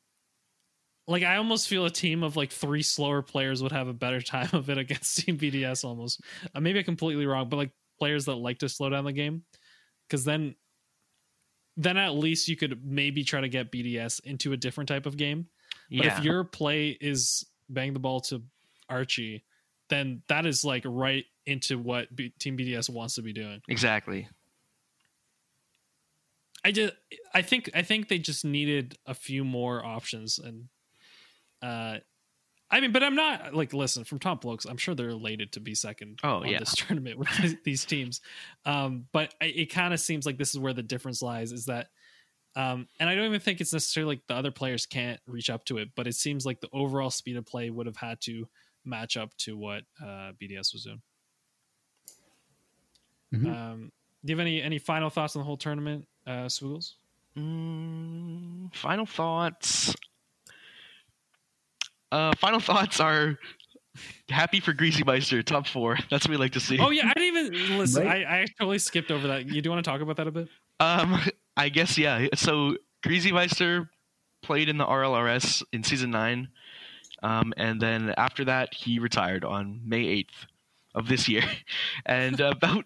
like 1.09 1.23
I 1.23 1.37
almost 1.37 1.69
feel 1.69 1.87
a 1.87 1.91
team 1.91 2.23
of 2.23 2.37
like 2.37 2.53
three 2.53 2.83
slower 2.83 3.23
players 3.23 3.63
would 3.63 3.73
have 3.73 3.89
a 3.89 3.95
better 3.95 4.21
time 4.21 4.51
of 4.53 4.71
it 4.71 4.79
against 4.79 5.19
Team 5.25 5.39
BDS. 5.39 5.85
Almost, 5.85 6.21
uh, 6.55 6.61
maybe 6.61 6.79
I'm 6.79 6.85
completely 6.85 7.27
wrong, 7.27 7.49
but 7.49 7.57
like 7.57 7.73
players 7.99 8.27
that 8.27 8.37
like 8.37 8.59
to 8.59 8.69
slow 8.69 8.91
down 8.91 9.05
the 9.05 9.13
game, 9.13 9.43
because 10.07 10.25
then, 10.25 10.55
then 11.79 11.97
at 11.97 12.15
least 12.15 12.49
you 12.49 12.57
could 12.57 12.85
maybe 12.85 13.23
try 13.23 13.41
to 13.41 13.49
get 13.49 13.71
BDS 13.71 14.21
into 14.25 14.53
a 14.53 14.57
different 14.57 14.89
type 14.89 15.07
of 15.07 15.17
game. 15.17 15.47
But 15.89 16.05
yeah. 16.05 16.19
if 16.19 16.25
your 16.25 16.43
play 16.45 16.99
is 17.01 17.47
bang 17.71 17.93
the 17.93 18.01
ball 18.01 18.21
to 18.23 18.43
Archie, 18.91 19.45
then 19.89 20.23
that 20.29 20.45
is 20.45 20.65
like 20.65 20.83
right 20.85 21.25
into 21.47 21.79
what 21.79 22.15
B- 22.15 22.35
Team 22.39 22.59
BDS 22.59 22.91
wants 22.91 23.15
to 23.15 23.23
be 23.23 23.33
doing. 23.33 23.63
exactly. 23.69 24.29
I 26.65 26.73
just 26.73 26.93
I 27.33 27.43
think 27.43 27.71
I 27.73 27.83
think 27.83 28.09
they 28.09 28.19
just 28.19 28.45
needed 28.45 28.99
a 29.07 29.15
few 29.15 29.45
more 29.45 29.83
options 29.85 30.41
and 30.41 30.69
uh 31.63 31.99
I 32.71 32.81
mean, 32.81 32.93
but 32.93 33.03
I'm 33.03 33.15
not 33.15 33.55
like 33.55 33.73
listen 33.73 34.05
from 34.05 34.19
top 34.19 34.43
blokes. 34.43 34.65
I'm 34.67 34.77
sure 34.77 34.95
they're 34.95 35.09
elated 35.09 35.53
to 35.53 35.61
be 35.61 35.75
second 35.75 36.19
Oh, 36.23 36.41
on 36.43 36.49
yeah. 36.49 36.59
this 36.59 36.75
tournament 36.77 37.19
with 37.19 37.29
these 37.65 37.85
teams. 37.87 38.21
Um, 38.67 39.07
but 39.13 39.35
I- 39.41 39.47
it 39.47 39.67
kind 39.67 39.95
of 39.95 40.01
seems 40.01 40.27
like 40.27 40.37
this 40.37 40.51
is 40.51 40.59
where 40.59 40.75
the 40.75 40.83
difference 40.83 41.23
lies. 41.23 41.51
Is 41.53 41.65
that, 41.67 41.89
um, 42.57 42.87
and 43.01 43.09
I 43.09 43.15
don't 43.15 43.25
even 43.25 43.41
think 43.41 43.61
it's 43.63 43.73
necessarily 43.73 44.17
like 44.17 44.27
the 44.27 44.35
other 44.35 44.51
players 44.51 44.85
can't 44.85 45.19
reach 45.27 45.49
up 45.49 45.65
to 45.67 45.79
it, 45.79 45.91
but 45.97 46.07
it 46.07 46.15
seems 46.15 46.45
like 46.45 46.61
the 46.61 46.69
overall 46.73 47.11
speed 47.11 47.37
of 47.37 47.47
play 47.47 47.71
would 47.71 47.87
have 47.87 47.97
had 47.97 48.21
to 48.23 48.47
match 48.85 49.17
up 49.17 49.35
to 49.39 49.57
what 49.57 49.85
uh, 50.03 50.33
BDS 50.41 50.73
was 50.75 50.85
doing. 50.85 51.03
Mhm. 53.35 53.47
Um, 53.55 53.93
do 54.25 54.31
you 54.33 54.37
have 54.37 54.41
any 54.41 54.61
any 54.63 54.79
final 54.79 55.11
thoughts 55.11 55.37
on 55.37 55.41
the 55.41 55.45
whole 55.47 55.57
tournament, 55.57 56.07
uh, 56.27 56.47
Swoogles? 56.47 56.95
Mm, 57.37 58.75
final 58.75 59.07
thoughts. 59.07 59.95
Uh, 62.11 62.33
final 62.39 62.61
thoughts 62.69 63.01
are 63.01 63.39
happy 64.29 64.61
for 64.61 64.73
Greasy 64.73 65.05
Meister, 65.05 65.43
top 65.43 65.67
four. 65.67 65.99
That's 66.11 66.27
what 66.27 66.31
we 66.31 66.37
like 66.37 66.53
to 66.53 66.61
see. 66.61 66.79
Oh 66.79 66.91
yeah, 66.91 67.11
I 67.15 67.19
didn't 67.19 67.55
even 67.55 67.79
listen. 67.79 68.07
Right. 68.07 68.27
I, 68.27 68.41
I 68.43 68.47
totally 68.59 68.79
skipped 68.79 69.11
over 69.11 69.27
that. 69.29 69.47
You 69.47 69.63
do 69.63 69.71
want 69.71 69.85
to 69.85 69.91
talk 69.91 70.01
about 70.01 70.17
that 70.17 70.27
a 70.27 70.31
bit? 70.31 70.49
Um, 70.81 71.21
I 71.57 71.69
guess 71.69 71.99
yeah. 71.99 72.27
So 72.35 72.77
Greasy 73.03 73.33
Meister 73.33 73.91
played 74.43 74.69
in 74.69 74.79
the 74.79 74.87
RLRS 74.87 75.63
in 75.73 75.83
season 75.83 76.11
nine, 76.11 76.49
um, 77.23 77.53
and 77.57 77.81
then 77.81 78.15
after 78.17 78.45
that 78.45 78.75
he 78.75 78.99
retired 78.99 79.45
on 79.45 79.81
May 79.85 80.07
eighth 80.07 80.47
of 80.95 81.09
this 81.09 81.29
year, 81.29 81.45
and 82.07 82.41
about 82.41 82.85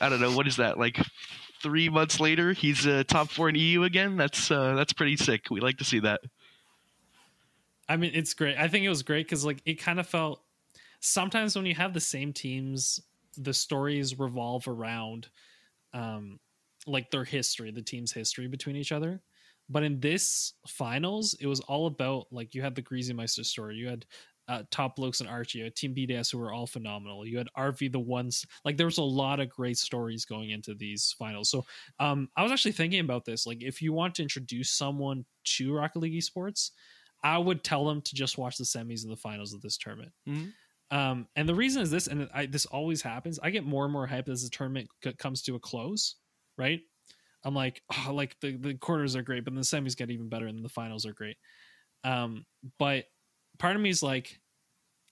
I 0.00 0.08
don't 0.08 0.20
know 0.20 0.34
what 0.34 0.46
is 0.46 0.56
that 0.56 0.78
like 0.78 0.98
three 1.62 1.88
months 1.88 2.20
later 2.20 2.52
he's 2.52 2.86
uh, 2.86 3.02
top 3.08 3.28
four 3.28 3.48
in 3.48 3.54
EU 3.56 3.82
again. 3.82 4.16
That's 4.16 4.50
uh, 4.50 4.74
that's 4.74 4.92
pretty 4.92 5.16
sick. 5.16 5.50
We 5.50 5.60
like 5.60 5.78
to 5.78 5.84
see 5.84 5.98
that. 6.00 6.20
I 7.88 7.96
mean, 7.96 8.12
it's 8.14 8.34
great. 8.34 8.56
I 8.58 8.68
think 8.68 8.84
it 8.84 8.88
was 8.88 9.02
great 9.02 9.26
because 9.26 9.44
like 9.44 9.62
it 9.64 9.74
kind 9.74 10.00
of 10.00 10.06
felt 10.06 10.42
sometimes 11.00 11.54
when 11.56 11.66
you 11.66 11.74
have 11.74 11.94
the 11.94 12.00
same 12.00 12.32
teams, 12.32 13.00
the 13.36 13.54
stories 13.54 14.18
revolve 14.18 14.66
around 14.66 15.28
um 15.94 16.40
like 16.86 17.10
their 17.10 17.24
history, 17.24 17.70
the 17.70 17.82
team's 17.82 18.12
history 18.12 18.48
between 18.48 18.76
each 18.76 18.92
other. 18.92 19.22
But 19.68 19.82
in 19.84 20.00
this 20.00 20.54
finals, 20.68 21.34
it 21.40 21.46
was 21.46 21.60
all 21.60 21.86
about 21.86 22.26
like 22.32 22.54
you 22.54 22.62
had 22.62 22.74
the 22.74 22.82
Greasy 22.82 23.12
Meister 23.14 23.44
story, 23.44 23.76
you 23.76 23.88
had 23.88 24.06
uh, 24.48 24.62
Top 24.70 24.96
Blokes 24.96 25.20
and 25.20 25.28
Archie, 25.28 25.58
you 25.58 25.64
had 25.64 25.74
Team 25.76 25.92
BDS 25.94 26.30
who 26.30 26.38
were 26.38 26.52
all 26.52 26.68
phenomenal. 26.68 27.26
You 27.26 27.38
had 27.38 27.48
RV 27.56 27.88
the 27.88 27.98
ones 28.00 28.46
like 28.64 28.76
there 28.76 28.86
was 28.86 28.98
a 28.98 29.02
lot 29.02 29.40
of 29.40 29.48
great 29.50 29.78
stories 29.78 30.24
going 30.24 30.50
into 30.50 30.74
these 30.74 31.14
finals. 31.18 31.50
So 31.50 31.66
um 31.98 32.30
I 32.36 32.42
was 32.42 32.52
actually 32.52 32.72
thinking 32.72 33.00
about 33.00 33.24
this. 33.24 33.46
Like 33.46 33.62
if 33.62 33.82
you 33.82 33.92
want 33.92 34.14
to 34.16 34.22
introduce 34.22 34.70
someone 34.70 35.24
to 35.56 35.74
Rocket 35.74 36.00
League 36.00 36.14
esports, 36.20 36.70
I 37.22 37.38
would 37.38 37.64
tell 37.64 37.86
them 37.86 38.02
to 38.02 38.14
just 38.14 38.38
watch 38.38 38.56
the 38.56 38.64
semis 38.64 39.02
and 39.02 39.12
the 39.12 39.16
finals 39.16 39.52
of 39.52 39.60
this 39.62 39.76
tournament. 39.78 40.12
Mhm. 40.28 40.52
Um, 40.90 41.28
and 41.34 41.48
the 41.48 41.54
reason 41.54 41.82
is 41.82 41.90
this, 41.90 42.06
and 42.06 42.28
I, 42.32 42.46
this 42.46 42.66
always 42.66 43.02
happens. 43.02 43.38
I 43.42 43.50
get 43.50 43.64
more 43.64 43.84
and 43.84 43.92
more 43.92 44.06
hyped 44.06 44.28
as 44.28 44.44
the 44.44 44.50
tournament 44.50 44.88
c- 45.02 45.12
comes 45.14 45.42
to 45.42 45.56
a 45.56 45.60
close, 45.60 46.16
right? 46.56 46.80
I'm 47.44 47.54
like, 47.54 47.82
oh, 48.06 48.12
like 48.12 48.36
the, 48.40 48.56
the 48.56 48.74
quarters 48.74 49.16
are 49.16 49.22
great, 49.22 49.44
but 49.44 49.52
then 49.54 49.60
the 49.60 49.66
semis 49.66 49.96
get 49.96 50.10
even 50.10 50.28
better, 50.28 50.46
and 50.46 50.64
the 50.64 50.68
finals 50.68 51.04
are 51.06 51.12
great. 51.12 51.36
Um, 52.04 52.44
but 52.78 53.06
part 53.58 53.74
of 53.76 53.82
me 53.82 53.90
is 53.90 54.02
like, 54.02 54.40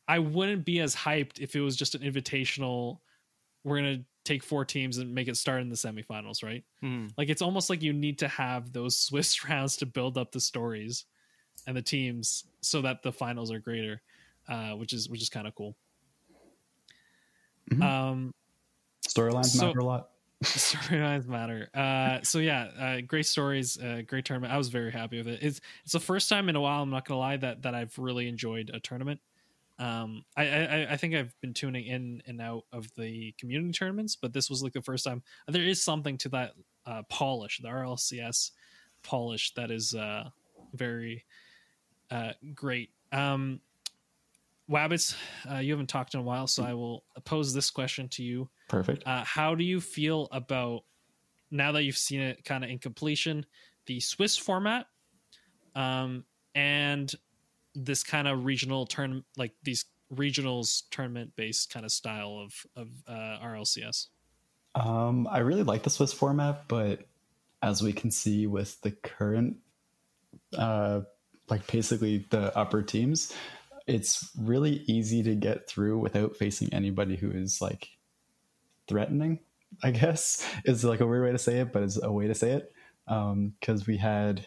I 0.07 0.19
wouldn't 0.21 0.65
be 0.65 0.81
as 0.81 0.95
hyped 0.95 1.41
if 1.41 1.57
it 1.57 1.61
was 1.61 1.77
just 1.77 1.95
an 1.95 2.03
invitational. 2.03 2.99
We're 3.65 3.79
gonna 3.79 4.05
take 4.25 4.43
four 4.45 4.65
teams 4.65 4.99
and 4.99 5.15
make 5.15 5.29
it 5.29 5.37
start 5.37 5.63
in 5.63 5.71
the 5.71 5.77
semifinals, 5.77 6.43
right? 6.45 6.65
Hmm. 6.81 7.09
Like 7.17 7.31
it's 7.31 7.43
almost 7.43 7.69
like 7.71 7.83
you 7.83 7.93
need 7.93 8.19
to 8.21 8.29
have 8.29 8.73
those 8.73 8.97
Swiss 9.07 9.49
rounds 9.49 9.77
to 9.79 9.87
build 9.87 10.19
up 10.19 10.31
the 10.33 10.41
stories 10.41 11.05
and 11.67 11.77
the 11.77 11.83
teams 11.83 12.45
so 12.61 12.81
that 12.83 13.03
the 13.03 13.13
finals 13.13 13.51
are 13.51 13.59
greater, 13.59 14.01
uh, 14.49 14.73
which 14.73 14.93
is 14.93 15.09
which 15.09 15.23
is 15.23 15.29
kind 15.29 15.47
of 15.47 15.55
cool. 15.55 15.77
Mhm. 17.71 17.83
Um, 17.83 18.35
Storylines 19.07 19.47
So- 19.47 19.67
matter 19.67 19.79
a 19.81 19.85
lot. 19.85 20.11
storylines 20.45 21.27
matter. 21.27 21.71
Uh, 21.75 22.21
so 22.23 22.39
yeah, 22.39 22.65
uh, 22.79 23.01
great 23.01 23.25
stories, 23.27 23.79
uh, 23.79 24.03
great 24.07 24.25
tournament. 24.27 24.53
I 24.53 24.59
was 24.59 24.69
very 24.69 24.91
happy 24.93 25.17
with 25.19 25.29
it. 25.29 25.43
It's 25.43 25.61
it's 25.85 25.93
the 25.93 26.01
first 26.01 26.29
time 26.29 26.49
in 26.49 26.57
a 26.57 26.61
while. 26.61 26.83
I'm 26.83 26.91
not 26.91 27.07
gonna 27.07 27.21
lie 27.21 27.37
that 27.39 27.63
that 27.63 27.75
I've 27.75 27.97
really 27.99 28.29
enjoyed 28.29 28.71
a 28.75 28.81
tournament. 28.81 29.21
Um, 29.79 30.25
I, 30.37 30.47
I 30.49 30.93
I 30.93 30.97
think 30.99 31.15
I've 31.15 31.35
been 31.41 31.55
tuning 31.55 31.87
in 31.87 32.23
and 32.27 32.41
out 32.43 32.65
of 32.73 32.93
the 32.97 33.33
community 33.39 33.73
tournaments, 33.73 34.17
but 34.17 34.33
this 34.35 34.51
was 34.51 34.63
like 34.63 34.73
the 34.75 34.83
first 34.83 35.05
time. 35.05 35.23
There 35.49 35.63
is 35.63 35.83
something 35.83 36.19
to 36.19 36.29
that 36.31 36.53
uh, 36.85 37.03
polish, 37.09 37.61
the 37.63 37.69
RLCS 37.69 38.51
polish 39.03 39.55
that 39.55 39.71
is 39.71 39.95
uh, 39.95 40.29
very 40.75 41.25
uh, 42.11 42.33
great. 42.55 42.91
Um, 43.13 43.61
Wabbits, 44.71 45.15
uh, 45.51 45.59
you 45.59 45.73
haven't 45.73 45.89
talked 45.89 46.15
in 46.15 46.21
a 46.21 46.23
while, 46.23 46.47
so 46.47 46.65
I 46.65 46.73
will 46.73 47.05
pose 47.25 47.53
this 47.53 47.71
question 47.71 48.09
to 48.11 48.23
you. 48.23 48.49
Perfect. 48.69 49.07
Uh, 49.07 49.23
how 49.25 49.55
do 49.55 49.63
you 49.63 49.81
feel 49.81 50.29
about 50.33 50.85
now 51.51 51.73
that 51.73 51.85
you've 51.85 51.99
seen 51.99 52.21
it 52.21 52.45
kind 52.45 52.65
of 52.65 52.71
in 52.71 52.79
completion, 52.79 53.45
the 53.87 54.01
Swiss 54.01 54.37
format, 54.39 54.87
um, 55.75 56.25
and 56.55 57.15
this 57.75 58.03
kind 58.03 58.27
of 58.27 58.45
regional 58.45 58.87
turn, 58.87 59.23
like 59.37 59.53
these 59.63 59.85
regionals 60.13 60.85
tournament 60.91 61.33
based 61.37 61.73
kind 61.73 61.85
of 61.85 61.93
style 61.93 62.39
of 62.39 62.67
of 62.75 62.89
uh, 63.07 63.39
RLCS? 63.45 64.07
Um, 64.75 65.29
I 65.31 65.39
really 65.39 65.63
like 65.63 65.83
the 65.83 65.91
Swiss 65.91 66.13
format, 66.13 66.69
but 66.69 67.01
as 67.63 67.83
we 67.83 67.93
can 67.93 68.11
see 68.11 68.47
with 68.47 68.81
the 68.81 68.91
current, 68.91 69.57
uh, 70.57 71.03
like 71.49 71.71
basically 71.71 72.27
the 72.31 72.57
upper 72.57 72.83
teams, 72.83 73.33
it's 73.87 74.31
really 74.39 74.83
easy 74.87 75.23
to 75.23 75.35
get 75.35 75.69
through 75.69 75.99
without 75.99 76.37
facing 76.37 76.73
anybody 76.73 77.17
who 77.17 77.31
is 77.31 77.61
like 77.61 77.89
threatening. 78.89 79.41
I 79.83 79.91
guess 79.91 80.49
is 80.65 80.85
like 80.85 81.01
a 81.01 81.07
weird 81.07 81.25
way 81.25 81.33
to 81.33 81.39
say 81.39 81.61
it, 81.61 81.73
but 81.73 81.83
it's 81.83 82.03
a 82.03 82.11
way 82.11 82.27
to 82.27 82.35
say 82.35 82.53
it. 82.53 82.73
Because 83.07 83.87
we 83.87 83.99
had, 83.99 84.47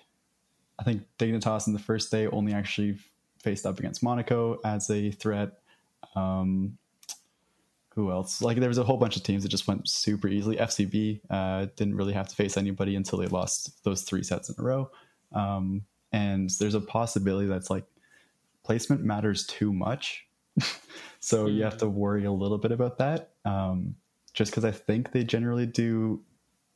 I 0.80 0.84
think 0.84 1.04
Dignitas 1.20 1.68
in 1.68 1.74
the 1.74 1.80
first 1.80 2.10
day 2.10 2.28
only 2.28 2.54
actually 2.54 2.98
faced 3.40 3.66
up 3.66 3.80
against 3.80 4.02
Monaco 4.02 4.60
as 4.66 4.90
a 4.90 5.12
threat. 5.12 5.52
Um, 6.16 6.78
who 7.94 8.12
else? 8.12 8.42
Like 8.42 8.60
there 8.60 8.70
was 8.70 8.78
a 8.78 8.84
whole 8.84 8.98
bunch 8.98 9.16
of 9.16 9.24
teams 9.24 9.44
that 9.44 9.50
just 9.50 9.68
went 9.68 9.88
super 9.88 10.28
easily. 10.28 10.58
FCB 10.58 11.20
uh, 11.30 11.68
didn't 11.76 11.96
really 11.96 12.14
have 12.14 12.28
to 12.28 12.36
face 12.36 12.58
anybody 12.58 12.96
until 12.96 13.20
they 13.20 13.28
lost 13.28 13.84
those 13.84 14.04
three 14.04 14.24
sets 14.24 14.50
in 14.50 14.56
a 14.60 14.64
row. 14.64 14.92
Um, 15.34 15.84
and 16.12 16.50
there's 16.60 16.76
a 16.76 16.82
possibility 16.82 17.48
that's 17.48 17.70
like 17.70 17.86
placement 18.64 19.04
matters 19.04 19.46
too 19.46 19.74
much, 19.74 20.28
so 21.20 21.48
you 21.48 21.64
have 21.64 21.78
to 21.78 21.88
worry 21.88 22.26
a 22.26 22.32
little 22.32 22.58
bit 22.58 22.72
about 22.72 22.98
that. 22.98 23.32
Um, 23.46 23.96
just 24.34 24.52
because 24.52 24.66
I 24.66 24.72
think 24.72 25.12
they 25.12 25.24
generally 25.24 25.66
do 25.66 26.22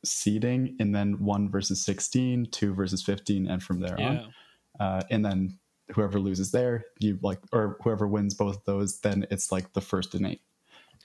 seeding 0.04 0.76
and 0.80 0.92
then 0.94 1.24
one 1.24 1.48
versus 1.48 1.84
16, 1.84 2.48
two 2.50 2.74
versus 2.74 3.02
15, 3.02 3.46
and 3.46 3.62
from 3.62 3.80
there 3.80 4.00
on 4.00 4.32
uh, 4.80 5.02
and 5.10 5.24
then 5.24 5.58
whoever 5.94 6.18
loses 6.18 6.50
there, 6.50 6.86
you 6.98 7.18
like, 7.22 7.38
or 7.52 7.76
whoever 7.82 8.08
wins 8.08 8.34
both 8.34 8.56
of 8.56 8.64
those, 8.64 9.00
then 9.00 9.26
it's 9.30 9.52
like 9.52 9.72
the 9.72 9.80
first 9.80 10.14
and 10.14 10.26
eight. 10.26 10.40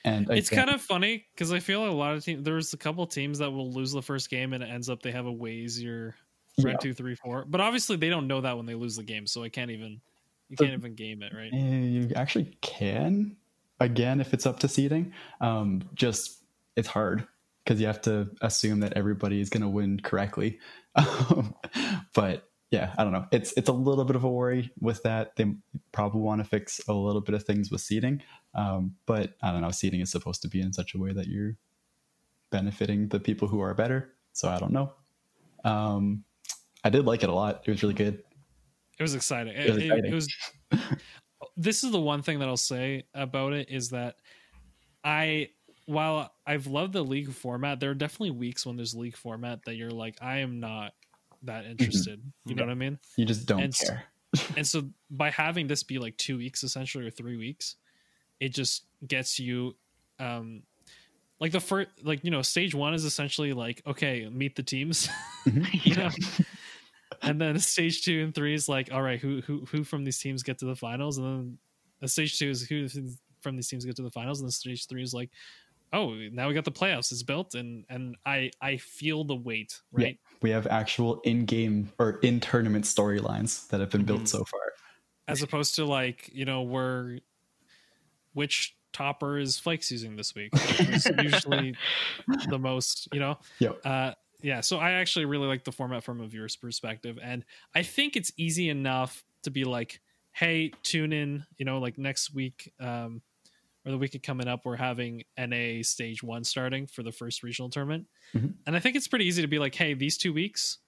And 0.06 0.30
it's 0.30 0.52
again- 0.52 0.66
kind 0.66 0.76
of 0.76 0.82
funny 0.82 1.26
because 1.34 1.52
I 1.52 1.60
feel 1.60 1.82
like 1.82 1.92
a 1.92 1.96
lot 1.96 2.16
of 2.16 2.24
teams. 2.24 2.44
There's 2.44 2.74
a 2.74 2.78
couple 2.78 3.06
teams 3.08 3.40
that 3.40 3.52
will 3.52 3.72
lose 3.72 3.92
the 3.92 4.02
first 4.02 4.30
game 4.30 4.54
and 4.54 4.64
it 4.64 4.68
ends 4.68 4.90
up 4.90 5.02
they 5.02 5.12
have 5.12 5.26
a 5.26 5.32
way 5.32 5.52
easier 5.52 6.16
red 6.60 6.74
Yeah. 6.74 6.78
two 6.78 6.94
three 6.94 7.16
four. 7.16 7.46
But 7.48 7.62
obviously 7.62 7.98
they 7.98 8.10
don't 8.10 8.28
know 8.28 8.42
that 8.42 8.58
when 8.58 8.66
they 8.66 8.76
lose 8.76 8.96
the 8.96 9.04
game, 9.04 9.28
so 9.28 9.44
I 9.44 9.50
can't 9.50 9.72
even 9.72 10.02
you 10.50 10.58
can't 10.58 10.74
even 10.74 10.96
game 10.96 11.22
it, 11.24 11.34
right? 11.36 11.52
You 11.52 12.12
actually 12.16 12.58
can 12.62 13.36
again 13.80 14.22
if 14.22 14.34
it's 14.34 14.46
up 14.46 14.60
to 14.60 14.68
seeding. 14.68 15.14
Um, 15.42 15.84
just 15.94 16.44
it's 16.76 16.88
hard 16.88 17.28
because 17.64 17.82
you 17.82 17.88
have 17.88 18.02
to 18.04 18.30
assume 18.42 18.80
that 18.80 18.94
everybody 18.94 19.42
is 19.42 19.50
going 19.50 19.64
to 19.64 19.70
win 19.70 20.00
correctly. 20.00 20.60
Um, 20.98 21.54
but 22.16 22.50
yeah, 22.72 22.92
I 22.98 23.04
don't 23.04 23.14
know. 23.14 23.28
It's 23.32 23.54
it's 23.56 23.70
a 23.70 23.74
little 23.74 24.04
bit 24.04 24.16
of 24.16 24.24
a 24.24 24.30
worry 24.30 24.72
with 24.80 25.04
that. 25.04 25.36
They 25.36 25.54
probably 25.92 26.22
want 26.22 26.42
to 26.42 26.50
fix 26.50 26.82
a 26.88 26.94
little 26.94 27.22
bit 27.22 27.36
of 27.36 27.44
things 27.44 27.70
with 27.70 27.82
seeding. 27.82 28.24
Um, 28.56 28.96
but 29.06 29.36
I 29.44 29.52
don't 29.52 29.62
know. 29.62 29.70
Seeding 29.70 30.02
is 30.02 30.10
supposed 30.12 30.42
to 30.42 30.48
be 30.48 30.60
in 30.60 30.74
such 30.74 30.96
a 30.96 30.98
way 30.98 31.14
that 31.14 31.28
you're 31.28 31.56
benefiting 32.50 33.10
the 33.10 33.20
people 33.20 33.48
who 33.48 33.60
are 33.62 33.76
better. 33.76 34.14
So 34.34 34.50
I 34.50 34.58
don't 34.58 34.72
know. 34.72 34.92
I 36.84 36.90
did 36.90 37.06
like 37.06 37.24
it 37.24 37.30
a 37.30 37.34
lot. 37.34 37.64
It 37.66 37.72
was 37.72 37.82
really 37.84 37.96
good. 37.96 38.24
It 39.00 39.04
was 39.04 39.16
exciting. 39.16 39.54
It, 39.54 39.66
It 39.66 39.70
was 39.70 39.84
exciting. 39.84 40.12
it 40.12 40.16
was. 40.16 40.28
this 41.56 41.84
is 41.84 41.92
the 41.92 42.00
one 42.00 42.22
thing 42.22 42.40
that 42.40 42.48
I'll 42.48 42.58
say 42.58 43.04
about 43.14 43.54
it 43.54 43.70
is 43.70 43.90
that 43.90 44.16
I, 45.04 45.50
while 45.86 46.32
I've 46.46 46.68
loved 46.68 46.94
the 46.94 47.04
league 47.04 47.32
format, 47.32 47.80
there 47.80 47.92
are 47.92 47.96
definitely 47.96 48.32
weeks 48.32 48.66
when 48.66 48.76
there's 48.76 48.96
league 48.96 49.16
format 49.16 49.64
that 49.66 49.76
you're 49.76 49.92
like, 49.92 50.18
I 50.22 50.40
am 50.40 50.60
not 50.60 50.94
that 51.44 51.66
interested. 51.66 52.22
You 52.46 52.56
know 52.56 52.64
Yeah. 52.64 52.68
what 52.68 52.72
I 52.72 52.76
mean? 52.76 53.00
You 53.18 53.26
just 53.26 53.48
don't 53.48 53.62
And 53.62 53.74
care. 53.74 54.06
And 54.56 54.68
so 54.68 54.90
by 55.10 55.30
having 55.30 55.68
this 55.68 55.84
be 55.84 56.00
like 56.00 56.18
two 56.18 56.38
weeks 56.38 56.64
essentially 56.64 57.06
or 57.06 57.12
three 57.12 57.38
weeks, 57.38 57.76
it 58.40 58.50
just 58.50 58.86
gets 59.08 59.40
you 59.40 59.76
um 60.20 60.64
like 61.40 61.52
the 61.52 61.60
first 61.60 61.90
like 62.04 62.24
you 62.24 62.32
know 62.32 62.42
stage 62.42 62.74
one 62.74 62.94
is 62.94 63.06
essentially 63.06 63.54
like 63.54 63.82
okay 63.86 64.28
meet 64.30 64.56
the 64.56 64.64
teams 64.64 65.08
you 65.84 65.96
know 65.96 66.10
and 67.22 67.40
then 67.42 67.60
stage 67.60 68.04
two 68.04 68.24
and 68.24 68.34
three 68.36 68.54
is 68.54 68.68
like 68.70 68.92
all 68.94 69.02
right 69.02 69.20
who 69.20 69.42
who 69.42 69.66
who 69.72 69.84
from 69.84 70.04
these 70.04 70.20
teams 70.20 70.44
get 70.44 70.58
to 70.60 70.66
the 70.66 70.76
finals? 70.76 71.18
And 71.18 71.26
then 71.26 71.58
uh, 72.04 72.08
stage 72.08 72.38
two 72.38 72.50
is 72.50 72.62
who 72.64 72.88
from 73.42 73.56
these 73.56 73.68
teams 73.68 73.86
get 73.86 73.96
to 73.98 74.02
the 74.04 74.12
finals? 74.12 74.40
And 74.40 74.48
then 74.48 74.52
stage 74.52 74.88
three 74.88 75.04
is 75.04 75.14
like 75.14 75.30
oh 75.94 76.14
now 76.32 76.48
we 76.48 76.54
got 76.54 76.66
the 76.66 76.72
playoffs. 76.72 77.12
It's 77.12 77.24
built. 77.24 77.56
And 77.56 77.86
and 77.90 78.16
i 78.26 78.52
i 78.62 78.78
feel 78.78 79.24
the 79.24 79.36
weight 79.36 79.80
right? 79.92 80.20
We 80.42 80.50
have 80.52 80.68
actual 80.68 81.22
in-game 81.22 81.92
or 81.98 82.20
in-tournament 82.22 82.86
storylines 82.86 83.68
that 83.70 83.80
have 83.80 83.90
been 83.90 84.04
built 84.04 84.22
Mhm. 84.24 84.28
so 84.28 84.44
far. 84.46 84.62
as 85.28 85.42
opposed 85.42 85.76
to 85.76 85.86
like 85.86 86.30
you 86.34 86.46
know 86.46 86.62
where 86.62 87.20
which 88.34 88.76
topper 88.94 89.38
is 89.38 89.58
flakes 89.60 89.92
using 89.92 90.16
this 90.16 90.34
week 90.36 90.54
which 90.54 90.80
is 90.82 91.06
usually 91.22 91.76
the 92.50 92.58
most 92.60 93.08
you 93.14 93.20
know? 93.20 93.38
Yep. 93.60 93.80
uh 93.86 94.12
yeah 94.42 94.62
so 94.62 94.78
i 94.78 94.92
actually 94.92 95.26
really 95.26 95.48
like 95.48 95.64
the 95.64 95.72
format 95.72 96.04
from 96.04 96.22
a 96.22 96.28
viewer's 96.28 96.56
perspective 96.56 97.18
and 97.22 97.44
i 97.76 97.82
think 97.84 98.16
it's 98.16 98.32
easy 98.38 98.70
enough 98.70 99.24
to 99.44 99.50
be 99.52 99.64
like 99.64 100.00
hey 100.32 100.72
tune 100.84 101.12
in 101.14 101.46
you 101.58 101.66
know 101.66 101.80
like 101.80 101.98
next 101.98 102.34
week 102.34 102.72
um 102.80 103.22
or 103.86 103.92
the 103.92 103.98
weekend 103.98 104.24
coming 104.24 104.48
up 104.48 104.66
we're 104.66 104.76
having 104.76 105.24
na 105.38 105.82
stage 105.82 106.22
one 106.22 106.44
starting 106.44 106.86
for 106.88 107.04
the 107.04 107.12
first 107.12 107.42
regional 107.44 107.70
tournament 107.70 108.06
Mhm. 108.36 108.54
and 108.66 108.76
i 108.76 108.80
think 108.80 108.96
it's 108.96 109.08
pretty 109.08 109.26
easy 109.26 109.42
to 109.42 109.48
be 109.48 109.60
like 109.60 109.74
hey 109.76 109.94
these 109.94 110.18
two 110.18 110.34
weeks 110.34 110.80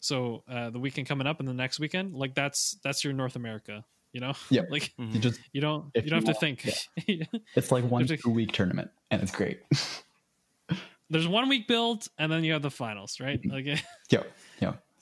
so 0.00 0.44
uh 0.48 0.70
the 0.70 0.78
weekend 0.78 1.08
coming 1.08 1.26
up 1.26 1.40
and 1.40 1.48
the 1.48 1.54
next 1.54 1.80
weekend 1.80 2.14
like 2.14 2.34
that's 2.34 2.76
that's 2.84 3.02
your 3.02 3.12
north 3.12 3.34
america 3.36 3.84
you 4.12 4.20
know 4.20 4.32
yeah 4.50 4.62
like 4.70 4.92
You 4.98 5.18
Mhm. 5.18 5.22
just 5.22 5.40
you 5.52 5.60
don't 5.60 5.90
you 5.94 6.02
don't 6.10 6.10
you 6.10 6.14
have 6.14 6.38
to 6.38 6.46
want, 6.46 6.60
think 6.60 7.30
it's 7.56 7.72
like 7.72 7.84
one 7.84 8.06
There's 8.06 8.20
two-week 8.22 8.52
tournament, 8.52 8.90
and 9.10 9.22
it's 9.22 9.32
great. 9.32 9.60
there's 11.10 11.28
one 11.28 11.48
week 11.48 11.66
build 11.66 12.06
and 12.18 12.30
then 12.30 12.44
you 12.44 12.52
have 12.52 12.62
the 12.62 12.70
finals 12.70 13.18
right 13.20 13.40
like 13.46 13.64
yeah, 13.66 13.78
Yep. 14.10 14.32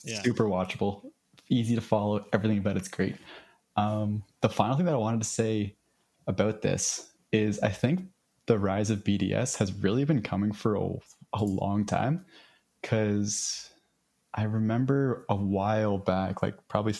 Yeah. 0.03 0.21
Super 0.21 0.45
watchable, 0.45 1.11
easy 1.49 1.75
to 1.75 1.81
follow. 1.81 2.25
Everything 2.31 2.59
about 2.59 2.77
it's 2.77 2.87
great. 2.87 3.15
Um, 3.75 4.23
the 4.41 4.49
final 4.49 4.75
thing 4.75 4.85
that 4.85 4.93
I 4.93 4.97
wanted 4.97 5.21
to 5.21 5.27
say 5.27 5.75
about 6.27 6.61
this 6.61 7.11
is 7.31 7.59
I 7.59 7.69
think 7.69 8.05
the 8.45 8.57
rise 8.57 8.89
of 8.89 9.03
BDS 9.03 9.57
has 9.57 9.73
really 9.73 10.05
been 10.05 10.21
coming 10.21 10.51
for 10.51 10.75
a, 10.75 10.89
a 11.33 11.43
long 11.43 11.85
time 11.85 12.25
because 12.81 13.69
I 14.33 14.43
remember 14.43 15.25
a 15.29 15.35
while 15.35 15.97
back, 15.97 16.41
like 16.41 16.55
probably 16.67 16.95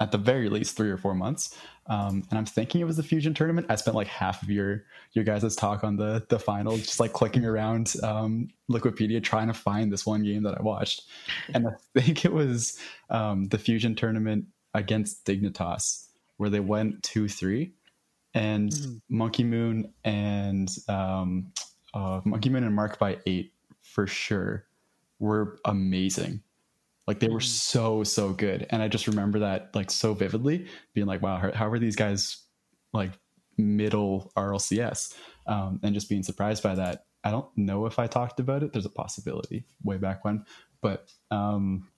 at 0.00 0.12
the 0.12 0.18
very 0.18 0.48
least 0.48 0.76
three 0.76 0.90
or 0.90 0.96
four 0.96 1.14
months. 1.14 1.56
Um, 1.88 2.22
and 2.30 2.38
I'm 2.38 2.44
thinking 2.46 2.80
it 2.80 2.84
was 2.84 2.96
the 2.96 3.02
Fusion 3.02 3.34
tournament. 3.34 3.66
I 3.68 3.76
spent 3.76 3.96
like 3.96 4.06
half 4.06 4.42
of 4.42 4.50
your 4.50 4.84
your 5.12 5.24
guys' 5.24 5.56
talk 5.56 5.82
on 5.84 5.96
the 5.96 6.24
the 6.28 6.38
final, 6.38 6.76
just 6.76 7.00
like 7.00 7.12
clicking 7.12 7.44
around 7.44 7.94
um, 8.02 8.48
Liquipedia 8.70 9.22
trying 9.22 9.48
to 9.48 9.54
find 9.54 9.90
this 9.92 10.04
one 10.06 10.22
game 10.22 10.42
that 10.44 10.58
I 10.58 10.62
watched. 10.62 11.02
And 11.54 11.66
I 11.66 11.70
think 12.00 12.24
it 12.24 12.32
was 12.32 12.78
um, 13.10 13.48
the 13.48 13.58
Fusion 13.58 13.94
tournament 13.94 14.46
against 14.74 15.24
Dignitas, 15.24 16.06
where 16.36 16.50
they 16.50 16.60
went 16.60 17.02
two 17.02 17.26
three, 17.28 17.72
and 18.34 18.70
Mhm. 18.70 19.00
Monkey 19.08 19.44
Moon 19.44 19.92
and 20.04 20.68
um, 20.88 21.52
uh, 21.94 22.20
Monkey 22.24 22.50
Moon 22.50 22.64
and 22.64 22.76
Mark 22.76 22.98
by 22.98 23.18
eight 23.26 23.52
for 23.80 24.06
sure 24.06 24.66
were 25.18 25.58
amazing. 25.64 26.42
Like 27.08 27.20
they 27.20 27.28
were 27.30 27.40
Mhm. 27.40 27.42
so 27.42 28.04
so 28.04 28.34
good, 28.34 28.68
and 28.70 28.82
I 28.82 28.88
just 28.88 29.08
remember 29.08 29.40
that 29.40 29.74
like 29.74 29.90
so 29.90 30.14
vividly, 30.14 30.68
being 30.94 31.08
like, 31.08 31.22
"Wow, 31.22 31.38
how, 31.38 31.52
how 31.52 31.68
are 31.70 31.80
these 31.80 31.96
guys 31.96 32.44
like 32.94 33.12
middle 33.58 34.32
RLCS?" 34.36 35.14
Um, 35.48 35.80
and 35.84 35.94
just 35.94 36.10
being 36.10 36.24
surprised 36.24 36.62
by 36.62 36.76
that. 36.76 37.06
I 37.24 37.32
don't 37.32 37.48
know 37.58 37.86
if 37.86 37.98
I 37.98 38.08
talked 38.08 38.40
about 38.40 38.62
it. 38.64 38.72
There's 38.74 38.86
a 38.86 38.90
possibility 38.90 39.66
way 39.84 39.98
back 39.98 40.24
when, 40.24 40.46
but 40.82 41.10
um, 41.32 41.90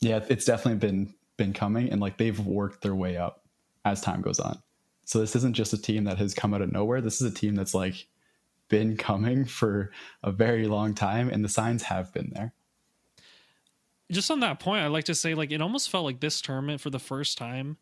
yeah, 0.00 0.24
it's 0.28 0.44
definitely 0.46 0.78
been 0.80 1.14
been 1.38 1.54
coming, 1.54 1.90
and 1.90 2.00
like 2.00 2.18
they've 2.18 2.40
worked 2.40 2.82
their 2.82 2.96
way 2.96 3.16
up 3.16 3.48
as 3.86 4.00
time 4.02 4.22
goes 4.22 4.40
on. 4.40 4.62
So 5.06 5.20
this 5.20 5.36
isn't 5.36 5.54
just 5.54 5.72
a 5.74 5.82
team 5.82 6.04
that 6.04 6.18
has 6.18 6.34
come 6.34 6.54
out 6.54 6.62
of 6.62 6.72
nowhere. 6.72 7.00
This 7.02 7.20
is 7.22 7.30
a 7.30 7.34
team 7.34 7.56
that's 7.56 7.74
like 7.74 8.08
been 8.68 8.96
coming 8.98 9.46
for 9.46 9.92
a 10.22 10.32
very 10.32 10.66
long 10.68 10.94
time, 10.94 11.30
and 11.30 11.44
the 11.44 11.50
signs 11.50 11.84
have 11.84 12.12
been 12.14 12.32
there. 12.34 12.54
Just 14.10 14.30
on 14.30 14.40
that 14.40 14.60
point, 14.60 14.82
I'd 14.84 14.88
like 14.88 15.04
to 15.04 15.14
say 15.14 15.34
like 15.34 15.50
it 15.52 15.60
almost 15.60 15.90
felt 15.90 16.04
like 16.04 16.20
this 16.20 16.40
tournament 16.40 16.80
for 16.80 16.90
the 16.90 16.98
first 16.98 17.38
time. 17.38 17.76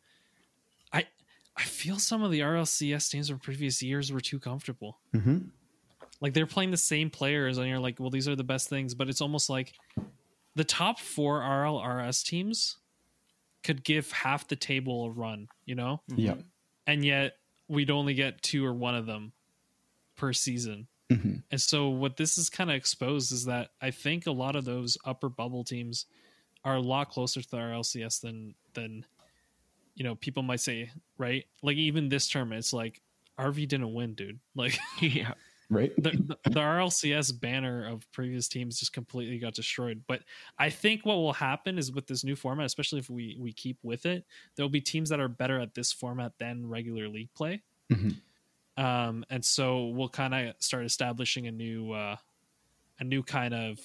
I 0.92 1.06
I 1.56 1.62
feel 1.62 1.98
some 1.98 2.22
of 2.22 2.30
the 2.30 2.40
RLCS 2.40 3.10
teams 3.10 3.28
from 3.28 3.38
previous 3.38 3.82
years 3.82 4.12
were 4.12 4.20
too 4.20 4.38
comfortable. 4.38 4.98
Mm-hmm. 5.14 5.38
Like 6.20 6.34
they're 6.34 6.46
playing 6.46 6.70
the 6.70 6.76
same 6.76 7.10
players, 7.10 7.58
and 7.58 7.68
you're 7.68 7.78
like, 7.80 7.98
well, 7.98 8.10
these 8.10 8.28
are 8.28 8.36
the 8.36 8.44
best 8.44 8.68
things. 8.68 8.94
But 8.94 9.08
it's 9.08 9.20
almost 9.20 9.50
like 9.50 9.72
the 10.54 10.64
top 10.64 11.00
four 11.00 11.40
RLRS 11.40 12.24
teams 12.24 12.76
could 13.64 13.82
give 13.84 14.10
half 14.12 14.46
the 14.48 14.56
table 14.56 15.06
a 15.06 15.10
run, 15.10 15.48
you 15.66 15.74
know, 15.74 16.00
Yeah. 16.14 16.34
and 16.86 17.04
yet 17.04 17.36
we'd 17.68 17.90
only 17.90 18.12
get 18.14 18.42
two 18.42 18.64
or 18.66 18.74
one 18.74 18.94
of 18.94 19.06
them 19.06 19.32
per 20.16 20.32
season. 20.32 20.88
Hmm 21.16 21.36
And 21.50 21.60
so 21.60 21.88
what 21.88 22.16
this 22.16 22.38
is 22.38 22.48
kind 22.50 22.70
of 22.70 22.76
exposed 22.76 23.32
is 23.32 23.44
that 23.46 23.70
I 23.80 23.90
think 23.90 24.26
a 24.26 24.32
lot 24.32 24.56
of 24.56 24.64
those 24.64 24.96
upper 25.04 25.28
bubble 25.28 25.64
teams 25.64 26.06
are 26.64 26.76
a 26.76 26.80
lot 26.80 27.10
closer 27.10 27.42
to 27.42 27.50
the 27.50 27.56
RLCS 27.56 28.20
than 28.20 28.54
than 28.74 29.04
you 29.94 30.04
know 30.04 30.14
people 30.14 30.42
might 30.42 30.60
say, 30.60 30.90
right? 31.18 31.44
Like 31.62 31.76
even 31.76 32.08
this 32.08 32.28
tournament, 32.28 32.60
it's 32.60 32.72
like 32.72 33.00
RV 33.38 33.66
didn't 33.68 33.92
win, 33.92 34.14
dude. 34.14 34.38
Like 34.54 34.78
yeah. 35.00 35.32
Right. 35.70 35.90
the, 35.96 36.10
the, 36.10 36.50
the 36.50 36.60
RLCS 36.60 37.40
banner 37.40 37.88
of 37.88 38.10
previous 38.12 38.46
teams 38.46 38.78
just 38.78 38.92
completely 38.92 39.38
got 39.38 39.54
destroyed. 39.54 40.02
But 40.06 40.20
I 40.58 40.68
think 40.68 41.06
what 41.06 41.14
will 41.14 41.32
happen 41.32 41.78
is 41.78 41.90
with 41.90 42.06
this 42.06 42.24
new 42.24 42.36
format, 42.36 42.66
especially 42.66 42.98
if 42.98 43.08
we 43.08 43.38
we 43.40 43.52
keep 43.54 43.78
with 43.82 44.04
it, 44.04 44.26
there 44.54 44.64
will 44.64 44.70
be 44.70 44.82
teams 44.82 45.08
that 45.08 45.20
are 45.20 45.28
better 45.28 45.58
at 45.58 45.74
this 45.74 45.90
format 45.90 46.32
than 46.38 46.68
regular 46.68 47.08
league 47.08 47.32
play. 47.34 47.62
Mhm. 47.90 48.16
Um, 48.76 49.24
and 49.30 49.44
so 49.44 49.88
we'll 49.88 50.08
kind 50.08 50.34
of 50.34 50.54
start 50.58 50.84
establishing 50.84 51.46
a 51.46 51.52
new 51.52 51.92
uh, 51.92 52.16
a 52.98 53.04
new 53.04 53.22
kind 53.22 53.52
of 53.54 53.78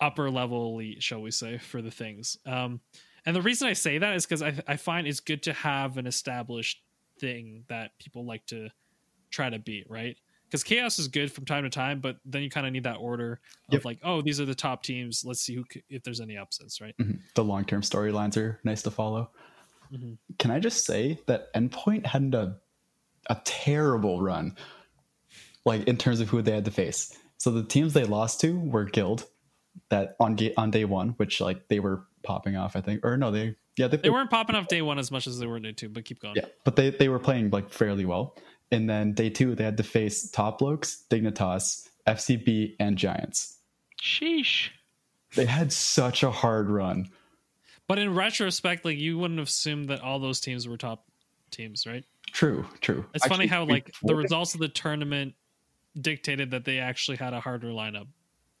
upper 0.00 0.30
level 0.30 0.74
elite, 0.74 1.02
shall 1.02 1.22
we 1.22 1.30
say, 1.30 1.58
for 1.58 1.80
the 1.80 1.90
things. 1.90 2.36
Um, 2.46 2.80
and 3.24 3.34
the 3.34 3.42
reason 3.42 3.66
I 3.68 3.72
say 3.72 3.98
that 3.98 4.14
is 4.14 4.26
because 4.26 4.42
I, 4.42 4.54
I 4.68 4.76
find 4.76 5.06
it's 5.06 5.20
good 5.20 5.42
to 5.44 5.52
have 5.52 5.96
an 5.98 6.06
established 6.06 6.82
thing 7.18 7.64
that 7.68 7.98
people 7.98 8.24
like 8.26 8.46
to 8.46 8.68
try 9.30 9.48
to 9.50 9.58
beat, 9.58 9.88
right? 9.88 10.16
Because 10.44 10.62
chaos 10.62 10.98
is 10.98 11.08
good 11.08 11.32
from 11.32 11.44
time 11.44 11.64
to 11.64 11.70
time, 11.70 12.00
but 12.00 12.18
then 12.24 12.42
you 12.42 12.50
kind 12.50 12.66
of 12.66 12.72
need 12.72 12.84
that 12.84 12.96
order 12.96 13.40
of 13.68 13.72
Yep. 13.74 13.84
like, 13.84 13.98
oh, 14.04 14.20
these 14.22 14.38
are 14.40 14.44
the 14.44 14.54
top 14.54 14.82
teams. 14.82 15.24
Let's 15.24 15.40
see 15.40 15.56
who 15.56 15.64
if 15.88 16.02
there's 16.04 16.20
any 16.20 16.36
upsets, 16.36 16.80
right? 16.80 16.94
Mhm. 16.98 17.18
The 17.34 17.42
long 17.42 17.64
term 17.64 17.80
storylines 17.80 18.36
are 18.36 18.60
nice 18.62 18.82
to 18.82 18.90
follow. 18.90 19.30
Mhm. 19.92 20.18
Can 20.38 20.50
I 20.52 20.60
just 20.60 20.84
say 20.84 21.18
that 21.26 21.52
Endpoint 21.54 22.06
had 22.06 22.32
a 22.34 22.60
a 23.28 23.40
terrible 23.44 24.20
run, 24.22 24.56
like 25.64 25.84
in 25.88 25.96
terms 25.96 26.20
of 26.20 26.28
who 26.28 26.42
they 26.42 26.52
had 26.52 26.64
to 26.64 26.70
face. 26.70 27.16
So 27.38 27.50
the 27.50 27.64
teams 27.64 27.92
they 27.92 28.04
lost 28.04 28.40
to 28.42 28.58
were 28.58 28.84
Guild, 28.84 29.26
that 29.90 30.16
on 30.20 30.36
ga- 30.36 30.54
on 30.56 30.70
day 30.70 30.84
one, 30.84 31.10
which 31.10 31.40
like 31.40 31.68
they 31.68 31.80
were 31.80 32.04
popping 32.22 32.56
off, 32.56 32.76
I 32.76 32.80
think, 32.80 33.04
or 33.04 33.16
no, 33.16 33.30
they 33.30 33.56
yeah 33.76 33.88
they, 33.88 33.98
They 33.98 34.10
weren't 34.10 34.30
popping 34.30 34.56
off 34.56 34.68
day 34.68 34.82
one 34.82 34.98
as 34.98 35.10
much 35.10 35.26
as 35.26 35.38
they 35.38 35.46
were 35.46 35.60
day 35.60 35.72
two, 35.72 35.88
but 35.88 36.04
keep 36.04 36.20
going. 36.20 36.34
yeah, 36.36 36.46
but 36.64 36.76
they 36.76 36.90
they 36.90 37.08
were 37.08 37.18
playing 37.18 37.50
like 37.50 37.70
fairly 37.70 38.04
well. 38.04 38.36
And 38.72 38.88
then 38.90 39.12
day 39.12 39.30
two, 39.30 39.54
they 39.54 39.62
had 39.64 39.76
to 39.76 39.84
face 39.84 40.28
Top 40.30 40.58
Blokes, 40.58 41.04
Dignitas, 41.08 41.88
FCB, 42.06 42.74
and 42.80 42.96
Giants. 42.96 43.58
Sheesh. 44.02 44.70
They 45.36 45.44
had 45.44 45.72
such 45.72 46.22
a 46.22 46.30
hard 46.30 46.68
run. 46.70 47.10
But 47.86 47.98
in 47.98 48.14
retrospect, 48.14 48.84
like 48.84 48.98
you 48.98 49.18
wouldn't 49.18 49.38
have 49.38 49.48
assumed 49.48 49.88
that 49.90 50.00
all 50.00 50.18
those 50.18 50.40
teams 50.40 50.66
were 50.66 50.76
top 50.76 51.06
teams, 51.52 51.86
right? 51.86 52.04
True, 52.32 52.66
true. 52.80 53.06
It's 53.14 53.26
funny 53.26 53.46
how 53.46 53.64
like 53.64 53.90
the 54.02 54.14
results 54.14 54.54
of 54.54 54.60
the 54.60 54.68
tournament 54.68 55.34
dictated 55.98 56.50
that 56.50 56.64
they 56.64 56.78
actually 56.78 57.16
had 57.16 57.32
a 57.32 57.40
harder 57.40 57.68
lineup. 57.68 58.06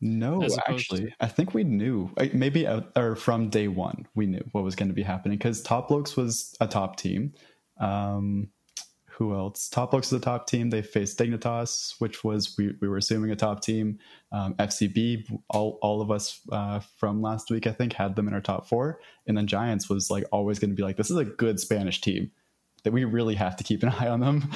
No, 0.00 0.46
actually, 0.68 1.14
I 1.20 1.26
think 1.26 1.54
we 1.54 1.64
knew. 1.64 2.10
Maybe 2.34 2.66
out, 2.66 2.92
or 2.96 3.16
from 3.16 3.48
day 3.48 3.68
one, 3.68 4.06
we 4.14 4.26
knew 4.26 4.44
what 4.52 4.62
was 4.62 4.76
going 4.76 4.88
to 4.88 4.94
be 4.94 5.02
happening 5.02 5.38
because 5.38 5.62
Top 5.62 5.90
was 5.90 6.54
a 6.60 6.66
top 6.66 6.96
team. 6.96 7.32
Um, 7.80 8.48
who 9.16 9.34
else? 9.34 9.70
Top 9.70 9.92
Blokes 9.92 10.12
was 10.12 10.20
a 10.20 10.24
top 10.24 10.46
team. 10.46 10.68
They 10.68 10.82
faced 10.82 11.18
Dignitas, 11.18 11.94
which 12.00 12.22
was 12.22 12.54
we, 12.58 12.74
we 12.82 12.88
were 12.88 12.98
assuming 12.98 13.30
a 13.30 13.36
top 13.36 13.62
team. 13.62 13.98
Um, 14.30 14.52
FCB, 14.54 15.40
all 15.48 15.78
all 15.80 16.02
of 16.02 16.10
us 16.10 16.42
uh, 16.52 16.80
from 16.98 17.22
last 17.22 17.50
week, 17.50 17.66
I 17.66 17.72
think, 17.72 17.94
had 17.94 18.14
them 18.14 18.28
in 18.28 18.34
our 18.34 18.42
top 18.42 18.68
four. 18.68 19.00
And 19.26 19.36
then 19.36 19.46
Giants 19.46 19.88
was 19.88 20.10
like 20.10 20.24
always 20.30 20.58
going 20.58 20.68
to 20.70 20.76
be 20.76 20.82
like, 20.82 20.98
this 20.98 21.10
is 21.10 21.16
a 21.16 21.24
good 21.24 21.58
Spanish 21.58 22.02
team 22.02 22.30
that 22.86 22.92
we 22.92 23.02
really 23.04 23.34
have 23.34 23.56
to 23.56 23.64
keep 23.64 23.82
an 23.82 23.88
eye 23.88 24.06
on 24.06 24.20
them. 24.20 24.48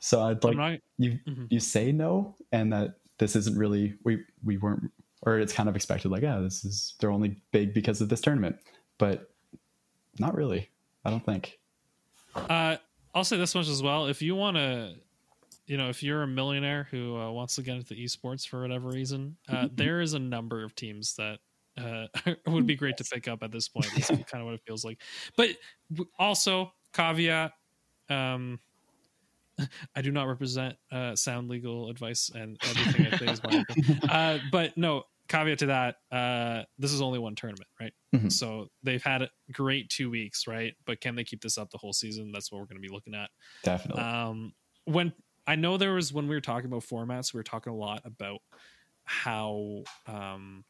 So 0.00 0.22
I'd 0.22 0.42
like 0.42 0.80
you 0.96 1.18
Mhm. 1.28 1.46
you 1.50 1.60
say 1.60 1.92
no 1.92 2.34
and 2.52 2.72
that 2.72 3.00
this 3.18 3.36
isn't 3.36 3.58
really 3.58 3.94
we 4.04 4.24
we 4.42 4.56
weren't 4.56 4.90
or 5.22 5.38
it's 5.38 5.52
kind 5.52 5.68
of 5.68 5.76
expected 5.76 6.10
like 6.10 6.22
yeah 6.22 6.38
this 6.40 6.64
is 6.64 6.94
they're 6.98 7.10
only 7.10 7.36
big 7.52 7.74
because 7.74 8.00
of 8.00 8.08
this 8.08 8.20
tournament 8.20 8.56
but 8.96 9.34
not 10.20 10.34
really 10.34 10.68
i 11.04 11.10
don't 11.10 11.26
think 11.26 11.58
uh, 12.34 12.76
I'll 13.14 13.24
say 13.24 13.36
this 13.36 13.54
much 13.56 13.68
as 13.68 13.82
well. 13.82 14.06
If 14.06 14.22
you 14.22 14.36
want 14.36 14.56
to, 14.58 14.94
you 15.66 15.76
know, 15.76 15.88
if 15.88 16.02
you're 16.04 16.22
a 16.22 16.26
millionaire 16.28 16.86
who 16.90 17.16
uh, 17.16 17.30
wants 17.32 17.56
to 17.56 17.62
get 17.62 17.76
into 17.76 17.94
esports 17.94 18.46
for 18.46 18.60
whatever 18.62 18.88
reason, 18.88 19.36
uh, 19.48 19.64
Mm-hmm. 19.64 19.74
there 19.76 20.00
is 20.00 20.14
a 20.14 20.18
number 20.20 20.62
of 20.62 20.74
teams 20.76 21.16
that 21.16 21.40
uh, 21.76 22.06
would 22.46 22.66
be 22.66 22.76
great 22.76 22.96
to 22.98 23.04
pick 23.04 23.26
up 23.26 23.42
at 23.42 23.50
this 23.50 23.68
point. 23.68 23.86
That's 23.94 24.06
kind 24.30 24.40
of 24.40 24.44
what 24.44 24.54
it 24.54 24.62
feels 24.64 24.84
like. 24.84 25.00
But 25.36 25.50
also 26.18 26.72
caveat. 26.92 27.52
Um, 28.08 28.60
I 29.96 30.02
do 30.02 30.12
not 30.12 30.28
represent 30.28 30.76
uh, 30.92 31.16
sound 31.16 31.48
legal 31.48 31.90
advice, 31.90 32.30
and 32.34 32.56
everything 32.62 33.06
I 33.12 33.16
say 33.16 33.26
is 33.26 33.42
my. 33.42 33.64
Uh, 34.10 34.38
but 34.52 34.76
no, 34.76 35.04
caveat 35.28 35.58
to 35.58 35.66
that: 35.66 35.96
uh, 36.12 36.64
this 36.78 36.92
is 36.92 37.00
only 37.02 37.18
one 37.18 37.34
tournament, 37.34 37.68
right? 37.80 37.92
Mhm. 38.14 38.32
So 38.32 38.68
they've 38.82 39.02
had 39.02 39.22
a 39.22 39.30
great 39.52 39.88
two 39.88 40.10
weeks, 40.10 40.46
right? 40.46 40.74
But 40.86 41.00
can 41.00 41.14
they 41.16 41.24
keep 41.24 41.40
this 41.42 41.58
up 41.58 41.70
the 41.70 41.78
whole 41.78 41.92
season? 41.92 42.30
That's 42.32 42.50
what 42.52 42.58
we're 42.60 42.66
going 42.66 42.80
to 42.82 42.88
be 42.88 42.94
looking 42.94 43.14
at. 43.14 43.30
Definitely. 43.64 44.02
Um, 44.02 44.52
when 44.84 45.12
I 45.46 45.56
know 45.56 45.76
there 45.76 45.94
was 45.94 46.12
when 46.12 46.28
we 46.28 46.34
were 46.34 46.40
talking 46.40 46.66
about 46.66 46.84
formats, 46.84 47.34
we 47.34 47.38
were 47.38 47.44
talking 47.44 47.72
a 47.72 47.76
lot 47.76 48.02
about 48.04 48.40
how, 49.04 49.82
um, 50.06 50.64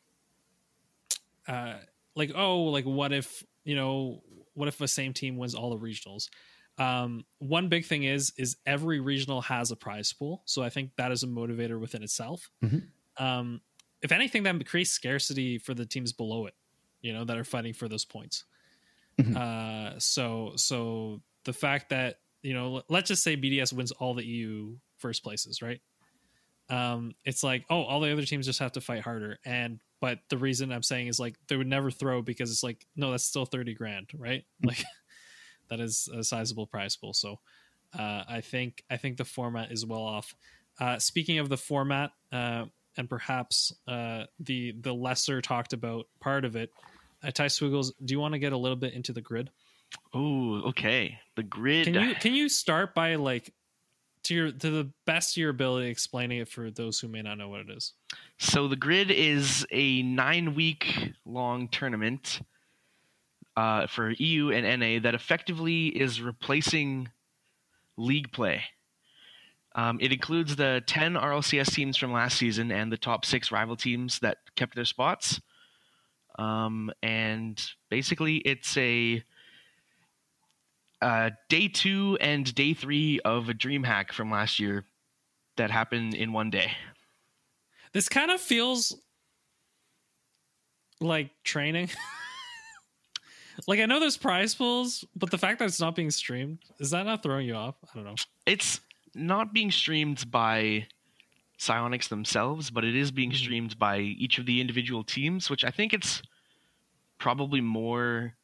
uh, 1.47 1.75
like 2.15 2.33
oh, 2.35 2.65
like 2.65 2.85
what 2.85 3.13
if 3.13 3.45
you 3.65 3.77
know, 3.77 4.23
what 4.59 4.69
if 4.69 4.77
the 4.77 4.89
same 4.89 5.13
team 5.13 5.37
wins 5.37 5.55
all 5.55 5.71
the 5.71 5.79
regionals? 5.79 6.29
Um, 6.77 7.25
one 7.39 7.69
big 7.69 7.85
thing 7.87 8.05
is 8.05 8.33
is 8.37 8.57
every 8.67 9.01
regional 9.01 9.41
has 9.43 9.71
a 9.71 9.77
prize 9.77 10.13
pool, 10.13 10.43
so 10.45 10.63
I 10.63 10.69
think 10.69 10.93
that 10.97 11.11
is 11.13 11.23
a 11.23 11.27
motivator 11.27 11.81
within 11.81 12.03
itself. 12.03 12.51
Mhm. 12.63 12.89
Um, 13.17 13.61
if 14.03 14.13
anything, 14.13 14.43
that 14.45 14.67
creates 14.67 14.91
scarcity 14.91 15.59
for 15.59 15.75
the 15.75 15.87
teams 15.87 16.13
below 16.13 16.47
it, 16.47 16.55
you 17.01 17.13
know, 17.13 17.25
that 17.25 17.37
are 17.37 17.45
fighting 17.45 17.73
for 17.73 17.89
those 17.89 18.05
points. 18.05 18.45
Mhm. 19.19 19.37
Uh, 19.37 19.99
so 19.99 20.53
so 20.57 21.23
the 21.45 21.53
fact 21.53 21.89
that 21.91 22.21
you 22.43 22.55
know, 22.55 22.83
let's 22.89 23.09
just 23.09 23.25
say 23.25 23.37
BDS 23.37 23.73
wins 23.73 23.91
all 23.91 24.15
the 24.15 24.25
EU 24.25 24.79
first 24.99 25.25
places, 25.25 25.61
right? 25.61 25.81
Um, 26.71 27.15
it's 27.25 27.43
like, 27.43 27.65
oh, 27.71 27.83
all 27.83 28.01
the 28.01 28.13
other 28.13 28.25
teams 28.25 28.47
just 28.47 28.61
have 28.61 28.73
to 28.73 28.81
fight 28.81 29.03
harder. 29.03 29.39
And 29.45 29.81
but 30.01 30.21
the 30.29 30.39
reason 30.39 30.73
I'm 30.73 30.83
saying 30.83 31.09
is 31.09 31.19
like 31.19 31.37
they 31.49 31.57
would 31.57 31.67
never 31.67 31.91
throw 31.91 32.23
because 32.23 32.51
it's 32.51 32.63
like, 32.63 32.87
no, 32.97 33.11
that's 33.11 33.25
still 33.25 33.45
thirty 33.45 33.75
grand, 33.75 34.11
right? 34.17 34.45
Like 34.63 34.85
that 35.69 35.81
is 35.81 36.09
a 36.15 36.23
sizable 36.23 36.67
prize 36.67 36.97
pool. 36.97 37.15
So 37.15 37.41
uh, 37.99 38.25
I 38.29 38.41
think 38.41 38.83
I 38.91 38.97
think 38.97 39.17
the 39.17 39.25
format 39.25 39.73
is 39.73 39.87
well 39.87 40.03
off. 40.03 40.35
Uh, 40.81 40.99
speaking 40.99 41.39
of 41.39 41.49
the 41.49 41.57
format, 41.57 42.11
uh, 42.33 42.67
and 42.97 43.09
perhaps 43.09 43.73
uh, 43.87 44.25
the 44.41 44.75
the 44.81 44.95
lesser 44.95 45.41
talked 45.41 45.73
about 45.73 46.07
part 46.21 46.45
of 46.45 46.57
it, 46.57 46.71
uh, 47.23 47.31
Ty 47.31 47.47
Swiggles, 47.47 47.93
do 48.05 48.13
you 48.13 48.21
want 48.21 48.35
to 48.35 48.39
get 48.39 48.53
a 48.53 48.59
little 48.59 48.77
bit 48.77 48.95
into 48.95 49.13
the 49.13 49.21
grid? 49.21 49.51
Oh, 50.13 50.69
okay. 50.69 51.19
The 51.37 51.43
grid. 51.43 51.85
Can 51.87 51.95
you 51.95 52.15
can 52.15 52.35
you 52.35 52.49
start 52.49 52.95
by 52.95 53.15
like 53.17 53.53
to 54.29 54.35
your 54.35 54.53
to 54.53 54.71
the 54.71 54.91
best 55.07 55.37
of 55.37 55.41
your 55.41 55.51
ability 55.51 55.89
explaining 55.89 56.39
it 56.39 56.49
for 56.49 56.71
those 56.71 57.01
who 57.01 57.09
may 57.09 57.23
not 57.23 57.39
know 57.39 57.49
what 57.49 57.61
it 57.61 57.71
is? 57.71 57.95
So 58.39 58.69
the 58.69 58.77
grid 58.77 59.11
is 59.11 59.67
a 59.71 60.03
nine 60.03 60.55
week 60.55 61.13
long 61.25 61.69
tournament 61.69 62.41
uh, 63.57 63.87
for 63.87 64.11
EU 64.11 64.51
and 64.51 64.81
NA 64.81 65.01
that 65.01 65.15
effectively 65.15 65.89
is 65.89 66.23
replacing 66.23 67.09
league 67.97 68.31
play. 68.31 68.63
Um, 69.75 69.99
it 70.01 70.13
includes 70.13 70.57
the 70.57 70.83
10 70.87 71.15
RLCS 71.15 71.73
teams 71.73 71.97
from 71.97 72.13
last 72.13 72.37
season 72.37 72.71
and 72.71 72.91
the 72.93 72.97
top 72.97 73.25
six 73.25 73.51
rival 73.53 73.77
teams 73.77 74.19
that 74.21 74.39
kept 74.57 74.75
their 74.75 74.85
spots. 74.85 75.41
Um, 76.39 76.91
and 77.03 77.61
basically, 77.91 78.37
it's 78.39 78.77
a 78.77 79.23
uh, 81.01 81.31
day 81.49 81.69
two 81.69 82.19
and 82.21 82.53
day 82.55 82.75
three 82.75 83.21
of 83.21 83.49
a 83.49 83.55
DreamHack 83.55 84.13
from 84.13 84.31
last 84.31 84.59
year 84.59 84.85
that 85.57 85.71
happened 85.71 86.15
in 86.15 86.33
one 86.33 86.51
day. 86.51 86.73
This 87.93 88.09
kind 88.09 88.31
of 88.31 88.41
feels 88.41 88.97
like 91.01 91.31
training. 91.45 91.91
like 93.67 93.81
I 93.81 93.87
know 93.87 94.01
there's 94.01 94.17
prize 94.17 94.55
pools, 94.55 95.05
but 95.17 95.31
the 95.31 95.39
fact 95.39 95.59
that 95.59 95.67
it's 95.67 95.81
not 95.81 95.95
being 95.97 96.11
streamed 96.11 96.59
is 96.81 96.91
that 96.91 97.07
not 97.07 97.23
throwing 97.23 97.47
you 97.47 97.55
off? 97.55 97.77
I 97.85 97.95
don't 97.95 98.05
know. 98.05 98.15
it's 98.47 98.81
not 99.15 99.53
being 99.53 99.71
streamed 99.71 100.31
by 100.31 100.87
Psyonix 101.59 102.09
themselves, 102.09 102.71
but 102.71 102.85
it 102.85 102.95
is 102.95 103.11
being 103.11 103.33
Mhm. 103.33 103.37
streamed 103.37 103.79
by 103.79 103.99
each 103.99 104.39
of 104.39 104.47
the 104.47 104.61
individual 104.61 105.03
teams, 105.03 105.51
which 105.51 105.65
I 105.65 105.71
think 105.71 105.93
it's 105.93 106.23
probably 107.19 107.61
more 107.61 108.37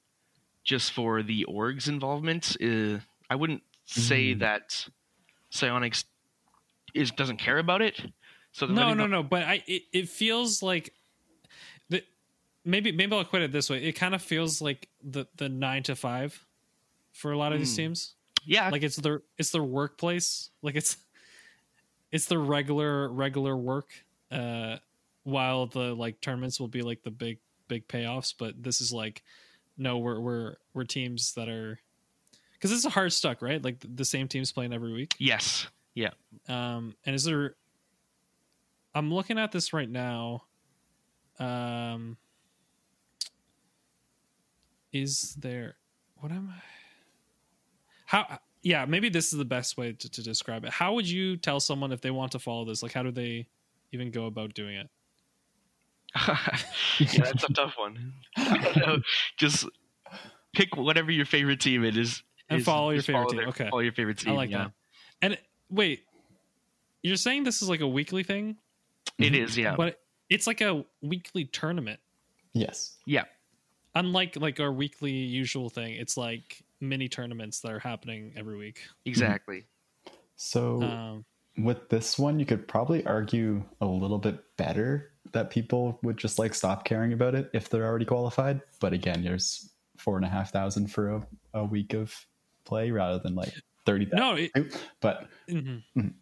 just 0.65 0.93
for 0.93 1.23
the 1.23 1.45
org's 1.45 1.89
involvement. 1.89 2.57
Uh, 2.63 2.99
I 3.31 3.37
wouldn't 3.37 3.63
say 3.87 4.35
Mhm. 4.35 4.39
that 4.41 4.89
Psyonix 5.53 6.05
is 6.95 7.11
doesn't 7.11 7.37
care 7.37 7.59
about 7.59 7.83
it. 7.83 8.01
So 8.53 8.67
No, 8.67 8.95
no, 8.95 9.07
no. 9.07 9.23
But 9.23 9.43
I 9.45 9.63
it, 9.67 9.83
it 9.93 10.09
feels 10.09 10.63
like 10.63 10.95
the 11.89 12.03
maybe 12.65 12.93
maybe 12.93 13.15
I'll 13.17 13.25
quit 13.25 13.43
it 13.43 13.53
this 13.53 13.69
way. 13.69 13.83
It 13.85 13.93
kind 13.93 14.15
of 14.15 14.23
feels 14.23 14.61
like 14.63 14.89
the 15.03 15.27
the 15.37 15.49
nine 15.49 15.83
to 15.85 15.97
five 15.97 16.47
for 17.13 17.33
a 17.33 17.39
lot 17.39 17.53
of 17.53 17.59
these 17.59 17.73
Hmm. 17.75 17.83
teams. 17.83 18.15
Yeah, 18.47 18.69
like 18.71 18.83
it's 18.83 18.97
their 18.97 19.23
it's 19.39 19.51
their 19.51 19.63
workplace 19.63 20.51
like 20.63 20.75
it's 20.77 20.99
it's 22.13 22.27
the 22.27 22.39
regular 22.39 23.09
regular 23.09 23.57
work 23.57 23.89
uh 24.31 24.77
while 25.23 25.67
the 25.67 25.95
like 25.95 26.21
tournaments 26.21 26.61
will 26.61 26.69
be 26.69 26.83
like 26.83 27.03
the 27.03 27.11
big 27.11 27.39
big 27.69 27.89
payoffs 27.89 28.35
but 28.39 28.63
this 28.63 28.83
is 28.83 28.93
like 28.93 29.23
no 29.77 29.99
we're 29.99 30.21
we're 30.21 30.57
we're 30.73 30.85
teams 30.85 31.35
that 31.35 31.49
are 31.49 31.79
because 32.53 32.73
it's 32.73 32.85
a 32.85 32.91
hard 32.91 33.13
stuck 33.13 33.43
right? 33.43 33.63
Like 33.63 33.81
the, 33.81 33.89
the 33.89 34.05
same 34.05 34.29
teams 34.29 34.53
playing 34.53 34.73
every 34.73 34.93
week. 34.93 35.15
Yes, 35.19 35.67
yeah. 35.95 36.11
um 36.49 36.95
and 37.05 37.15
is 37.15 37.25
there 37.25 37.55
i'm 38.95 39.13
looking 39.13 39.39
at 39.39 39.53
this 39.53 39.73
right 39.73 39.91
now. 39.91 40.45
Um 41.39 42.17
is 44.93 45.35
there 45.41 45.75
what 46.21 46.31
am 46.31 46.49
i 46.55 46.63
how 48.07 48.39
yeah 48.63 48.85
maybe 48.85 49.09
this 49.09 49.33
is 49.33 49.39
the 49.39 49.45
best 49.45 49.77
way 49.77 49.93
to, 49.93 50.09
to 50.09 50.23
describe 50.23 50.65
it. 50.65 50.71
How 50.71 50.95
would 50.95 51.09
you 51.09 51.37
tell 51.37 51.59
someone 51.59 51.91
if 51.91 52.01
they 52.01 52.13
want 52.13 52.33
to 52.33 52.39
follow 52.39 52.65
this? 52.65 52.83
Like 52.83 52.93
how 52.93 53.03
do 53.03 53.11
they 53.11 53.49
even 53.93 54.11
go 54.11 54.27
about 54.27 54.55
doing 54.55 54.77
it 54.77 54.89
yeah, 56.15 56.47
that's 56.99 57.45
a 57.45 57.53
tough 57.53 57.75
one. 57.77 58.13
I 58.37 58.59
don't 58.59 58.77
know. 58.77 58.99
Just 59.37 59.67
pick 60.55 60.77
whatever 60.77 61.11
your 61.11 61.27
favorite 61.27 61.61
team 61.61 61.85
it 61.85 61.97
is. 61.97 62.23
And 62.49 62.61
is- 62.61 62.65
follow 62.67 62.91
your 62.91 62.99
just 62.99 63.07
favorite 63.09 63.29
team. 63.31 63.39
their- 63.39 63.49
Okay. 63.49 63.69
Follow 63.71 63.81
your 63.83 63.93
favorite 63.93 64.19
team. 64.19 64.33
i 64.33 64.37
like 64.37 64.51
yeah. 64.51 64.59
that 64.59 64.73
and 65.23 65.39
wait 65.71 66.05
you're 67.03 67.17
saying 67.17 67.45
this 67.45 67.63
is 67.63 67.69
like 67.69 67.81
a 67.81 67.89
weekly 67.89 68.23
thing 68.23 68.57
It 69.19 69.33
Mhm. 69.33 69.45
is, 69.45 69.57
yeah. 69.59 69.75
but 69.77 70.01
it's 70.29 70.47
like 70.47 70.61
a 70.61 70.85
weekly 71.03 71.47
tournament 71.47 72.01
yes. 72.53 72.99
yeah. 73.07 73.25
unlike 73.95 74.37
like 74.37 74.61
our 74.61 74.73
weekly 74.73 75.11
usual 75.13 75.71
thing 75.71 75.95
it's 75.95 76.17
like 76.17 76.63
mini 76.81 77.09
tournaments 77.09 77.61
that 77.61 77.73
are 77.73 77.79
happening 77.79 78.33
every 78.37 78.57
week 78.57 78.81
Exactly. 79.07 79.65
So 80.37 80.83
um 80.83 81.25
with 81.57 81.89
this 81.89 82.19
one, 82.19 82.39
you 82.41 82.47
could 82.47 82.67
probably 82.67 83.05
argue 83.07 83.63
a 83.81 83.87
little 83.87 84.19
bit 84.19 84.43
better 84.57 85.11
that 85.33 85.51
people 85.51 85.99
would 86.03 86.17
just 86.17 86.39
like 86.39 86.55
stop 86.55 86.85
caring 86.85 87.13
about 87.13 87.35
it 87.35 87.51
if 87.53 87.69
they're 87.69 87.85
already 87.87 88.05
qualified. 88.05 88.61
But 88.81 88.93
again, 88.93 89.23
there's 89.23 89.71
four 89.97 90.17
and 90.17 90.25
a 90.25 90.29
half 90.29 90.53
thousand 90.53 90.89
for 90.89 91.11
a, 91.11 91.27
a 91.55 91.65
week 91.65 91.95
of 91.95 92.15
play 92.65 92.91
rather 92.91 93.19
than 93.19 93.35
like 93.35 93.53
thirty 93.87 94.05
thousand. 94.05 94.19
no 94.19 94.35
it, 94.35 94.81
But 95.01 95.29
mhm. 95.49 95.83
Mhm. 95.97 96.15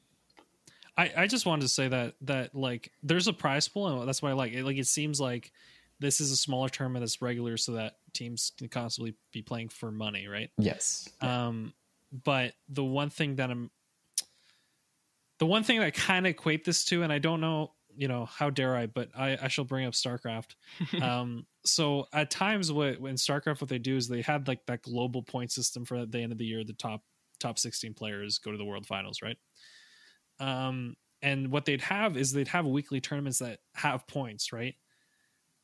I, 0.97 1.13
I 1.17 1.27
just 1.27 1.47
wanted 1.47 1.63
to 1.63 1.69
say 1.69 1.89
that 1.89 2.15
that 2.23 2.55
like 2.55 2.93
there's 3.03 3.29
a 3.29 3.33
prize 3.33 3.67
pool 3.69 3.89
and 4.01 4.07
that's 4.09 4.21
why 4.21 4.31
I 4.31 4.35
like 4.35 4.53
it. 4.53 4.65
Like 4.65 4.77
it 4.77 4.87
seems 4.87 5.21
like 5.21 5.53
this 5.99 6.21
is 6.21 6.31
a 6.33 6.37
smaller 6.37 6.69
tournament 6.69 7.03
that's 7.03 7.23
regular, 7.23 7.57
so 7.57 7.73
that 7.73 7.97
teams 8.13 8.53
can 8.59 8.69
constantly 8.69 9.15
be 9.31 9.41
playing 9.41 9.69
for 9.69 9.91
money, 9.91 10.27
right? 10.27 10.51
yes, 10.59 11.09
Um, 11.21 11.73
but 12.25 12.55
the 12.69 12.85
one 12.85 13.09
thing 13.09 13.37
that 13.37 13.51
I'm, 13.51 13.71
the 15.43 15.47
one 15.47 15.65
thing 15.65 15.81
that 15.81 15.87
I 15.87 15.91
kind 15.91 16.25
of 16.25 16.31
equate 16.31 16.65
this 16.65 16.85
to, 16.85 17.03
and 17.03 17.13
I 17.13 17.19
don't 17.19 17.41
know, 17.41 17.73
you 17.97 18.07
know, 18.07 18.27
how 18.27 18.49
dare 18.49 18.77
I, 18.77 18.87
but 18.87 19.09
I, 19.13 19.37
I 19.43 19.49
shall 19.49 19.65
bring 19.65 19.85
up 19.85 19.93
StarCraft. 19.93 20.55
um, 21.03 21.47
so 21.65 22.07
at 22.13 22.31
times, 22.31 22.71
what 22.71 23.01
when 23.01 23.17
StarCraft, 23.17 23.61
what 23.61 23.69
they 23.69 23.81
do 23.81 23.97
is 23.97 24.07
they 24.07 24.23
had 24.23 24.47
like 24.47 24.65
that 24.67 24.83
global 24.83 25.21
point 25.21 25.51
system 25.51 25.85
for 25.85 26.07
the 26.07 26.21
end 26.21 26.31
of 26.31 26.39
the 26.39 26.45
year. 26.45 26.63
The 26.63 26.75
top 26.75 27.03
top 27.41 27.59
16 27.59 27.93
players 27.95 28.39
go 28.39 28.53
to 28.53 28.57
the 28.57 28.65
World 28.65 28.87
Finals, 28.87 29.19
right? 29.21 29.37
Um, 30.39 30.95
and 31.23 31.51
what 31.51 31.65
they'd 31.65 31.81
have 31.81 32.17
is 32.17 32.31
they'd 32.31 32.47
have 32.47 32.65
weekly 32.65 33.01
tournaments 33.01 33.41
that 33.41 33.59
have 33.75 34.07
points, 34.07 34.53
right? 34.53 34.77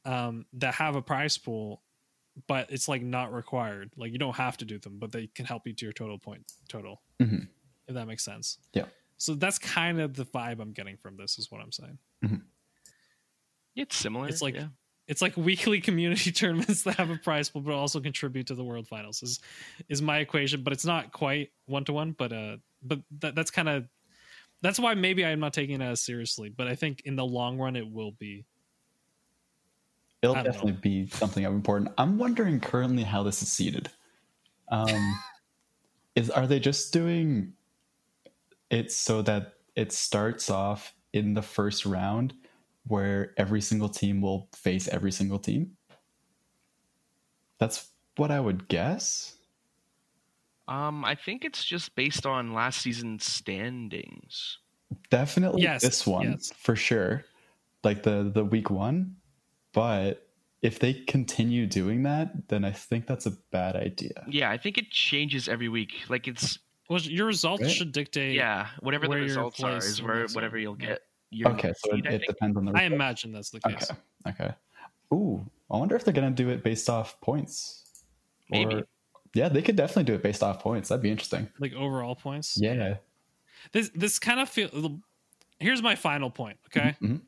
Um, 0.05 0.47
that 0.55 0.75
have 0.75 0.97
a 0.97 1.03
prize 1.03 1.39
pool, 1.39 1.85
but 2.49 2.73
it's 2.73 2.89
like 2.89 3.03
not 3.03 3.33
required. 3.33 3.93
Like 3.97 4.11
you 4.11 4.19
don't 4.19 4.35
have 4.35 4.57
to 4.57 4.65
do 4.65 4.81
them, 4.81 4.99
but 4.99 5.13
they 5.13 5.29
can 5.37 5.45
help 5.45 5.69
you 5.69 5.73
to 5.73 5.87
your 5.87 5.93
total 5.93 6.19
point 6.19 6.51
total. 6.69 7.01
Mhm. 7.21 7.47
If 7.87 7.95
that 7.95 8.09
makes 8.09 8.25
sense. 8.25 8.59
Yeah. 8.75 8.87
So 9.19 9.35
that's 9.35 9.59
kind 9.59 10.01
of 10.01 10.15
the 10.15 10.25
vibe 10.25 10.61
I'm 10.61 10.73
getting 10.73 10.97
from 10.97 11.17
this, 11.17 11.39
is 11.39 11.51
what 11.51 11.61
I'm 11.61 11.73
saying. 11.73 11.99
It's 13.79 13.97
similar. 13.97 14.29
It's 14.29 14.43
like 14.43 14.57
yeah. 14.57 14.67
it's 15.07 15.23
like 15.23 15.37
weekly 15.37 15.81
community 15.81 16.33
tournaments 16.33 16.83
that 16.83 16.97
have 16.97 17.11
a 17.11 17.17
prize 17.17 17.49
pool, 17.49 17.63
but 17.63 17.73
also 17.73 18.01
contribute 18.01 18.49
to 18.49 18.55
the 18.55 18.65
world 18.65 18.89
finals. 18.89 19.23
Is 19.23 19.41
is 19.89 20.03
my 20.03 20.19
equation, 20.19 20.63
but 20.63 20.73
it's 20.73 20.85
not 20.85 21.13
quite 21.13 21.51
one 21.67 21.85
to 21.85 21.93
one. 21.93 22.13
But 22.13 22.33
uh, 22.33 22.57
but 22.83 23.01
that, 23.21 23.35
that's 23.35 23.51
kind 23.51 23.69
of 23.69 23.89
that's 24.63 24.81
why 24.81 24.95
maybe 24.95 25.25
I'm 25.25 25.39
not 25.39 25.53
taking 25.53 25.81
it 25.81 25.85
as 25.85 26.01
seriously, 26.01 26.49
but 26.49 26.67
I 26.67 26.75
think 26.75 27.03
in 27.05 27.15
the 27.15 27.25
long 27.25 27.59
run 27.59 27.77
it 27.77 27.89
will 27.89 28.13
be. 28.13 28.45
It'll 30.21 30.35
definitely 30.35 30.73
know. 30.73 30.79
be 30.83 31.07
something 31.07 31.45
of 31.45 31.53
important. 31.53 31.93
I'm 31.97 32.19
wondering 32.19 32.59
currently 32.59 33.05
how 33.05 33.23
this 33.23 33.41
is 33.41 33.53
seated. 33.53 33.89
Um, 34.71 35.21
is 36.17 36.31
are 36.31 36.49
they 36.49 36.59
just 36.59 36.93
doing 36.93 37.53
it 38.71 38.93
so 38.93 39.23
that 39.23 39.55
it 39.77 39.93
starts 39.93 40.51
off 40.51 40.95
in 41.13 41.35
the 41.35 41.43
first 41.43 41.87
round 41.87 42.35
where 42.87 43.33
every 43.37 43.61
single 43.61 43.89
team 43.89 44.21
will 44.21 44.49
face 44.55 44.89
every 44.89 45.13
single 45.13 45.39
team? 45.39 45.77
That's 47.59 47.89
what 48.17 48.31
I 48.31 48.41
would 48.41 48.69
guess. 48.69 49.37
Um, 50.67 51.05
I 51.05 51.15
think 51.15 51.45
it's 51.45 51.65
just 51.65 51.95
based 51.95 52.27
on 52.27 52.53
last 52.53 52.83
season's 52.83 53.25
standings. 53.25 54.59
Definitely 55.11 55.63
Yes, 55.63 55.83
this 55.83 56.07
one 56.07 56.33
yes. 56.33 56.53
for 56.57 56.77
sure. 56.77 57.25
Like 57.85 58.03
the 58.03 58.31
the 58.35 58.45
week 58.45 58.71
one, 58.71 59.17
but 59.73 60.29
if 60.63 60.79
they 60.79 60.93
continue 60.93 61.67
doing 61.67 62.03
that, 62.03 62.49
then 62.49 62.65
I 62.65 62.73
think 62.73 63.07
that's 63.07 63.27
a 63.27 63.33
bad 63.53 63.77
idea. 63.77 64.25
Yeah, 64.29 64.51
I 64.51 64.59
think 64.59 64.77
it 64.77 64.91
changes 64.91 65.49
every 65.49 65.69
week. 65.69 65.93
Like 66.09 66.27
it's 66.27 66.59
Well, 66.89 67.01
your 67.01 67.27
results 67.27 67.63
Right. 67.63 67.71
should 67.71 67.93
dictate. 67.93 68.35
yeah, 68.35 68.69
whatever 68.81 69.07
the 69.09 69.17
results 69.17 69.63
are 69.63 69.77
is 69.77 70.01
where 70.03 70.27
whatever 70.29 70.59
you'll 70.59 70.75
get. 70.75 71.03
Your 71.31 71.51
Okay, 71.53 71.73
so 71.77 71.91
seed, 71.93 72.07
it, 72.07 72.23
it 72.23 72.27
depends 72.27 72.57
on 72.57 72.65
the 72.65 72.73
I 72.75 72.85
imagine 72.85 73.33
that's 73.33 73.51
the 73.51 73.61
case. 73.61 73.91
Okay. 74.27 74.45
Okay. 74.45 74.55
Ooh, 75.13 75.45
I 75.71 75.77
wonder 75.77 75.95
if 75.97 76.05
they're 76.05 76.15
gonna 76.15 76.31
do 76.31 76.49
it 76.49 76.63
based 76.65 76.89
off 76.89 77.21
points. 77.21 77.85
Maybe. 78.51 78.83
yeah, 79.35 79.51
they 79.51 79.61
could 79.61 79.77
definitely 79.77 80.05
do 80.05 80.15
it 80.15 80.23
based 80.23 80.43
off 80.43 80.63
points. 80.63 80.89
That'd 80.89 81.03
be 81.03 81.11
interesting. 81.11 81.49
Like 81.59 81.75
overall 81.75 82.15
points. 82.17 82.57
Yeah. 82.59 82.97
This 83.73 83.91
this 83.95 84.19
kind 84.19 84.41
of 84.41 84.49
feel. 84.49 85.01
Here's 85.61 85.83
my 85.83 85.97
final 85.97 86.31
point. 86.31 86.59
Okay. 86.67 86.97
Mhm. 87.03 87.21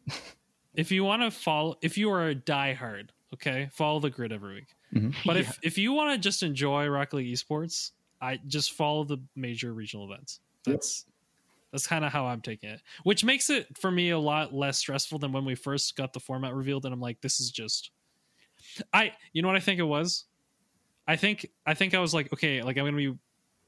If 0.75 0.91
you 0.93 1.05
want 1.05 1.21
to 1.23 1.31
follow, 1.31 1.77
if 1.83 1.99
you 1.99 2.11
are 2.11 2.29
a 2.31 2.35
diehard, 2.35 3.09
okay, 3.35 3.69
follow 3.73 3.99
the 4.01 4.09
grid 4.09 4.33
every 4.33 4.55
week. 4.55 4.75
Mhm. 4.95 5.15
But 5.27 5.37
Yeah. 5.37 5.41
if 5.43 5.59
if 5.63 5.79
you 5.79 5.93
want 5.93 6.13
to 6.15 6.19
just 6.19 6.43
enjoy 6.43 6.87
Rocket 6.87 7.17
League 7.17 7.35
esports, 7.35 7.91
I 8.21 8.39
just 8.47 8.73
follow 8.73 9.05
the 9.05 9.19
major 9.37 9.73
regional 9.73 10.11
events. 10.13 10.41
Yep. 10.67 10.75
That's 10.77 11.07
that's 11.73 11.87
kind 11.87 12.05
of 12.05 12.13
how 12.13 12.27
I'm 12.27 12.41
taking 12.41 12.71
it, 12.71 12.83
which 13.05 13.25
makes 13.25 13.49
it 13.49 13.79
for 13.79 13.91
me 13.91 14.11
a 14.11 14.19
lot 14.19 14.53
less 14.53 14.79
stressful 14.79 15.21
than 15.21 15.31
when 15.33 15.45
we 15.45 15.55
first 15.55 15.97
got 15.97 16.13
the 16.13 16.19
format 16.21 16.53
revealed. 16.55 16.85
And 16.85 16.93
I'm 16.93 17.01
like, 17.01 17.21
this 17.21 17.39
is 17.39 17.53
just, 17.53 17.93
I, 18.93 19.13
you 19.33 19.41
know 19.41 19.47
what 19.49 19.57
I 19.57 19.61
think 19.61 19.79
it 19.79 19.85
was? 19.85 20.25
I 21.07 21.15
think 21.17 21.47
I 21.67 21.75
think 21.75 21.95
I 21.95 22.01
was 22.01 22.13
like, 22.13 22.33
okay, 22.33 22.63
like 22.63 22.77
I'm 22.77 22.85
gonna 22.85 22.97
be 22.97 23.17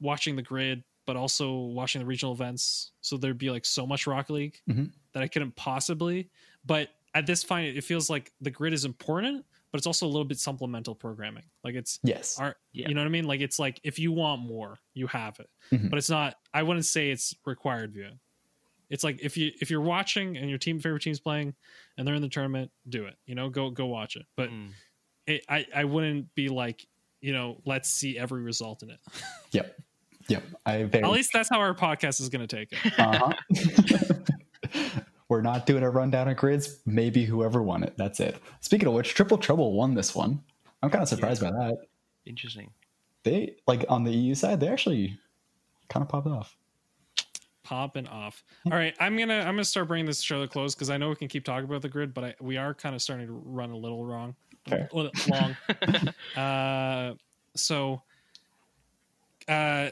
watching 0.01 0.35
the 0.35 0.41
grid, 0.41 0.83
but 1.05 1.15
also 1.15 1.53
watching 1.55 1.99
the 1.99 2.05
regional 2.05 2.33
events, 2.33 2.91
so 3.01 3.17
there'd 3.17 3.37
be 3.37 3.49
like 3.49 3.65
so 3.65 3.87
much 3.87 4.05
Rock 4.05 4.29
League 4.29 4.59
Mhm. 4.69 4.91
that 5.13 5.23
I 5.23 5.27
couldn't 5.27 5.55
possibly. 5.55 6.29
But 6.65 6.89
at 7.15 7.25
this 7.25 7.43
point, 7.43 7.77
it 7.77 7.83
feels 7.83 8.09
like 8.09 8.31
the 8.41 8.51
grid 8.51 8.73
is 8.73 8.85
important, 8.85 9.45
but 9.73 9.79
it's 9.79 9.87
also 9.87 10.05
a 10.05 10.07
little 10.07 10.23
bit 10.23 10.37
supplemental 10.39 10.93
programming. 10.95 11.43
Like 11.63 11.73
it's 11.75 11.99
Yes. 12.03 12.39
our, 12.39 12.55
Yeah. 12.71 12.87
you 12.87 12.93
know 12.93 13.01
what 13.01 13.07
I 13.07 13.09
mean? 13.09 13.25
Like 13.25 13.41
it's 13.41 13.57
like 13.59 13.79
if 13.83 13.97
you 13.99 14.11
want 14.13 14.41
more, 14.43 14.77
you 14.93 15.07
have 15.07 15.39
it, 15.39 15.49
Mhm. 15.71 15.89
but 15.89 15.97
it's 15.97 16.09
not. 16.11 16.35
I 16.53 16.61
wouldn't 16.63 16.85
say 16.85 17.09
it's 17.09 17.33
required 17.45 17.91
viewing. 17.93 18.19
It's 18.91 19.03
like 19.03 19.19
if 19.23 19.35
you 19.35 19.51
if 19.59 19.71
you're 19.71 19.81
watching 19.81 20.37
and 20.37 20.47
your 20.49 20.59
team 20.59 20.79
favorite 20.79 21.01
team's 21.01 21.19
playing, 21.19 21.55
and 21.97 22.07
they're 22.07 22.13
in 22.15 22.21
the 22.21 22.29
tournament, 22.29 22.71
do 22.87 23.05
it. 23.07 23.17
You 23.25 23.33
know, 23.33 23.49
go 23.49 23.71
go 23.71 23.87
watch 23.87 24.15
it. 24.15 24.27
But 24.37 24.51
Mm. 24.51 24.69
it, 25.25 25.43
I 25.49 25.65
I 25.75 25.83
wouldn't 25.85 26.33
be 26.35 26.49
like 26.49 26.85
you 27.19 27.33
know 27.33 27.59
let's 27.65 27.89
see 27.89 28.19
every 28.19 28.43
result 28.43 28.83
in 28.83 28.91
it. 28.91 28.99
Yep. 29.53 29.75
Yep. 30.29 30.43
I 30.65 30.83
very 30.83 31.03
At 31.03 31.09
least 31.11 31.31
that's 31.33 31.49
how 31.49 31.59
our 31.59 31.73
podcast 31.73 32.21
is 32.21 32.29
going 32.29 32.47
to 32.47 32.55
take 32.55 32.71
it. 32.71 32.99
uh-huh. 32.99 33.33
We're 35.33 35.41
not 35.41 35.65
doing 35.65 35.81
a 35.81 35.89
rundown 35.89 36.27
of 36.27 36.37
grids. 36.37 36.77
Maybe 36.85 37.25
whoever 37.25 37.63
won 37.63 37.81
it. 37.81 37.95
That's 37.97 38.19
it. 38.19 38.37
Speaking 38.61 38.87
of 38.87 38.93
which, 38.93 39.15
Triple 39.15 39.39
Trouble 39.39 39.73
won 39.73 39.95
this 39.95 40.13
one. 40.13 40.39
I'm 40.83 40.91
kind 40.91 41.01
of 41.01 41.09
surprised 41.09 41.41
by 41.41 41.49
that. 41.49 41.87
Interesting. 42.27 42.69
They 43.23 43.55
like 43.65 43.83
on 43.89 44.03
the 44.03 44.11
EU 44.11 44.35
side, 44.35 44.59
they 44.59 44.67
actually 44.67 45.17
kind 45.89 46.03
of 46.03 46.09
popped 46.09 46.27
off. 46.27 46.55
popping 47.63 48.07
off. 48.09 48.43
All 48.67 48.77
right, 48.77 48.93
I'm 48.99 49.17
gonna 49.17 49.39
I'm 49.39 49.55
gonna 49.55 49.65
start 49.65 49.87
bringing 49.87 50.05
this 50.05 50.21
show 50.21 50.39
to 50.39 50.47
close 50.47 50.75
because 50.75 50.91
I 50.91 50.97
know 50.97 51.09
we 51.09 51.15
can 51.15 51.29
keep 51.29 51.45
talking 51.45 51.65
about 51.65 51.81
the 51.81 51.89
grid, 51.89 52.13
but 52.13 52.23
I, 52.23 52.35
we 52.39 52.57
are 52.57 52.75
kind 52.75 52.93
of 52.93 53.01
starting 53.01 53.25
to 53.25 53.33
run 53.33 53.71
a 53.71 53.75
little 53.75 54.05
wrong, 54.05 54.35
Fair. 54.67 54.87
Well, 54.93 55.09
long. 55.31 55.57
uh, 56.37 57.15
so, 57.55 58.03
uh, 59.47 59.89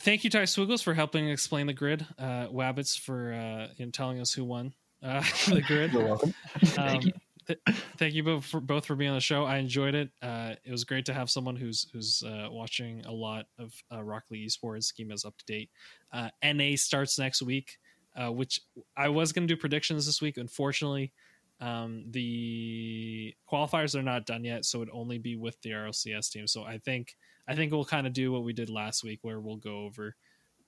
thank 0.00 0.24
you, 0.24 0.30
Ty 0.30 0.44
Swiggles, 0.44 0.82
for 0.82 0.94
helping 0.94 1.28
explain 1.28 1.66
the 1.66 1.72
grid. 1.72 2.06
Uh, 2.18 2.46
Wabbits 2.48 2.98
for 2.98 3.32
uh, 3.32 3.68
you 3.76 3.86
know, 3.86 3.90
telling 3.90 4.20
us 4.20 4.32
who 4.32 4.44
won 4.44 4.74
uh, 5.02 5.22
the 5.48 5.62
grid. 5.62 5.92
You're 5.92 6.04
welcome. 6.04 6.34
Thank 6.58 7.04
you. 7.04 7.12
th- 7.46 7.60
thank 7.96 8.14
you 8.14 8.22
both 8.22 8.44
for, 8.44 8.60
both 8.60 8.86
for 8.86 8.94
being 8.94 9.10
on 9.10 9.16
the 9.16 9.20
show. 9.20 9.44
I 9.44 9.58
enjoyed 9.58 9.94
it. 9.94 10.10
Uh, 10.22 10.54
it 10.64 10.70
was 10.70 10.84
great 10.84 11.06
to 11.06 11.14
have 11.14 11.30
someone 11.30 11.56
who's 11.56 11.86
who's 11.92 12.22
uh, 12.22 12.48
watching 12.50 13.04
a 13.06 13.12
lot 13.12 13.46
of 13.58 13.72
uh, 13.92 14.02
Rock 14.02 14.24
League 14.30 14.48
esports. 14.48 14.92
Schema's 14.92 15.24
up 15.24 15.36
to 15.38 15.44
date. 15.46 15.70
Uh, 16.12 16.28
NA 16.44 16.76
starts 16.76 17.18
next 17.18 17.42
week, 17.42 17.78
uh, 18.16 18.32
which 18.32 18.60
I 18.96 19.08
was 19.08 19.32
going 19.32 19.46
to 19.46 19.54
do 19.54 19.60
predictions 19.60 20.06
this 20.06 20.20
week. 20.20 20.36
Unfortunately, 20.36 21.12
um, 21.60 22.04
the 22.10 23.34
qualifiers 23.50 23.94
are 23.94 24.02
not 24.02 24.26
done 24.26 24.44
yet, 24.44 24.64
so 24.64 24.78
it'd 24.78 24.94
only 24.94 25.18
be 25.18 25.36
with 25.36 25.60
the 25.62 25.70
RLCS 25.70 26.30
team. 26.30 26.46
So 26.46 26.64
I 26.64 26.78
think 26.78 27.16
I 27.50 27.54
think 27.56 27.72
we'll 27.72 27.84
kind 27.84 28.06
of 28.06 28.12
do 28.12 28.30
what 28.32 28.44
we 28.44 28.52
did 28.52 28.70
last 28.70 29.02
week, 29.04 29.18
where 29.22 29.40
we'll 29.40 29.56
go 29.56 29.80
over 29.84 30.14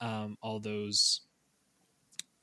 um, 0.01 0.37
all 0.43 0.59
those 0.61 1.21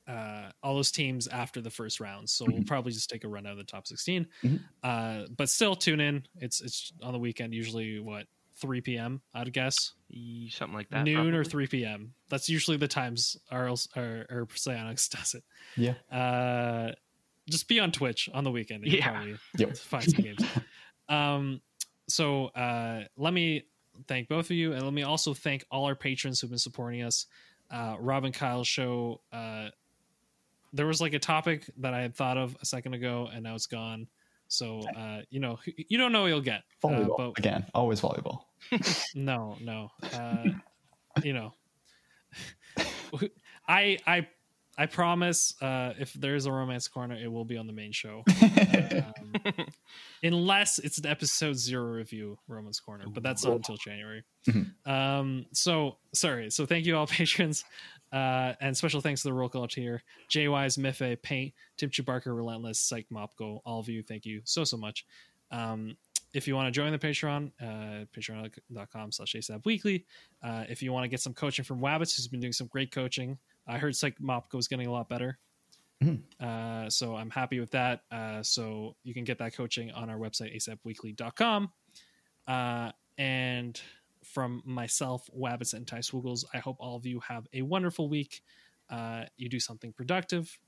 uh, 0.08 0.50
all 0.62 0.74
those 0.74 0.90
teams 0.90 1.28
after 1.28 1.60
the 1.60 1.70
first 1.70 2.00
round. 2.00 2.28
So 2.28 2.44
we'll 2.48 2.64
probably 2.64 2.90
just 2.92 3.08
take 3.10 3.22
a 3.24 3.28
run 3.28 3.46
out 3.46 3.52
of 3.52 3.58
the 3.58 3.64
top 3.64 3.86
16. 3.86 4.26
Mhm. 4.42 4.60
Uh, 4.82 5.26
but 5.36 5.48
still 5.48 5.76
tune 5.76 6.00
in. 6.00 6.24
It's 6.36 6.60
it's 6.60 6.92
on 7.02 7.12
the 7.12 7.18
weekend, 7.18 7.54
usually 7.54 8.00
what 8.00 8.26
3 8.56 8.80
p.m. 8.80 9.20
I'd 9.34 9.52
guess 9.52 9.92
Something 10.50 10.74
like 10.76 10.90
that. 10.90 11.04
noon 11.04 11.34
or 11.34 11.44
3 11.44 11.66
p.m. 11.68 12.14
That's 12.28 12.48
usually 12.48 12.76
the 12.76 12.88
times 12.88 13.36
RL 13.52 13.76
or, 13.96 14.26
or 14.28 14.48
does 14.54 15.34
it. 15.34 15.44
Yeah. 15.76 15.94
Uh, 16.10 16.92
just 17.48 17.68
be 17.68 17.78
on 17.80 17.92
Twitch 17.92 18.28
on 18.34 18.42
the 18.44 18.50
weekend. 18.50 18.84
Yeah. 18.86 19.10
probably 19.12 19.36
Yep. 19.58 19.76
find 19.76 20.04
some 20.10 20.24
games. 20.24 20.44
Um, 21.08 21.60
so 22.08 22.46
uh, 22.46 23.02
let 23.16 23.32
me 23.34 23.64
thank 24.06 24.28
both 24.28 24.46
of 24.46 24.52
you, 24.52 24.72
and 24.72 24.82
let 24.82 24.92
me 24.92 25.02
also 25.02 25.34
thank 25.34 25.64
all 25.70 25.84
our 25.86 25.94
patrons 25.94 26.40
who've 26.40 26.50
been 26.50 26.58
supporting 26.58 27.02
us. 27.02 27.26
Uh, 27.70 27.96
Rob 27.98 28.24
and 28.24 28.34
Kyle's 28.34 28.68
show. 28.68 29.20
Uh, 29.32 29.68
there 30.72 30.86
was 30.86 31.00
like 31.00 31.14
a 31.14 31.18
topic 31.18 31.68
that 31.78 31.94
I 31.94 32.00
had 32.00 32.14
thought 32.14 32.36
of 32.38 32.56
a 32.60 32.66
second 32.66 32.94
ago, 32.94 33.28
and 33.32 33.42
now 33.42 33.54
it's 33.54 33.66
gone. 33.66 34.06
So 34.48 34.82
uh, 34.96 35.20
you 35.30 35.40
know, 35.40 35.58
you 35.64 35.96
don't 35.96 36.12
know 36.12 36.22
what 36.22 36.28
you'll 36.28 36.40
get. 36.40 36.62
Uh, 36.82 36.88
Volleyball 36.88 37.16
but 37.16 37.38
again. 37.38 37.66
Always 37.74 38.00
volleyball. 38.00 38.40
no, 39.14 39.56
no. 39.60 39.90
Uh, 40.12 40.44
you 41.22 41.32
know, 41.32 41.54
I 43.68 43.98
I 44.06 44.26
I 44.76 44.86
promise. 44.86 45.54
Uh, 45.62 45.92
if 45.98 46.12
there 46.14 46.34
is 46.34 46.46
a 46.46 46.52
romance 46.52 46.88
corner, 46.88 47.14
it 47.14 47.30
will 47.30 47.44
be 47.44 47.56
on 47.56 47.66
the 47.66 47.72
main 47.72 47.92
show, 47.92 48.24
um, 48.80 49.66
unless 50.22 50.78
it's 50.78 50.98
an 50.98 51.06
episode 51.06 51.56
zero 51.56 51.84
review 51.84 52.38
romance 52.48 52.80
corner. 52.80 53.04
But 53.08 53.22
that's 53.22 53.44
not 53.44 53.56
until 53.56 53.76
January. 53.76 54.24
Mhm. 54.46 54.70
Um, 54.86 55.46
so 55.52 55.98
sorry. 56.14 56.50
So 56.50 56.66
thank 56.66 56.86
you 56.86 56.96
all 56.96 57.06
patrons. 57.18 57.64
Uh, 58.12 58.54
and 58.60 58.76
special 58.76 59.00
thanks 59.00 59.22
to 59.22 59.28
the 59.28 59.32
roll 59.32 59.48
call 59.48 59.68
tier, 59.68 60.02
JY's 60.30 60.76
Mife, 60.76 61.22
Paint, 61.22 61.54
Tim 61.76 61.90
Chubarker, 61.90 62.34
Relentless, 62.34 62.80
Psych 62.80 63.06
Mopgo, 63.12 63.60
all 63.64 63.78
of 63.78 63.88
you. 63.88 64.02
Thank 64.02 64.26
you 64.26 64.40
so, 64.44 64.64
so 64.64 64.76
much. 64.76 65.06
Um, 65.52 65.96
if 66.34 66.46
you 66.46 66.54
want 66.54 66.66
to 66.66 66.72
join 66.72 66.92
the 66.92 66.98
Patreon, 66.98 67.50
uh, 67.60 68.04
patreon.com 68.16 69.12
slash 69.12 69.34
ASAP 69.34 69.64
weekly. 69.64 70.06
Uh, 70.42 70.64
if 70.68 70.82
you 70.82 70.92
want 70.92 71.04
to 71.04 71.08
get 71.08 71.20
some 71.20 71.34
coaching 71.34 71.64
from 71.64 71.80
Wabbits, 71.80 72.16
who's 72.16 72.28
been 72.28 72.40
doing 72.40 72.52
some 72.52 72.68
great 72.68 72.92
coaching, 72.92 73.38
I 73.66 73.78
heard 73.78 73.94
Psych 73.96 74.18
Mopko 74.20 74.58
is 74.58 74.68
getting 74.68 74.86
a 74.86 74.92
lot 74.92 75.08
better. 75.08 75.38
Mhm. 76.02 76.22
Uh, 76.40 76.88
so 76.88 77.14
I'm 77.14 77.30
happy 77.30 77.60
with 77.60 77.72
that. 77.72 78.02
Uh, 78.10 78.42
so 78.42 78.96
you 79.02 79.12
can 79.12 79.24
get 79.24 79.38
that 79.38 79.54
coaching 79.54 79.90
on 79.90 80.08
our 80.08 80.16
website, 80.16 80.54
asapweekly.com. 80.56 81.70
Uh, 82.46 82.92
and 83.18 83.80
from 84.24 84.62
myself, 84.64 85.28
Wabbits, 85.36 85.74
and 85.74 85.86
Ty 85.86 85.98
Swoogles, 85.98 86.44
I 86.54 86.58
hope 86.58 86.76
all 86.80 86.96
of 86.96 87.04
you 87.06 87.20
have 87.20 87.46
a 87.52 87.62
wonderful 87.62 88.08
week. 88.08 88.42
Uh, 88.88 89.24
you 89.36 89.48
do 89.48 89.60
something 89.60 89.92
productive. 89.92 90.58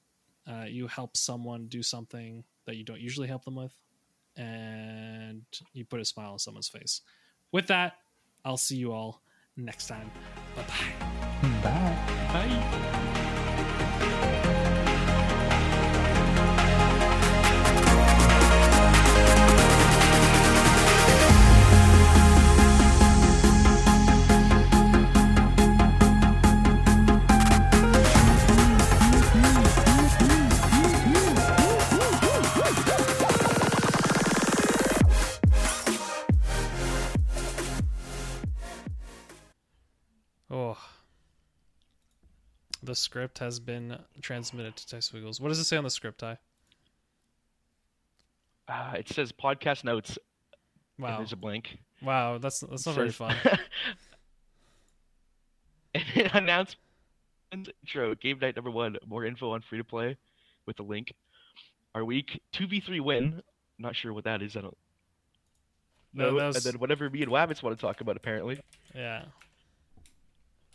Uh, 0.46 0.64
you 0.68 0.86
help 0.86 1.16
someone 1.16 1.66
do 1.68 1.82
something 1.82 2.44
that 2.66 2.76
you 2.76 2.84
don't 2.84 3.00
usually 3.00 3.28
help 3.28 3.44
them 3.44 3.56
with. 3.56 3.72
And 4.36 5.42
you 5.72 5.84
put 5.84 6.00
a 6.00 6.04
smile 6.04 6.32
on 6.32 6.38
someone's 6.38 6.68
face. 6.68 7.02
With 7.52 7.66
that, 7.68 7.94
I'll 8.44 8.56
see 8.56 8.76
you 8.76 8.92
all 8.92 9.22
next 9.56 9.86
time. 9.86 10.10
Bye 10.56 10.64
bye. 10.66 11.60
Bye. 11.62 12.32
Bye. 12.32 13.09
The 42.93 42.97
script 42.97 43.39
has 43.39 43.59
been 43.59 43.97
transmitted 44.20 44.77
to 44.77 44.86
Ty 44.86 44.98
Swiggles. 44.98 45.40
What 45.40 45.48
does 45.48 45.59
it 45.59 45.64
say 45.64 45.78
on 45.78 45.85
the 45.85 45.89
script, 45.89 46.19
Ty? 46.19 46.36
Uh, 48.69 48.93
it 48.98 49.09
says 49.09 49.32
podcast 49.32 49.82
notes. 49.82 50.19
Wow. 50.98 51.16
there's 51.16 51.32
a 51.32 51.36
blank. 51.36 51.78
Wow, 52.02 52.36
that's 52.36 52.60
that's 52.60 52.85
not 52.85 52.94
very 52.94 53.10
fun. 53.10 53.35
and 55.94 56.05
it 56.14 56.35
announced 56.35 56.77
intro 57.51 58.14
game 58.14 58.39
night 58.43 58.56
number 58.56 58.70
one. 58.70 58.98
More 59.06 59.24
info 59.24 59.52
on 59.52 59.62
free 59.62 59.78
to 59.78 59.85
play 59.85 60.19
with 60.66 60.77
the 60.77 60.82
link. 60.82 61.14
Our 61.94 62.05
week 62.05 62.43
two 62.52 62.66
v 62.66 62.81
three 62.81 63.01
win. 63.01 63.43
Not 63.78 63.97
sure 63.97 64.12
what 64.12 64.24
that 64.24 64.43
is. 64.43 64.55
I 64.55 64.60
don't 64.60 64.77
know. 66.12 66.35
was- 66.35 66.56
And 66.56 66.64
then 66.74 66.78
whatever 66.78 67.09
me 67.09 67.23
and 67.23 67.32
Wabbits 67.32 67.62
want 67.62 67.74
to 67.74 67.81
talk 67.81 68.02
about 68.02 68.19
apparently. 68.19 68.60
Yeah. 68.94 69.24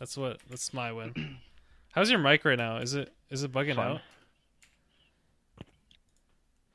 That's 0.00 0.16
what 0.16 0.40
that's 0.50 0.74
my 0.74 0.90
win. 0.90 1.38
How's 1.92 2.10
your 2.10 2.18
mic 2.20 2.44
right 2.44 2.58
now? 2.58 2.78
Is 2.78 2.94
it 2.94 3.12
is 3.30 3.42
it 3.42 3.52
bugging 3.52 3.76
Fine. 3.76 3.92
out? 3.96 4.00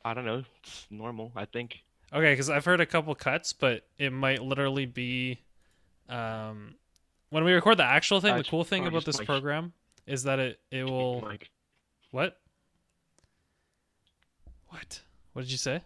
I 0.06 0.14
don't 0.14 0.26
know. 0.26 0.44
It's 0.64 0.88
normal. 0.90 1.32
I 1.36 1.46
think. 1.46 1.84
Okay, 2.12 2.34
because 2.34 2.50
I've 2.50 2.66
heard 2.66 2.82
a 2.82 2.86
couple 2.86 3.16
cuts, 3.16 3.54
but 3.54 3.88
it 3.98 4.12
might 4.12 4.42
literally 4.44 4.86
be 4.86 5.40
um 6.10 6.76
when 7.30 7.44
we 7.44 7.54
record 7.54 7.78
the 7.78 7.86
actual 7.86 8.22
thing, 8.22 8.34
Uh, 8.34 8.38
the 8.40 8.44
cool 8.44 8.64
thing 8.64 8.86
about 8.86 9.06
this 9.06 9.20
my- 9.20 9.26
program 9.26 9.74
is 10.06 10.24
that 10.24 10.40
it 10.40 10.60
it 10.72 10.84
will 10.84 11.22
Like 11.22 11.50
what? 12.12 12.40
What? 14.68 15.02
What 15.34 15.44
did 15.44 15.52
you 15.52 15.58
say? 15.58 15.82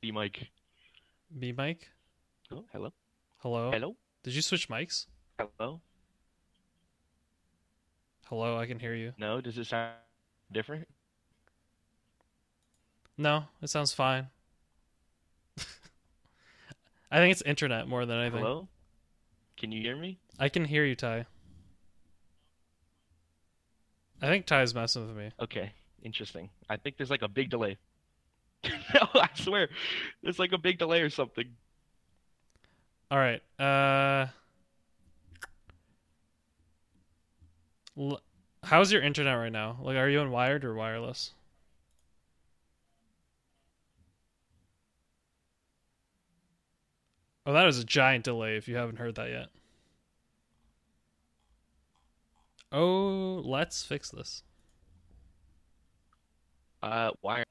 B 0.00 0.12
mic. 0.12 0.48
B 1.38 1.52
mic? 1.52 1.88
Oh, 2.50 2.64
hello. 2.72 2.92
Hello? 3.38 3.70
Hello. 3.70 3.96
Did 4.22 4.34
you 4.34 4.42
switch 4.42 4.68
mics? 4.68 5.06
Hello. 5.38 5.80
Hello, 8.28 8.58
I 8.58 8.66
can 8.66 8.78
hear 8.78 8.94
you. 8.94 9.14
No. 9.16 9.40
Does 9.40 9.56
it 9.56 9.64
sound 9.64 9.94
different? 10.52 10.86
No, 13.16 13.44
it 13.62 13.70
sounds 13.70 13.94
fine. 13.94 14.26
I 17.10 17.16
think 17.16 17.32
it's 17.32 17.40
internet 17.42 17.88
more 17.88 18.04
than 18.04 18.18
anything. 18.20 18.40
Hello. 18.40 18.68
Can 19.56 19.72
you 19.72 19.80
hear 19.80 19.96
me? 19.96 20.18
I 20.38 20.50
can 20.50 20.66
hear 20.66 20.84
you, 20.84 20.94
Ty. 20.94 21.24
I 24.20 24.26
think 24.26 24.44
Ty's 24.44 24.74
messing 24.74 25.06
with 25.06 25.16
me. 25.16 25.30
Okay. 25.40 25.72
Interesting. 26.02 26.50
I 26.68 26.76
think 26.76 26.98
there's 26.98 27.10
like 27.10 27.22
a 27.22 27.28
big 27.28 27.48
delay. 27.48 27.78
no, 28.94 29.08
I 29.14 29.30
swear. 29.34 29.70
There's 30.22 30.38
like 30.38 30.52
a 30.52 30.58
big 30.58 30.78
delay 30.78 31.00
or 31.00 31.10
something. 31.10 31.46
All 33.10 33.18
right. 33.18 33.40
Uh 33.58 34.26
l- 37.98 38.22
How's 38.64 38.90
your 38.92 39.02
internet 39.02 39.36
right 39.36 39.52
now? 39.52 39.78
Like 39.82 39.96
are 39.96 40.08
you 40.08 40.20
on 40.20 40.30
wired 40.30 40.64
or 40.64 40.74
wireless? 40.74 41.32
Oh, 47.44 47.52
that 47.52 47.66
is 47.66 47.78
a 47.80 47.84
giant 47.84 48.24
delay 48.24 48.56
if 48.56 48.68
you 48.68 48.76
haven't 48.76 48.96
heard 48.98 49.16
that 49.16 49.28
yet. 49.30 49.48
Oh, 52.72 53.42
let's 53.44 53.82
fix 53.84 54.10
this. 54.10 54.42
Uh, 56.82 57.10
why? 57.20 57.44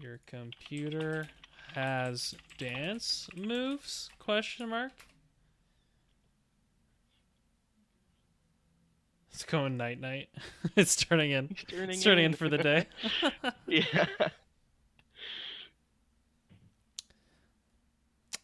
Your 0.00 0.20
computer 0.26 1.28
has 1.74 2.34
dance 2.56 3.28
moves? 3.36 4.10
Question 4.18 4.68
mark. 4.70 4.92
It's 9.38 9.44
going 9.44 9.76
night 9.76 10.00
night. 10.00 10.30
it's 10.76 10.96
turning 10.96 11.30
in. 11.30 11.46
He's 11.46 11.62
turning 11.62 11.90
It's 11.90 12.02
turning 12.02 12.24
in 12.24 12.32
for 12.34 12.48
the 12.48 12.58
day. 12.58 12.86
yeah. 13.68 14.06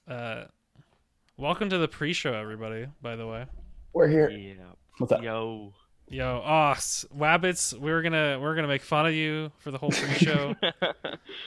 Uh, 0.07 0.45
welcome 1.37 1.69
to 1.69 1.79
the 1.79 1.89
pre-show, 1.89 2.33
everybody. 2.33 2.87
By 3.03 3.17
the 3.17 3.27
way, 3.27 3.45
We're 3.93 4.07
here. 4.07 4.31
Yeah. 4.31 4.55
What's 4.99 5.11
up? 5.11 5.21
Yo. 5.21 5.73
yo, 6.07 6.41
oh, 6.47 6.71
s- 6.71 7.05
Wabbits, 7.13 7.77
we 7.77 7.91
were 7.91 8.01
gonna 8.03 8.39
we 8.39 8.47
are 8.47 8.55
gonna 8.55 8.69
make 8.69 8.83
fun 8.83 9.05
of 9.05 9.15
you 9.15 9.51
for 9.59 9.73
the 9.73 9.79
whole 9.79 9.91
pre-show. 9.91 10.55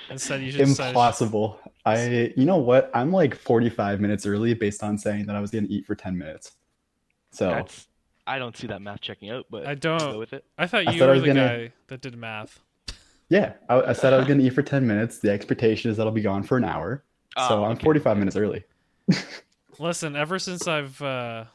Instead, 0.09 0.41
you 0.41 0.51
just 0.51 0.71
decided- 0.71 0.89
Impossible. 0.89 1.57
I, 1.85 2.33
you 2.35 2.43
know 2.43 2.57
what? 2.57 2.91
I'm 2.93 3.13
like 3.13 3.33
45 3.33 4.01
minutes 4.01 4.25
early 4.25 4.55
based 4.55 4.83
on 4.83 4.97
saying 4.97 5.27
that 5.27 5.37
I 5.37 5.39
was 5.39 5.51
going 5.51 5.65
to 5.65 5.71
eat 5.71 5.85
for 5.85 5.95
10 5.95 6.17
minutes. 6.17 6.51
So 7.31 7.47
That's. 7.49 7.87
I 8.27 8.39
don't 8.39 8.55
see 8.57 8.67
that 8.67 8.81
math 8.81 9.01
checking 9.01 9.29
out, 9.29 9.45
but 9.49 9.65
I 9.65 9.75
don't- 9.75 9.99
go 9.99 10.19
with 10.19 10.33
it. 10.33 10.43
I 10.57 10.67
thought 10.67 10.87
I 10.87 10.91
you 10.91 10.99
thought 10.99 11.05
I 11.05 11.07
were 11.07 11.13
was 11.13 11.21
the 11.23 11.27
gonna- 11.27 11.47
guy 11.67 11.73
that 11.87 12.01
did 12.01 12.15
math. 12.17 12.59
yeah, 13.29 13.53
I, 13.69 13.81
I 13.81 13.93
said 13.93 14.13
I 14.13 14.17
was 14.17 14.27
going 14.27 14.39
to 14.39 14.45
eat 14.45 14.53
for 14.53 14.61
10 14.61 14.85
minutes. 14.85 15.19
The 15.19 15.31
expectation 15.31 15.89
is 15.91 15.97
that 15.97 16.05
I'll 16.05 16.11
be 16.11 16.21
gone 16.21 16.43
for 16.43 16.57
an 16.57 16.63
hour. 16.65 17.03
So 17.37 17.63
Oh, 17.63 17.65
I'm 17.65 17.77
45 17.77 18.17
minutes 18.17 18.35
early. 18.35 18.63
Listen, 19.79 20.15
ever 20.15 20.39
since 20.39 20.67
I've 20.67 20.99
uh, 21.01 21.45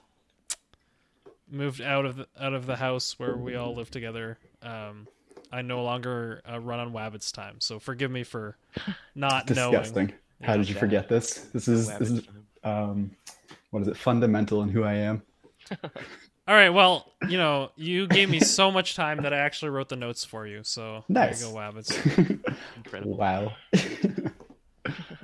moved 1.50 1.80
out 1.80 2.06
of 2.06 2.16
the, 2.16 2.26
out 2.40 2.54
of 2.54 2.66
the 2.66 2.76
house 2.76 3.18
where 3.18 3.36
we 3.36 3.56
all 3.56 3.74
live 3.74 3.90
together, 3.90 4.38
um, 4.62 5.08
I 5.50 5.62
no 5.62 5.82
longer 5.82 6.40
uh, 6.50 6.58
run 6.60 6.78
on 6.80 6.92
Wabbit's 6.92 7.32
time. 7.32 7.56
So 7.60 7.78
forgive 7.78 8.10
me 8.10 8.22
for 8.22 8.56
not 9.14 9.50
knowing. 9.50 9.72
Disgusting. 9.72 10.12
How 10.42 10.56
did 10.56 10.68
you 10.68 10.74
forget 10.74 11.08
this? 11.08 11.34
This 11.52 11.68
is 11.68 11.88
this 11.98 12.10
is 12.10 12.22
um, 12.64 13.10
what 13.70 13.82
is 13.82 13.88
it? 13.88 13.96
Fundamental 13.96 14.62
in 14.62 14.68
who 14.70 14.82
I 14.84 14.94
am. 14.94 15.22
All 16.48 16.54
right, 16.56 16.70
well, 16.70 17.12
you 17.28 17.38
know, 17.38 17.70
you 17.76 18.08
gave 18.08 18.28
me 18.28 18.40
so 18.40 18.70
much 18.72 18.96
time 18.96 19.22
that 19.22 19.32
I 19.32 19.38
actually 19.38 19.70
wrote 19.70 19.88
the 19.88 19.96
notes 19.96 20.24
for 20.24 20.44
you. 20.46 20.64
So 20.64 21.04
Nice. 21.08 21.40
there 21.40 21.48
you 21.48 21.54
go, 21.54 21.60
Wabbits. 21.60 22.56
Incredible. 22.76 23.16
wow. 23.16 23.52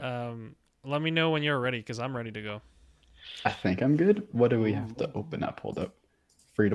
Um, 0.01 0.55
let 0.85 1.03
me 1.03 1.11
know 1.11 1.31
when 1.31 1.43
you're 1.43 1.59
ready 1.59 1.79
because 1.79 1.99
I'm 1.99 2.17
ready 2.17 2.31
to 2.31 2.41
go. 2.41 2.61
I 3.45 3.51
think 3.51 3.83
I'm 3.83 3.97
good. 3.97 4.27
What 4.31 4.51
do 4.51 4.61
we 4.61 4.73
have 4.75 4.97
to 4.99 5.11
open 5.15 5.43
up? 5.43 5.59
Hold 5.61 5.79
up. 5.79 5.95